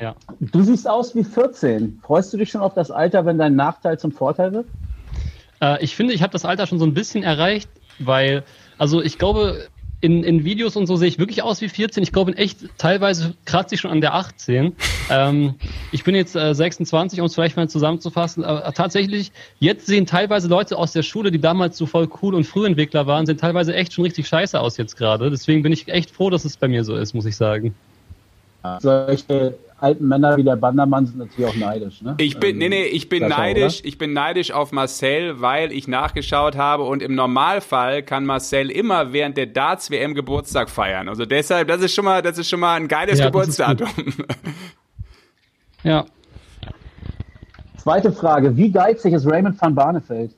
Ja. 0.00 0.14
Du 0.40 0.62
siehst 0.62 0.88
aus 0.88 1.14
wie 1.14 1.24
14. 1.24 2.00
Freust 2.02 2.32
du 2.32 2.36
dich 2.36 2.50
schon 2.50 2.60
auf 2.60 2.74
das 2.74 2.90
Alter, 2.90 3.24
wenn 3.24 3.38
dein 3.38 3.56
Nachteil 3.56 3.98
zum 3.98 4.12
Vorteil 4.12 4.52
wird? 4.52 4.66
Äh, 5.60 5.82
ich 5.82 5.96
finde, 5.96 6.12
ich 6.12 6.22
habe 6.22 6.32
das 6.32 6.44
Alter 6.44 6.66
schon 6.66 6.78
so 6.78 6.84
ein 6.84 6.94
bisschen 6.94 7.22
erreicht, 7.22 7.70
weil, 7.98 8.44
also 8.78 9.02
ich 9.02 9.18
glaube, 9.18 9.68
in, 10.00 10.22
in 10.24 10.44
Videos 10.44 10.76
und 10.76 10.86
so 10.86 10.96
sehe 10.96 11.08
ich 11.08 11.18
wirklich 11.18 11.42
aus 11.42 11.60
wie 11.60 11.68
14. 11.68 12.02
Ich 12.02 12.12
glaube, 12.12 12.30
in 12.30 12.36
echt 12.36 12.58
teilweise 12.78 13.34
kratze 13.44 13.74
ich 13.74 13.80
schon 13.80 13.90
an 13.90 14.00
der 14.00 14.14
18. 14.14 14.76
ähm, 15.10 15.54
ich 15.92 16.04
bin 16.04 16.14
jetzt 16.14 16.36
äh, 16.36 16.54
26, 16.54 17.20
um 17.20 17.26
es 17.26 17.34
vielleicht 17.34 17.56
mal 17.56 17.68
zusammenzufassen. 17.68 18.44
Aber 18.44 18.72
tatsächlich, 18.72 19.32
jetzt 19.58 19.86
sehen 19.86 20.06
teilweise 20.06 20.48
Leute 20.48 20.76
aus 20.76 20.92
der 20.92 21.02
Schule, 21.02 21.30
die 21.30 21.40
damals 21.40 21.78
so 21.78 21.86
voll 21.86 22.08
cool 22.22 22.34
und 22.34 22.44
Frühentwickler 22.44 23.06
waren, 23.06 23.26
sehen 23.26 23.38
teilweise 23.38 23.74
echt 23.74 23.92
schon 23.92 24.04
richtig 24.04 24.28
scheiße 24.28 24.60
aus 24.60 24.76
jetzt 24.76 24.96
gerade. 24.96 25.30
Deswegen 25.30 25.62
bin 25.62 25.72
ich 25.72 25.88
echt 25.88 26.10
froh, 26.10 26.30
dass 26.30 26.44
es 26.44 26.56
bei 26.56 26.68
mir 26.68 26.84
so 26.84 26.96
ist, 26.96 27.14
muss 27.14 27.26
ich 27.26 27.36
sagen. 27.36 27.74
Solche 28.80 29.54
alten 29.78 30.08
Männer 30.08 30.36
wie 30.36 30.44
der 30.44 30.56
Bandermann 30.56 31.06
sind 31.06 31.18
natürlich 31.18 31.46
auch 31.46 31.56
neidisch. 31.56 32.02
Ne? 32.02 32.14
Ich 32.18 32.38
bin, 32.38 32.58
nee, 32.58 32.68
nee, 32.68 32.84
ich 32.84 33.08
bin 33.08 33.28
neidisch. 33.28 33.80
Auch, 33.80 33.84
ich 33.84 33.98
bin 33.98 34.12
neidisch 34.12 34.50
auf 34.50 34.72
Marcel, 34.72 35.40
weil 35.40 35.72
ich 35.72 35.86
nachgeschaut 35.88 36.56
habe 36.56 36.84
und 36.84 37.02
im 37.02 37.14
Normalfall 37.14 38.02
kann 38.02 38.24
Marcel 38.24 38.70
immer 38.70 39.12
während 39.12 39.36
der 39.36 39.46
Darts 39.46 39.90
WM 39.90 40.14
Geburtstag 40.14 40.70
feiern. 40.70 41.08
Also 41.08 41.26
deshalb, 41.26 41.68
das 41.68 41.82
ist 41.82 41.94
schon 41.94 42.04
mal, 42.04 42.22
das 42.22 42.38
ist 42.38 42.48
schon 42.48 42.60
mal 42.60 42.74
ein 42.74 42.88
geiles 42.88 43.18
ja, 43.18 43.26
Geburtsdatum. 43.26 43.88
ja. 45.82 46.06
Zweite 47.76 48.12
Frage: 48.12 48.56
Wie 48.56 48.70
geizig 48.70 49.12
ist 49.12 49.26
Raymond 49.26 49.60
van 49.60 49.74
Barneveld? 49.74 50.32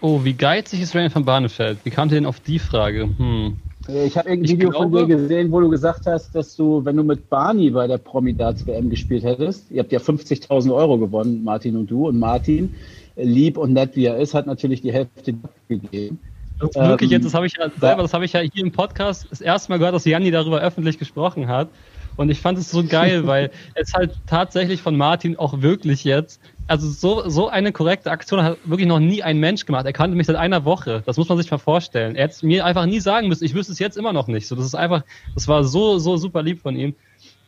Oh, 0.00 0.22
wie 0.22 0.34
geizig 0.34 0.80
ist 0.80 0.94
Raymond 0.94 1.14
van 1.14 1.24
Barneveld? 1.24 1.78
Wie 1.82 1.90
kamt 1.90 2.12
ihr 2.12 2.16
denn 2.16 2.26
auf 2.26 2.38
die 2.38 2.60
Frage? 2.60 3.08
Hm. 3.18 3.56
Ich 3.88 4.18
habe 4.18 4.28
irgendein 4.28 4.52
Video 4.52 4.70
glaube, 4.70 4.98
von 4.98 5.08
dir 5.08 5.16
gesehen, 5.16 5.50
wo 5.50 5.60
du 5.60 5.70
gesagt 5.70 6.06
hast, 6.06 6.34
dass 6.34 6.54
du, 6.56 6.84
wenn 6.84 6.96
du 6.96 7.02
mit 7.02 7.30
Barney 7.30 7.70
bei 7.70 7.86
der 7.86 7.96
Promidats 7.96 8.66
WM 8.66 8.90
gespielt 8.90 9.24
hättest, 9.24 9.70
ihr 9.70 9.80
habt 9.80 9.92
ja 9.92 9.98
50.000 9.98 10.74
Euro 10.74 10.98
gewonnen, 10.98 11.42
Martin 11.42 11.74
und 11.74 11.90
du, 11.90 12.06
und 12.08 12.18
Martin, 12.18 12.74
lieb 13.16 13.56
und 13.56 13.72
nett 13.72 13.96
wie 13.96 14.04
er 14.04 14.18
ist, 14.18 14.34
hat 14.34 14.46
natürlich 14.46 14.82
die 14.82 14.92
Hälfte 14.92 15.34
gegeben. 15.68 16.18
Das 16.60 16.70
ist 16.70 16.76
wirklich 16.76 17.10
ähm, 17.10 17.16
jetzt, 17.16 17.24
das 17.24 17.34
habe 17.34 17.46
ich 17.46 17.54
ja 17.56 17.70
selber, 17.80 18.02
das 18.02 18.12
habe 18.12 18.26
ich 18.26 18.32
ja 18.34 18.40
hier 18.40 18.62
im 18.62 18.72
Podcast 18.72 19.26
das 19.30 19.40
erste 19.40 19.70
Mal 19.70 19.78
gehört, 19.78 19.94
dass 19.94 20.04
Janni 20.04 20.30
darüber 20.30 20.60
öffentlich 20.60 20.98
gesprochen 20.98 21.48
hat. 21.48 21.68
Und 22.16 22.30
ich 22.30 22.40
fand 22.40 22.58
es 22.58 22.70
so 22.70 22.84
geil, 22.84 23.26
weil 23.26 23.50
es 23.74 23.94
halt 23.94 24.18
tatsächlich 24.26 24.82
von 24.82 24.96
Martin 24.96 25.38
auch 25.38 25.62
wirklich 25.62 26.04
jetzt, 26.04 26.40
also 26.68 26.88
so, 26.90 27.28
so 27.28 27.48
eine 27.48 27.72
korrekte 27.72 28.10
Aktion 28.10 28.42
hat 28.42 28.58
wirklich 28.64 28.86
noch 28.86 29.00
nie 29.00 29.22
ein 29.22 29.38
Mensch 29.38 29.64
gemacht. 29.64 29.86
Er 29.86 29.92
kannte 29.92 30.16
mich 30.16 30.26
seit 30.26 30.36
einer 30.36 30.64
Woche. 30.64 31.02
Das 31.06 31.16
muss 31.16 31.28
man 31.28 31.38
sich 31.38 31.50
mal 31.50 31.58
vorstellen. 31.58 32.14
Er 32.14 32.28
hätte 32.28 32.46
mir 32.46 32.64
einfach 32.64 32.84
nie 32.86 33.00
sagen 33.00 33.28
müssen. 33.28 33.44
Ich 33.44 33.54
wüsste 33.54 33.72
es 33.72 33.78
jetzt 33.78 33.96
immer 33.96 34.12
noch 34.12 34.28
nicht. 34.28 34.46
So, 34.46 34.54
das 34.54 34.66
ist 34.66 34.74
einfach, 34.74 35.02
das 35.34 35.48
war 35.48 35.64
so, 35.64 35.98
so 35.98 36.18
super 36.18 36.42
lieb 36.42 36.60
von 36.60 36.76
ihm. 36.76 36.94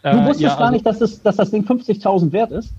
Du 0.02 0.08
äh, 0.08 0.16
wusstest 0.20 0.40
ja, 0.40 0.48
gar 0.48 0.60
also, 0.60 0.72
nicht, 0.72 0.86
dass, 0.86 0.98
das, 0.98 1.22
dass 1.22 1.36
das 1.36 1.50
Ding 1.50 1.64
50.000 1.64 2.32
wert 2.32 2.50
ist? 2.50 2.72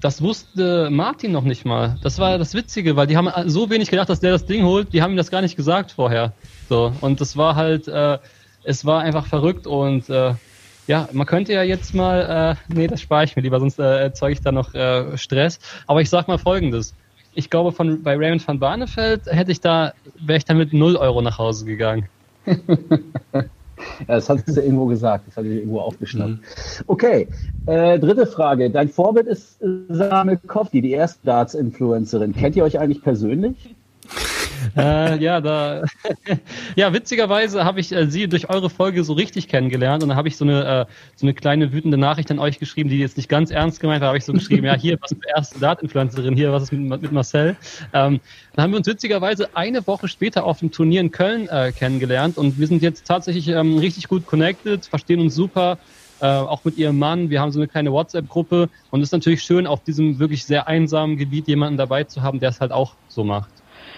Das 0.00 0.22
wusste 0.22 0.88
Martin 0.90 1.32
noch 1.32 1.44
nicht 1.44 1.64
mal. 1.64 1.98
Das 2.02 2.18
war 2.18 2.38
das 2.38 2.54
Witzige, 2.54 2.96
weil 2.96 3.06
die 3.06 3.16
haben 3.16 3.30
so 3.48 3.70
wenig 3.70 3.90
gedacht, 3.90 4.08
dass 4.08 4.20
der 4.20 4.32
das 4.32 4.46
Ding 4.46 4.64
holt. 4.64 4.92
Die 4.92 5.02
haben 5.02 5.12
ihm 5.12 5.16
das 5.16 5.30
gar 5.30 5.42
nicht 5.42 5.56
gesagt 5.56 5.92
vorher. 5.92 6.32
So 6.68 6.92
und 7.00 7.20
das 7.20 7.36
war 7.36 7.56
halt, 7.56 7.88
äh, 7.88 8.18
es 8.64 8.84
war 8.84 9.02
einfach 9.02 9.26
verrückt 9.26 9.66
und 9.66 10.08
äh, 10.08 10.34
ja, 10.86 11.08
man 11.12 11.26
könnte 11.26 11.52
ja 11.52 11.62
jetzt 11.62 11.94
mal, 11.94 12.56
äh, 12.70 12.74
nee, 12.74 12.86
das 12.86 13.00
spare 13.00 13.24
ich 13.24 13.36
mir 13.36 13.42
lieber, 13.42 13.60
sonst 13.60 13.78
äh, 13.78 14.02
erzeuge 14.02 14.34
ich 14.34 14.40
da 14.40 14.52
noch 14.52 14.74
äh, 14.74 15.16
Stress. 15.16 15.58
Aber 15.86 16.00
ich 16.00 16.10
sag 16.10 16.28
mal 16.28 16.38
folgendes. 16.38 16.94
Ich 17.34 17.50
glaube, 17.50 17.72
von 17.72 18.02
bei 18.02 18.16
Raymond 18.16 18.46
van 18.46 18.60
Barneveld 18.60 19.26
hätte 19.26 19.50
ich 19.50 19.60
da, 19.60 19.92
wäre 20.20 20.36
ich 20.38 20.44
da 20.44 20.54
mit 20.54 20.72
0 20.72 20.96
Euro 20.96 21.20
nach 21.20 21.38
Hause 21.38 21.64
gegangen. 21.64 22.08
ja, 22.46 22.54
das 24.06 24.28
hast 24.28 24.46
du 24.46 24.60
irgendwo 24.60 24.86
gesagt, 24.86 25.26
das 25.26 25.36
hatte 25.36 25.48
ich 25.48 25.56
irgendwo 25.58 25.80
aufgeschnappt. 25.80 26.30
Mhm. 26.30 26.40
Okay, 26.86 27.28
äh, 27.66 27.98
dritte 27.98 28.26
Frage. 28.26 28.70
Dein 28.70 28.88
Vorbild 28.88 29.26
ist 29.26 29.58
Same 29.88 30.36
Koffi, 30.36 30.80
die 30.80 30.92
erste 30.92 31.24
Darts-Influencerin. 31.24 32.34
Kennt 32.34 32.56
ihr 32.56 32.64
euch 32.64 32.78
eigentlich 32.78 33.02
persönlich? 33.02 33.74
Äh, 34.76 35.18
ja, 35.22 35.40
da, 35.40 35.84
ja, 36.76 36.92
witzigerweise 36.92 37.64
habe 37.64 37.80
ich 37.80 37.92
äh, 37.92 38.06
sie 38.06 38.28
durch 38.28 38.48
eure 38.48 38.70
Folge 38.70 39.04
so 39.04 39.12
richtig 39.12 39.48
kennengelernt 39.48 40.02
und 40.02 40.10
da 40.10 40.16
habe 40.16 40.28
ich 40.28 40.36
so 40.36 40.44
eine, 40.44 40.86
äh, 40.88 40.92
so 41.16 41.26
eine 41.26 41.34
kleine 41.34 41.72
wütende 41.72 41.96
Nachricht 41.96 42.30
an 42.30 42.38
euch 42.38 42.58
geschrieben, 42.58 42.90
die 42.90 42.98
jetzt 42.98 43.16
nicht 43.16 43.28
ganz 43.28 43.50
ernst 43.50 43.80
gemeint 43.80 44.00
war, 44.00 44.08
habe 44.08 44.18
ich 44.18 44.24
so 44.24 44.32
geschrieben, 44.32 44.64
ja, 44.64 44.74
hier, 44.74 44.98
was 45.00 45.12
ist 45.12 45.22
die 45.22 45.28
erste 45.34 45.58
Dart-Influencerin, 45.60 46.34
hier, 46.34 46.52
was 46.52 46.64
ist 46.64 46.72
mit, 46.72 47.02
mit 47.02 47.12
Marcel? 47.12 47.56
Ähm, 47.92 48.20
dann 48.54 48.62
haben 48.62 48.70
wir 48.72 48.78
uns 48.78 48.86
witzigerweise 48.86 49.56
eine 49.56 49.86
Woche 49.86 50.08
später 50.08 50.44
auf 50.44 50.60
dem 50.60 50.70
Turnier 50.70 51.00
in 51.00 51.10
Köln 51.10 51.48
äh, 51.48 51.72
kennengelernt 51.72 52.38
und 52.38 52.58
wir 52.58 52.66
sind 52.66 52.82
jetzt 52.82 53.06
tatsächlich 53.06 53.48
ähm, 53.48 53.78
richtig 53.78 54.08
gut 54.08 54.26
connected, 54.26 54.86
verstehen 54.86 55.20
uns 55.20 55.34
super, 55.34 55.78
äh, 56.20 56.26
auch 56.26 56.64
mit 56.64 56.78
ihrem 56.78 56.98
Mann. 56.98 57.30
Wir 57.30 57.40
haben 57.40 57.52
so 57.52 57.58
eine 57.58 57.68
kleine 57.68 57.92
WhatsApp-Gruppe 57.92 58.68
und 58.90 59.00
es 59.00 59.08
ist 59.08 59.12
natürlich 59.12 59.42
schön, 59.42 59.66
auf 59.66 59.82
diesem 59.82 60.18
wirklich 60.18 60.44
sehr 60.44 60.68
einsamen 60.68 61.16
Gebiet 61.16 61.48
jemanden 61.48 61.76
dabei 61.76 62.04
zu 62.04 62.22
haben, 62.22 62.40
der 62.40 62.50
es 62.50 62.60
halt 62.60 62.72
auch 62.72 62.94
so 63.08 63.24
macht. 63.24 63.50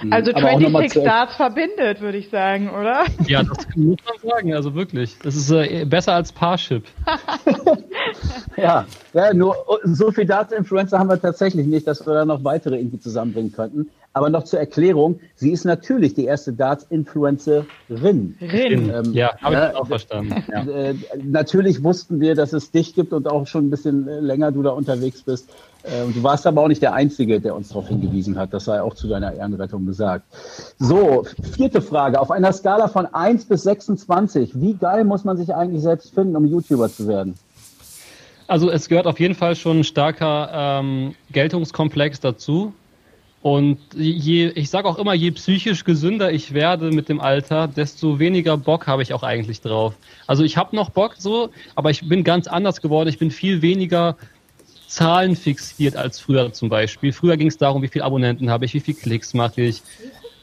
Mhm. 0.02 0.12
Also 0.12 0.32
Aber 0.32 0.48
26 0.48 1.02
Stars 1.02 1.34
verbindet, 1.36 2.00
würde 2.00 2.18
ich 2.18 2.30
sagen, 2.30 2.70
oder? 2.70 3.04
Ja, 3.26 3.42
das 3.42 3.66
muss 3.74 3.96
man 4.04 4.30
sagen, 4.30 4.54
also 4.54 4.74
wirklich. 4.74 5.16
Das 5.22 5.34
ist 5.34 5.50
äh, 5.50 5.84
besser 5.84 6.12
als 6.12 6.32
Parship. 6.32 6.84
ja, 8.56 8.86
ja, 9.14 9.34
nur 9.34 9.56
so 9.84 10.12
viel 10.12 10.26
Data-Influencer 10.26 10.98
haben 10.98 11.08
wir 11.08 11.20
tatsächlich 11.20 11.66
nicht, 11.66 11.86
dass 11.86 12.06
wir 12.06 12.14
da 12.14 12.24
noch 12.24 12.44
weitere 12.44 12.76
irgendwie 12.76 13.00
zusammenbringen 13.00 13.52
könnten. 13.52 13.90
Aber 14.12 14.30
noch 14.30 14.44
zur 14.44 14.60
Erklärung, 14.60 15.20
sie 15.34 15.50
ist 15.50 15.64
natürlich 15.64 16.14
die 16.14 16.24
erste 16.24 16.52
Darts-Influencerin. 16.54 17.66
Rin. 17.90 18.38
Ähm, 18.40 19.12
ja, 19.12 19.36
habe 19.42 19.54
ich 19.54 19.60
äh, 19.60 19.76
auch 19.76 19.88
verstanden. 19.88 20.42
Ja. 20.50 20.62
Äh, 20.62 20.94
natürlich 21.22 21.82
wussten 21.82 22.18
wir, 22.18 22.34
dass 22.34 22.54
es 22.54 22.70
dich 22.70 22.94
gibt 22.94 23.12
und 23.12 23.28
auch 23.28 23.46
schon 23.46 23.66
ein 23.66 23.70
bisschen 23.70 24.06
länger 24.06 24.52
du 24.52 24.62
da 24.62 24.70
unterwegs 24.70 25.22
bist. 25.22 25.50
Äh, 25.86 26.12
du 26.12 26.22
warst 26.22 26.46
aber 26.46 26.62
auch 26.62 26.68
nicht 26.68 26.82
der 26.82 26.94
Einzige, 26.94 27.40
der 27.40 27.54
uns 27.54 27.68
darauf 27.68 27.88
hingewiesen 27.88 28.36
hat. 28.36 28.52
Das 28.52 28.64
sei 28.64 28.80
auch 28.80 28.94
zu 28.94 29.08
deiner 29.08 29.32
Ehrenrettung 29.32 29.86
gesagt. 29.86 30.24
So, 30.78 31.24
vierte 31.54 31.80
Frage. 31.80 32.20
Auf 32.20 32.30
einer 32.30 32.52
Skala 32.52 32.88
von 32.88 33.06
1 33.06 33.46
bis 33.46 33.62
26, 33.62 34.60
wie 34.60 34.74
geil 34.74 35.04
muss 35.04 35.24
man 35.24 35.36
sich 35.36 35.54
eigentlich 35.54 35.82
selbst 35.82 36.14
finden, 36.14 36.36
um 36.36 36.46
YouTuber 36.46 36.90
zu 36.90 37.06
werden? 37.06 37.34
Also 38.48 38.70
es 38.70 38.88
gehört 38.88 39.06
auf 39.06 39.18
jeden 39.18 39.34
Fall 39.34 39.56
schon 39.56 39.80
ein 39.80 39.84
starker 39.84 40.50
ähm, 40.52 41.14
Geltungskomplex 41.32 42.20
dazu. 42.20 42.72
Und 43.42 43.78
je, 43.94 44.48
ich 44.48 44.70
sage 44.70 44.88
auch 44.88 44.98
immer, 44.98 45.14
je 45.14 45.30
psychisch 45.30 45.84
gesünder 45.84 46.32
ich 46.32 46.52
werde 46.52 46.90
mit 46.90 47.08
dem 47.08 47.20
Alter, 47.20 47.68
desto 47.68 48.18
weniger 48.18 48.56
Bock 48.56 48.88
habe 48.88 49.02
ich 49.02 49.14
auch 49.14 49.22
eigentlich 49.22 49.60
drauf. 49.60 49.94
Also 50.26 50.42
ich 50.42 50.56
habe 50.56 50.74
noch 50.74 50.90
Bock 50.90 51.14
so, 51.16 51.50
aber 51.76 51.90
ich 51.90 52.08
bin 52.08 52.24
ganz 52.24 52.48
anders 52.48 52.80
geworden. 52.80 53.08
Ich 53.08 53.18
bin 53.18 53.30
viel 53.30 53.62
weniger 53.62 54.16
Zahlen 54.96 55.36
fixiert 55.36 55.94
als 55.94 56.18
früher 56.18 56.54
zum 56.54 56.70
Beispiel. 56.70 57.12
Früher 57.12 57.36
ging 57.36 57.48
es 57.48 57.58
darum, 57.58 57.82
wie 57.82 57.88
viele 57.88 58.06
Abonnenten 58.06 58.48
habe 58.48 58.64
ich, 58.64 58.72
wie 58.72 58.80
viele 58.80 58.96
Klicks 58.96 59.34
mache 59.34 59.60
ich 59.60 59.82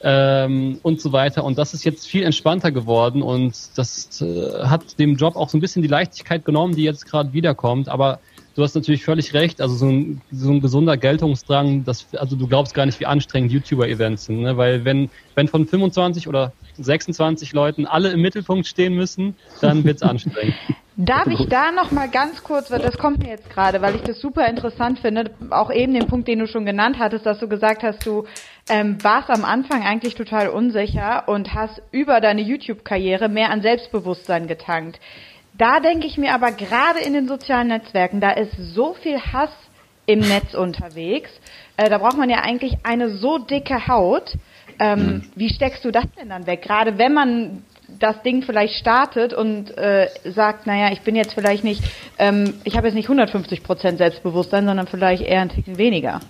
ähm, 0.00 0.78
und 0.82 1.00
so 1.00 1.10
weiter. 1.10 1.42
Und 1.42 1.58
das 1.58 1.74
ist 1.74 1.84
jetzt 1.84 2.06
viel 2.06 2.22
entspannter 2.22 2.70
geworden 2.70 3.20
und 3.20 3.52
das 3.74 4.20
äh, 4.20 4.62
hat 4.62 4.96
dem 5.00 5.16
Job 5.16 5.34
auch 5.34 5.48
so 5.48 5.58
ein 5.58 5.60
bisschen 5.60 5.82
die 5.82 5.88
Leichtigkeit 5.88 6.44
genommen, 6.44 6.76
die 6.76 6.84
jetzt 6.84 7.04
gerade 7.04 7.32
wiederkommt. 7.32 7.88
Aber 7.88 8.20
du 8.54 8.62
hast 8.62 8.74
natürlich 8.74 9.04
völlig 9.04 9.34
recht. 9.34 9.60
Also 9.60 9.74
so 9.74 9.86
ein, 9.86 10.20
so 10.30 10.50
ein 10.50 10.60
gesunder 10.60 10.96
Geltungsdrang, 10.96 11.84
das, 11.84 12.06
also 12.14 12.36
du 12.36 12.46
glaubst 12.46 12.74
gar 12.74 12.86
nicht, 12.86 13.00
wie 13.00 13.06
anstrengend 13.06 13.52
YouTuber-Events 13.52 14.26
sind. 14.26 14.40
Ne? 14.40 14.56
Weil 14.56 14.84
wenn, 14.84 15.10
wenn 15.34 15.48
von 15.48 15.66
25 15.66 16.28
oder 16.28 16.52
26 16.78 17.52
Leuten 17.52 17.86
alle 17.86 18.10
im 18.10 18.20
Mittelpunkt 18.20 18.66
stehen 18.66 18.94
müssen, 18.94 19.36
dann 19.60 19.84
wird's 19.84 20.02
anstrengend. 20.02 20.54
Darf 20.96 21.26
ich 21.26 21.48
da 21.48 21.72
noch 21.72 21.90
mal 21.90 22.08
ganz 22.08 22.44
kurz, 22.44 22.70
weil 22.70 22.78
das 22.78 22.98
kommt 22.98 23.18
mir 23.18 23.30
jetzt 23.30 23.50
gerade, 23.50 23.82
weil 23.82 23.96
ich 23.96 24.02
das 24.02 24.20
super 24.20 24.46
interessant 24.46 25.00
finde, 25.00 25.32
auch 25.50 25.72
eben 25.72 25.92
den 25.92 26.06
Punkt, 26.06 26.28
den 26.28 26.38
du 26.38 26.46
schon 26.46 26.64
genannt 26.64 27.00
hattest, 27.00 27.26
dass 27.26 27.40
du 27.40 27.48
gesagt 27.48 27.82
hast, 27.82 28.06
du 28.06 28.26
ähm, 28.68 29.02
warst 29.02 29.28
am 29.28 29.44
Anfang 29.44 29.82
eigentlich 29.82 30.14
total 30.14 30.48
unsicher 30.48 31.28
und 31.28 31.52
hast 31.52 31.82
über 31.90 32.20
deine 32.20 32.42
YouTube-Karriere 32.42 33.28
mehr 33.28 33.50
an 33.50 33.60
Selbstbewusstsein 33.60 34.46
getankt. 34.46 35.00
Da 35.56 35.80
denke 35.80 36.06
ich 36.06 36.18
mir 36.18 36.34
aber 36.34 36.52
gerade 36.52 37.00
in 37.00 37.12
den 37.12 37.28
sozialen 37.28 37.68
Netzwerken, 37.68 38.20
da 38.20 38.32
ist 38.32 38.52
so 38.74 38.94
viel 38.94 39.20
Hass 39.20 39.50
im 40.06 40.20
Netz 40.20 40.54
unterwegs. 40.54 41.30
Äh, 41.76 41.88
da 41.88 41.98
braucht 41.98 42.16
man 42.16 42.30
ja 42.30 42.40
eigentlich 42.40 42.78
eine 42.82 43.10
so 43.10 43.38
dicke 43.38 43.86
Haut. 43.86 44.36
Ähm, 44.78 44.98
mhm. 44.98 45.24
Wie 45.36 45.50
steckst 45.50 45.84
du 45.84 45.90
das 45.90 46.06
denn 46.18 46.28
dann 46.28 46.46
weg? 46.46 46.62
Gerade 46.62 46.98
wenn 46.98 47.14
man 47.14 47.62
das 47.98 48.22
Ding 48.22 48.42
vielleicht 48.42 48.74
startet 48.74 49.32
und 49.32 49.76
äh, 49.76 50.08
sagt, 50.24 50.66
naja, 50.66 50.92
ich 50.92 51.02
bin 51.02 51.14
jetzt 51.14 51.34
vielleicht 51.34 51.64
nicht, 51.64 51.82
ähm, 52.18 52.54
ich 52.64 52.76
habe 52.76 52.86
jetzt 52.86 52.94
nicht 52.94 53.06
150 53.06 53.62
Prozent 53.62 53.98
Selbstbewusstsein, 53.98 54.66
sondern 54.66 54.86
vielleicht 54.86 55.22
eher 55.22 55.40
ein 55.40 55.50
Ticken 55.50 55.78
weniger. 55.78 56.20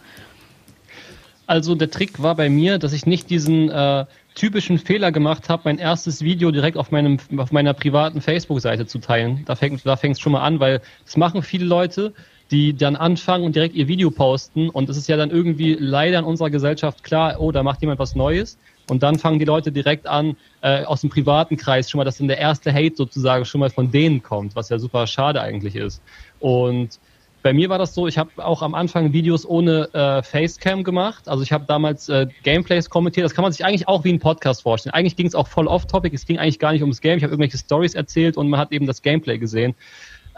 Also 1.47 1.75
der 1.75 1.91
Trick 1.91 2.23
war 2.23 2.35
bei 2.35 2.49
mir, 2.49 2.79
dass 2.79 2.93
ich 2.93 3.07
nicht 3.07 3.31
diesen 3.31 3.71
äh, 3.71 4.07
typischen 4.35 4.79
Fehler 4.79 5.13
gemacht 5.13 5.49
habe, 5.49 5.63
mein 5.65 5.79
erstes 5.79 6.23
Video 6.23 6.51
direkt 6.51 6.77
auf 6.77 6.91
meinem 6.91 7.19
auf 7.37 7.53
meiner 7.53 7.73
privaten 7.73 8.21
Facebook-Seite 8.21 8.87
zu 8.87 8.99
teilen. 8.99 9.45
Da 9.47 9.55
fängt 9.55 9.87
da 9.87 9.97
fängt 9.97 10.17
es 10.17 10.21
schon 10.21 10.33
mal 10.33 10.43
an, 10.43 10.61
weil 10.61 10.81
es 11.07 11.17
machen 11.17 11.43
viele 11.43 11.65
Leute, 11.65 12.13
die 12.51 12.77
dann 12.77 12.97
anfangen 12.97 13.45
und 13.45 13.55
direkt 13.55 13.75
ihr 13.75 13.89
Video 13.89 14.11
posten 14.11 14.69
und 14.69 14.89
es 14.89 14.97
ist 14.97 15.09
ja 15.09 15.17
dann 15.17 15.31
irgendwie 15.31 15.77
leider 15.79 16.19
in 16.19 16.25
unserer 16.25 16.51
Gesellschaft 16.51 17.05
klar, 17.05 17.41
oh, 17.41 17.53
da 17.53 17.63
macht 17.63 17.81
jemand 17.81 17.99
was 17.99 18.15
Neues 18.15 18.59
und 18.91 19.03
dann 19.03 19.19
fangen 19.19 19.39
die 19.39 19.45
Leute 19.45 19.73
direkt 19.73 20.07
an, 20.07 20.37
äh, 20.61 20.85
aus 20.85 21.01
dem 21.01 21.11
privaten 21.11 21.57
Kreis 21.57 21.89
schon 21.89 21.99
mal, 21.99 22.05
dass 22.05 22.19
dann 22.19 22.29
der 22.29 22.39
erste 22.39 22.73
Hate 22.73 22.97
sozusagen 22.97 23.45
schon 23.45 23.61
mal 23.61 23.71
von 23.71 23.91
denen 23.91 24.23
kommt, 24.23 24.57
was 24.57 24.69
ja 24.69 24.79
super 24.79 25.07
schade 25.07 25.41
eigentlich 25.41 25.75
ist. 25.77 26.03
Und 26.39 26.99
bei 27.45 27.53
mir 27.53 27.69
war 27.69 27.77
das 27.77 27.93
so, 27.93 28.09
ich 28.09 28.17
habe 28.17 28.43
auch 28.43 28.63
am 28.63 28.75
Anfang 28.75 29.13
Videos 29.13 29.45
ohne 29.45 29.93
äh, 29.93 30.23
Facecam 30.23 30.83
gemacht. 30.83 31.29
Also 31.29 31.43
ich 31.43 31.53
habe 31.53 31.67
damals 31.69 32.09
äh, 32.09 32.27
Gameplays 32.43 32.89
kommentiert. 32.89 33.27
Das 33.27 33.35
kann 33.35 33.43
man 33.43 33.53
sich 33.53 33.67
eigentlich 33.67 33.87
auch 33.87 34.03
wie 34.03 34.15
ein 34.15 34.19
Podcast 34.19 34.63
vorstellen. 34.63 34.95
Eigentlich 34.95 35.15
ging 35.15 35.27
es 35.27 35.35
auch 35.35 35.47
voll 35.47 35.67
off-topic. 35.67 36.17
Es 36.17 36.25
ging 36.25 36.39
eigentlich 36.39 36.59
gar 36.59 36.73
nicht 36.73 36.81
ums 36.81 37.03
Game. 37.03 37.19
Ich 37.19 37.23
habe 37.23 37.35
irgendwelche 37.35 37.59
Stories 37.59 37.95
erzählt 37.95 38.39
und 38.39 38.49
man 38.49 38.59
hat 38.59 38.73
eben 38.73 38.87
das 38.87 39.03
Gameplay 39.03 39.37
gesehen. 39.37 39.75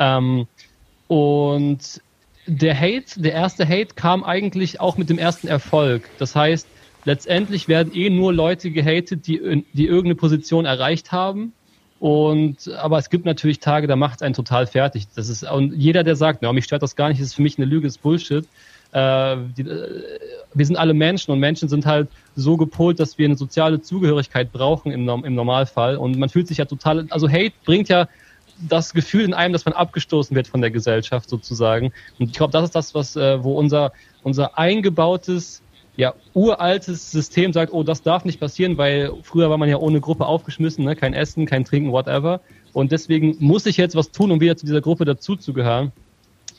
Ähm, 0.00 0.48
und 1.06 2.00
der 2.46 2.76
Hate, 2.76 3.20
der 3.22 3.34
erste 3.34 3.68
Hate 3.68 3.94
kam 3.94 4.24
eigentlich 4.24 4.80
auch 4.80 4.96
mit 4.96 5.08
dem 5.08 5.18
ersten 5.18 5.46
Erfolg. 5.46 6.10
Das 6.18 6.34
heißt, 6.34 6.66
letztendlich 7.04 7.68
werden 7.68 7.94
eh 7.94 8.10
nur 8.10 8.32
Leute 8.32 8.72
gehatet, 8.72 9.28
die, 9.28 9.64
die 9.72 9.86
irgendeine 9.86 10.16
Position 10.16 10.64
erreicht 10.64 11.12
haben. 11.12 11.52
Und 11.98 12.68
aber 12.76 12.98
es 12.98 13.08
gibt 13.08 13.24
natürlich 13.24 13.60
Tage, 13.60 13.86
da 13.86 13.96
macht 13.96 14.16
es 14.16 14.22
einen 14.22 14.34
total 14.34 14.66
fertig. 14.66 15.08
Das 15.14 15.28
ist 15.28 15.50
und 15.50 15.72
jeder, 15.74 16.04
der 16.04 16.16
sagt, 16.16 16.42
na, 16.42 16.52
mich 16.52 16.64
stört 16.64 16.82
das 16.82 16.94
gar 16.94 17.08
nicht, 17.08 17.20
ist 17.20 17.34
für 17.34 17.42
mich 17.42 17.58
eine 17.58 17.66
Lüge, 17.66 17.86
ist 17.86 18.02
Bullshit. 18.02 18.46
Äh, 18.92 19.36
die, 19.56 19.62
äh, 19.62 20.18
wir 20.54 20.66
sind 20.66 20.76
alle 20.76 20.94
Menschen 20.94 21.30
und 21.32 21.40
Menschen 21.40 21.68
sind 21.68 21.86
halt 21.86 22.08
so 22.34 22.56
gepolt, 22.56 23.00
dass 23.00 23.18
wir 23.18 23.26
eine 23.26 23.36
soziale 23.36 23.80
Zugehörigkeit 23.80 24.52
brauchen 24.52 24.92
im, 24.92 25.08
im 25.08 25.34
Normalfall. 25.34 25.96
Und 25.96 26.18
man 26.18 26.28
fühlt 26.28 26.48
sich 26.48 26.58
ja 26.58 26.66
total, 26.66 27.06
also 27.10 27.28
Hate 27.28 27.52
bringt 27.64 27.88
ja 27.88 28.08
das 28.68 28.92
Gefühl 28.94 29.24
in 29.24 29.34
einem, 29.34 29.52
dass 29.52 29.64
man 29.64 29.74
abgestoßen 29.74 30.34
wird 30.34 30.48
von 30.48 30.60
der 30.60 30.70
Gesellschaft 30.70 31.28
sozusagen. 31.28 31.92
Und 32.18 32.26
ich 32.26 32.32
glaube, 32.32 32.52
das 32.52 32.64
ist 32.64 32.74
das, 32.74 32.94
was, 32.94 33.16
äh, 33.16 33.42
wo 33.42 33.52
unser, 33.58 33.92
unser 34.22 34.58
eingebautes 34.58 35.62
ja, 35.96 36.14
uraltes 36.34 37.10
System 37.10 37.52
sagt, 37.52 37.72
oh, 37.72 37.82
das 37.82 38.02
darf 38.02 38.24
nicht 38.24 38.38
passieren, 38.38 38.76
weil 38.76 39.12
früher 39.22 39.50
war 39.50 39.58
man 39.58 39.68
ja 39.68 39.78
ohne 39.78 40.00
Gruppe 40.00 40.26
aufgeschmissen, 40.26 40.84
ne? 40.84 40.94
kein 40.94 41.14
Essen, 41.14 41.46
kein 41.46 41.64
Trinken, 41.64 41.92
whatever. 41.92 42.40
Und 42.72 42.92
deswegen 42.92 43.36
muss 43.40 43.64
ich 43.66 43.78
jetzt 43.78 43.96
was 43.96 44.10
tun, 44.10 44.30
um 44.30 44.40
wieder 44.40 44.56
zu 44.56 44.66
dieser 44.66 44.82
Gruppe 44.82 45.04
dazuzugehören. 45.04 45.92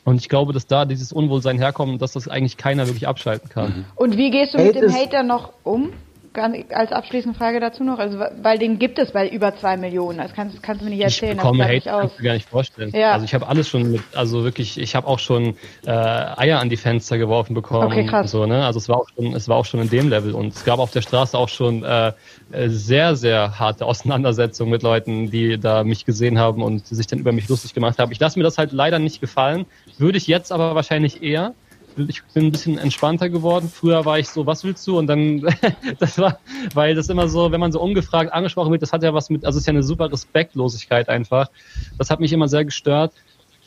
Und 0.04 0.16
ich 0.20 0.28
glaube, 0.28 0.52
dass 0.52 0.66
da 0.66 0.84
dieses 0.84 1.12
Unwohlsein 1.12 1.58
herkommt 1.58 1.92
und 1.92 2.02
dass 2.02 2.12
das 2.12 2.28
eigentlich 2.28 2.56
keiner 2.56 2.86
wirklich 2.86 3.06
abschalten 3.06 3.48
kann. 3.48 3.84
Und 3.94 4.16
wie 4.16 4.30
gehst 4.30 4.54
du 4.54 4.58
mit 4.58 4.74
dem 4.74 4.92
Hater 4.92 5.22
noch 5.22 5.52
um? 5.64 5.92
Als 6.34 6.92
abschließende 6.92 7.36
Frage 7.38 7.60
dazu 7.60 7.84
noch, 7.84 7.98
also 7.98 8.18
weil 8.18 8.58
den 8.58 8.78
gibt 8.78 8.98
es 8.98 9.12
bei 9.12 9.28
über 9.28 9.56
zwei 9.56 9.76
Millionen. 9.76 10.18
Das 10.18 10.32
kannst, 10.32 10.62
kannst 10.62 10.80
du 10.80 10.84
mir 10.84 10.90
nicht 10.90 11.02
erzählen. 11.02 11.32
Ich 11.32 11.38
bekomme 11.38 11.64
Hate, 11.64 11.88
kannst 11.88 12.18
du 12.18 12.22
gar 12.22 12.34
nicht 12.34 12.48
vorstellen. 12.48 12.90
Ja. 12.94 13.12
Also 13.12 13.24
ich 13.24 13.34
habe 13.34 13.46
alles 13.46 13.68
schon 13.68 13.92
mit, 13.92 14.02
also 14.14 14.44
wirklich, 14.44 14.78
ich 14.78 14.94
habe 14.94 15.06
auch 15.06 15.18
schon 15.18 15.56
äh, 15.86 15.90
Eier 15.90 16.60
an 16.60 16.68
die 16.68 16.76
Fenster 16.76 17.18
geworfen 17.18 17.54
bekommen. 17.54 17.86
Okay, 17.86 18.06
krass. 18.06 18.30
So, 18.30 18.46
ne? 18.46 18.64
Also 18.64 18.78
es 18.78 18.88
war 18.88 18.98
auch 18.98 19.08
schon, 19.14 19.34
es 19.34 19.48
war 19.48 19.56
auch 19.56 19.64
schon 19.64 19.80
in 19.80 19.90
dem 19.90 20.08
Level 20.08 20.34
und 20.34 20.54
es 20.54 20.64
gab 20.64 20.78
auf 20.78 20.90
der 20.90 21.02
Straße 21.02 21.36
auch 21.36 21.48
schon 21.48 21.82
äh, 21.84 22.12
sehr, 22.66 23.16
sehr 23.16 23.58
harte 23.58 23.86
Auseinandersetzungen 23.86 24.70
mit 24.70 24.82
Leuten, 24.82 25.30
die 25.30 25.58
da 25.58 25.84
mich 25.84 26.04
gesehen 26.04 26.38
haben 26.38 26.62
und 26.62 26.86
sich 26.86 27.06
dann 27.06 27.18
über 27.18 27.32
mich 27.32 27.48
lustig 27.48 27.74
gemacht 27.74 27.98
haben. 27.98 28.12
Ich 28.12 28.20
lasse 28.20 28.38
mir 28.38 28.44
das 28.44 28.58
halt 28.58 28.72
leider 28.72 28.98
nicht 28.98 29.20
gefallen. 29.20 29.66
Würde 29.98 30.18
ich 30.18 30.26
jetzt 30.26 30.52
aber 30.52 30.74
wahrscheinlich 30.74 31.22
eher 31.22 31.54
ich 32.08 32.22
bin 32.34 32.46
ein 32.46 32.52
bisschen 32.52 32.78
entspannter 32.78 33.28
geworden. 33.28 33.70
Früher 33.72 34.04
war 34.04 34.18
ich 34.18 34.28
so, 34.28 34.46
was 34.46 34.64
willst 34.64 34.86
du? 34.86 34.98
Und 34.98 35.06
dann, 35.06 35.40
das 35.98 36.18
war, 36.18 36.38
weil 36.74 36.94
das 36.94 37.08
immer 37.08 37.28
so, 37.28 37.50
wenn 37.52 37.60
man 37.60 37.72
so 37.72 37.80
ungefragt 37.80 38.32
angesprochen 38.32 38.70
wird, 38.70 38.82
das 38.82 38.92
hat 38.92 39.02
ja 39.02 39.14
was 39.14 39.30
mit, 39.30 39.44
also 39.44 39.56
es 39.56 39.62
ist 39.62 39.66
ja 39.66 39.72
eine 39.72 39.82
super 39.82 40.10
Respektlosigkeit 40.10 41.08
einfach. 41.08 41.50
Das 41.98 42.10
hat 42.10 42.20
mich 42.20 42.32
immer 42.32 42.48
sehr 42.48 42.64
gestört. 42.64 43.12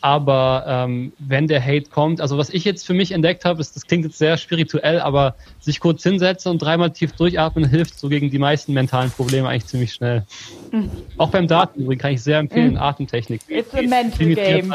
Aber 0.02 0.66
ähm, 0.68 1.14
wenn 1.20 1.48
der 1.48 1.64
Hate 1.64 1.90
kommt, 1.92 2.22
also 2.22 2.36
was 2.40 2.50
ich 2.50 2.66
jetzt 2.66 2.88
für 2.88 2.96
mich 2.96 3.12
entdeckt 3.12 3.46
habe, 3.46 3.62
ist, 3.62 3.76
das 3.76 3.86
klingt 3.86 4.04
jetzt 4.04 4.18
sehr 4.18 4.36
spirituell, 4.36 5.00
aber 5.00 5.36
sich 5.60 5.80
kurz 5.80 6.02
hinsetzen 6.02 6.52
und 6.52 6.60
dreimal 6.60 6.90
tief 6.90 7.12
durchatmen 7.12 7.70
hilft 7.70 8.00
so 8.00 8.10
gegen 8.10 8.32
die 8.32 8.40
meisten 8.40 8.74
mentalen 8.74 9.12
Probleme 9.12 9.48
eigentlich 9.48 9.68
ziemlich 9.68 9.94
schnell. 9.94 10.26
Mhm. 10.72 10.90
Auch 11.18 11.30
beim 11.30 11.48
Daten 11.48 11.82
übrigens 11.82 12.02
kann 12.02 12.14
ich 12.14 12.24
sehr 12.24 12.40
empfehlen, 12.40 12.72
mhm. 12.72 12.78
Atemtechnik. 12.78 13.42
It's 13.48 13.74
a 13.76 13.84
mental 13.84 14.34
game. 14.34 14.74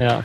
Ja. 0.00 0.24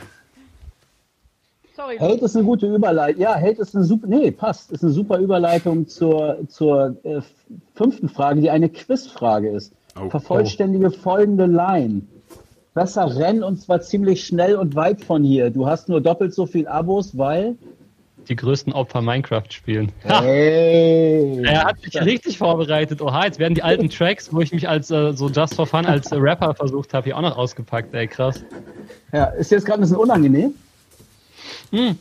Sorry. 1.74 1.98
Hate 1.98 2.24
ist 2.24 2.36
eine 2.36 2.44
gute 2.44 2.66
Überleitung. 2.66 3.22
Ja, 3.22 3.34
Hate 3.34 3.62
ist 3.62 3.74
eine 3.74 3.84
super, 3.84 4.06
nee, 4.06 4.30
passt. 4.30 4.72
Ist 4.72 4.82
eine 4.82 4.92
super 4.92 5.18
Überleitung 5.18 5.88
zur, 5.88 6.38
zur 6.48 6.96
äh, 7.04 7.20
fünften 7.74 8.08
Frage, 8.08 8.40
die 8.40 8.50
eine 8.50 8.68
Quizfrage 8.68 9.48
ist. 9.48 9.72
Oh, 10.00 10.10
Vervollständige 10.10 10.88
oh. 10.88 10.90
folgende 10.90 11.46
Line. 11.46 12.02
Besser 12.74 13.16
rennen 13.16 13.42
und 13.42 13.60
zwar 13.60 13.80
ziemlich 13.82 14.24
schnell 14.24 14.56
und 14.56 14.74
weit 14.74 15.02
von 15.02 15.24
hier. 15.24 15.50
Du 15.50 15.66
hast 15.66 15.88
nur 15.88 16.00
doppelt 16.00 16.34
so 16.34 16.46
viel 16.46 16.66
Abos, 16.66 17.16
weil 17.18 17.56
die 18.28 18.36
größten 18.36 18.72
Opfer 18.72 19.02
Minecraft 19.02 19.50
spielen. 19.50 19.92
Hey. 20.00 21.42
er 21.44 21.64
hat 21.64 21.80
sich 21.80 22.00
richtig 22.00 22.38
vorbereitet. 22.38 23.02
Oha, 23.02 23.24
jetzt 23.24 23.38
werden 23.38 23.54
die 23.54 23.62
alten 23.62 23.90
Tracks, 23.90 24.32
wo 24.32 24.40
ich 24.40 24.52
mich 24.52 24.68
als 24.68 24.90
äh, 24.90 25.12
so 25.12 25.28
just 25.28 25.54
for 25.54 25.66
fun 25.66 25.86
als 25.86 26.12
äh, 26.12 26.16
Rapper 26.16 26.54
versucht 26.54 26.94
habe, 26.94 27.04
hier 27.04 27.16
auch 27.16 27.22
noch 27.22 27.36
ausgepackt. 27.36 27.92
Ey, 27.94 28.06
krass. 28.06 28.44
Ja, 29.12 29.24
ist 29.24 29.50
jetzt 29.50 29.66
gerade 29.66 29.80
ein 29.80 29.82
bisschen 29.82 29.96
unangenehm. 29.96 30.54
Hm. 31.72 31.98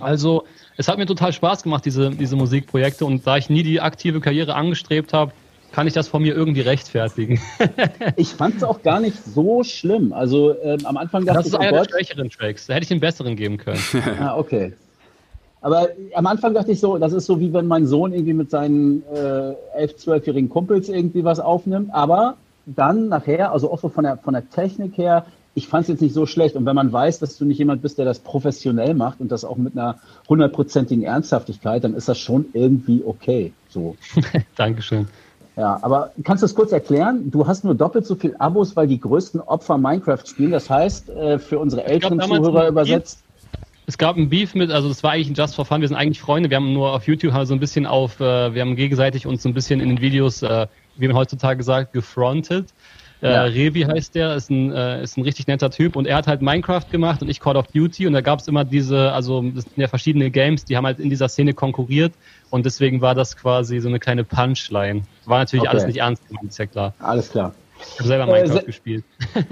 Also, 0.00 0.44
es 0.76 0.88
hat 0.88 0.98
mir 0.98 1.06
total 1.06 1.32
Spaß 1.32 1.62
gemacht, 1.62 1.84
diese, 1.84 2.10
diese 2.10 2.36
Musikprojekte. 2.36 3.04
Und 3.04 3.26
da 3.26 3.36
ich 3.36 3.50
nie 3.50 3.62
die 3.62 3.80
aktive 3.80 4.20
Karriere 4.20 4.54
angestrebt 4.54 5.12
habe, 5.12 5.32
kann 5.72 5.86
ich 5.86 5.94
das 5.94 6.08
von 6.08 6.22
mir 6.22 6.34
irgendwie 6.34 6.60
rechtfertigen. 6.60 7.40
ich 8.16 8.28
fand 8.34 8.56
es 8.56 8.62
auch 8.62 8.82
gar 8.82 9.00
nicht 9.00 9.16
so 9.24 9.64
schlimm. 9.64 10.12
Also 10.12 10.54
ähm, 10.62 10.84
am 10.84 10.96
Anfang 10.96 11.24
dachte 11.24 11.38
das 11.38 11.46
ich, 11.46 11.52
Das 11.52 11.60
ist 11.60 11.66
einer 11.66 11.80
oh 11.80 11.84
der 11.84 11.90
schwächeren 11.90 12.30
Tracks. 12.30 12.66
Da 12.66 12.74
hätte 12.74 12.82
ich 12.82 12.88
den 12.88 13.00
besseren 13.00 13.36
geben 13.36 13.56
können. 13.56 13.80
ah, 14.20 14.36
okay. 14.36 14.74
Aber 15.62 15.88
am 16.14 16.26
Anfang 16.26 16.54
dachte 16.54 16.72
ich 16.72 16.80
so, 16.80 16.98
das 16.98 17.12
ist 17.12 17.26
so 17.26 17.40
wie 17.40 17.52
wenn 17.52 17.66
mein 17.66 17.86
Sohn 17.86 18.12
irgendwie 18.12 18.32
mit 18.32 18.50
seinen 18.50 19.02
äh, 19.14 19.54
11-, 19.78 20.04
12-jährigen 20.04 20.48
Kumpels 20.48 20.88
irgendwie 20.88 21.24
was 21.24 21.40
aufnimmt. 21.40 21.90
Aber 21.94 22.36
dann 22.66 23.08
nachher, 23.08 23.52
also 23.52 23.72
auch 23.72 23.78
so 23.78 23.88
von 23.88 24.04
der, 24.04 24.18
von 24.18 24.34
der 24.34 24.48
Technik 24.50 24.98
her, 24.98 25.24
ich 25.54 25.68
fand 25.68 25.82
es 25.82 25.88
jetzt 25.88 26.00
nicht 26.00 26.14
so 26.14 26.26
schlecht. 26.26 26.56
Und 26.56 26.66
wenn 26.66 26.74
man 26.74 26.92
weiß, 26.92 27.18
dass 27.18 27.36
du 27.36 27.44
nicht 27.44 27.58
jemand 27.58 27.82
bist, 27.82 27.98
der 27.98 28.04
das 28.04 28.18
professionell 28.18 28.94
macht 28.94 29.20
und 29.20 29.30
das 29.30 29.44
auch 29.44 29.56
mit 29.56 29.76
einer 29.76 29.98
hundertprozentigen 30.28 31.04
Ernsthaftigkeit, 31.04 31.84
dann 31.84 31.94
ist 31.94 32.08
das 32.08 32.18
schon 32.18 32.46
irgendwie 32.52 33.02
okay. 33.04 33.52
So. 33.68 33.96
Dankeschön. 34.56 35.08
Ja, 35.56 35.78
aber 35.82 36.12
kannst 36.24 36.42
du 36.42 36.46
es 36.46 36.54
kurz 36.54 36.72
erklären? 36.72 37.30
Du 37.30 37.46
hast 37.46 37.64
nur 37.64 37.74
doppelt 37.74 38.06
so 38.06 38.14
viel 38.14 38.34
Abos, 38.38 38.74
weil 38.74 38.86
die 38.86 38.98
größten 38.98 39.40
Opfer 39.40 39.76
Minecraft 39.76 40.24
spielen. 40.24 40.50
Das 40.50 40.70
heißt, 40.70 41.10
äh, 41.10 41.38
für 41.38 41.58
unsere 41.58 41.84
älteren 41.84 42.20
Zuhörer 42.20 42.68
übersetzt. 42.68 43.22
Es 43.84 43.98
gab 43.98 44.16
ein 44.16 44.30
Beef 44.30 44.54
mit, 44.54 44.70
also 44.70 44.88
das 44.88 45.02
war 45.02 45.10
eigentlich 45.10 45.28
ein 45.28 45.34
Just 45.34 45.56
for 45.56 45.66
Fun. 45.66 45.82
Wir 45.82 45.88
sind 45.88 45.96
eigentlich 45.96 46.20
Freunde. 46.20 46.48
Wir 46.48 46.56
haben 46.56 46.72
nur 46.72 46.94
auf 46.94 47.06
YouTube 47.06 47.32
halt 47.32 47.48
so 47.48 47.54
ein 47.54 47.60
bisschen 47.60 47.84
auf, 47.84 48.20
äh, 48.20 48.54
wir 48.54 48.62
haben 48.62 48.76
gegenseitig 48.76 49.26
uns 49.26 49.42
so 49.42 49.48
ein 49.48 49.54
bisschen 49.54 49.80
in 49.80 49.90
den 49.90 50.00
Videos, 50.00 50.42
äh, 50.42 50.66
wie 50.96 51.08
man 51.08 51.16
heutzutage 51.16 51.62
sagt, 51.62 51.92
gefrontet. 51.92 52.72
Äh. 53.22 53.38
Revi 53.38 53.82
heißt 53.82 54.16
der, 54.16 54.34
ist 54.34 54.50
ein, 54.50 54.72
äh, 54.72 55.02
ist 55.02 55.16
ein 55.16 55.22
richtig 55.22 55.46
netter 55.46 55.70
Typ 55.70 55.94
und 55.94 56.06
er 56.06 56.16
hat 56.16 56.26
halt 56.26 56.42
Minecraft 56.42 56.84
gemacht 56.90 57.22
und 57.22 57.28
ich 57.28 57.38
Call 57.38 57.56
of 57.56 57.68
Duty 57.68 58.08
und 58.08 58.14
da 58.14 58.20
gab 58.20 58.40
es 58.40 58.48
immer 58.48 58.64
diese, 58.64 59.12
also 59.12 59.42
das 59.42 59.64
sind 59.64 59.76
ja 59.76 59.86
verschiedene 59.86 60.30
Games, 60.30 60.64
die 60.64 60.76
haben 60.76 60.86
halt 60.86 60.98
in 60.98 61.08
dieser 61.08 61.28
Szene 61.28 61.54
konkurriert 61.54 62.12
und 62.50 62.66
deswegen 62.66 63.00
war 63.00 63.14
das 63.14 63.36
quasi 63.36 63.78
so 63.78 63.88
eine 63.88 64.00
kleine 64.00 64.24
Punchline. 64.24 65.02
War 65.24 65.38
natürlich 65.38 65.62
okay. 65.62 65.70
alles 65.70 65.86
nicht 65.86 65.98
ernst 65.98 66.26
gemeint, 66.26 66.48
ist 66.48 66.58
ja 66.58 66.66
klar. 66.66 66.94
Alles 66.98 67.30
klar. 67.30 67.54
Ich 67.92 67.98
habe 67.98 68.08
selber 68.08 68.26
Minecraft 68.26 68.58
äh, 68.58 68.64
gespielt. 68.64 69.04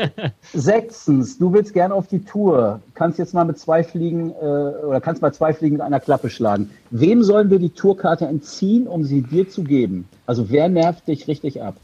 Sechstens, 0.53 1.39
du 1.39 1.53
willst 1.53 1.73
gerne 1.73 1.95
auf 1.95 2.09
die 2.09 2.25
Tour. 2.25 2.81
Kannst 2.95 3.19
jetzt 3.19 3.35
mal 3.35 3.45
mit 3.45 3.59
zwei 3.59 3.85
Fliegen 3.85 4.31
äh, 4.31 4.45
oder 4.45 5.01
kannst 5.01 5.23
mal 5.23 5.33
zwei 5.33 5.53
Fliegen 5.53 5.77
mit 5.77 5.83
einer 5.83 6.01
Klappe 6.01 6.31
schlagen. 6.31 6.71
Wem 6.91 7.23
sollen 7.23 7.51
wir 7.51 7.59
die 7.59 7.71
Tourkarte 7.71 8.27
entziehen, 8.27 8.87
um 8.87 9.05
sie 9.05 9.23
dir 9.23 9.49
zu 9.49 9.63
geben? 9.63 10.09
Also 10.27 10.51
wer 10.51 10.69
nervt 10.69 11.07
dich 11.09 11.29
richtig 11.29 11.63
ab? 11.63 11.77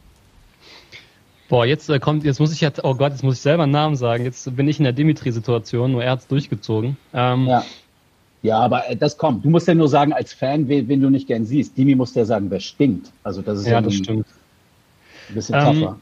Boah, 1.49 1.65
jetzt 1.65 1.89
äh, 1.89 1.99
kommt, 1.99 2.25
jetzt 2.25 2.41
muss 2.41 2.53
ich 2.53 2.61
jetzt, 2.61 2.83
oh 2.85 2.95
Gott, 2.95 3.13
jetzt 3.13 3.23
muss 3.23 3.37
ich 3.37 3.41
selber 3.41 3.65
einen 3.65 3.73
Namen 3.73 3.97
sagen. 3.97 4.25
Jetzt 4.25 4.57
bin 4.57 4.67
ich 4.69 4.79
in 4.79 4.85
der 4.85 4.93
Dimitri-Situation, 4.93 5.93
nur 5.93 6.03
er 6.03 6.13
hat's 6.13 6.27
durchgezogen. 6.27 6.97
Ähm, 7.15 7.47
ja. 7.47 7.65
Ja, 8.43 8.61
aber 8.61 8.89
äh, 8.89 8.97
das 8.97 9.17
kommt. 9.17 9.45
Du 9.45 9.51
musst 9.51 9.67
ja 9.67 9.75
nur 9.75 9.89
sagen, 9.89 10.13
als 10.13 10.33
Fan, 10.33 10.69
wen, 10.69 10.87
wen 10.89 11.01
du 11.01 11.11
nicht 11.11 11.27
gern 11.27 11.45
siehst. 11.45 11.77
Dimi 11.77 11.95
muss 11.95 12.15
ja 12.15 12.25
sagen, 12.25 12.51
wer 12.51 12.61
stinkt. 12.61 13.11
Also 13.25 13.43
das 13.43 13.61
ist 13.61 13.67
ja, 13.67 13.73
ja 13.73 13.81
das 13.81 13.95
ein, 13.95 14.05
stimmt. 14.05 14.27
Ein 15.29 15.35
bisschen 15.35 15.55
ähm, 15.57 15.81
tougher. 15.81 15.99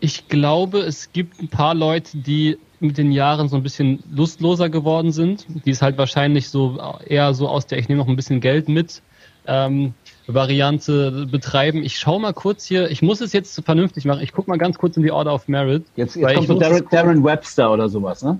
Ich 0.00 0.28
glaube, 0.28 0.80
es 0.80 1.12
gibt 1.12 1.40
ein 1.40 1.48
paar 1.48 1.74
Leute, 1.74 2.18
die 2.18 2.58
mit 2.78 2.98
den 2.98 3.10
Jahren 3.10 3.48
so 3.48 3.56
ein 3.56 3.62
bisschen 3.62 4.02
lustloser 4.12 4.68
geworden 4.68 5.10
sind, 5.10 5.46
die 5.64 5.70
es 5.70 5.82
halt 5.82 5.98
wahrscheinlich 5.98 6.50
so 6.50 6.78
eher 7.06 7.34
so 7.34 7.48
aus 7.48 7.66
der 7.66 7.78
ich 7.78 7.88
nehme 7.88 8.00
noch 8.00 8.08
ein 8.08 8.14
bisschen 8.14 8.40
Geld 8.40 8.68
mit 8.68 9.02
ähm, 9.46 9.94
Variante 10.28 11.26
betreiben. 11.30 11.82
Ich 11.82 11.98
schaue 11.98 12.20
mal 12.20 12.34
kurz 12.34 12.66
hier, 12.66 12.90
ich 12.90 13.00
muss 13.00 13.22
es 13.22 13.32
jetzt 13.32 13.64
vernünftig 13.64 14.04
machen. 14.04 14.20
Ich 14.22 14.32
gucke 14.32 14.50
mal 14.50 14.58
ganz 14.58 14.76
kurz 14.76 14.96
in 14.96 15.02
die 15.02 15.10
Order 15.10 15.34
of 15.34 15.48
Merit. 15.48 15.84
Jetzt, 15.96 16.16
jetzt 16.16 16.34
kommt 16.34 16.46
so 16.46 16.58
Darren, 16.58 16.84
Darren, 16.90 17.24
Webster 17.24 17.72
oder 17.72 17.88
sowas, 17.88 18.22
ne? 18.22 18.38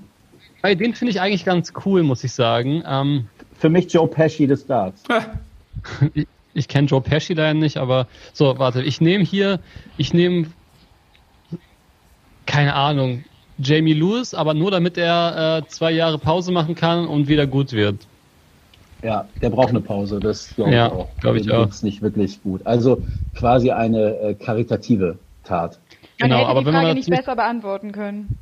Bei 0.60 0.74
den 0.74 0.94
finde 0.94 1.12
ich 1.12 1.20
eigentlich 1.20 1.44
ganz 1.47 1.73
cool, 1.86 2.02
muss 2.02 2.23
ich 2.24 2.32
sagen. 2.32 2.82
Ähm, 2.86 3.28
Für 3.59 3.70
mich 3.70 3.93
Joe 3.93 4.06
Pesci 4.06 4.47
des 4.47 4.66
Darts. 4.66 5.02
ich, 6.15 6.27
ich 6.52 6.69
kenne 6.69 6.89
Joe 6.89 7.01
Pesci 7.01 7.32
leider 7.32 7.55
nicht, 7.55 7.78
aber 7.78 8.06
so, 8.35 8.59
warte, 8.59 8.82
ich 8.82 9.01
nehme 9.01 9.24
hier, 9.24 9.60
ich 9.97 10.12
nehme, 10.12 10.48
keine 12.44 12.74
Ahnung, 12.74 13.24
Jamie 13.59 13.94
Lewis, 13.94 14.35
aber 14.35 14.52
nur 14.52 14.70
damit 14.70 14.98
er 14.98 15.59
äh, 15.59 15.69
zwei 15.69 15.90
Jahre 15.93 16.19
Pause 16.19 16.52
machen 16.52 16.74
kann 16.74 17.06
und 17.06 17.28
wieder 17.28 17.47
gut 17.47 17.73
wird. 17.73 18.06
Ja, 19.03 19.29
der 19.41 19.51
braucht 19.51 19.70
eine 19.70 19.81
Pause, 19.81 20.19
das 20.20 20.55
glaube 20.57 20.73
ja, 20.73 20.87
ich 20.87 20.93
auch. 20.93 21.09
Glaube 21.20 21.39
ich 21.39 21.53
auch. 21.53 21.69
Ist 21.69 21.85
nicht 21.85 22.03
wirklich 22.03 22.43
gut. 22.43 22.66
Also 22.66 23.05
quasi 23.35 23.70
eine 23.70 24.19
äh, 24.19 24.35
karitative 24.35 25.19
Tat. 25.45 25.79
Man 26.19 26.31
genau, 26.31 26.41
hätte 26.41 26.49
aber 26.49 26.61
die 26.61 26.65
Frage 26.65 26.77
wenn 26.77 26.83
man 26.85 26.97
nicht 26.97 27.11
besser 27.11 27.37
beantworten 27.37 27.93
können. 27.93 28.37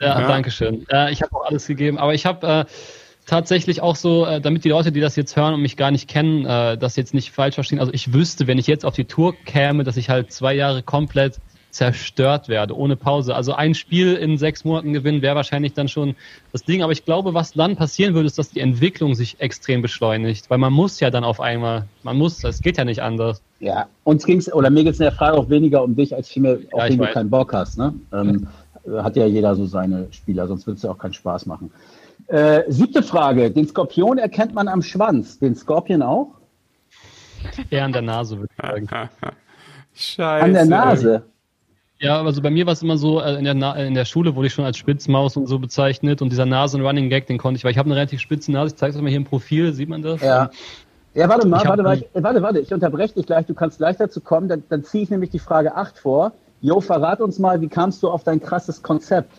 Ja, 0.00 0.20
ja. 0.20 0.28
danke 0.28 0.50
schön. 0.50 0.84
Äh, 0.90 1.12
ich 1.12 1.22
habe 1.22 1.34
auch 1.34 1.46
alles 1.46 1.66
gegeben, 1.66 1.98
aber 1.98 2.14
ich 2.14 2.26
habe 2.26 2.46
äh, 2.46 2.64
tatsächlich 3.26 3.80
auch 3.80 3.96
so, 3.96 4.26
äh, 4.26 4.40
damit 4.40 4.64
die 4.64 4.68
Leute, 4.68 4.92
die 4.92 5.00
das 5.00 5.16
jetzt 5.16 5.36
hören 5.36 5.54
und 5.54 5.62
mich 5.62 5.76
gar 5.76 5.90
nicht 5.90 6.08
kennen, 6.08 6.44
äh, 6.44 6.76
das 6.76 6.96
jetzt 6.96 7.14
nicht 7.14 7.30
falsch 7.30 7.54
verstehen. 7.54 7.78
Also 7.78 7.92
ich 7.92 8.12
wüsste, 8.12 8.46
wenn 8.46 8.58
ich 8.58 8.66
jetzt 8.66 8.84
auf 8.84 8.94
die 8.94 9.04
Tour 9.04 9.34
käme, 9.44 9.84
dass 9.84 9.96
ich 9.96 10.10
halt 10.10 10.32
zwei 10.32 10.54
Jahre 10.54 10.82
komplett 10.82 11.40
zerstört 11.76 12.48
werde, 12.48 12.76
ohne 12.76 12.96
Pause. 12.96 13.34
Also 13.34 13.52
ein 13.52 13.74
Spiel 13.74 14.14
in 14.14 14.38
sechs 14.38 14.64
Monaten 14.64 14.92
gewinnen 14.92 15.22
wäre 15.22 15.36
wahrscheinlich 15.36 15.74
dann 15.74 15.88
schon 15.88 16.16
das 16.52 16.64
Ding. 16.64 16.82
Aber 16.82 16.92
ich 16.92 17.04
glaube, 17.04 17.34
was 17.34 17.52
dann 17.52 17.76
passieren 17.76 18.14
würde, 18.14 18.26
ist, 18.26 18.38
dass 18.38 18.50
die 18.50 18.60
Entwicklung 18.60 19.14
sich 19.14 19.40
extrem 19.40 19.82
beschleunigt. 19.82 20.48
Weil 20.48 20.58
man 20.58 20.72
muss 20.72 21.00
ja 21.00 21.10
dann 21.10 21.22
auf 21.22 21.40
einmal, 21.40 21.84
man 22.02 22.16
muss, 22.16 22.42
es 22.44 22.60
geht 22.60 22.78
ja 22.78 22.84
nicht 22.84 23.02
anders. 23.02 23.42
Ja, 23.60 23.86
uns 24.04 24.24
ging's, 24.24 24.52
oder 24.52 24.70
mir 24.70 24.84
geht's 24.84 24.98
in 24.98 25.04
der 25.04 25.12
Frage 25.12 25.36
auch 25.36 25.50
weniger 25.50 25.82
um 25.82 25.94
dich, 25.94 26.14
als 26.14 26.28
vielmehr, 26.28 26.58
auf 26.72 26.82
ja, 26.82 26.88
den 26.88 26.98
du 26.98 27.06
keinen 27.12 27.30
Bock 27.30 27.52
hast. 27.52 27.78
Ne? 27.78 27.94
Ähm, 28.12 28.46
hat 28.98 29.16
ja 29.16 29.26
jeder 29.26 29.54
so 29.54 29.66
seine 29.66 30.08
Spieler, 30.12 30.46
sonst 30.46 30.66
würde 30.66 30.76
es 30.76 30.82
ja 30.82 30.90
auch 30.90 30.98
keinen 30.98 31.14
Spaß 31.14 31.46
machen. 31.46 31.70
Äh, 32.28 32.62
siebte 32.68 33.02
Frage. 33.02 33.50
Den 33.50 33.68
Skorpion 33.68 34.18
erkennt 34.18 34.54
man 34.54 34.68
am 34.68 34.82
Schwanz. 34.82 35.38
Den 35.38 35.54
Skorpion 35.54 36.02
auch? 36.02 36.34
Eher 37.70 37.84
an 37.84 37.92
der 37.92 38.02
Nase, 38.02 38.38
würde 38.38 38.48
ich 38.50 38.64
sagen. 38.64 38.88
Scheiße. 39.94 40.44
An 40.44 40.52
der 40.52 40.64
Nase? 40.64 41.22
Ja, 41.98 42.22
also 42.22 42.42
bei 42.42 42.50
mir 42.50 42.66
war 42.66 42.74
es 42.74 42.82
immer 42.82 42.98
so, 42.98 43.20
äh, 43.20 43.36
in 43.36 43.44
der, 43.44 43.54
Na 43.54 43.74
in 43.74 43.94
der 43.94 44.04
Schule 44.04 44.34
wurde 44.34 44.48
ich 44.48 44.54
schon 44.54 44.64
als 44.64 44.76
Spitzmaus 44.76 45.36
und 45.36 45.46
so 45.46 45.58
bezeichnet 45.58 46.20
und 46.20 46.30
dieser 46.30 46.44
Nasen-Running 46.44 47.08
Gag, 47.08 47.26
den 47.26 47.38
konnte 47.38 47.56
ich, 47.56 47.64
weil 47.64 47.70
ich 47.70 47.78
habe 47.78 47.86
eine 47.86 47.96
relativ 47.96 48.20
spitze 48.20 48.52
Nase, 48.52 48.74
ich 48.74 48.76
zeige 48.76 48.94
es 48.94 49.00
mal 49.00 49.08
hier 49.08 49.16
im 49.16 49.24
Profil, 49.24 49.72
sieht 49.72 49.88
man 49.88 50.02
das? 50.02 50.20
Ja. 50.20 50.50
Ja, 51.14 51.30
warte 51.30 51.48
mal, 51.48 51.64
warte, 51.64 51.82
warte, 51.82 52.04
warte, 52.12 52.42
warte, 52.42 52.60
ich 52.60 52.74
unterbreche 52.74 53.14
dich 53.14 53.24
gleich, 53.24 53.46
du 53.46 53.54
kannst 53.54 53.78
gleich 53.78 53.96
dazu 53.96 54.20
kommen, 54.20 54.48
dann, 54.48 54.62
dann 54.68 54.84
ziehe 54.84 55.02
ich 55.02 55.08
nämlich 55.08 55.30
die 55.30 55.38
Frage 55.38 55.74
8 55.74 55.98
vor. 55.98 56.32
Jo, 56.60 56.82
verrat 56.82 57.22
uns 57.22 57.38
mal, 57.38 57.62
wie 57.62 57.68
kamst 57.68 58.02
du 58.02 58.10
auf 58.10 58.22
dein 58.22 58.38
krasses 58.38 58.82
Konzept? 58.82 59.32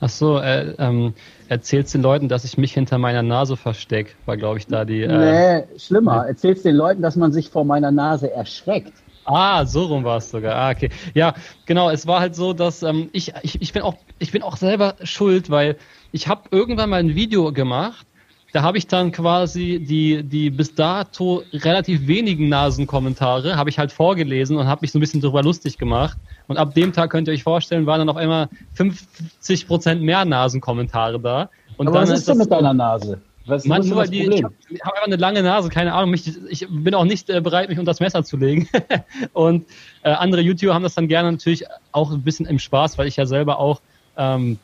Ach 0.00 0.08
so, 0.08 0.38
äh, 0.38 0.74
ähm, 0.78 1.14
erzählst 1.48 1.92
den 1.92 2.02
Leuten, 2.02 2.28
dass 2.28 2.44
ich 2.44 2.56
mich 2.56 2.72
hinter 2.72 2.98
meiner 2.98 3.22
Nase 3.22 3.56
verstecke, 3.56 4.12
war 4.26 4.36
glaube 4.36 4.58
ich 4.58 4.68
da 4.68 4.84
die. 4.84 5.02
Äh, 5.02 5.62
nee, 5.62 5.78
schlimmer. 5.78 6.26
Erzählst 6.26 6.64
den 6.64 6.76
Leuten, 6.76 7.02
dass 7.02 7.16
man 7.16 7.32
sich 7.32 7.50
vor 7.50 7.64
meiner 7.64 7.90
Nase 7.90 8.32
erschreckt. 8.32 8.92
Ah, 9.24 9.64
so 9.64 9.84
rum 9.84 10.04
war 10.04 10.18
es 10.18 10.30
sogar. 10.30 10.54
Ah, 10.54 10.70
okay. 10.70 10.90
Ja, 11.14 11.34
genau. 11.66 11.90
Es 11.90 12.06
war 12.06 12.20
halt 12.20 12.34
so, 12.34 12.52
dass 12.52 12.82
ähm, 12.82 13.10
ich, 13.12 13.32
ich, 13.42 13.60
ich 13.60 13.72
bin 13.72 13.82
auch, 13.82 13.96
ich 14.18 14.32
bin 14.32 14.42
auch 14.42 14.56
selber 14.56 14.96
schuld, 15.02 15.50
weil 15.50 15.76
ich 16.12 16.28
habe 16.28 16.42
irgendwann 16.50 16.90
mal 16.90 17.00
ein 17.00 17.14
Video 17.14 17.52
gemacht. 17.52 18.06
Da 18.52 18.62
habe 18.62 18.78
ich 18.78 18.88
dann 18.88 19.12
quasi 19.12 19.78
die, 19.78 20.24
die 20.24 20.50
bis 20.50 20.74
dato 20.74 21.44
relativ 21.52 22.08
wenigen 22.08 22.48
Nasenkommentare 22.48 23.56
habe 23.56 23.70
ich 23.70 23.78
halt 23.78 23.92
vorgelesen 23.92 24.56
und 24.56 24.66
habe 24.66 24.80
mich 24.80 24.90
so 24.90 24.98
ein 24.98 25.00
bisschen 25.00 25.20
darüber 25.20 25.44
lustig 25.44 25.78
gemacht. 25.78 26.18
Und 26.48 26.56
ab 26.56 26.74
dem 26.74 26.92
Tag 26.92 27.10
könnt 27.10 27.28
ihr 27.28 27.34
euch 27.34 27.44
vorstellen, 27.44 27.86
waren 27.86 28.00
dann 28.00 28.08
auf 28.08 28.16
einmal 28.16 28.48
50 28.74 29.68
Prozent 29.68 30.02
mehr 30.02 30.24
Nasenkommentare 30.24 31.20
da. 31.20 31.48
Und 31.76 31.86
Aber 31.86 32.00
was 32.00 32.10
ist 32.10 32.28
denn 32.28 32.38
mit 32.38 32.50
deiner 32.50 32.74
Nase? 32.74 33.20
Was 33.50 33.68
weil 33.68 34.08
die, 34.08 34.22
ich 34.22 34.42
habe 34.42 34.54
hab 34.80 34.92
einfach 34.92 35.06
eine 35.06 35.16
lange 35.16 35.42
Nase, 35.42 35.68
keine 35.68 35.92
Ahnung. 35.92 36.10
Mich, 36.10 36.32
ich 36.48 36.66
bin 36.68 36.94
auch 36.94 37.04
nicht 37.04 37.28
äh, 37.30 37.40
bereit, 37.40 37.68
mich 37.68 37.78
unter 37.78 37.90
das 37.90 38.00
Messer 38.00 38.24
zu 38.24 38.36
legen. 38.36 38.68
und 39.32 39.66
äh, 40.02 40.10
andere 40.10 40.40
YouTuber 40.40 40.74
haben 40.74 40.82
das 40.82 40.94
dann 40.94 41.08
gerne 41.08 41.32
natürlich 41.32 41.64
auch 41.92 42.10
ein 42.12 42.22
bisschen 42.22 42.46
im 42.46 42.58
Spaß, 42.58 42.98
weil 42.98 43.08
ich 43.08 43.16
ja 43.16 43.26
selber 43.26 43.58
auch 43.58 43.80
ähm, 44.16 44.58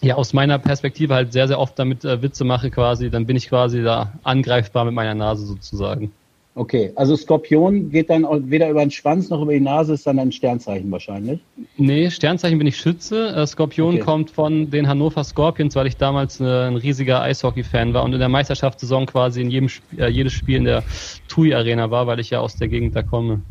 ja 0.00 0.16
aus 0.16 0.32
meiner 0.32 0.58
Perspektive 0.58 1.14
halt 1.14 1.32
sehr, 1.32 1.48
sehr 1.48 1.58
oft 1.58 1.78
damit 1.78 2.04
äh, 2.04 2.22
Witze 2.22 2.44
mache 2.44 2.70
quasi. 2.70 3.10
Dann 3.10 3.26
bin 3.26 3.36
ich 3.36 3.48
quasi 3.48 3.82
da 3.82 4.12
angreifbar 4.22 4.84
mit 4.84 4.94
meiner 4.94 5.14
Nase 5.14 5.46
sozusagen. 5.46 6.12
Okay, 6.58 6.90
also 6.96 7.14
Skorpion 7.14 7.88
geht 7.88 8.10
dann 8.10 8.26
weder 8.50 8.68
über 8.68 8.80
den 8.80 8.90
Schwanz 8.90 9.30
noch 9.30 9.40
über 9.42 9.52
die 9.52 9.60
Nase, 9.60 9.94
ist 9.94 10.08
dann 10.08 10.18
ein 10.18 10.32
Sternzeichen 10.32 10.90
wahrscheinlich. 10.90 11.38
Nee, 11.76 12.10
Sternzeichen 12.10 12.58
bin 12.58 12.66
ich 12.66 12.76
Schütze. 12.76 13.28
Äh, 13.28 13.46
Skorpion 13.46 13.94
okay. 13.94 14.02
kommt 14.02 14.32
von 14.32 14.68
den 14.68 14.88
Hannover 14.88 15.22
Scorpions, 15.22 15.76
weil 15.76 15.86
ich 15.86 15.96
damals 15.96 16.40
äh, 16.40 16.44
ein 16.44 16.74
riesiger 16.74 17.22
Eishockey-Fan 17.22 17.94
war 17.94 18.02
und 18.02 18.12
in 18.12 18.18
der 18.18 18.28
Meisterschaftssaison 18.28 19.06
quasi 19.06 19.40
in 19.40 19.50
jedem 19.50 19.66
Sp 19.70 19.86
äh, 19.98 20.08
jedes 20.08 20.32
Spiel 20.32 20.56
in 20.56 20.64
der 20.64 20.82
TUI 21.28 21.54
Arena 21.54 21.92
war, 21.92 22.08
weil 22.08 22.18
ich 22.18 22.30
ja 22.30 22.40
aus 22.40 22.56
der 22.56 22.66
Gegend 22.66 22.96
da 22.96 23.04
komme. 23.04 23.42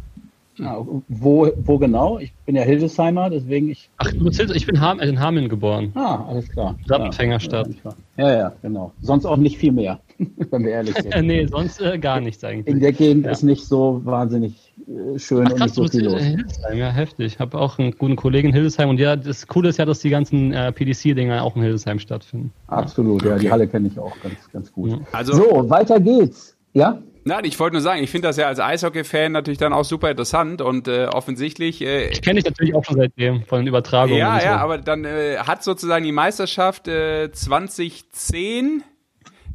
Ah, 0.63 0.83
wo, 1.07 1.51
wo 1.63 1.77
genau? 1.77 2.19
Ich 2.19 2.33
bin 2.45 2.55
ja 2.55 2.63
Hildesheimer, 2.63 3.29
deswegen 3.29 3.69
ich. 3.69 3.89
Ach, 3.97 4.11
du 4.11 4.25
bist 4.25 4.39
ich 4.39 4.65
bin 4.65 4.75
in 4.75 5.19
Hameln 5.19 5.49
geboren. 5.49 5.91
Ah, 5.95 6.25
alles 6.27 6.49
klar. 6.49 6.75
Stadtempfängerstadt. 6.85 7.69
Ja, 8.17 8.35
ja, 8.35 8.53
genau. 8.61 8.91
Sonst 9.01 9.25
auch 9.25 9.37
nicht 9.37 9.57
viel 9.57 9.71
mehr, 9.71 9.99
wenn 10.49 10.63
wir 10.63 10.71
ehrlich 10.71 10.95
sind. 11.01 11.27
nee, 11.27 11.45
sonst 11.45 11.79
äh, 11.81 11.99
gar 11.99 12.19
nichts 12.19 12.43
eigentlich. 12.43 12.73
In 12.73 12.79
der 12.79 12.91
Gegend 12.91 13.25
ja. 13.25 13.31
ist 13.31 13.43
nicht 13.43 13.65
so 13.65 14.01
wahnsinnig 14.03 14.73
äh, 14.87 15.19
schön 15.19 15.47
Ach, 15.47 15.55
krass, 15.55 15.77
und 15.77 15.83
nicht 15.83 15.93
so 15.93 15.99
viel 15.99 16.05
los. 16.05 16.21
Hildesheim, 16.21 16.77
ja, 16.77 16.89
heftig. 16.89 17.33
Ich 17.33 17.39
habe 17.39 17.57
auch 17.59 17.77
einen 17.77 17.91
guten 17.91 18.15
Kollegen 18.15 18.47
in 18.49 18.53
Hildesheim 18.53 18.89
und 18.89 18.99
ja, 18.99 19.15
das 19.15 19.45
Coole 19.45 19.69
ist 19.69 19.77
ja, 19.77 19.85
dass 19.85 19.99
die 19.99 20.09
ganzen 20.09 20.53
äh, 20.53 20.71
PDC-Dinger 20.71 21.43
auch 21.43 21.55
in 21.55 21.61
Hildesheim 21.61 21.99
stattfinden. 21.99 22.51
Absolut, 22.67 23.23
ja, 23.23 23.33
okay. 23.33 23.41
die 23.41 23.51
Halle 23.51 23.67
kenne 23.67 23.89
ich 23.89 23.99
auch 23.99 24.13
ganz, 24.23 24.51
ganz 24.51 24.71
gut. 24.71 24.99
Also, 25.11 25.33
so, 25.33 25.69
weiter 25.69 25.99
geht's. 25.99 26.57
Ja? 26.73 27.01
Nein, 27.27 27.43
ich 27.43 27.59
wollte 27.59 27.73
nur 27.73 27.81
sagen, 27.81 28.01
ich 28.01 28.09
finde 28.09 28.29
das 28.29 28.37
ja 28.37 28.47
als 28.47 28.59
Eishockey-Fan 28.61 29.33
natürlich 29.33 29.57
dann 29.57 29.73
auch 29.73 29.83
super 29.83 30.09
interessant 30.09 30.61
und 30.61 30.87
äh, 30.87 31.07
offensichtlich. 31.07 31.81
Äh, 31.81 32.07
ich 32.07 32.21
kenne 32.21 32.35
dich 32.35 32.45
natürlich 32.45 32.73
auch 32.73 32.85
schon 32.85 32.95
seitdem 32.95 33.43
von 33.43 33.59
den 33.59 33.67
Übertragungen. 33.67 34.17
Ja, 34.17 34.39
so. 34.39 34.45
ja, 34.45 34.57
aber 34.57 34.77
dann 34.77 35.03
äh, 35.03 35.35
hat 35.39 35.61
sozusagen 35.61 36.05
die 36.05 36.13
Meisterschaft 36.13 36.87
äh, 36.87 37.29
2010 37.29 38.81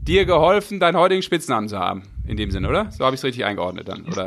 dir 0.02 0.26
geholfen, 0.26 0.80
deinen 0.80 0.98
heutigen 0.98 1.22
Spitznamen 1.22 1.70
zu 1.70 1.78
haben. 1.78 2.02
In 2.26 2.36
dem 2.36 2.50
Sinne, 2.50 2.68
oder? 2.68 2.90
So 2.90 3.06
habe 3.06 3.14
ich 3.14 3.20
es 3.20 3.24
richtig 3.24 3.46
eingeordnet 3.46 3.88
dann, 3.88 4.04
oder? 4.06 4.26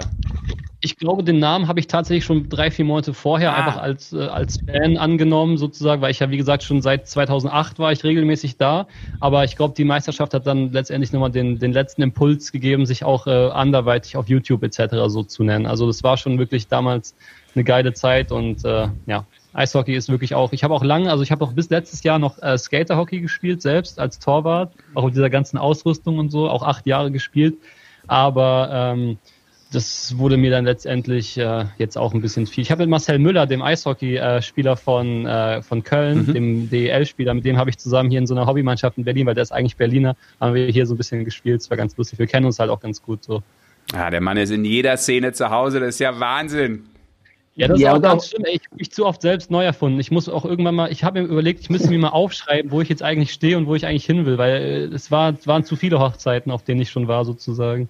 Ich 0.85 0.97
glaube, 0.97 1.23
den 1.23 1.39
Namen 1.39 1.67
habe 1.67 1.79
ich 1.79 1.87
tatsächlich 1.87 2.25
schon 2.25 2.47
drei, 2.47 2.69
vier 2.69 2.85
Monate 2.85 3.15
vorher 3.15 3.53
Ah. 3.53 3.55
einfach 3.55 3.81
als, 3.81 4.13
äh, 4.13 4.19
als 4.19 4.59
Fan 4.67 4.97
angenommen, 4.97 5.57
sozusagen, 5.57 5.99
weil 6.03 6.11
ich 6.11 6.19
ja, 6.19 6.29
wie 6.29 6.37
gesagt, 6.37 6.61
schon 6.61 6.83
seit 6.83 7.07
2008 7.07 7.79
war 7.79 7.91
ich 7.91 8.03
regelmäßig 8.03 8.57
da. 8.57 8.85
Aber 9.19 9.43
ich 9.43 9.55
glaube, 9.55 9.73
die 9.75 9.83
Meisterschaft 9.83 10.35
hat 10.35 10.45
dann 10.45 10.71
letztendlich 10.71 11.11
nochmal 11.11 11.31
den, 11.31 11.57
den 11.57 11.73
letzten 11.73 12.03
Impuls 12.03 12.51
gegeben, 12.51 12.85
sich 12.85 13.03
auch 13.03 13.25
äh, 13.25 13.31
anderweitig 13.49 14.15
auf 14.15 14.29
YouTube 14.29 14.61
etc. 14.61 14.95
so 15.07 15.23
zu 15.23 15.43
nennen. 15.43 15.65
Also 15.65 15.87
das 15.87 16.03
war 16.03 16.17
schon 16.17 16.37
wirklich 16.37 16.67
damals 16.67 17.15
eine 17.55 17.63
geile 17.63 17.93
Zeit 17.93 18.31
und 18.31 18.63
äh, 18.63 18.87
ja, 19.07 19.25
Eishockey 19.53 19.95
ist 19.95 20.09
wirklich 20.09 20.35
auch, 20.35 20.53
ich 20.53 20.63
habe 20.63 20.73
auch 20.75 20.83
lange, 20.83 21.09
also 21.09 21.23
ich 21.23 21.31
habe 21.31 21.43
auch 21.45 21.53
bis 21.53 21.71
letztes 21.71 22.03
Jahr 22.03 22.19
noch 22.19 22.37
äh, 22.43 22.59
Skaterhockey 22.59 23.21
gespielt, 23.21 23.63
selbst 23.63 23.99
als 23.99 24.19
Torwart, 24.19 24.71
auch 24.93 25.05
mit 25.05 25.15
dieser 25.15 25.31
ganzen 25.31 25.57
Ausrüstung 25.57 26.19
und 26.19 26.29
so, 26.29 26.47
auch 26.47 26.61
acht 26.61 26.85
Jahre 26.85 27.09
gespielt. 27.09 27.55
Aber 28.07 28.69
ähm, 28.71 29.17
das 29.75 30.17
wurde 30.17 30.37
mir 30.37 30.49
dann 30.49 30.65
letztendlich 30.65 31.37
äh, 31.37 31.65
jetzt 31.77 31.97
auch 31.97 32.13
ein 32.13 32.21
bisschen 32.21 32.47
viel. 32.47 32.61
Ich 32.61 32.71
habe 32.71 32.83
mit 32.83 32.89
Marcel 32.89 33.19
Müller, 33.19 33.45
dem 33.45 33.61
Eishockey-Spieler 33.61 34.77
von, 34.77 35.25
äh, 35.25 35.61
von 35.61 35.83
Köln, 35.83 36.33
dem 36.33 36.69
DEL-Spieler, 36.69 37.33
mit 37.33 37.45
dem 37.45 37.57
habe 37.57 37.69
ich 37.69 37.77
zusammen 37.77 38.09
hier 38.09 38.19
in 38.19 38.27
so 38.27 38.35
einer 38.35 38.47
Hobbymannschaft 38.47 38.97
in 38.97 39.03
Berlin, 39.03 39.25
weil 39.27 39.35
der 39.35 39.43
ist 39.43 39.51
eigentlich 39.51 39.75
Berliner, 39.75 40.15
haben 40.39 40.55
wir 40.55 40.67
hier 40.67 40.85
so 40.85 40.93
ein 40.93 40.97
bisschen 40.97 41.25
gespielt. 41.25 41.61
Es 41.61 41.69
war 41.69 41.77
ganz 41.77 41.97
lustig. 41.97 42.17
Wir 42.19 42.27
kennen 42.27 42.45
uns 42.45 42.59
halt 42.59 42.69
auch 42.69 42.79
ganz 42.79 43.01
gut 43.01 43.23
so. 43.23 43.43
Ja, 43.93 44.09
der 44.09 44.21
Mann 44.21 44.37
ist 44.37 44.49
in 44.49 44.65
jeder 44.65 44.97
Szene 44.97 45.33
zu 45.33 45.49
Hause, 45.49 45.79
das 45.79 45.89
ist 45.89 45.99
ja 45.99 46.19
Wahnsinn. 46.19 46.85
Ja, 47.55 47.67
das 47.67 47.79
Ja, 47.79 47.91
ist 47.91 47.97
auch 47.97 48.01
ganz 48.01 48.29
schlimm. 48.29 48.45
Ich 48.47 48.65
habe 48.65 48.75
mich 48.77 48.91
zu 48.91 49.05
oft 49.05 49.21
selbst 49.21 49.49
neu 49.49 49.63
erfunden. 49.63 49.99
Ich 49.99 50.11
muss 50.11 50.27
auch 50.27 50.43
irgendwann 50.43 50.75
mal, 50.75 50.91
ich 50.91 51.03
habe 51.03 51.21
mir 51.21 51.27
überlegt, 51.27 51.61
ich 51.61 51.69
müsste 51.69 51.89
mir 51.89 51.99
mal 51.99 52.09
aufschreiben, 52.09 52.71
wo 52.71 52.81
ich 52.81 52.89
jetzt 52.89 53.03
eigentlich 53.03 53.31
stehe 53.31 53.57
und 53.57 53.67
wo 53.67 53.75
ich 53.75 53.85
eigentlich 53.85 54.05
hin 54.05 54.25
will, 54.25 54.37
weil 54.37 54.55
äh, 54.55 54.95
es, 54.95 55.09
war, 55.11 55.33
es 55.33 55.47
waren 55.47 55.63
zu 55.63 55.75
viele 55.75 55.99
Hochzeiten, 55.99 56.51
auf 56.51 56.63
denen 56.63 56.81
ich 56.81 56.89
schon 56.89 57.07
war, 57.07 57.23
sozusagen. 57.23 57.89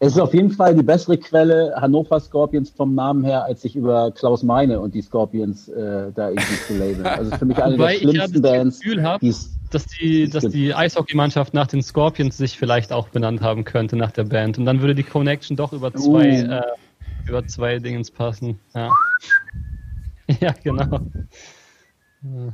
Es 0.00 0.12
ist 0.14 0.18
auf 0.20 0.34
jeden 0.34 0.50
Fall 0.50 0.74
die 0.74 0.82
bessere 0.82 1.16
Quelle 1.16 1.72
Hannover 1.76 2.20
Scorpions 2.20 2.70
vom 2.70 2.94
Namen 2.94 3.24
her, 3.24 3.44
als 3.44 3.62
sich 3.62 3.76
über 3.76 4.10
Klaus 4.10 4.42
Meine 4.42 4.80
und 4.80 4.94
die 4.94 5.00
Scorpions 5.02 5.68
äh, 5.68 6.12
da 6.14 6.28
irgendwie 6.30 6.56
zu 6.66 6.76
labeln. 6.76 7.06
Also 7.06 7.30
für 7.36 7.44
mich 7.46 7.56
eine 7.62 7.76
der 7.76 7.90
ich 7.90 8.02
ja 8.02 8.10
schlimmsten 8.10 8.42
das 8.42 8.52
Bands. 8.52 8.80
Gefühl 8.80 9.02
habe, 9.02 9.20
die 9.20 9.28
es- 9.28 9.50
dass 9.70 9.86
die, 9.86 10.28
dass 10.28 10.44
die 10.44 10.72
Eishockeymannschaft 10.74 11.52
nach 11.54 11.66
den 11.66 11.82
Scorpions 11.82 12.36
sich 12.36 12.56
vielleicht 12.58 12.92
auch 12.92 13.08
benannt 13.08 13.40
haben 13.40 13.64
könnte 13.64 13.96
nach 13.96 14.12
der 14.12 14.22
Band. 14.24 14.56
Und 14.58 14.66
dann 14.66 14.80
würde 14.80 14.94
die 14.94 15.02
Connection 15.02 15.56
doch 15.56 15.72
über 15.72 15.92
zwei, 15.92 16.44
Uh. 16.44 16.52
äh, 16.52 16.62
über 17.26 17.46
zwei 17.46 17.78
Dingens 17.80 18.10
passen. 18.12 18.60
Ja, 18.74 18.90
ja 20.40 20.54
genau. 20.62 21.00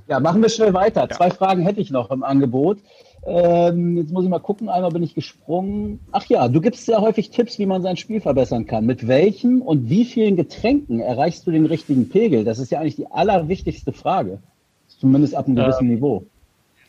Ja, 0.07 0.19
machen 0.19 0.41
wir 0.43 0.49
schnell 0.49 0.73
weiter. 0.73 1.09
Zwei 1.11 1.31
Fragen 1.31 1.63
hätte 1.63 1.81
ich 1.81 1.91
noch 1.91 2.11
im 2.11 2.23
Angebot. 2.25 2.79
Ähm, 3.27 3.99
jetzt 3.99 4.13
muss 4.13 4.25
ich 4.25 4.31
mal 4.31 4.39
gucken. 4.39 4.69
Einmal 4.69 4.91
bin 4.91 5.03
ich 5.03 5.15
gesprungen. 5.15 6.01
Ach 6.11 6.25
ja, 6.27 6.49
du 6.49 6.61
gibst 6.61 6.87
sehr 6.87 7.01
häufig 7.01 7.31
Tipps, 7.31 7.59
wie 7.59 7.67
man 7.67 7.83
sein 7.83 7.97
Spiel 7.97 8.21
verbessern 8.21 8.67
kann. 8.67 8.87
Mit 8.87 9.07
welchen 9.07 9.61
und 9.61 9.91
wie 9.91 10.05
vielen 10.05 10.37
Getränken 10.37 11.01
erreichst 11.01 11.47
du 11.47 11.51
den 11.51 11.67
richtigen 11.67 12.09
Pegel? 12.09 12.45
Das 12.45 12.59
ist 12.59 12.71
ja 12.71 12.81
eigentlich 12.81 12.97
die 12.97 13.11
allerwichtigste 13.11 13.93
Frage. 13.93 14.39
Zumindest 14.89 15.35
ab 15.35 15.47
einem 15.47 15.59
Äh, 15.59 15.63
gewissen 15.63 15.89
Niveau. 15.89 16.25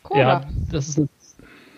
Cola. 0.02 0.20
Ja, 0.20 0.40
das 0.70 0.88
ist, 0.88 0.98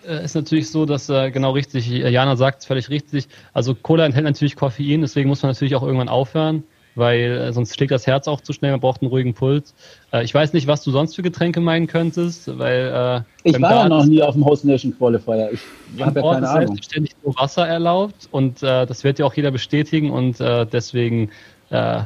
äh, 0.07 0.23
ist 0.23 0.35
natürlich 0.35 0.69
so, 0.69 0.85
dass 0.85 1.09
äh, 1.09 1.31
genau 1.31 1.51
richtig, 1.51 1.87
Jana 1.89 2.35
sagt 2.35 2.61
es 2.61 2.65
völlig 2.65 2.89
richtig. 2.89 3.27
Also 3.53 3.75
Cola 3.75 4.05
enthält 4.05 4.25
natürlich 4.25 4.55
Koffein, 4.55 5.01
deswegen 5.01 5.29
muss 5.29 5.43
man 5.43 5.51
natürlich 5.51 5.75
auch 5.75 5.83
irgendwann 5.83 6.09
aufhören, 6.09 6.63
weil 6.95 7.31
äh, 7.31 7.53
sonst 7.53 7.75
schlägt 7.75 7.91
das 7.91 8.07
Herz 8.07 8.27
auch 8.27 8.41
zu 8.41 8.53
schnell, 8.53 8.71
man 8.71 8.79
braucht 8.79 9.01
einen 9.01 9.09
ruhigen 9.09 9.33
Puls. 9.33 9.75
Äh, 10.11 10.23
ich 10.23 10.33
weiß 10.33 10.53
nicht, 10.53 10.67
was 10.67 10.83
du 10.83 10.91
sonst 10.91 11.15
für 11.15 11.21
Getränke 11.21 11.61
meinen 11.61 11.87
könntest, 11.87 12.57
weil 12.57 13.23
äh, 13.43 13.49
Ich 13.49 13.61
war 13.61 13.71
ja 13.71 13.77
Dart 13.77 13.89
noch 13.89 14.05
nie 14.05 14.21
auf 14.21 14.33
dem 14.33 14.45
Host 14.45 14.65
Nation 14.65 14.97
Qualifier. 14.97 15.51
Ich 15.51 16.01
habe 16.01 16.19
ja 16.19 16.21
Bord 16.21 16.35
keine 16.35 16.45
ist 16.45 16.51
Ahnung. 16.51 16.67
selbstverständlich 16.67 17.15
nur 17.23 17.35
Wasser 17.37 17.67
erlaubt 17.67 18.27
und 18.31 18.63
äh, 18.63 18.85
das 18.85 19.03
wird 19.03 19.19
ja 19.19 19.25
auch 19.25 19.33
jeder 19.33 19.51
bestätigen 19.51 20.11
und 20.11 20.39
äh, 20.39 20.65
deswegen 20.65 21.29
äh, 21.69 22.01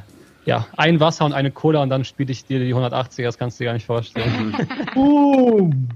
ja, 0.46 0.66
ein 0.78 1.00
Wasser 1.00 1.26
und 1.26 1.34
eine 1.34 1.52
Cola 1.52 1.84
und 1.84 1.90
dann 1.90 2.04
spiele 2.04 2.32
ich 2.32 2.46
dir 2.46 2.60
die 2.60 2.74
180er, 2.74 3.24
das 3.24 3.38
kannst 3.38 3.60
du 3.60 3.64
dir 3.64 3.68
gar 3.68 3.74
nicht 3.74 3.86
vorstellen. 3.86 4.56
Boom. 4.96 5.90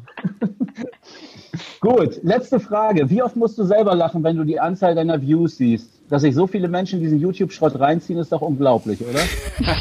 Gut, 1.80 2.24
letzte 2.24 2.60
Frage. 2.60 3.10
Wie 3.10 3.24
oft 3.24 3.36
musst 3.36 3.57
du 3.57 3.64
selber 3.64 3.95
lachen, 3.95 4.24
wenn 4.24 4.38
du 4.38 4.44
die 4.44 4.60
Anzahl 4.60 4.95
deiner 4.95 5.22
Views 5.22 5.57
siehst? 5.57 6.03
Dass 6.14 6.22
sich 6.22 6.35
so 6.35 6.45
viele 6.45 6.68
Menschen 6.68 6.99
diesen 6.99 7.19
YouTube-Schrott 7.19 7.80
reinziehen, 7.80 8.19
ist 8.19 8.31
doch 8.31 8.41
unglaublich, 8.41 9.02
oder? 9.02 9.18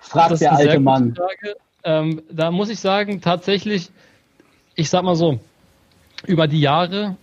Fragt 0.00 0.40
der 0.40 0.54
alte 0.54 0.80
Mann. 0.80 1.14
Ähm, 1.84 2.20
da 2.28 2.50
muss 2.50 2.68
ich 2.68 2.80
sagen, 2.80 3.20
tatsächlich, 3.20 3.90
ich 4.74 4.90
sag 4.90 5.04
mal 5.04 5.14
so, 5.14 5.38
über 6.26 6.48
die 6.48 6.60
Jahre 6.60 7.14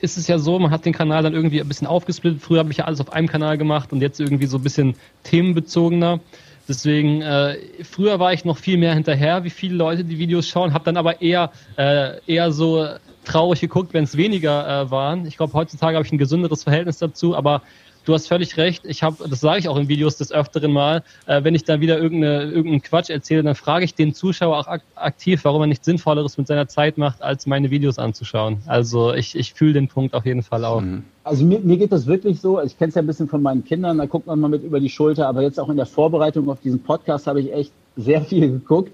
ist 0.00 0.16
es 0.16 0.28
ja 0.28 0.38
so, 0.38 0.58
man 0.58 0.70
hat 0.70 0.86
den 0.86 0.94
Kanal 0.94 1.22
dann 1.22 1.34
irgendwie 1.34 1.60
ein 1.60 1.68
bisschen 1.68 1.86
aufgesplittet. 1.86 2.40
Früher 2.40 2.60
habe 2.60 2.70
ich 2.70 2.78
ja 2.78 2.86
alles 2.86 3.02
auf 3.02 3.12
einem 3.12 3.28
Kanal 3.28 3.58
gemacht 3.58 3.92
und 3.92 4.00
jetzt 4.00 4.18
irgendwie 4.18 4.46
so 4.46 4.56
ein 4.56 4.62
bisschen 4.62 4.94
themenbezogener. 5.24 6.20
Deswegen, 6.68 7.20
äh, 7.20 7.58
früher 7.84 8.18
war 8.18 8.32
ich 8.32 8.46
noch 8.46 8.56
viel 8.56 8.78
mehr 8.78 8.94
hinterher, 8.94 9.44
wie 9.44 9.50
viele 9.50 9.74
Leute 9.74 10.04
die 10.04 10.18
Videos 10.18 10.48
schauen, 10.48 10.72
habe 10.72 10.86
dann 10.86 10.96
aber 10.96 11.20
eher, 11.20 11.52
äh, 11.76 12.18
eher 12.26 12.50
so 12.50 12.88
traurig 13.28 13.60
geguckt, 13.60 13.94
wenn 13.94 14.04
es 14.04 14.16
weniger 14.16 14.66
äh, 14.66 14.90
waren. 14.90 15.26
Ich 15.26 15.36
glaube, 15.36 15.52
heutzutage 15.52 15.96
habe 15.96 16.06
ich 16.06 16.12
ein 16.12 16.18
gesünderes 16.18 16.64
Verhältnis 16.64 16.98
dazu, 16.98 17.36
aber 17.36 17.62
du 18.04 18.14
hast 18.14 18.26
völlig 18.26 18.56
recht. 18.56 18.84
Ich 18.86 19.02
habe, 19.02 19.28
das 19.28 19.40
sage 19.40 19.60
ich 19.60 19.68
auch 19.68 19.76
in 19.76 19.88
Videos 19.88 20.16
des 20.16 20.32
Öfteren 20.32 20.72
mal, 20.72 21.02
äh, 21.26 21.44
wenn 21.44 21.54
ich 21.54 21.64
da 21.64 21.80
wieder 21.80 21.98
irgendeine, 21.98 22.44
irgendeinen 22.44 22.82
Quatsch 22.82 23.10
erzähle, 23.10 23.42
dann 23.42 23.54
frage 23.54 23.84
ich 23.84 23.94
den 23.94 24.14
Zuschauer 24.14 24.56
auch 24.56 24.66
ak 24.66 24.82
aktiv, 24.94 25.44
warum 25.44 25.62
er 25.62 25.66
nichts 25.66 25.84
Sinnvolleres 25.84 26.38
mit 26.38 26.46
seiner 26.46 26.68
Zeit 26.68 26.96
macht, 26.96 27.22
als 27.22 27.46
meine 27.46 27.70
Videos 27.70 27.98
anzuschauen. 27.98 28.58
Also 28.66 29.12
ich, 29.12 29.36
ich 29.36 29.54
fühle 29.54 29.74
den 29.74 29.88
Punkt 29.88 30.14
auf 30.14 30.24
jeden 30.24 30.42
Fall 30.42 30.64
auch. 30.64 30.82
Also 31.24 31.44
mir, 31.44 31.60
mir 31.60 31.76
geht 31.76 31.92
das 31.92 32.06
wirklich 32.06 32.40
so, 32.40 32.60
ich 32.62 32.78
kenne 32.78 32.88
es 32.88 32.94
ja 32.94 33.02
ein 33.02 33.06
bisschen 33.06 33.28
von 33.28 33.42
meinen 33.42 33.64
Kindern, 33.64 33.98
da 33.98 34.06
guckt 34.06 34.26
man 34.26 34.40
mal 34.40 34.48
mit 34.48 34.64
über 34.64 34.80
die 34.80 34.88
Schulter, 34.88 35.28
aber 35.28 35.42
jetzt 35.42 35.60
auch 35.60 35.68
in 35.68 35.76
der 35.76 35.86
Vorbereitung 35.86 36.48
auf 36.48 36.60
diesen 36.60 36.82
Podcast 36.82 37.26
habe 37.26 37.40
ich 37.40 37.52
echt 37.52 37.72
sehr 37.96 38.22
viel 38.22 38.48
geguckt. 38.50 38.92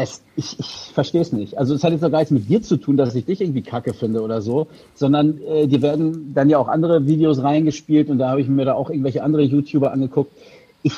Es, 0.00 0.22
ich 0.36 0.60
ich 0.60 0.92
verstehe 0.94 1.22
es 1.22 1.32
nicht. 1.32 1.58
Also 1.58 1.74
es 1.74 1.82
hat 1.82 1.90
jetzt 1.90 2.04
auch 2.04 2.10
gar 2.12 2.18
nichts 2.18 2.30
mit 2.30 2.48
dir 2.48 2.62
zu 2.62 2.76
tun, 2.76 2.96
dass 2.96 3.16
ich 3.16 3.24
dich 3.24 3.40
irgendwie 3.40 3.62
kacke 3.62 3.94
finde 3.94 4.22
oder 4.22 4.40
so, 4.42 4.68
sondern 4.94 5.40
äh, 5.42 5.66
die 5.66 5.82
werden 5.82 6.32
dann 6.34 6.48
ja 6.48 6.58
auch 6.58 6.68
andere 6.68 7.08
Videos 7.08 7.42
reingespielt 7.42 8.08
und 8.08 8.18
da 8.18 8.30
habe 8.30 8.40
ich 8.40 8.46
mir 8.46 8.64
da 8.64 8.74
auch 8.74 8.90
irgendwelche 8.90 9.24
andere 9.24 9.42
YouTuber 9.42 9.90
angeguckt. 9.90 10.30
Ich, 10.84 10.92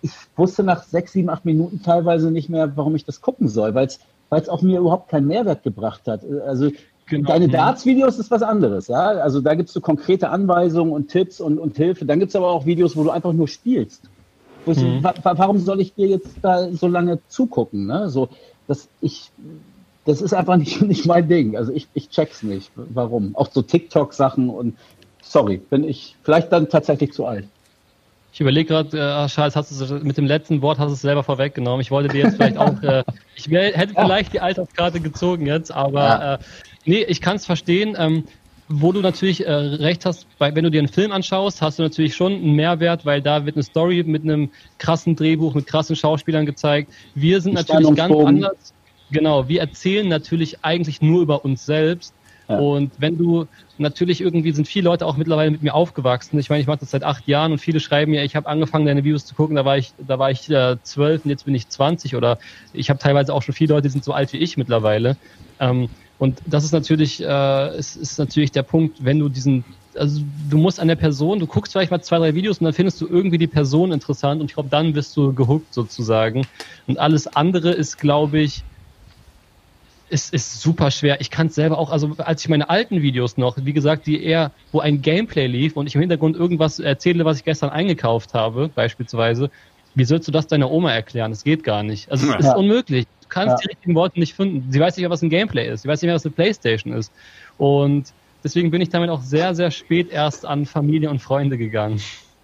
ich 0.00 0.12
wusste 0.34 0.62
nach 0.62 0.84
sechs, 0.84 1.12
sieben, 1.12 1.28
acht 1.28 1.44
Minuten 1.44 1.82
teilweise 1.82 2.30
nicht 2.30 2.48
mehr, 2.48 2.74
warum 2.74 2.96
ich 2.96 3.04
das 3.04 3.20
gucken 3.20 3.48
soll, 3.48 3.74
weil 3.74 3.86
es 4.30 4.48
auch 4.48 4.62
mir 4.62 4.80
überhaupt 4.80 5.10
keinen 5.10 5.26
Mehrwert 5.26 5.62
gebracht 5.62 6.06
hat. 6.06 6.22
Also 6.46 6.70
Genau. 7.10 7.28
Deine 7.28 7.48
Mhm. 7.48 7.52
Darts-Videos 7.52 8.18
ist 8.18 8.30
was 8.30 8.42
anderes, 8.42 8.88
ja. 8.88 8.98
Also 8.98 9.40
da 9.40 9.54
gibst 9.54 9.74
du 9.74 9.80
konkrete 9.80 10.28
Anweisungen 10.28 10.92
und 10.92 11.08
Tipps 11.08 11.40
und, 11.40 11.58
und 11.58 11.76
Hilfe. 11.76 12.04
Dann 12.04 12.20
gibt's 12.20 12.36
aber 12.36 12.50
auch 12.50 12.66
Videos, 12.66 12.96
wo 12.96 13.02
du 13.04 13.10
einfach 13.10 13.32
nur 13.32 13.48
spielst. 13.48 14.02
So, 14.66 14.72
Mhm. 14.74 15.02
wa 15.02 15.14
wa 15.22 15.38
warum 15.38 15.58
soll 15.58 15.80
ich 15.80 15.94
dir 15.94 16.06
jetzt 16.08 16.38
da 16.42 16.70
so 16.72 16.88
lange 16.88 17.24
zugucken? 17.26 17.86
Ne? 17.86 18.08
So, 18.10 18.28
das, 18.66 18.90
ich, 19.00 19.32
das 20.04 20.20
ist 20.20 20.34
einfach 20.34 20.56
nicht, 20.56 20.82
nicht 20.82 21.06
mein 21.06 21.28
Ding. 21.28 21.56
Also 21.56 21.72
ich, 21.72 21.88
ich 21.94 22.10
check's 22.10 22.42
nicht. 22.42 22.70
Warum? 22.74 23.34
Auch 23.36 23.50
so 23.50 23.62
TikTok-Sachen 23.62 24.50
und 24.50 24.78
sorry, 25.22 25.58
bin 25.58 25.84
ich 25.84 26.16
vielleicht 26.22 26.52
dann 26.52 26.68
tatsächlich 26.68 27.12
zu 27.12 27.26
alt. 27.26 27.48
Ich 28.30 28.40
überlege 28.40 28.68
gerade, 28.68 28.96
äh, 28.98 29.26
Charles, 29.28 29.56
hast 29.56 29.90
du 29.90 29.94
mit 30.04 30.18
dem 30.18 30.26
letzten 30.26 30.60
Wort 30.60 30.78
hast 30.78 30.88
du 30.88 30.92
es 30.92 31.00
selber 31.00 31.24
vorweggenommen. 31.24 31.80
Ich 31.80 31.90
wollte 31.90 32.10
dir 32.10 32.18
jetzt 32.24 32.36
vielleicht 32.36 32.58
auch, 32.58 32.80
äh, 32.82 33.02
ich 33.36 33.48
hätte 33.50 33.94
vielleicht 33.94 34.34
die 34.34 34.40
Alterskarte 34.40 35.00
gezogen 35.00 35.46
jetzt, 35.46 35.72
aber 35.72 36.00
Ja. 36.04 36.34
äh, 36.34 36.38
nee, 36.84 37.04
ich 37.04 37.20
kann 37.22 37.36
es 37.36 37.46
verstehen. 37.46 37.96
Ähm, 37.98 38.26
wo 38.68 38.92
du 38.92 39.00
natürlich 39.00 39.46
äh, 39.46 39.52
recht 39.52 40.04
hast, 40.04 40.26
bei, 40.38 40.54
wenn 40.54 40.64
du 40.64 40.70
dir 40.70 40.80
einen 40.80 40.88
Film 40.88 41.12
anschaust, 41.12 41.62
hast 41.62 41.78
du 41.78 41.82
natürlich 41.82 42.14
schon 42.14 42.34
einen 42.34 42.52
Mehrwert, 42.52 43.06
weil 43.06 43.22
da 43.22 43.46
wird 43.46 43.56
eine 43.56 43.62
Story 43.62 44.02
mit 44.06 44.22
einem 44.22 44.50
krassen 44.78 45.16
Drehbuch, 45.16 45.54
mit 45.54 45.66
krassen 45.66 45.96
Schauspielern 45.96 46.46
gezeigt. 46.46 46.92
Wir 47.14 47.40
sind 47.40 47.54
natürlich 47.54 47.94
ganz 47.94 48.14
anders. 48.14 48.74
Genau, 49.10 49.48
wir 49.48 49.60
erzählen 49.60 50.06
natürlich 50.06 50.64
eigentlich 50.64 51.00
nur 51.00 51.22
über 51.22 51.44
uns 51.44 51.64
selbst. 51.64 52.12
Ja. 52.48 52.58
Und 52.58 52.92
wenn 52.98 53.16
du 53.16 53.46
natürlich 53.76 54.20
irgendwie 54.20 54.52
sind 54.52 54.66
viele 54.66 54.84
Leute 54.84 55.06
auch 55.06 55.16
mittlerweile 55.16 55.50
mit 55.50 55.62
mir 55.62 55.74
aufgewachsen. 55.74 56.38
Ich 56.38 56.48
meine, 56.48 56.60
ich 56.60 56.66
mache 56.66 56.78
das 56.78 56.90
seit 56.90 57.04
acht 57.04 57.26
Jahren 57.28 57.52
und 57.52 57.58
viele 57.58 57.78
schreiben 57.78 58.10
mir, 58.10 58.24
ich 58.24 58.36
habe 58.36 58.48
angefangen, 58.48 58.86
deine 58.86 59.04
Videos 59.04 59.26
zu 59.26 59.34
gucken, 59.34 59.56
da 59.56 59.64
war 59.64 59.76
ich, 59.76 59.92
da 59.98 60.18
war 60.18 60.30
ich 60.30 60.48
äh, 60.50 60.76
zwölf 60.82 61.24
und 61.24 61.30
jetzt 61.30 61.44
bin 61.44 61.54
ich 61.54 61.68
20 61.68 62.16
oder 62.16 62.38
ich 62.72 62.88
habe 62.90 62.98
teilweise 62.98 63.34
auch 63.34 63.42
schon 63.42 63.54
viele 63.54 63.74
Leute, 63.74 63.88
die 63.88 63.92
sind 63.92 64.04
so 64.04 64.12
alt 64.12 64.32
wie 64.32 64.38
ich 64.38 64.56
mittlerweile. 64.56 65.16
Ähm, 65.60 65.88
und 66.18 66.42
das 66.46 66.64
ist 66.64 66.72
natürlich, 66.72 67.22
äh, 67.22 67.78
ist, 67.78 67.96
ist 67.96 68.18
natürlich 68.18 68.50
der 68.52 68.64
Punkt, 68.64 69.04
wenn 69.04 69.18
du 69.20 69.28
diesen, 69.28 69.64
also 69.94 70.22
du 70.24 70.58
musst 70.58 70.80
an 70.80 70.88
der 70.88 70.96
Person, 70.96 71.38
du 71.38 71.46
guckst 71.46 71.72
vielleicht 71.72 71.92
mal 71.92 72.02
zwei, 72.02 72.18
drei 72.18 72.34
Videos 72.34 72.58
und 72.58 72.64
dann 72.64 72.74
findest 72.74 73.00
du 73.00 73.06
irgendwie 73.08 73.38
die 73.38 73.46
Person 73.46 73.92
interessant 73.92 74.40
und 74.40 74.50
ich 74.50 74.54
glaube, 74.54 74.68
dann 74.68 74.94
wirst 74.94 75.16
du 75.16 75.32
gehuckt 75.34 75.72
sozusagen. 75.72 76.48
Und 76.86 76.98
alles 76.98 77.28
andere 77.28 77.70
ist, 77.70 77.98
glaube 77.98 78.40
ich, 78.40 78.64
ist, 80.08 80.32
ist 80.32 80.60
super 80.60 80.90
schwer. 80.90 81.20
Ich 81.20 81.30
kann 81.30 81.48
es 81.48 81.54
selber 81.54 81.78
auch, 81.78 81.90
also 81.90 82.14
als 82.18 82.42
ich 82.42 82.48
meine 82.48 82.70
alten 82.70 83.02
Videos 83.02 83.36
noch, 83.36 83.58
wie 83.60 83.72
gesagt, 83.72 84.06
die 84.06 84.22
eher, 84.22 84.54
wo 84.72 84.80
ein 84.80 85.02
Gameplay 85.02 85.46
lief 85.46 85.76
und 85.76 85.86
ich 85.86 85.94
im 85.94 86.00
Hintergrund 86.00 86.36
irgendwas 86.36 86.78
erzähle, 86.78 87.24
was 87.24 87.38
ich 87.38 87.44
gestern 87.44 87.70
eingekauft 87.70 88.34
habe, 88.34 88.70
beispielsweise, 88.70 89.50
wie 89.94 90.04
sollst 90.04 90.26
du 90.28 90.32
das 90.32 90.46
deiner 90.46 90.70
Oma 90.70 90.92
erklären? 90.92 91.30
Das 91.30 91.44
geht 91.44 91.62
gar 91.62 91.82
nicht. 91.82 92.10
Also 92.10 92.26
es 92.32 92.46
ist 92.46 92.46
Ja. 92.46 92.56
unmöglich. 92.56 93.06
Du 93.28 93.34
kannst 93.34 93.52
Ja. 93.52 93.56
die 93.62 93.68
richtigen 93.68 93.94
Worte 93.94 94.18
nicht 94.18 94.34
finden. 94.34 94.70
Sie 94.72 94.80
weiß 94.80 94.96
nicht 94.96 95.02
mehr, 95.02 95.10
was 95.10 95.22
ein 95.22 95.30
Gameplay 95.30 95.68
ist. 95.70 95.82
Sie 95.82 95.88
weiß 95.88 96.00
nicht 96.02 96.08
mehr, 96.08 96.14
was 96.14 96.24
eine 96.24 96.34
Playstation 96.34 96.92
ist. 96.94 97.12
Und 97.58 98.12
Deswegen 98.44 98.70
bin 98.70 98.80
ich 98.80 98.88
damit 98.88 99.10
auch 99.10 99.20
sehr, 99.20 99.54
sehr 99.54 99.70
spät 99.70 100.10
erst 100.10 100.46
an 100.46 100.64
Familie 100.64 101.10
und 101.10 101.20
Freunde 101.20 101.58
gegangen. 101.58 102.00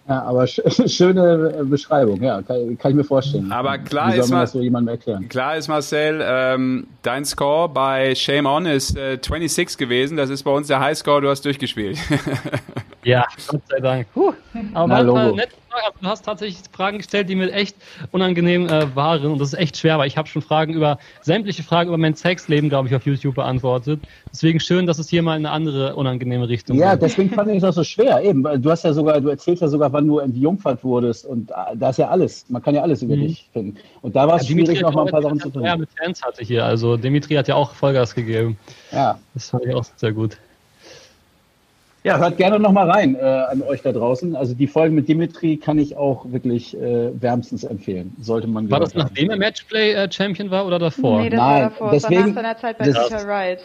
Ja, 0.08 0.22
aber 0.22 0.46
sch 0.46 0.60
schöne 0.86 1.64
Beschreibung, 1.64 2.22
ja, 2.22 2.42
kann, 2.42 2.76
kann, 2.76 2.90
ich 2.90 2.96
mir 2.96 3.04
vorstellen. 3.04 3.50
Aber 3.50 3.78
klar 3.78 4.14
ist, 4.14 4.28
man 4.28 4.40
Mar 4.40 4.46
so 4.46 4.60
jemandem 4.60 4.96
erklären? 4.96 5.28
klar 5.30 5.56
ist 5.56 5.68
Marcel, 5.68 6.20
ähm, 6.22 6.88
dein 7.00 7.24
Score 7.24 7.70
bei 7.70 8.14
Shame 8.14 8.44
On 8.44 8.66
ist 8.66 8.98
äh, 8.98 9.18
26 9.22 9.78
gewesen. 9.78 10.18
Das 10.18 10.28
ist 10.28 10.42
bei 10.42 10.50
uns 10.50 10.66
der 10.66 10.80
Highscore, 10.80 11.22
du 11.22 11.28
hast 11.30 11.44
durchgespielt. 11.44 11.98
Ja, 13.06 13.26
Gott 13.48 13.60
sei 13.68 13.80
Dank. 13.80 14.06
Puh. 14.14 14.32
Aber 14.72 14.86
Na, 14.86 14.86
manchmal 14.86 15.26
Logo. 15.26 15.42
Fragen. 15.74 15.86
Also, 15.86 15.98
du 16.00 16.06
hast 16.08 16.24
tatsächlich 16.24 16.62
Fragen 16.72 16.98
gestellt, 16.98 17.28
die 17.28 17.34
mir 17.34 17.50
echt 17.52 17.76
unangenehm 18.12 18.66
äh, 18.68 18.94
waren. 18.94 19.24
Und 19.26 19.38
das 19.40 19.48
ist 19.52 19.58
echt 19.58 19.76
schwer, 19.76 19.98
weil 19.98 20.06
ich 20.06 20.16
habe 20.16 20.28
schon 20.28 20.42
Fragen 20.42 20.72
über 20.74 20.98
sämtliche 21.22 21.62
Fragen 21.62 21.88
über 21.88 21.98
mein 21.98 22.14
Sexleben, 22.14 22.68
glaube 22.68 22.88
ich, 22.88 22.94
auf 22.94 23.04
YouTube 23.06 23.34
beantwortet. 23.34 24.00
Deswegen 24.32 24.60
schön, 24.60 24.86
dass 24.86 24.98
es 24.98 25.08
hier 25.08 25.22
mal 25.22 25.36
in 25.36 25.46
eine 25.46 25.54
andere 25.54 25.96
unangenehme 25.96 26.48
Richtung 26.48 26.76
Ja, 26.76 26.92
geht. 26.92 27.02
deswegen 27.02 27.30
fand 27.30 27.50
ich 27.50 27.60
das 27.60 27.74
so 27.74 27.84
schwer. 27.84 28.22
Eben, 28.22 28.42
du 28.42 28.70
hast 28.70 28.84
ja 28.84 28.92
sogar, 28.92 29.20
du 29.20 29.28
erzählst 29.28 29.62
ja 29.62 29.68
sogar, 29.68 29.92
wann 29.92 30.06
du 30.06 30.18
entjungfert 30.18 30.84
wurdest 30.84 31.24
und 31.26 31.50
äh, 31.50 31.54
da 31.76 31.90
ist 31.90 31.98
ja 31.98 32.08
alles. 32.08 32.46
Man 32.48 32.62
kann 32.62 32.74
ja 32.74 32.82
alles 32.82 33.02
über 33.02 33.16
Mhm. 33.16 33.20
dich 33.22 33.48
finden. 33.52 33.78
Und 34.02 34.16
da 34.16 34.26
war 34.28 34.36
es 34.36 34.46
schwierig, 34.46 34.80
noch 34.80 34.92
mal 34.94 35.04
ein 35.06 35.10
paar 35.10 35.22
Sachen 35.22 35.40
zu 35.40 35.48
Ja, 35.48 35.52
finden. 35.72 35.80
mit 35.80 35.90
Fans 35.96 36.22
hatte 36.22 36.44
hier. 36.44 36.64
Also 36.64 36.96
Dimitri 36.96 37.34
hat 37.34 37.48
ja 37.48 37.54
auch 37.54 37.72
Vollgas 37.74 38.14
gegeben. 38.14 38.56
Ja, 38.92 39.18
Das 39.34 39.50
fand 39.50 39.66
ich 39.66 39.74
auch 39.74 39.84
sehr 39.96 40.12
gut. 40.12 40.38
Ja, 42.04 42.18
hört 42.18 42.36
gerne 42.36 42.58
noch 42.60 42.70
mal 42.72 42.88
rein 42.90 43.16
äh, 43.16 43.20
an 43.20 43.62
euch 43.62 43.80
da 43.82 43.90
draußen. 43.90 44.36
Also 44.36 44.54
die 44.54 44.66
Folge 44.66 44.94
mit 44.94 45.08
Dimitri 45.08 45.56
kann 45.56 45.78
ich 45.78 45.96
auch 45.96 46.30
wirklich 46.30 46.76
äh, 46.78 47.10
wärmstens 47.20 47.64
empfehlen. 47.64 48.14
Sollte 48.20 48.46
man 48.46 48.70
War 48.70 48.80
das 48.80 48.94
nachdem 48.94 49.30
er 49.30 49.36
Matchplay-Champion 49.38 50.50
war 50.50 50.66
oder 50.66 50.78
davor? 50.78 51.22
Nee, 51.22 51.30
das 51.30 51.38
Nein, 51.40 51.48
war 51.62 51.70
davor. 51.70 51.90
Das 51.92 52.02
war 52.04 52.10
nach 52.10 52.16
deswegen- 52.18 52.34
seiner 52.34 52.56
Zeit 52.58 52.78
bei 52.78 52.84
das- 52.84 53.08
Peter 53.08 53.26
Wright. 53.26 53.58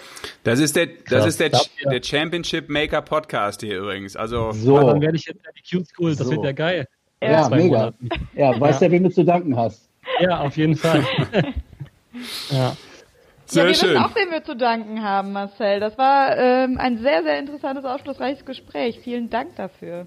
Das 0.46 0.60
ist 0.60 0.76
der, 0.76 0.88
das 0.88 1.04
Krass. 1.06 1.26
ist 1.28 1.40
der, 1.40 1.50
der 1.92 2.02
Championship 2.04 2.70
Maker 2.70 3.02
Podcast 3.02 3.62
hier 3.62 3.78
übrigens. 3.80 4.16
Also, 4.16 4.48
Ja, 4.48 4.54
So, 4.54 4.80
dann 4.88 5.02
werde 5.02 5.18
ich 5.18 5.26
jetzt 5.26 5.42
die 5.58 5.76
Cute 5.78 5.88
School. 5.90 6.16
Das 6.16 6.26
So. 6.28 6.32
wird 6.32 6.44
ja 6.46 6.52
geil. 6.54 6.88
ja, 7.22 7.44
zwei 7.44 7.58
mega. 7.58 7.78
Monaten. 7.78 8.10
Ja, 8.36 8.60
weißt 8.60 8.82
ja, 8.82 8.90
wem 8.92 9.04
du 9.04 9.10
zu 9.12 9.24
danken 9.26 9.56
hast. 9.58 9.90
Ja, 10.22 10.40
auf 10.40 10.56
jeden 10.58 10.76
Fall. 10.78 11.04
ja. 12.52 12.76
Sehr 13.50 13.64
ja, 13.64 13.70
wir 13.70 13.76
schön. 13.76 13.90
wissen 13.90 14.04
auch, 14.04 14.16
wem 14.16 14.32
wir 14.32 14.44
zu 14.44 14.56
danken 14.56 15.04
haben, 15.04 15.32
Marcel. 15.34 15.80
Das 15.80 15.98
war 15.98 16.38
ähm, 16.38 16.78
ein 16.78 17.00
sehr, 17.00 17.24
sehr 17.24 17.40
interessantes, 17.40 17.84
aufschlussreiches 17.86 18.46
Gespräch. 18.46 19.00
Vielen 19.04 19.30
Dank 19.30 19.56
dafür. 19.56 20.06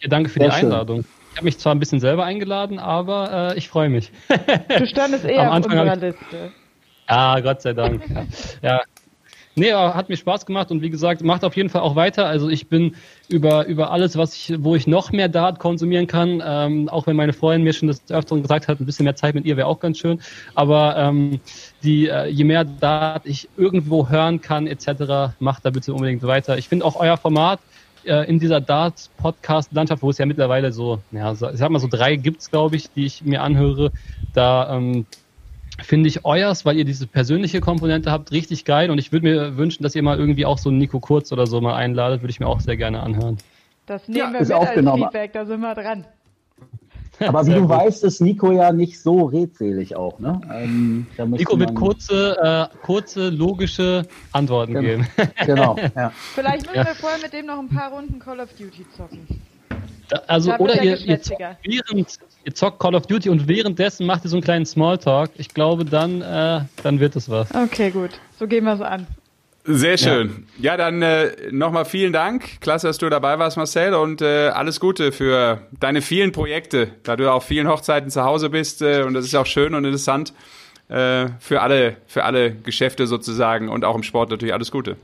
ja, 0.00 0.08
danke 0.08 0.28
für 0.28 0.40
Sehr 0.40 0.50
die 0.50 0.56
schön. 0.56 0.64
Einladung. 0.66 1.04
Ich 1.30 1.36
habe 1.38 1.46
mich 1.46 1.58
zwar 1.58 1.74
ein 1.74 1.78
bisschen 1.78 2.00
selber 2.00 2.24
eingeladen, 2.24 2.78
aber 2.78 3.52
äh, 3.52 3.58
ich 3.58 3.68
freue 3.68 3.88
mich. 3.88 4.12
Du 4.78 4.86
standest 4.86 5.24
eher 5.24 5.42
Am 5.42 5.48
auf 5.48 5.54
Anfang 5.54 5.78
unserer 5.78 5.90
hab 5.92 6.02
Liste. 6.02 6.52
Ja, 7.08 7.40
Gott 7.40 7.62
sei 7.62 7.72
Dank. 7.72 8.02
Ja. 8.62 8.68
ja. 8.68 8.82
Nee, 9.54 9.72
aber 9.72 9.94
hat 9.94 10.08
mir 10.08 10.16
Spaß 10.16 10.46
gemacht 10.46 10.70
und 10.70 10.80
wie 10.80 10.88
gesagt, 10.88 11.22
macht 11.22 11.44
auf 11.44 11.56
jeden 11.56 11.68
Fall 11.68 11.82
auch 11.82 11.94
weiter. 11.94 12.26
Also 12.26 12.48
ich 12.48 12.68
bin 12.68 12.94
über, 13.28 13.66
über 13.66 13.90
alles, 13.90 14.16
was 14.16 14.34
ich, 14.34 14.54
wo 14.58 14.74
ich 14.74 14.86
noch 14.86 15.12
mehr 15.12 15.28
Dart 15.28 15.58
konsumieren 15.58 16.06
kann, 16.06 16.42
ähm, 16.44 16.88
auch 16.88 17.06
wenn 17.06 17.16
meine 17.16 17.34
Freundin 17.34 17.64
mir 17.64 17.74
schon 17.74 17.88
das 17.88 18.00
öfteren 18.10 18.40
gesagt 18.40 18.68
hat, 18.68 18.80
ein 18.80 18.86
bisschen 18.86 19.04
mehr 19.04 19.14
Zeit 19.14 19.34
mit 19.34 19.44
ihr 19.44 19.58
wäre 19.58 19.66
auch 19.66 19.78
ganz 19.78 19.98
schön. 19.98 20.22
Aber 20.54 20.96
ähm, 20.96 21.40
die, 21.82 22.08
äh, 22.08 22.28
je 22.28 22.44
mehr 22.44 22.64
Dart 22.64 23.26
ich 23.26 23.48
irgendwo 23.58 24.08
hören 24.08 24.40
kann, 24.40 24.66
etc., 24.66 25.34
macht 25.38 25.66
da 25.66 25.70
bitte 25.70 25.92
unbedingt 25.92 26.22
weiter. 26.22 26.56
Ich 26.56 26.68
finde 26.68 26.86
auch 26.86 26.96
euer 26.96 27.18
Format 27.18 27.60
äh, 28.04 28.26
in 28.28 28.38
dieser 28.38 28.62
Dart-Podcast-Landschaft, 28.62 30.02
wo 30.02 30.08
es 30.08 30.18
ja 30.18 30.24
mittlerweile 30.24 30.72
so, 30.72 31.00
ja, 31.10 31.32
ich 31.32 31.38
sag 31.38 31.68
mal 31.68 31.78
so 31.78 31.88
drei 31.88 32.16
gibt's, 32.16 32.50
glaube 32.50 32.76
ich, 32.76 32.90
die 32.90 33.04
ich 33.04 33.22
mir 33.22 33.42
anhöre, 33.42 33.92
da 34.32 34.76
ähm, 34.76 35.04
finde 35.82 36.08
ich 36.08 36.24
euers, 36.24 36.64
weil 36.64 36.76
ihr 36.78 36.84
diese 36.84 37.06
persönliche 37.06 37.60
Komponente 37.60 38.10
habt, 38.10 38.32
richtig 38.32 38.64
geil. 38.64 38.90
Und 38.90 38.98
ich 38.98 39.12
würde 39.12 39.26
mir 39.26 39.56
wünschen, 39.56 39.82
dass 39.82 39.94
ihr 39.94 40.02
mal 40.02 40.18
irgendwie 40.18 40.46
auch 40.46 40.58
so 40.58 40.68
einen 40.70 40.78
Nico 40.78 41.00
Kurz 41.00 41.32
oder 41.32 41.46
so 41.46 41.60
mal 41.60 41.74
einladet, 41.74 42.22
würde 42.22 42.30
ich 42.30 42.40
mir 42.40 42.46
auch 42.46 42.60
sehr 42.60 42.76
gerne 42.76 43.02
anhören. 43.02 43.38
Das 43.86 44.06
nehmen 44.08 44.32
wir 44.32 44.40
ist 44.40 44.48
mit 44.48 44.56
als 44.58 44.68
aufgenommen. 44.68 45.02
Feedback, 45.04 45.32
da 45.32 45.44
sind 45.44 45.60
wir 45.60 45.74
dran. 45.74 46.04
Aber 47.20 47.46
wie 47.46 47.54
du 47.54 47.60
gut. 47.60 47.68
weißt, 47.68 48.02
ist 48.04 48.20
Nico 48.20 48.50
ja 48.52 48.72
nicht 48.72 49.00
so 49.00 49.24
redselig 49.26 49.94
auch, 49.94 50.18
ne? 50.18 50.40
Ähm, 50.52 51.06
Nico 51.28 51.58
wird 51.58 51.74
kurze, 51.74 52.36
äh, 52.72 52.76
kurze, 52.84 53.28
logische 53.28 54.02
Antworten 54.32 54.72
Genau. 54.74 54.82
geben. 54.88 55.06
Genau, 55.46 55.76
ja. 55.96 56.10
Vielleicht 56.34 56.62
müssen 56.66 56.76
Ja. 56.78 56.86
wir 56.86 56.94
vorher 56.94 57.20
mit 57.20 57.32
dem 57.32 57.46
noch 57.46 57.58
ein 57.58 57.68
paar 57.68 57.92
Runden 57.92 58.18
Call 58.18 58.40
of 58.40 58.48
Duty 58.54 58.86
zocken. 58.96 59.26
Da- 60.08 60.22
Also, 60.26 60.52
oder 60.54 60.74
er 60.74 60.84
ihr, 60.84 60.96
ihr, 60.98 61.22
zockt 61.22 61.40
während, 61.62 62.18
ihr 62.44 62.54
zockt 62.54 62.78
Call 62.80 62.94
of 62.94 63.06
Duty 63.06 63.28
und 63.30 63.48
währenddessen 63.48 64.06
macht 64.06 64.24
ihr 64.24 64.30
so 64.30 64.36
einen 64.36 64.44
kleinen 64.44 64.66
Smalltalk. 64.66 65.30
Ich 65.36 65.48
glaube, 65.54 65.84
dann, 65.84 66.20
äh, 66.22 66.60
dann 66.82 67.00
wird 67.00 67.16
es 67.16 67.28
was. 67.30 67.48
Okay, 67.54 67.90
gut. 67.90 68.10
So 68.38 68.46
gehen 68.46 68.64
wir 68.64 68.74
es 68.74 68.80
an. 68.80 69.06
Sehr 69.64 69.96
schön. 69.96 70.48
Ja, 70.58 70.76
dann 70.76 71.02
äh, 71.02 71.30
nochmal 71.52 71.84
vielen 71.84 72.12
Dank. 72.12 72.60
Klasse, 72.60 72.88
dass 72.88 72.98
du 72.98 73.08
dabei 73.08 73.38
warst, 73.38 73.56
Marcel. 73.56 73.94
Und 73.94 74.20
äh, 74.20 74.48
alles 74.48 74.80
Gute 74.80 75.12
für 75.12 75.60
deine 75.78 76.02
vielen 76.02 76.32
Projekte, 76.32 76.88
da 77.04 77.14
du 77.14 77.30
auf 77.30 77.44
vielen 77.44 77.68
Hochzeiten 77.68 78.10
zu 78.10 78.24
Hause 78.24 78.50
bist. 78.50 78.82
Äh, 78.82 79.02
und 79.02 79.14
das 79.14 79.24
ist 79.24 79.36
auch 79.36 79.46
schön 79.46 79.76
und 79.76 79.84
interessant 79.84 80.32
äh, 80.88 81.26
für, 81.38 81.62
alle, 81.62 81.96
für 82.08 82.24
alle 82.24 82.50
Geschäfte 82.50 83.06
sozusagen 83.06 83.68
und 83.68 83.84
auch 83.84 83.94
im 83.94 84.02
Sport 84.02 84.30
natürlich 84.30 84.52
alles 84.52 84.72
Gute. 84.72 84.96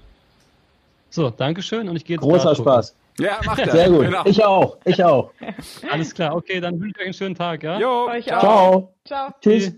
So, 1.11 1.31
Dankeschön 1.31 1.89
und 1.89 1.95
ich 1.95 2.05
gehe 2.05 2.17
jetzt 2.17 2.23
Großer. 2.23 2.57
Spaß. 2.57 2.95
Ja, 3.19 3.41
mach 3.45 3.57
das. 3.57 3.73
Sehr 3.73 3.91
gut. 3.91 4.05
Genau. 4.07 4.25
Ich 4.27 4.45
auch, 4.45 4.79
ich 4.85 5.03
auch. 5.03 5.33
Alles 5.91 6.15
klar, 6.15 6.37
okay, 6.37 6.61
dann 6.61 6.81
wünsche 6.81 6.93
ich 6.97 7.01
euch 7.01 7.05
einen 7.07 7.15
schönen 7.15 7.35
Tag, 7.35 7.63
ja? 7.63 7.79
Jo, 7.79 8.09
Euch 8.09 8.33
auch. 8.33 8.41
Ciao. 8.41 8.95
Ciao. 9.05 9.35
Tschüss. 9.41 9.73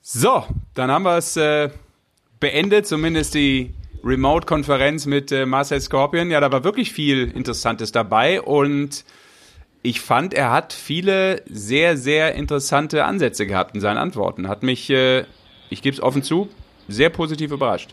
So, 0.00 0.44
dann 0.74 0.90
haben 0.90 1.02
wir 1.02 1.18
es 1.18 1.36
äh, 1.36 1.68
beendet, 2.40 2.86
zumindest 2.86 3.34
die 3.34 3.74
Remote-Konferenz 4.02 5.04
mit 5.04 5.30
äh, 5.32 5.44
Marcel 5.44 5.80
Scorpion. 5.82 6.30
Ja, 6.30 6.40
da 6.40 6.50
war 6.50 6.64
wirklich 6.64 6.92
viel 6.92 7.30
Interessantes 7.30 7.92
dabei 7.92 8.40
und 8.40 9.04
ich 9.82 10.00
fand, 10.00 10.32
er 10.32 10.50
hat 10.50 10.72
viele 10.72 11.42
sehr, 11.46 11.98
sehr 11.98 12.34
interessante 12.34 13.04
Ansätze 13.04 13.46
gehabt 13.46 13.74
in 13.74 13.82
seinen 13.82 13.98
Antworten. 13.98 14.48
Hat 14.48 14.62
mich, 14.62 14.88
äh, 14.88 15.24
ich 15.68 15.82
gebe 15.82 15.94
es 15.94 16.02
offen 16.02 16.22
zu, 16.22 16.48
sehr 16.88 17.10
positiv 17.10 17.52
überrascht. 17.52 17.90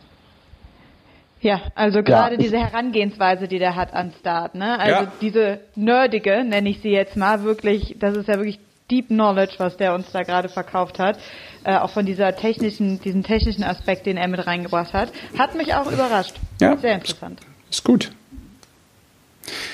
Ja, 1.46 1.62
also 1.76 2.02
gerade 2.02 2.36
ich- 2.36 2.42
diese 2.42 2.58
Herangehensweise, 2.58 3.48
die 3.48 3.60
der 3.60 3.76
hat 3.76 3.94
an 3.94 4.12
Start, 4.20 4.56
ne? 4.56 4.80
Also 4.80 5.04
Ja. 5.04 5.12
diese 5.22 5.60
nerdige, 5.76 6.44
nenne 6.44 6.70
ich 6.70 6.82
sie 6.82 6.90
jetzt 6.90 7.16
mal, 7.16 7.44
wirklich, 7.44 7.98
das 8.00 8.18
ist 8.18 8.28
ja 8.28 8.38
wirklich 8.38 8.58
Deep 8.90 9.10
Knowledge, 9.10 9.54
was 9.60 9.78
der 9.78 9.94
uns 9.94 10.12
da 10.12 10.24
gerade 10.24 10.50
verkauft 10.50 10.98
hat. 10.98 11.20
Äh, 11.64 11.78
auch 11.78 11.92
von 11.92 12.06
dieser 12.08 12.36
technischen, 12.36 13.00
diesen 13.00 13.22
technischen 13.24 13.64
Aspekt, 13.64 14.08
den 14.08 14.18
er 14.18 14.28
mit 14.28 14.46
reingebracht 14.48 14.94
hat, 14.94 15.10
hat 15.38 15.54
mich 15.56 15.76
auch 15.76 15.92
überrascht. 15.92 16.36
Ja. 16.60 16.76
Sehr 16.78 16.96
interessant. 16.96 17.40
Ist 17.70 17.84
gut. 17.84 18.12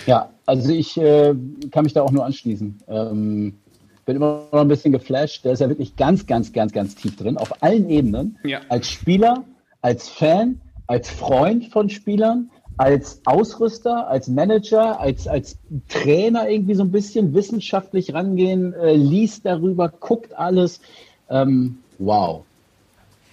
Ja, 0.05 0.29
also 0.45 0.71
ich 0.73 0.97
äh, 0.97 1.33
kann 1.71 1.83
mich 1.85 1.93
da 1.93 2.01
auch 2.01 2.11
nur 2.11 2.25
anschließen. 2.25 2.79
Ähm, 2.89 3.57
bin 4.05 4.15
immer 4.17 4.43
noch 4.51 4.59
ein 4.59 4.67
bisschen 4.67 4.91
geflasht. 4.91 5.45
Der 5.45 5.53
ist 5.53 5.59
ja 5.61 5.69
wirklich 5.69 5.95
ganz, 5.95 6.25
ganz, 6.27 6.51
ganz, 6.51 6.73
ganz 6.73 6.95
tief 6.95 7.15
drin, 7.15 7.37
auf 7.37 7.63
allen 7.63 7.89
Ebenen. 7.89 8.37
Ja. 8.43 8.59
Als 8.67 8.89
Spieler, 8.89 9.43
als 9.81 10.09
Fan, 10.09 10.59
als 10.91 11.09
Freund 11.09 11.67
von 11.67 11.89
Spielern, 11.89 12.49
als 12.75 13.21
Ausrüster, 13.23 14.09
als 14.09 14.27
Manager, 14.27 14.99
als, 14.99 15.25
als 15.25 15.57
Trainer 15.87 16.49
irgendwie 16.49 16.73
so 16.73 16.83
ein 16.83 16.91
bisschen 16.91 17.33
wissenschaftlich 17.33 18.13
rangehen, 18.13 18.73
äh, 18.73 18.95
liest 18.95 19.45
darüber, 19.45 19.87
guckt 19.87 20.37
alles. 20.37 20.81
Ähm, 21.29 21.77
wow. 21.97 22.43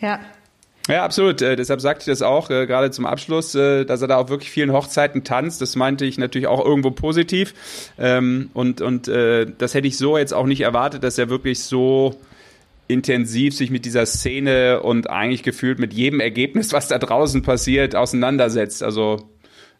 Ja. 0.00 0.20
Ja, 0.86 1.04
absolut. 1.04 1.42
Äh, 1.42 1.56
deshalb 1.56 1.80
sagte 1.80 2.02
ich 2.02 2.06
das 2.06 2.22
auch, 2.22 2.48
äh, 2.48 2.64
gerade 2.66 2.92
zum 2.92 3.06
Abschluss, 3.06 3.56
äh, 3.56 3.84
dass 3.84 4.02
er 4.02 4.08
da 4.08 4.18
auf 4.18 4.28
wirklich 4.30 4.52
vielen 4.52 4.72
Hochzeiten 4.72 5.24
tanzt. 5.24 5.60
Das 5.60 5.74
meinte 5.74 6.04
ich 6.04 6.16
natürlich 6.16 6.46
auch 6.46 6.64
irgendwo 6.64 6.92
positiv. 6.92 7.54
Ähm, 7.98 8.50
und 8.54 8.80
und 8.80 9.08
äh, 9.08 9.46
das 9.58 9.74
hätte 9.74 9.88
ich 9.88 9.98
so 9.98 10.16
jetzt 10.16 10.32
auch 10.32 10.46
nicht 10.46 10.60
erwartet, 10.60 11.02
dass 11.02 11.18
er 11.18 11.28
wirklich 11.28 11.58
so 11.64 12.14
intensiv 12.88 13.54
sich 13.54 13.70
mit 13.70 13.84
dieser 13.84 14.06
Szene 14.06 14.82
und 14.82 15.10
eigentlich 15.10 15.42
gefühlt 15.42 15.78
mit 15.78 15.92
jedem 15.92 16.20
Ergebnis, 16.20 16.72
was 16.72 16.88
da 16.88 16.98
draußen 16.98 17.42
passiert, 17.42 17.94
auseinandersetzt. 17.94 18.82
Also 18.82 19.18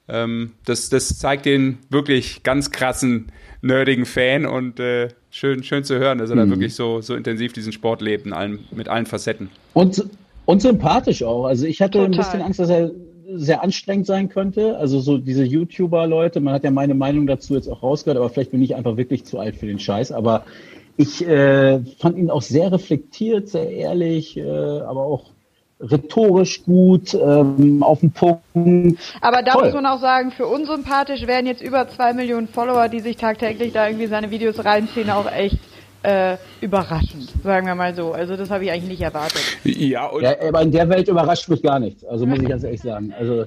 ähm, 0.08 0.52
das, 0.64 0.90
das 0.90 1.18
zeigt 1.18 1.46
den 1.46 1.78
wirklich 1.90 2.42
ganz 2.42 2.70
krassen, 2.70 3.32
nerdigen 3.60 4.06
Fan 4.06 4.46
und 4.46 4.78
äh, 4.78 5.08
schön, 5.30 5.62
schön 5.64 5.84
zu 5.84 5.98
hören, 5.98 6.18
dass 6.18 6.30
er 6.30 6.36
da 6.36 6.48
wirklich 6.48 6.74
so, 6.74 7.00
so 7.00 7.14
intensiv 7.14 7.52
diesen 7.52 7.72
Sport 7.72 8.02
lebt, 8.02 8.26
in 8.26 8.32
allen, 8.32 8.60
mit 8.70 8.88
allen 8.88 9.06
Facetten. 9.06 9.50
Und, 9.74 10.04
und 10.44 10.62
sympathisch 10.62 11.22
auch. 11.22 11.46
Also 11.46 11.66
ich 11.66 11.82
hatte 11.82 12.00
ein 12.00 12.12
Total. 12.12 12.24
bisschen 12.24 12.42
Angst, 12.42 12.60
dass 12.60 12.70
er 12.70 12.90
sehr 13.34 13.62
anstrengend 13.62 14.06
sein 14.06 14.28
könnte. 14.28 14.76
Also 14.78 15.00
so 15.00 15.18
diese 15.18 15.44
YouTuber-Leute, 15.44 16.40
man 16.40 16.54
hat 16.54 16.64
ja 16.64 16.70
meine 16.70 16.94
Meinung 16.94 17.26
dazu 17.26 17.54
jetzt 17.54 17.68
auch 17.68 17.82
rausgehört, 17.82 18.16
aber 18.16 18.30
vielleicht 18.30 18.52
bin 18.52 18.62
ich 18.62 18.74
einfach 18.74 18.96
wirklich 18.96 19.24
zu 19.24 19.38
alt 19.38 19.56
für 19.56 19.66
den 19.66 19.78
Scheiß. 19.78 20.12
Aber 20.12 20.44
ich 20.98 21.24
äh, 21.26 21.78
fand 21.98 22.18
ihn 22.18 22.28
auch 22.28 22.42
sehr 22.42 22.72
reflektiert, 22.72 23.48
sehr 23.48 23.70
ehrlich, 23.70 24.36
äh, 24.36 24.42
aber 24.42 25.02
auch 25.02 25.30
rhetorisch 25.80 26.64
gut, 26.64 27.14
ähm, 27.14 27.84
auf 27.84 28.00
den 28.00 28.10
Punkt. 28.10 29.00
Aber 29.20 29.42
da 29.44 29.52
Toll. 29.52 29.66
muss 29.66 29.74
man 29.74 29.86
auch 29.86 30.00
sagen, 30.00 30.32
für 30.32 30.48
unsympathisch 30.48 31.24
werden 31.28 31.46
jetzt 31.46 31.62
über 31.62 31.88
zwei 31.88 32.12
Millionen 32.14 32.48
Follower, 32.48 32.88
die 32.88 32.98
sich 32.98 33.16
tagtäglich 33.16 33.72
da 33.72 33.86
irgendwie 33.86 34.08
seine 34.08 34.32
Videos 34.32 34.64
reinziehen, 34.64 35.08
auch 35.10 35.30
echt 35.30 35.58
äh, 36.02 36.36
überraschend, 36.60 37.32
sagen 37.44 37.68
wir 37.68 37.76
mal 37.76 37.94
so. 37.94 38.10
Also 38.10 38.36
das 38.36 38.50
habe 38.50 38.64
ich 38.64 38.72
eigentlich 38.72 38.90
nicht 38.90 39.02
erwartet. 39.02 39.40
Ja, 39.62 40.06
und, 40.06 40.22
Ja, 40.22 40.34
aber 40.48 40.62
in 40.62 40.72
der 40.72 40.88
Welt 40.88 41.06
überrascht 41.06 41.48
mich 41.48 41.62
gar 41.62 41.78
nichts. 41.78 42.04
Also 42.04 42.26
muss 42.26 42.40
ich 42.40 42.48
ganz 42.48 42.64
ehrlich 42.64 42.82
sagen. 42.82 43.14
Also 43.16 43.44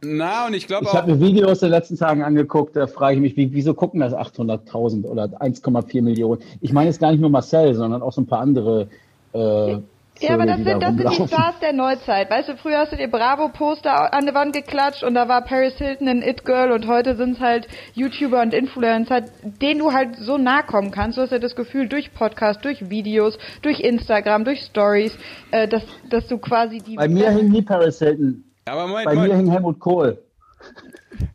na, 0.00 0.46
und 0.46 0.54
ich 0.54 0.66
glaube 0.66 0.84
ich 0.84 0.90
auch. 0.90 0.94
habe 0.94 1.12
mir 1.12 1.20
Videos 1.20 1.62
in 1.62 1.68
den 1.68 1.72
letzten 1.72 1.96
Tagen 1.96 2.22
angeguckt, 2.22 2.76
da 2.76 2.86
frage 2.86 3.16
ich 3.16 3.20
mich, 3.20 3.36
wie, 3.36 3.52
wieso 3.52 3.74
gucken 3.74 4.00
das 4.00 4.14
800.000 4.14 5.04
oder 5.06 5.24
1,4 5.24 6.02
Millionen? 6.02 6.40
Ich 6.60 6.72
meine 6.72 6.88
jetzt 6.88 7.00
gar 7.00 7.10
nicht 7.10 7.20
nur 7.20 7.30
Marcel, 7.30 7.74
sondern 7.74 8.02
auch 8.02 8.12
so 8.12 8.20
ein 8.20 8.26
paar 8.26 8.40
andere. 8.40 8.88
Äh, 9.32 9.78
Ja, 10.20 10.34
aber 10.34 10.46
das 10.46 10.56
die 10.58 10.64
sind, 10.64 10.82
da 10.82 10.90
das 10.90 11.16
sind 11.16 11.30
die. 11.30 11.34
Stars 11.34 11.60
der 11.60 11.72
Neuzeit. 11.72 12.28
Weißt 12.30 12.48
du, 12.48 12.56
früher 12.56 12.78
hast 12.78 12.92
du 12.92 12.96
dir 12.96 13.08
Bravo-Poster 13.08 14.12
an 14.12 14.26
die 14.26 14.34
Wand 14.34 14.52
geklatscht 14.52 15.04
und 15.04 15.14
da 15.14 15.28
war 15.28 15.42
Paris 15.44 15.74
Hilton 15.78 16.08
ein 16.08 16.22
It-Girl 16.22 16.72
und 16.72 16.86
heute 16.88 17.16
sind 17.16 17.36
es 17.36 17.40
halt 17.40 17.68
YouTuber 17.94 18.42
und 18.42 18.52
Influencer, 18.52 19.22
denen 19.42 19.78
du 19.80 19.92
halt 19.92 20.16
so 20.16 20.36
nahe 20.36 20.64
kommen 20.64 20.90
kannst. 20.90 21.18
Du 21.18 21.22
hast 21.22 21.30
ja 21.30 21.38
das 21.38 21.54
Gefühl, 21.54 21.88
durch 21.88 22.12
Podcast, 22.14 22.64
durch 22.64 22.90
Videos, 22.90 23.38
durch 23.62 23.80
Instagram, 23.80 24.44
durch 24.44 24.60
Stories, 24.62 25.16
äh, 25.52 25.68
dass, 25.68 25.82
dass 26.10 26.26
du 26.26 26.38
quasi 26.38 26.78
die... 26.78 26.96
Bei 26.96 27.08
mir 27.08 27.30
hing 27.30 27.50
nie 27.50 27.62
Paris 27.62 27.98
Hilton. 28.00 28.44
Aber 28.72 28.86
Moment, 28.86 29.06
Bei 29.06 29.14
mir 29.14 29.36
hing 29.36 29.50
Helmut 29.50 29.78
Kohl. 29.80 30.18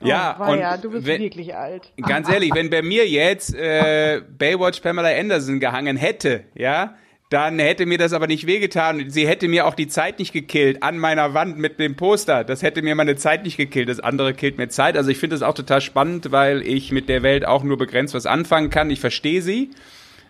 Ja, 0.02 0.38
oh, 0.40 0.52
und 0.52 0.60
ja, 0.60 0.78
du 0.78 0.92
bist 0.92 1.06
wenn, 1.06 1.22
wirklich 1.22 1.56
alt. 1.56 1.92
ganz 2.02 2.30
ehrlich, 2.30 2.54
wenn 2.54 2.70
bei 2.70 2.82
mir 2.82 3.08
jetzt 3.08 3.54
äh, 3.54 4.22
Baywatch 4.38 4.80
Pamela 4.80 5.10
Anderson 5.10 5.60
gehangen 5.60 5.98
hätte, 5.98 6.44
ja, 6.56 6.96
dann 7.34 7.58
hätte 7.58 7.88
mir 7.88 7.98
das 7.98 8.14
aber 8.14 8.28
nicht 8.28 8.46
wehgetan. 8.46 9.10
Sie 9.10 9.28
hätte 9.28 9.48
mir 9.48 9.66
auch 9.66 9.74
die 9.74 9.88
Zeit 9.88 10.20
nicht 10.20 10.34
gekillt 10.34 10.84
an 10.84 11.00
meiner 11.00 11.34
Wand 11.34 11.58
mit 11.58 11.80
dem 11.80 11.96
Poster. 11.96 12.44
Das 12.44 12.62
hätte 12.62 12.84
mir 12.84 12.94
meine 12.94 13.16
Zeit 13.16 13.44
nicht 13.44 13.58
gekillt. 13.58 13.90
Das 13.90 14.00
andere 14.00 14.36
killt 14.36 14.60
mir 14.60 14.70
Zeit. 14.70 14.96
Also 14.96 15.10
ich 15.10 15.18
finde 15.18 15.36
das 15.36 15.42
auch 15.42 15.56
total 15.56 15.82
spannend, 15.82 16.32
weil 16.32 16.62
ich 16.62 16.92
mit 16.92 17.10
der 17.10 17.24
Welt 17.24 17.44
auch 17.46 17.64
nur 17.64 17.78
begrenzt 17.78 18.14
was 18.14 18.28
anfangen 18.28 18.70
kann. 18.70 18.92
Ich 18.92 19.00
verstehe 19.00 19.42
sie. 19.42 19.72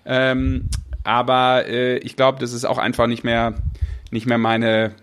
Ähm, 0.05 0.69
aber 1.03 1.67
äh, 1.67 1.97
ich 1.97 2.15
glaube, 2.15 2.39
das 2.39 2.53
ist 2.53 2.63
auch 2.63 2.77
einfach 2.77 3.07
nicht 3.07 3.25
mehr, 3.25 3.55
nicht 4.11 4.25
mehr 4.25 4.37
meine, 4.37 4.95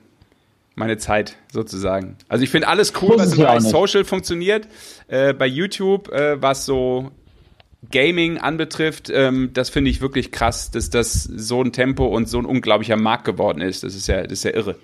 meine 0.74 0.98
Zeit 0.98 1.36
sozusagen. 1.52 2.16
Also 2.28 2.44
ich 2.44 2.50
finde 2.50 2.68
alles 2.68 2.92
cool, 3.02 3.18
was 3.18 3.32
im 3.32 3.38
Bereich 3.38 3.60
nicht. 3.60 3.70
Social 3.70 4.04
funktioniert. 4.04 4.68
Äh, 5.08 5.34
bei 5.34 5.46
YouTube, 5.46 6.08
äh, 6.10 6.40
was 6.40 6.64
so 6.64 7.10
Gaming 7.90 8.38
anbetrifft, 8.38 9.10
ähm, 9.12 9.50
das 9.52 9.70
finde 9.70 9.90
ich 9.90 10.00
wirklich 10.00 10.32
krass, 10.32 10.70
dass 10.70 10.90
das 10.90 11.24
so 11.24 11.62
ein 11.62 11.72
Tempo 11.72 12.06
und 12.06 12.28
so 12.28 12.38
ein 12.38 12.44
unglaublicher 12.44 12.96
Markt 12.96 13.24
geworden 13.24 13.60
ist. 13.60 13.82
Das 13.82 13.94
ist 13.94 14.06
ja, 14.06 14.22
das 14.22 14.32
ist 14.32 14.44
ja 14.44 14.52
irre. 14.52 14.76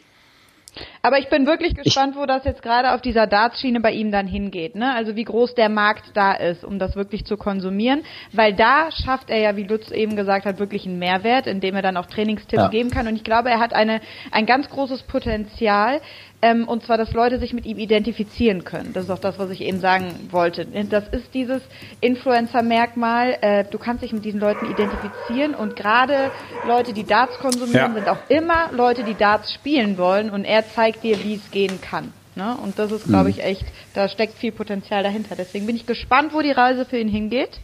Aber 1.02 1.18
ich 1.18 1.28
bin 1.28 1.46
wirklich 1.46 1.74
gespannt, 1.74 2.16
wo 2.16 2.26
das 2.26 2.44
jetzt 2.44 2.62
gerade 2.62 2.92
auf 2.94 3.00
dieser 3.00 3.26
Darts-Schiene 3.26 3.80
bei 3.80 3.92
ihm 3.92 4.10
dann 4.10 4.26
hingeht. 4.26 4.74
Ne? 4.74 4.94
Also 4.94 5.16
wie 5.16 5.24
groß 5.24 5.54
der 5.54 5.68
Markt 5.68 6.04
da 6.14 6.32
ist, 6.32 6.64
um 6.64 6.78
das 6.78 6.96
wirklich 6.96 7.24
zu 7.24 7.36
konsumieren. 7.36 8.02
Weil 8.32 8.54
da 8.54 8.90
schafft 8.90 9.30
er 9.30 9.38
ja, 9.38 9.56
wie 9.56 9.64
Lutz 9.64 9.90
eben 9.90 10.16
gesagt 10.16 10.46
hat, 10.46 10.58
wirklich 10.58 10.86
einen 10.86 10.98
Mehrwert, 10.98 11.46
indem 11.46 11.74
er 11.74 11.82
dann 11.82 11.96
auch 11.96 12.06
Trainingstipps 12.06 12.62
Ja. 12.64 12.68
geben 12.68 12.90
kann. 12.90 13.06
Und 13.06 13.16
ich 13.16 13.24
glaube, 13.24 13.50
er 13.50 13.60
hat 13.60 13.72
eine, 13.72 14.00
ein 14.30 14.46
ganz 14.46 14.68
großes 14.68 15.02
Potenzial. 15.04 16.00
Ähm, 16.42 16.68
und 16.68 16.84
zwar, 16.84 16.98
dass 16.98 17.12
Leute 17.14 17.38
sich 17.38 17.54
mit 17.54 17.64
ihm 17.64 17.78
identifizieren 17.78 18.62
können. 18.64 18.92
Das 18.92 19.04
ist 19.04 19.10
auch 19.10 19.18
das, 19.18 19.38
was 19.38 19.50
ich 19.50 19.62
eben 19.62 19.80
sagen 19.80 20.28
wollte. 20.30 20.66
Das 20.90 21.08
ist 21.08 21.32
dieses 21.32 21.62
Influencer-Merkmal. 22.00 23.38
Äh, 23.40 23.64
du 23.70 23.78
kannst 23.78 24.02
dich 24.02 24.12
mit 24.12 24.24
diesen 24.24 24.40
Leuten 24.40 24.64
identifizieren. 24.66 25.54
Und 25.54 25.76
gerade 25.76 26.32
Leute, 26.62 26.92
die 26.92 27.04
Darts 27.04 27.38
konsumieren, 27.38 27.74
Ja. 27.74 27.94
sind 27.94 28.08
auch 28.08 28.28
immer 28.28 28.70
Leute, 28.72 29.04
die 29.04 29.14
Darts 29.14 29.52
spielen 29.52 29.96
wollen 29.98 30.30
und 30.30 30.44
er 30.44 30.68
zeigt 30.68 31.02
dir, 31.02 31.22
wie 31.24 31.34
es 31.34 31.50
gehen 31.50 31.80
kann. 31.80 32.12
Ne? 32.34 32.56
Und 32.62 32.78
das 32.78 32.92
ist, 32.92 33.06
Mhm. 33.06 33.12
glaube 33.12 33.30
ich, 33.30 33.42
echt, 33.42 33.64
da 33.94 34.08
steckt 34.08 34.34
viel 34.34 34.52
Potenzial 34.52 35.02
dahinter. 35.02 35.36
Deswegen 35.36 35.66
bin 35.66 35.76
ich 35.76 35.86
gespannt, 35.86 36.34
wo 36.34 36.42
die 36.42 36.50
Reise 36.50 36.84
für 36.84 36.98
ihn 36.98 37.08
hingeht. 37.08 37.60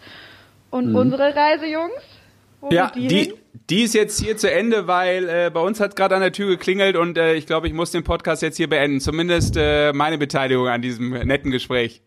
Und 0.71 0.89
Mhm. 0.91 0.97
unsere 0.97 1.37
Reise, 1.37 1.67
Jungs? 1.67 1.93
Wo 2.63 2.71
Ja, 2.71 2.93
die, 2.95 3.09
die, 3.09 3.35
die 3.69 3.83
ist 3.83 3.93
jetzt 3.93 4.21
hier 4.21 4.37
zu 4.37 4.51
Ende, 4.51 4.87
weil 4.87 5.29
äh, 5.29 5.51
bei 5.53 5.61
uns 5.61 5.81
hat 5.81 5.97
gerade 5.97 6.15
an 6.15 6.21
der 6.21 6.33
Tür 6.33 6.47
geklingelt 6.47 6.97
und 6.97 7.19
äh, 7.19 7.35
ich 7.35 7.47
glaube, 7.47 7.67
ich 7.67 7.75
muss 7.75 7.91
den 7.91 8.05
Podcast 8.05 8.41
jetzt 8.41 8.57
hier 8.57 8.69
beenden. 8.69 9.01
Zumindest 9.01 9.57
äh, 9.59 9.93
meine 9.93 10.17
Beteiligung 10.17 10.69
an 10.69 10.81
diesem 10.81 11.11
netten 11.11 11.51
Gespräch. 11.51 12.03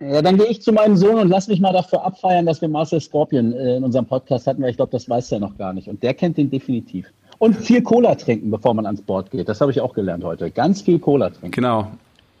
Ja, 0.00 0.22
dann 0.22 0.38
gehe 0.38 0.46
ich 0.46 0.62
zu 0.62 0.72
meinem 0.72 0.96
Sohn 0.96 1.16
und 1.16 1.28
lass 1.28 1.48
mich 1.48 1.60
mal 1.60 1.74
dafür 1.74 2.02
abfeiern, 2.02 2.46
dass 2.46 2.62
wir 2.62 2.68
Marcel 2.68 2.98
Scorpion 2.98 3.52
äh, 3.52 3.76
in 3.76 3.84
unserem 3.84 4.06
Podcast 4.06 4.46
hatten, 4.46 4.62
weil 4.62 4.70
ich 4.70 4.76
glaube, 4.76 4.92
das 4.92 5.06
weiß 5.06 5.32
er 5.32 5.40
noch 5.40 5.58
gar 5.58 5.74
nicht. 5.74 5.88
Und 5.88 6.02
der 6.02 6.14
kennt 6.14 6.38
den 6.38 6.50
definitiv. 6.50 7.06
Und 7.38 7.54
viel 7.54 7.82
Cola 7.82 8.14
trinken, 8.14 8.50
bevor 8.50 8.72
man 8.72 8.86
ans 8.86 9.02
Board 9.02 9.30
geht. 9.30 9.50
Das 9.50 9.60
habe 9.60 9.70
ich 9.70 9.82
auch 9.82 9.92
gelernt 9.92 10.24
heute. 10.24 10.50
Ganz 10.50 10.80
viel 10.80 10.98
Cola 10.98 11.28
trinken. 11.28 11.50
Genau. 11.50 11.90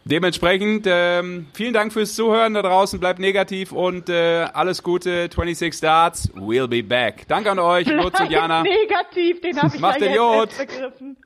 Dementsprechend 0.08 0.86
ähm, 0.88 1.48
vielen 1.52 1.72
Dank 1.74 1.92
fürs 1.92 2.14
Zuhören 2.14 2.54
da 2.54 2.62
draußen. 2.62 3.00
Bleibt 3.00 3.18
negativ 3.18 3.72
und 3.72 4.08
äh, 4.08 4.46
alles 4.52 4.84
Gute. 4.84 5.22
26 5.22 5.80
Darts, 5.80 6.32
We'll 6.32 6.68
be 6.68 6.84
back. 6.84 7.26
Danke 7.26 7.50
an 7.50 7.58
euch, 7.58 7.88
Lutz 7.88 8.20
und 8.20 8.30
Jana. 8.30 8.62
Negativ, 8.62 9.40
den 9.40 9.60
habe 9.60 9.74
ich 9.74 9.80
Macht 9.80 10.00
ja 10.00 10.06
den 10.06 10.48
begriffen. 10.56 11.16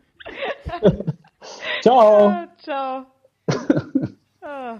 ciao. 1.82 2.30
Ja, 2.30 2.48
ciao. 2.58 3.06
Ah. 4.42 4.78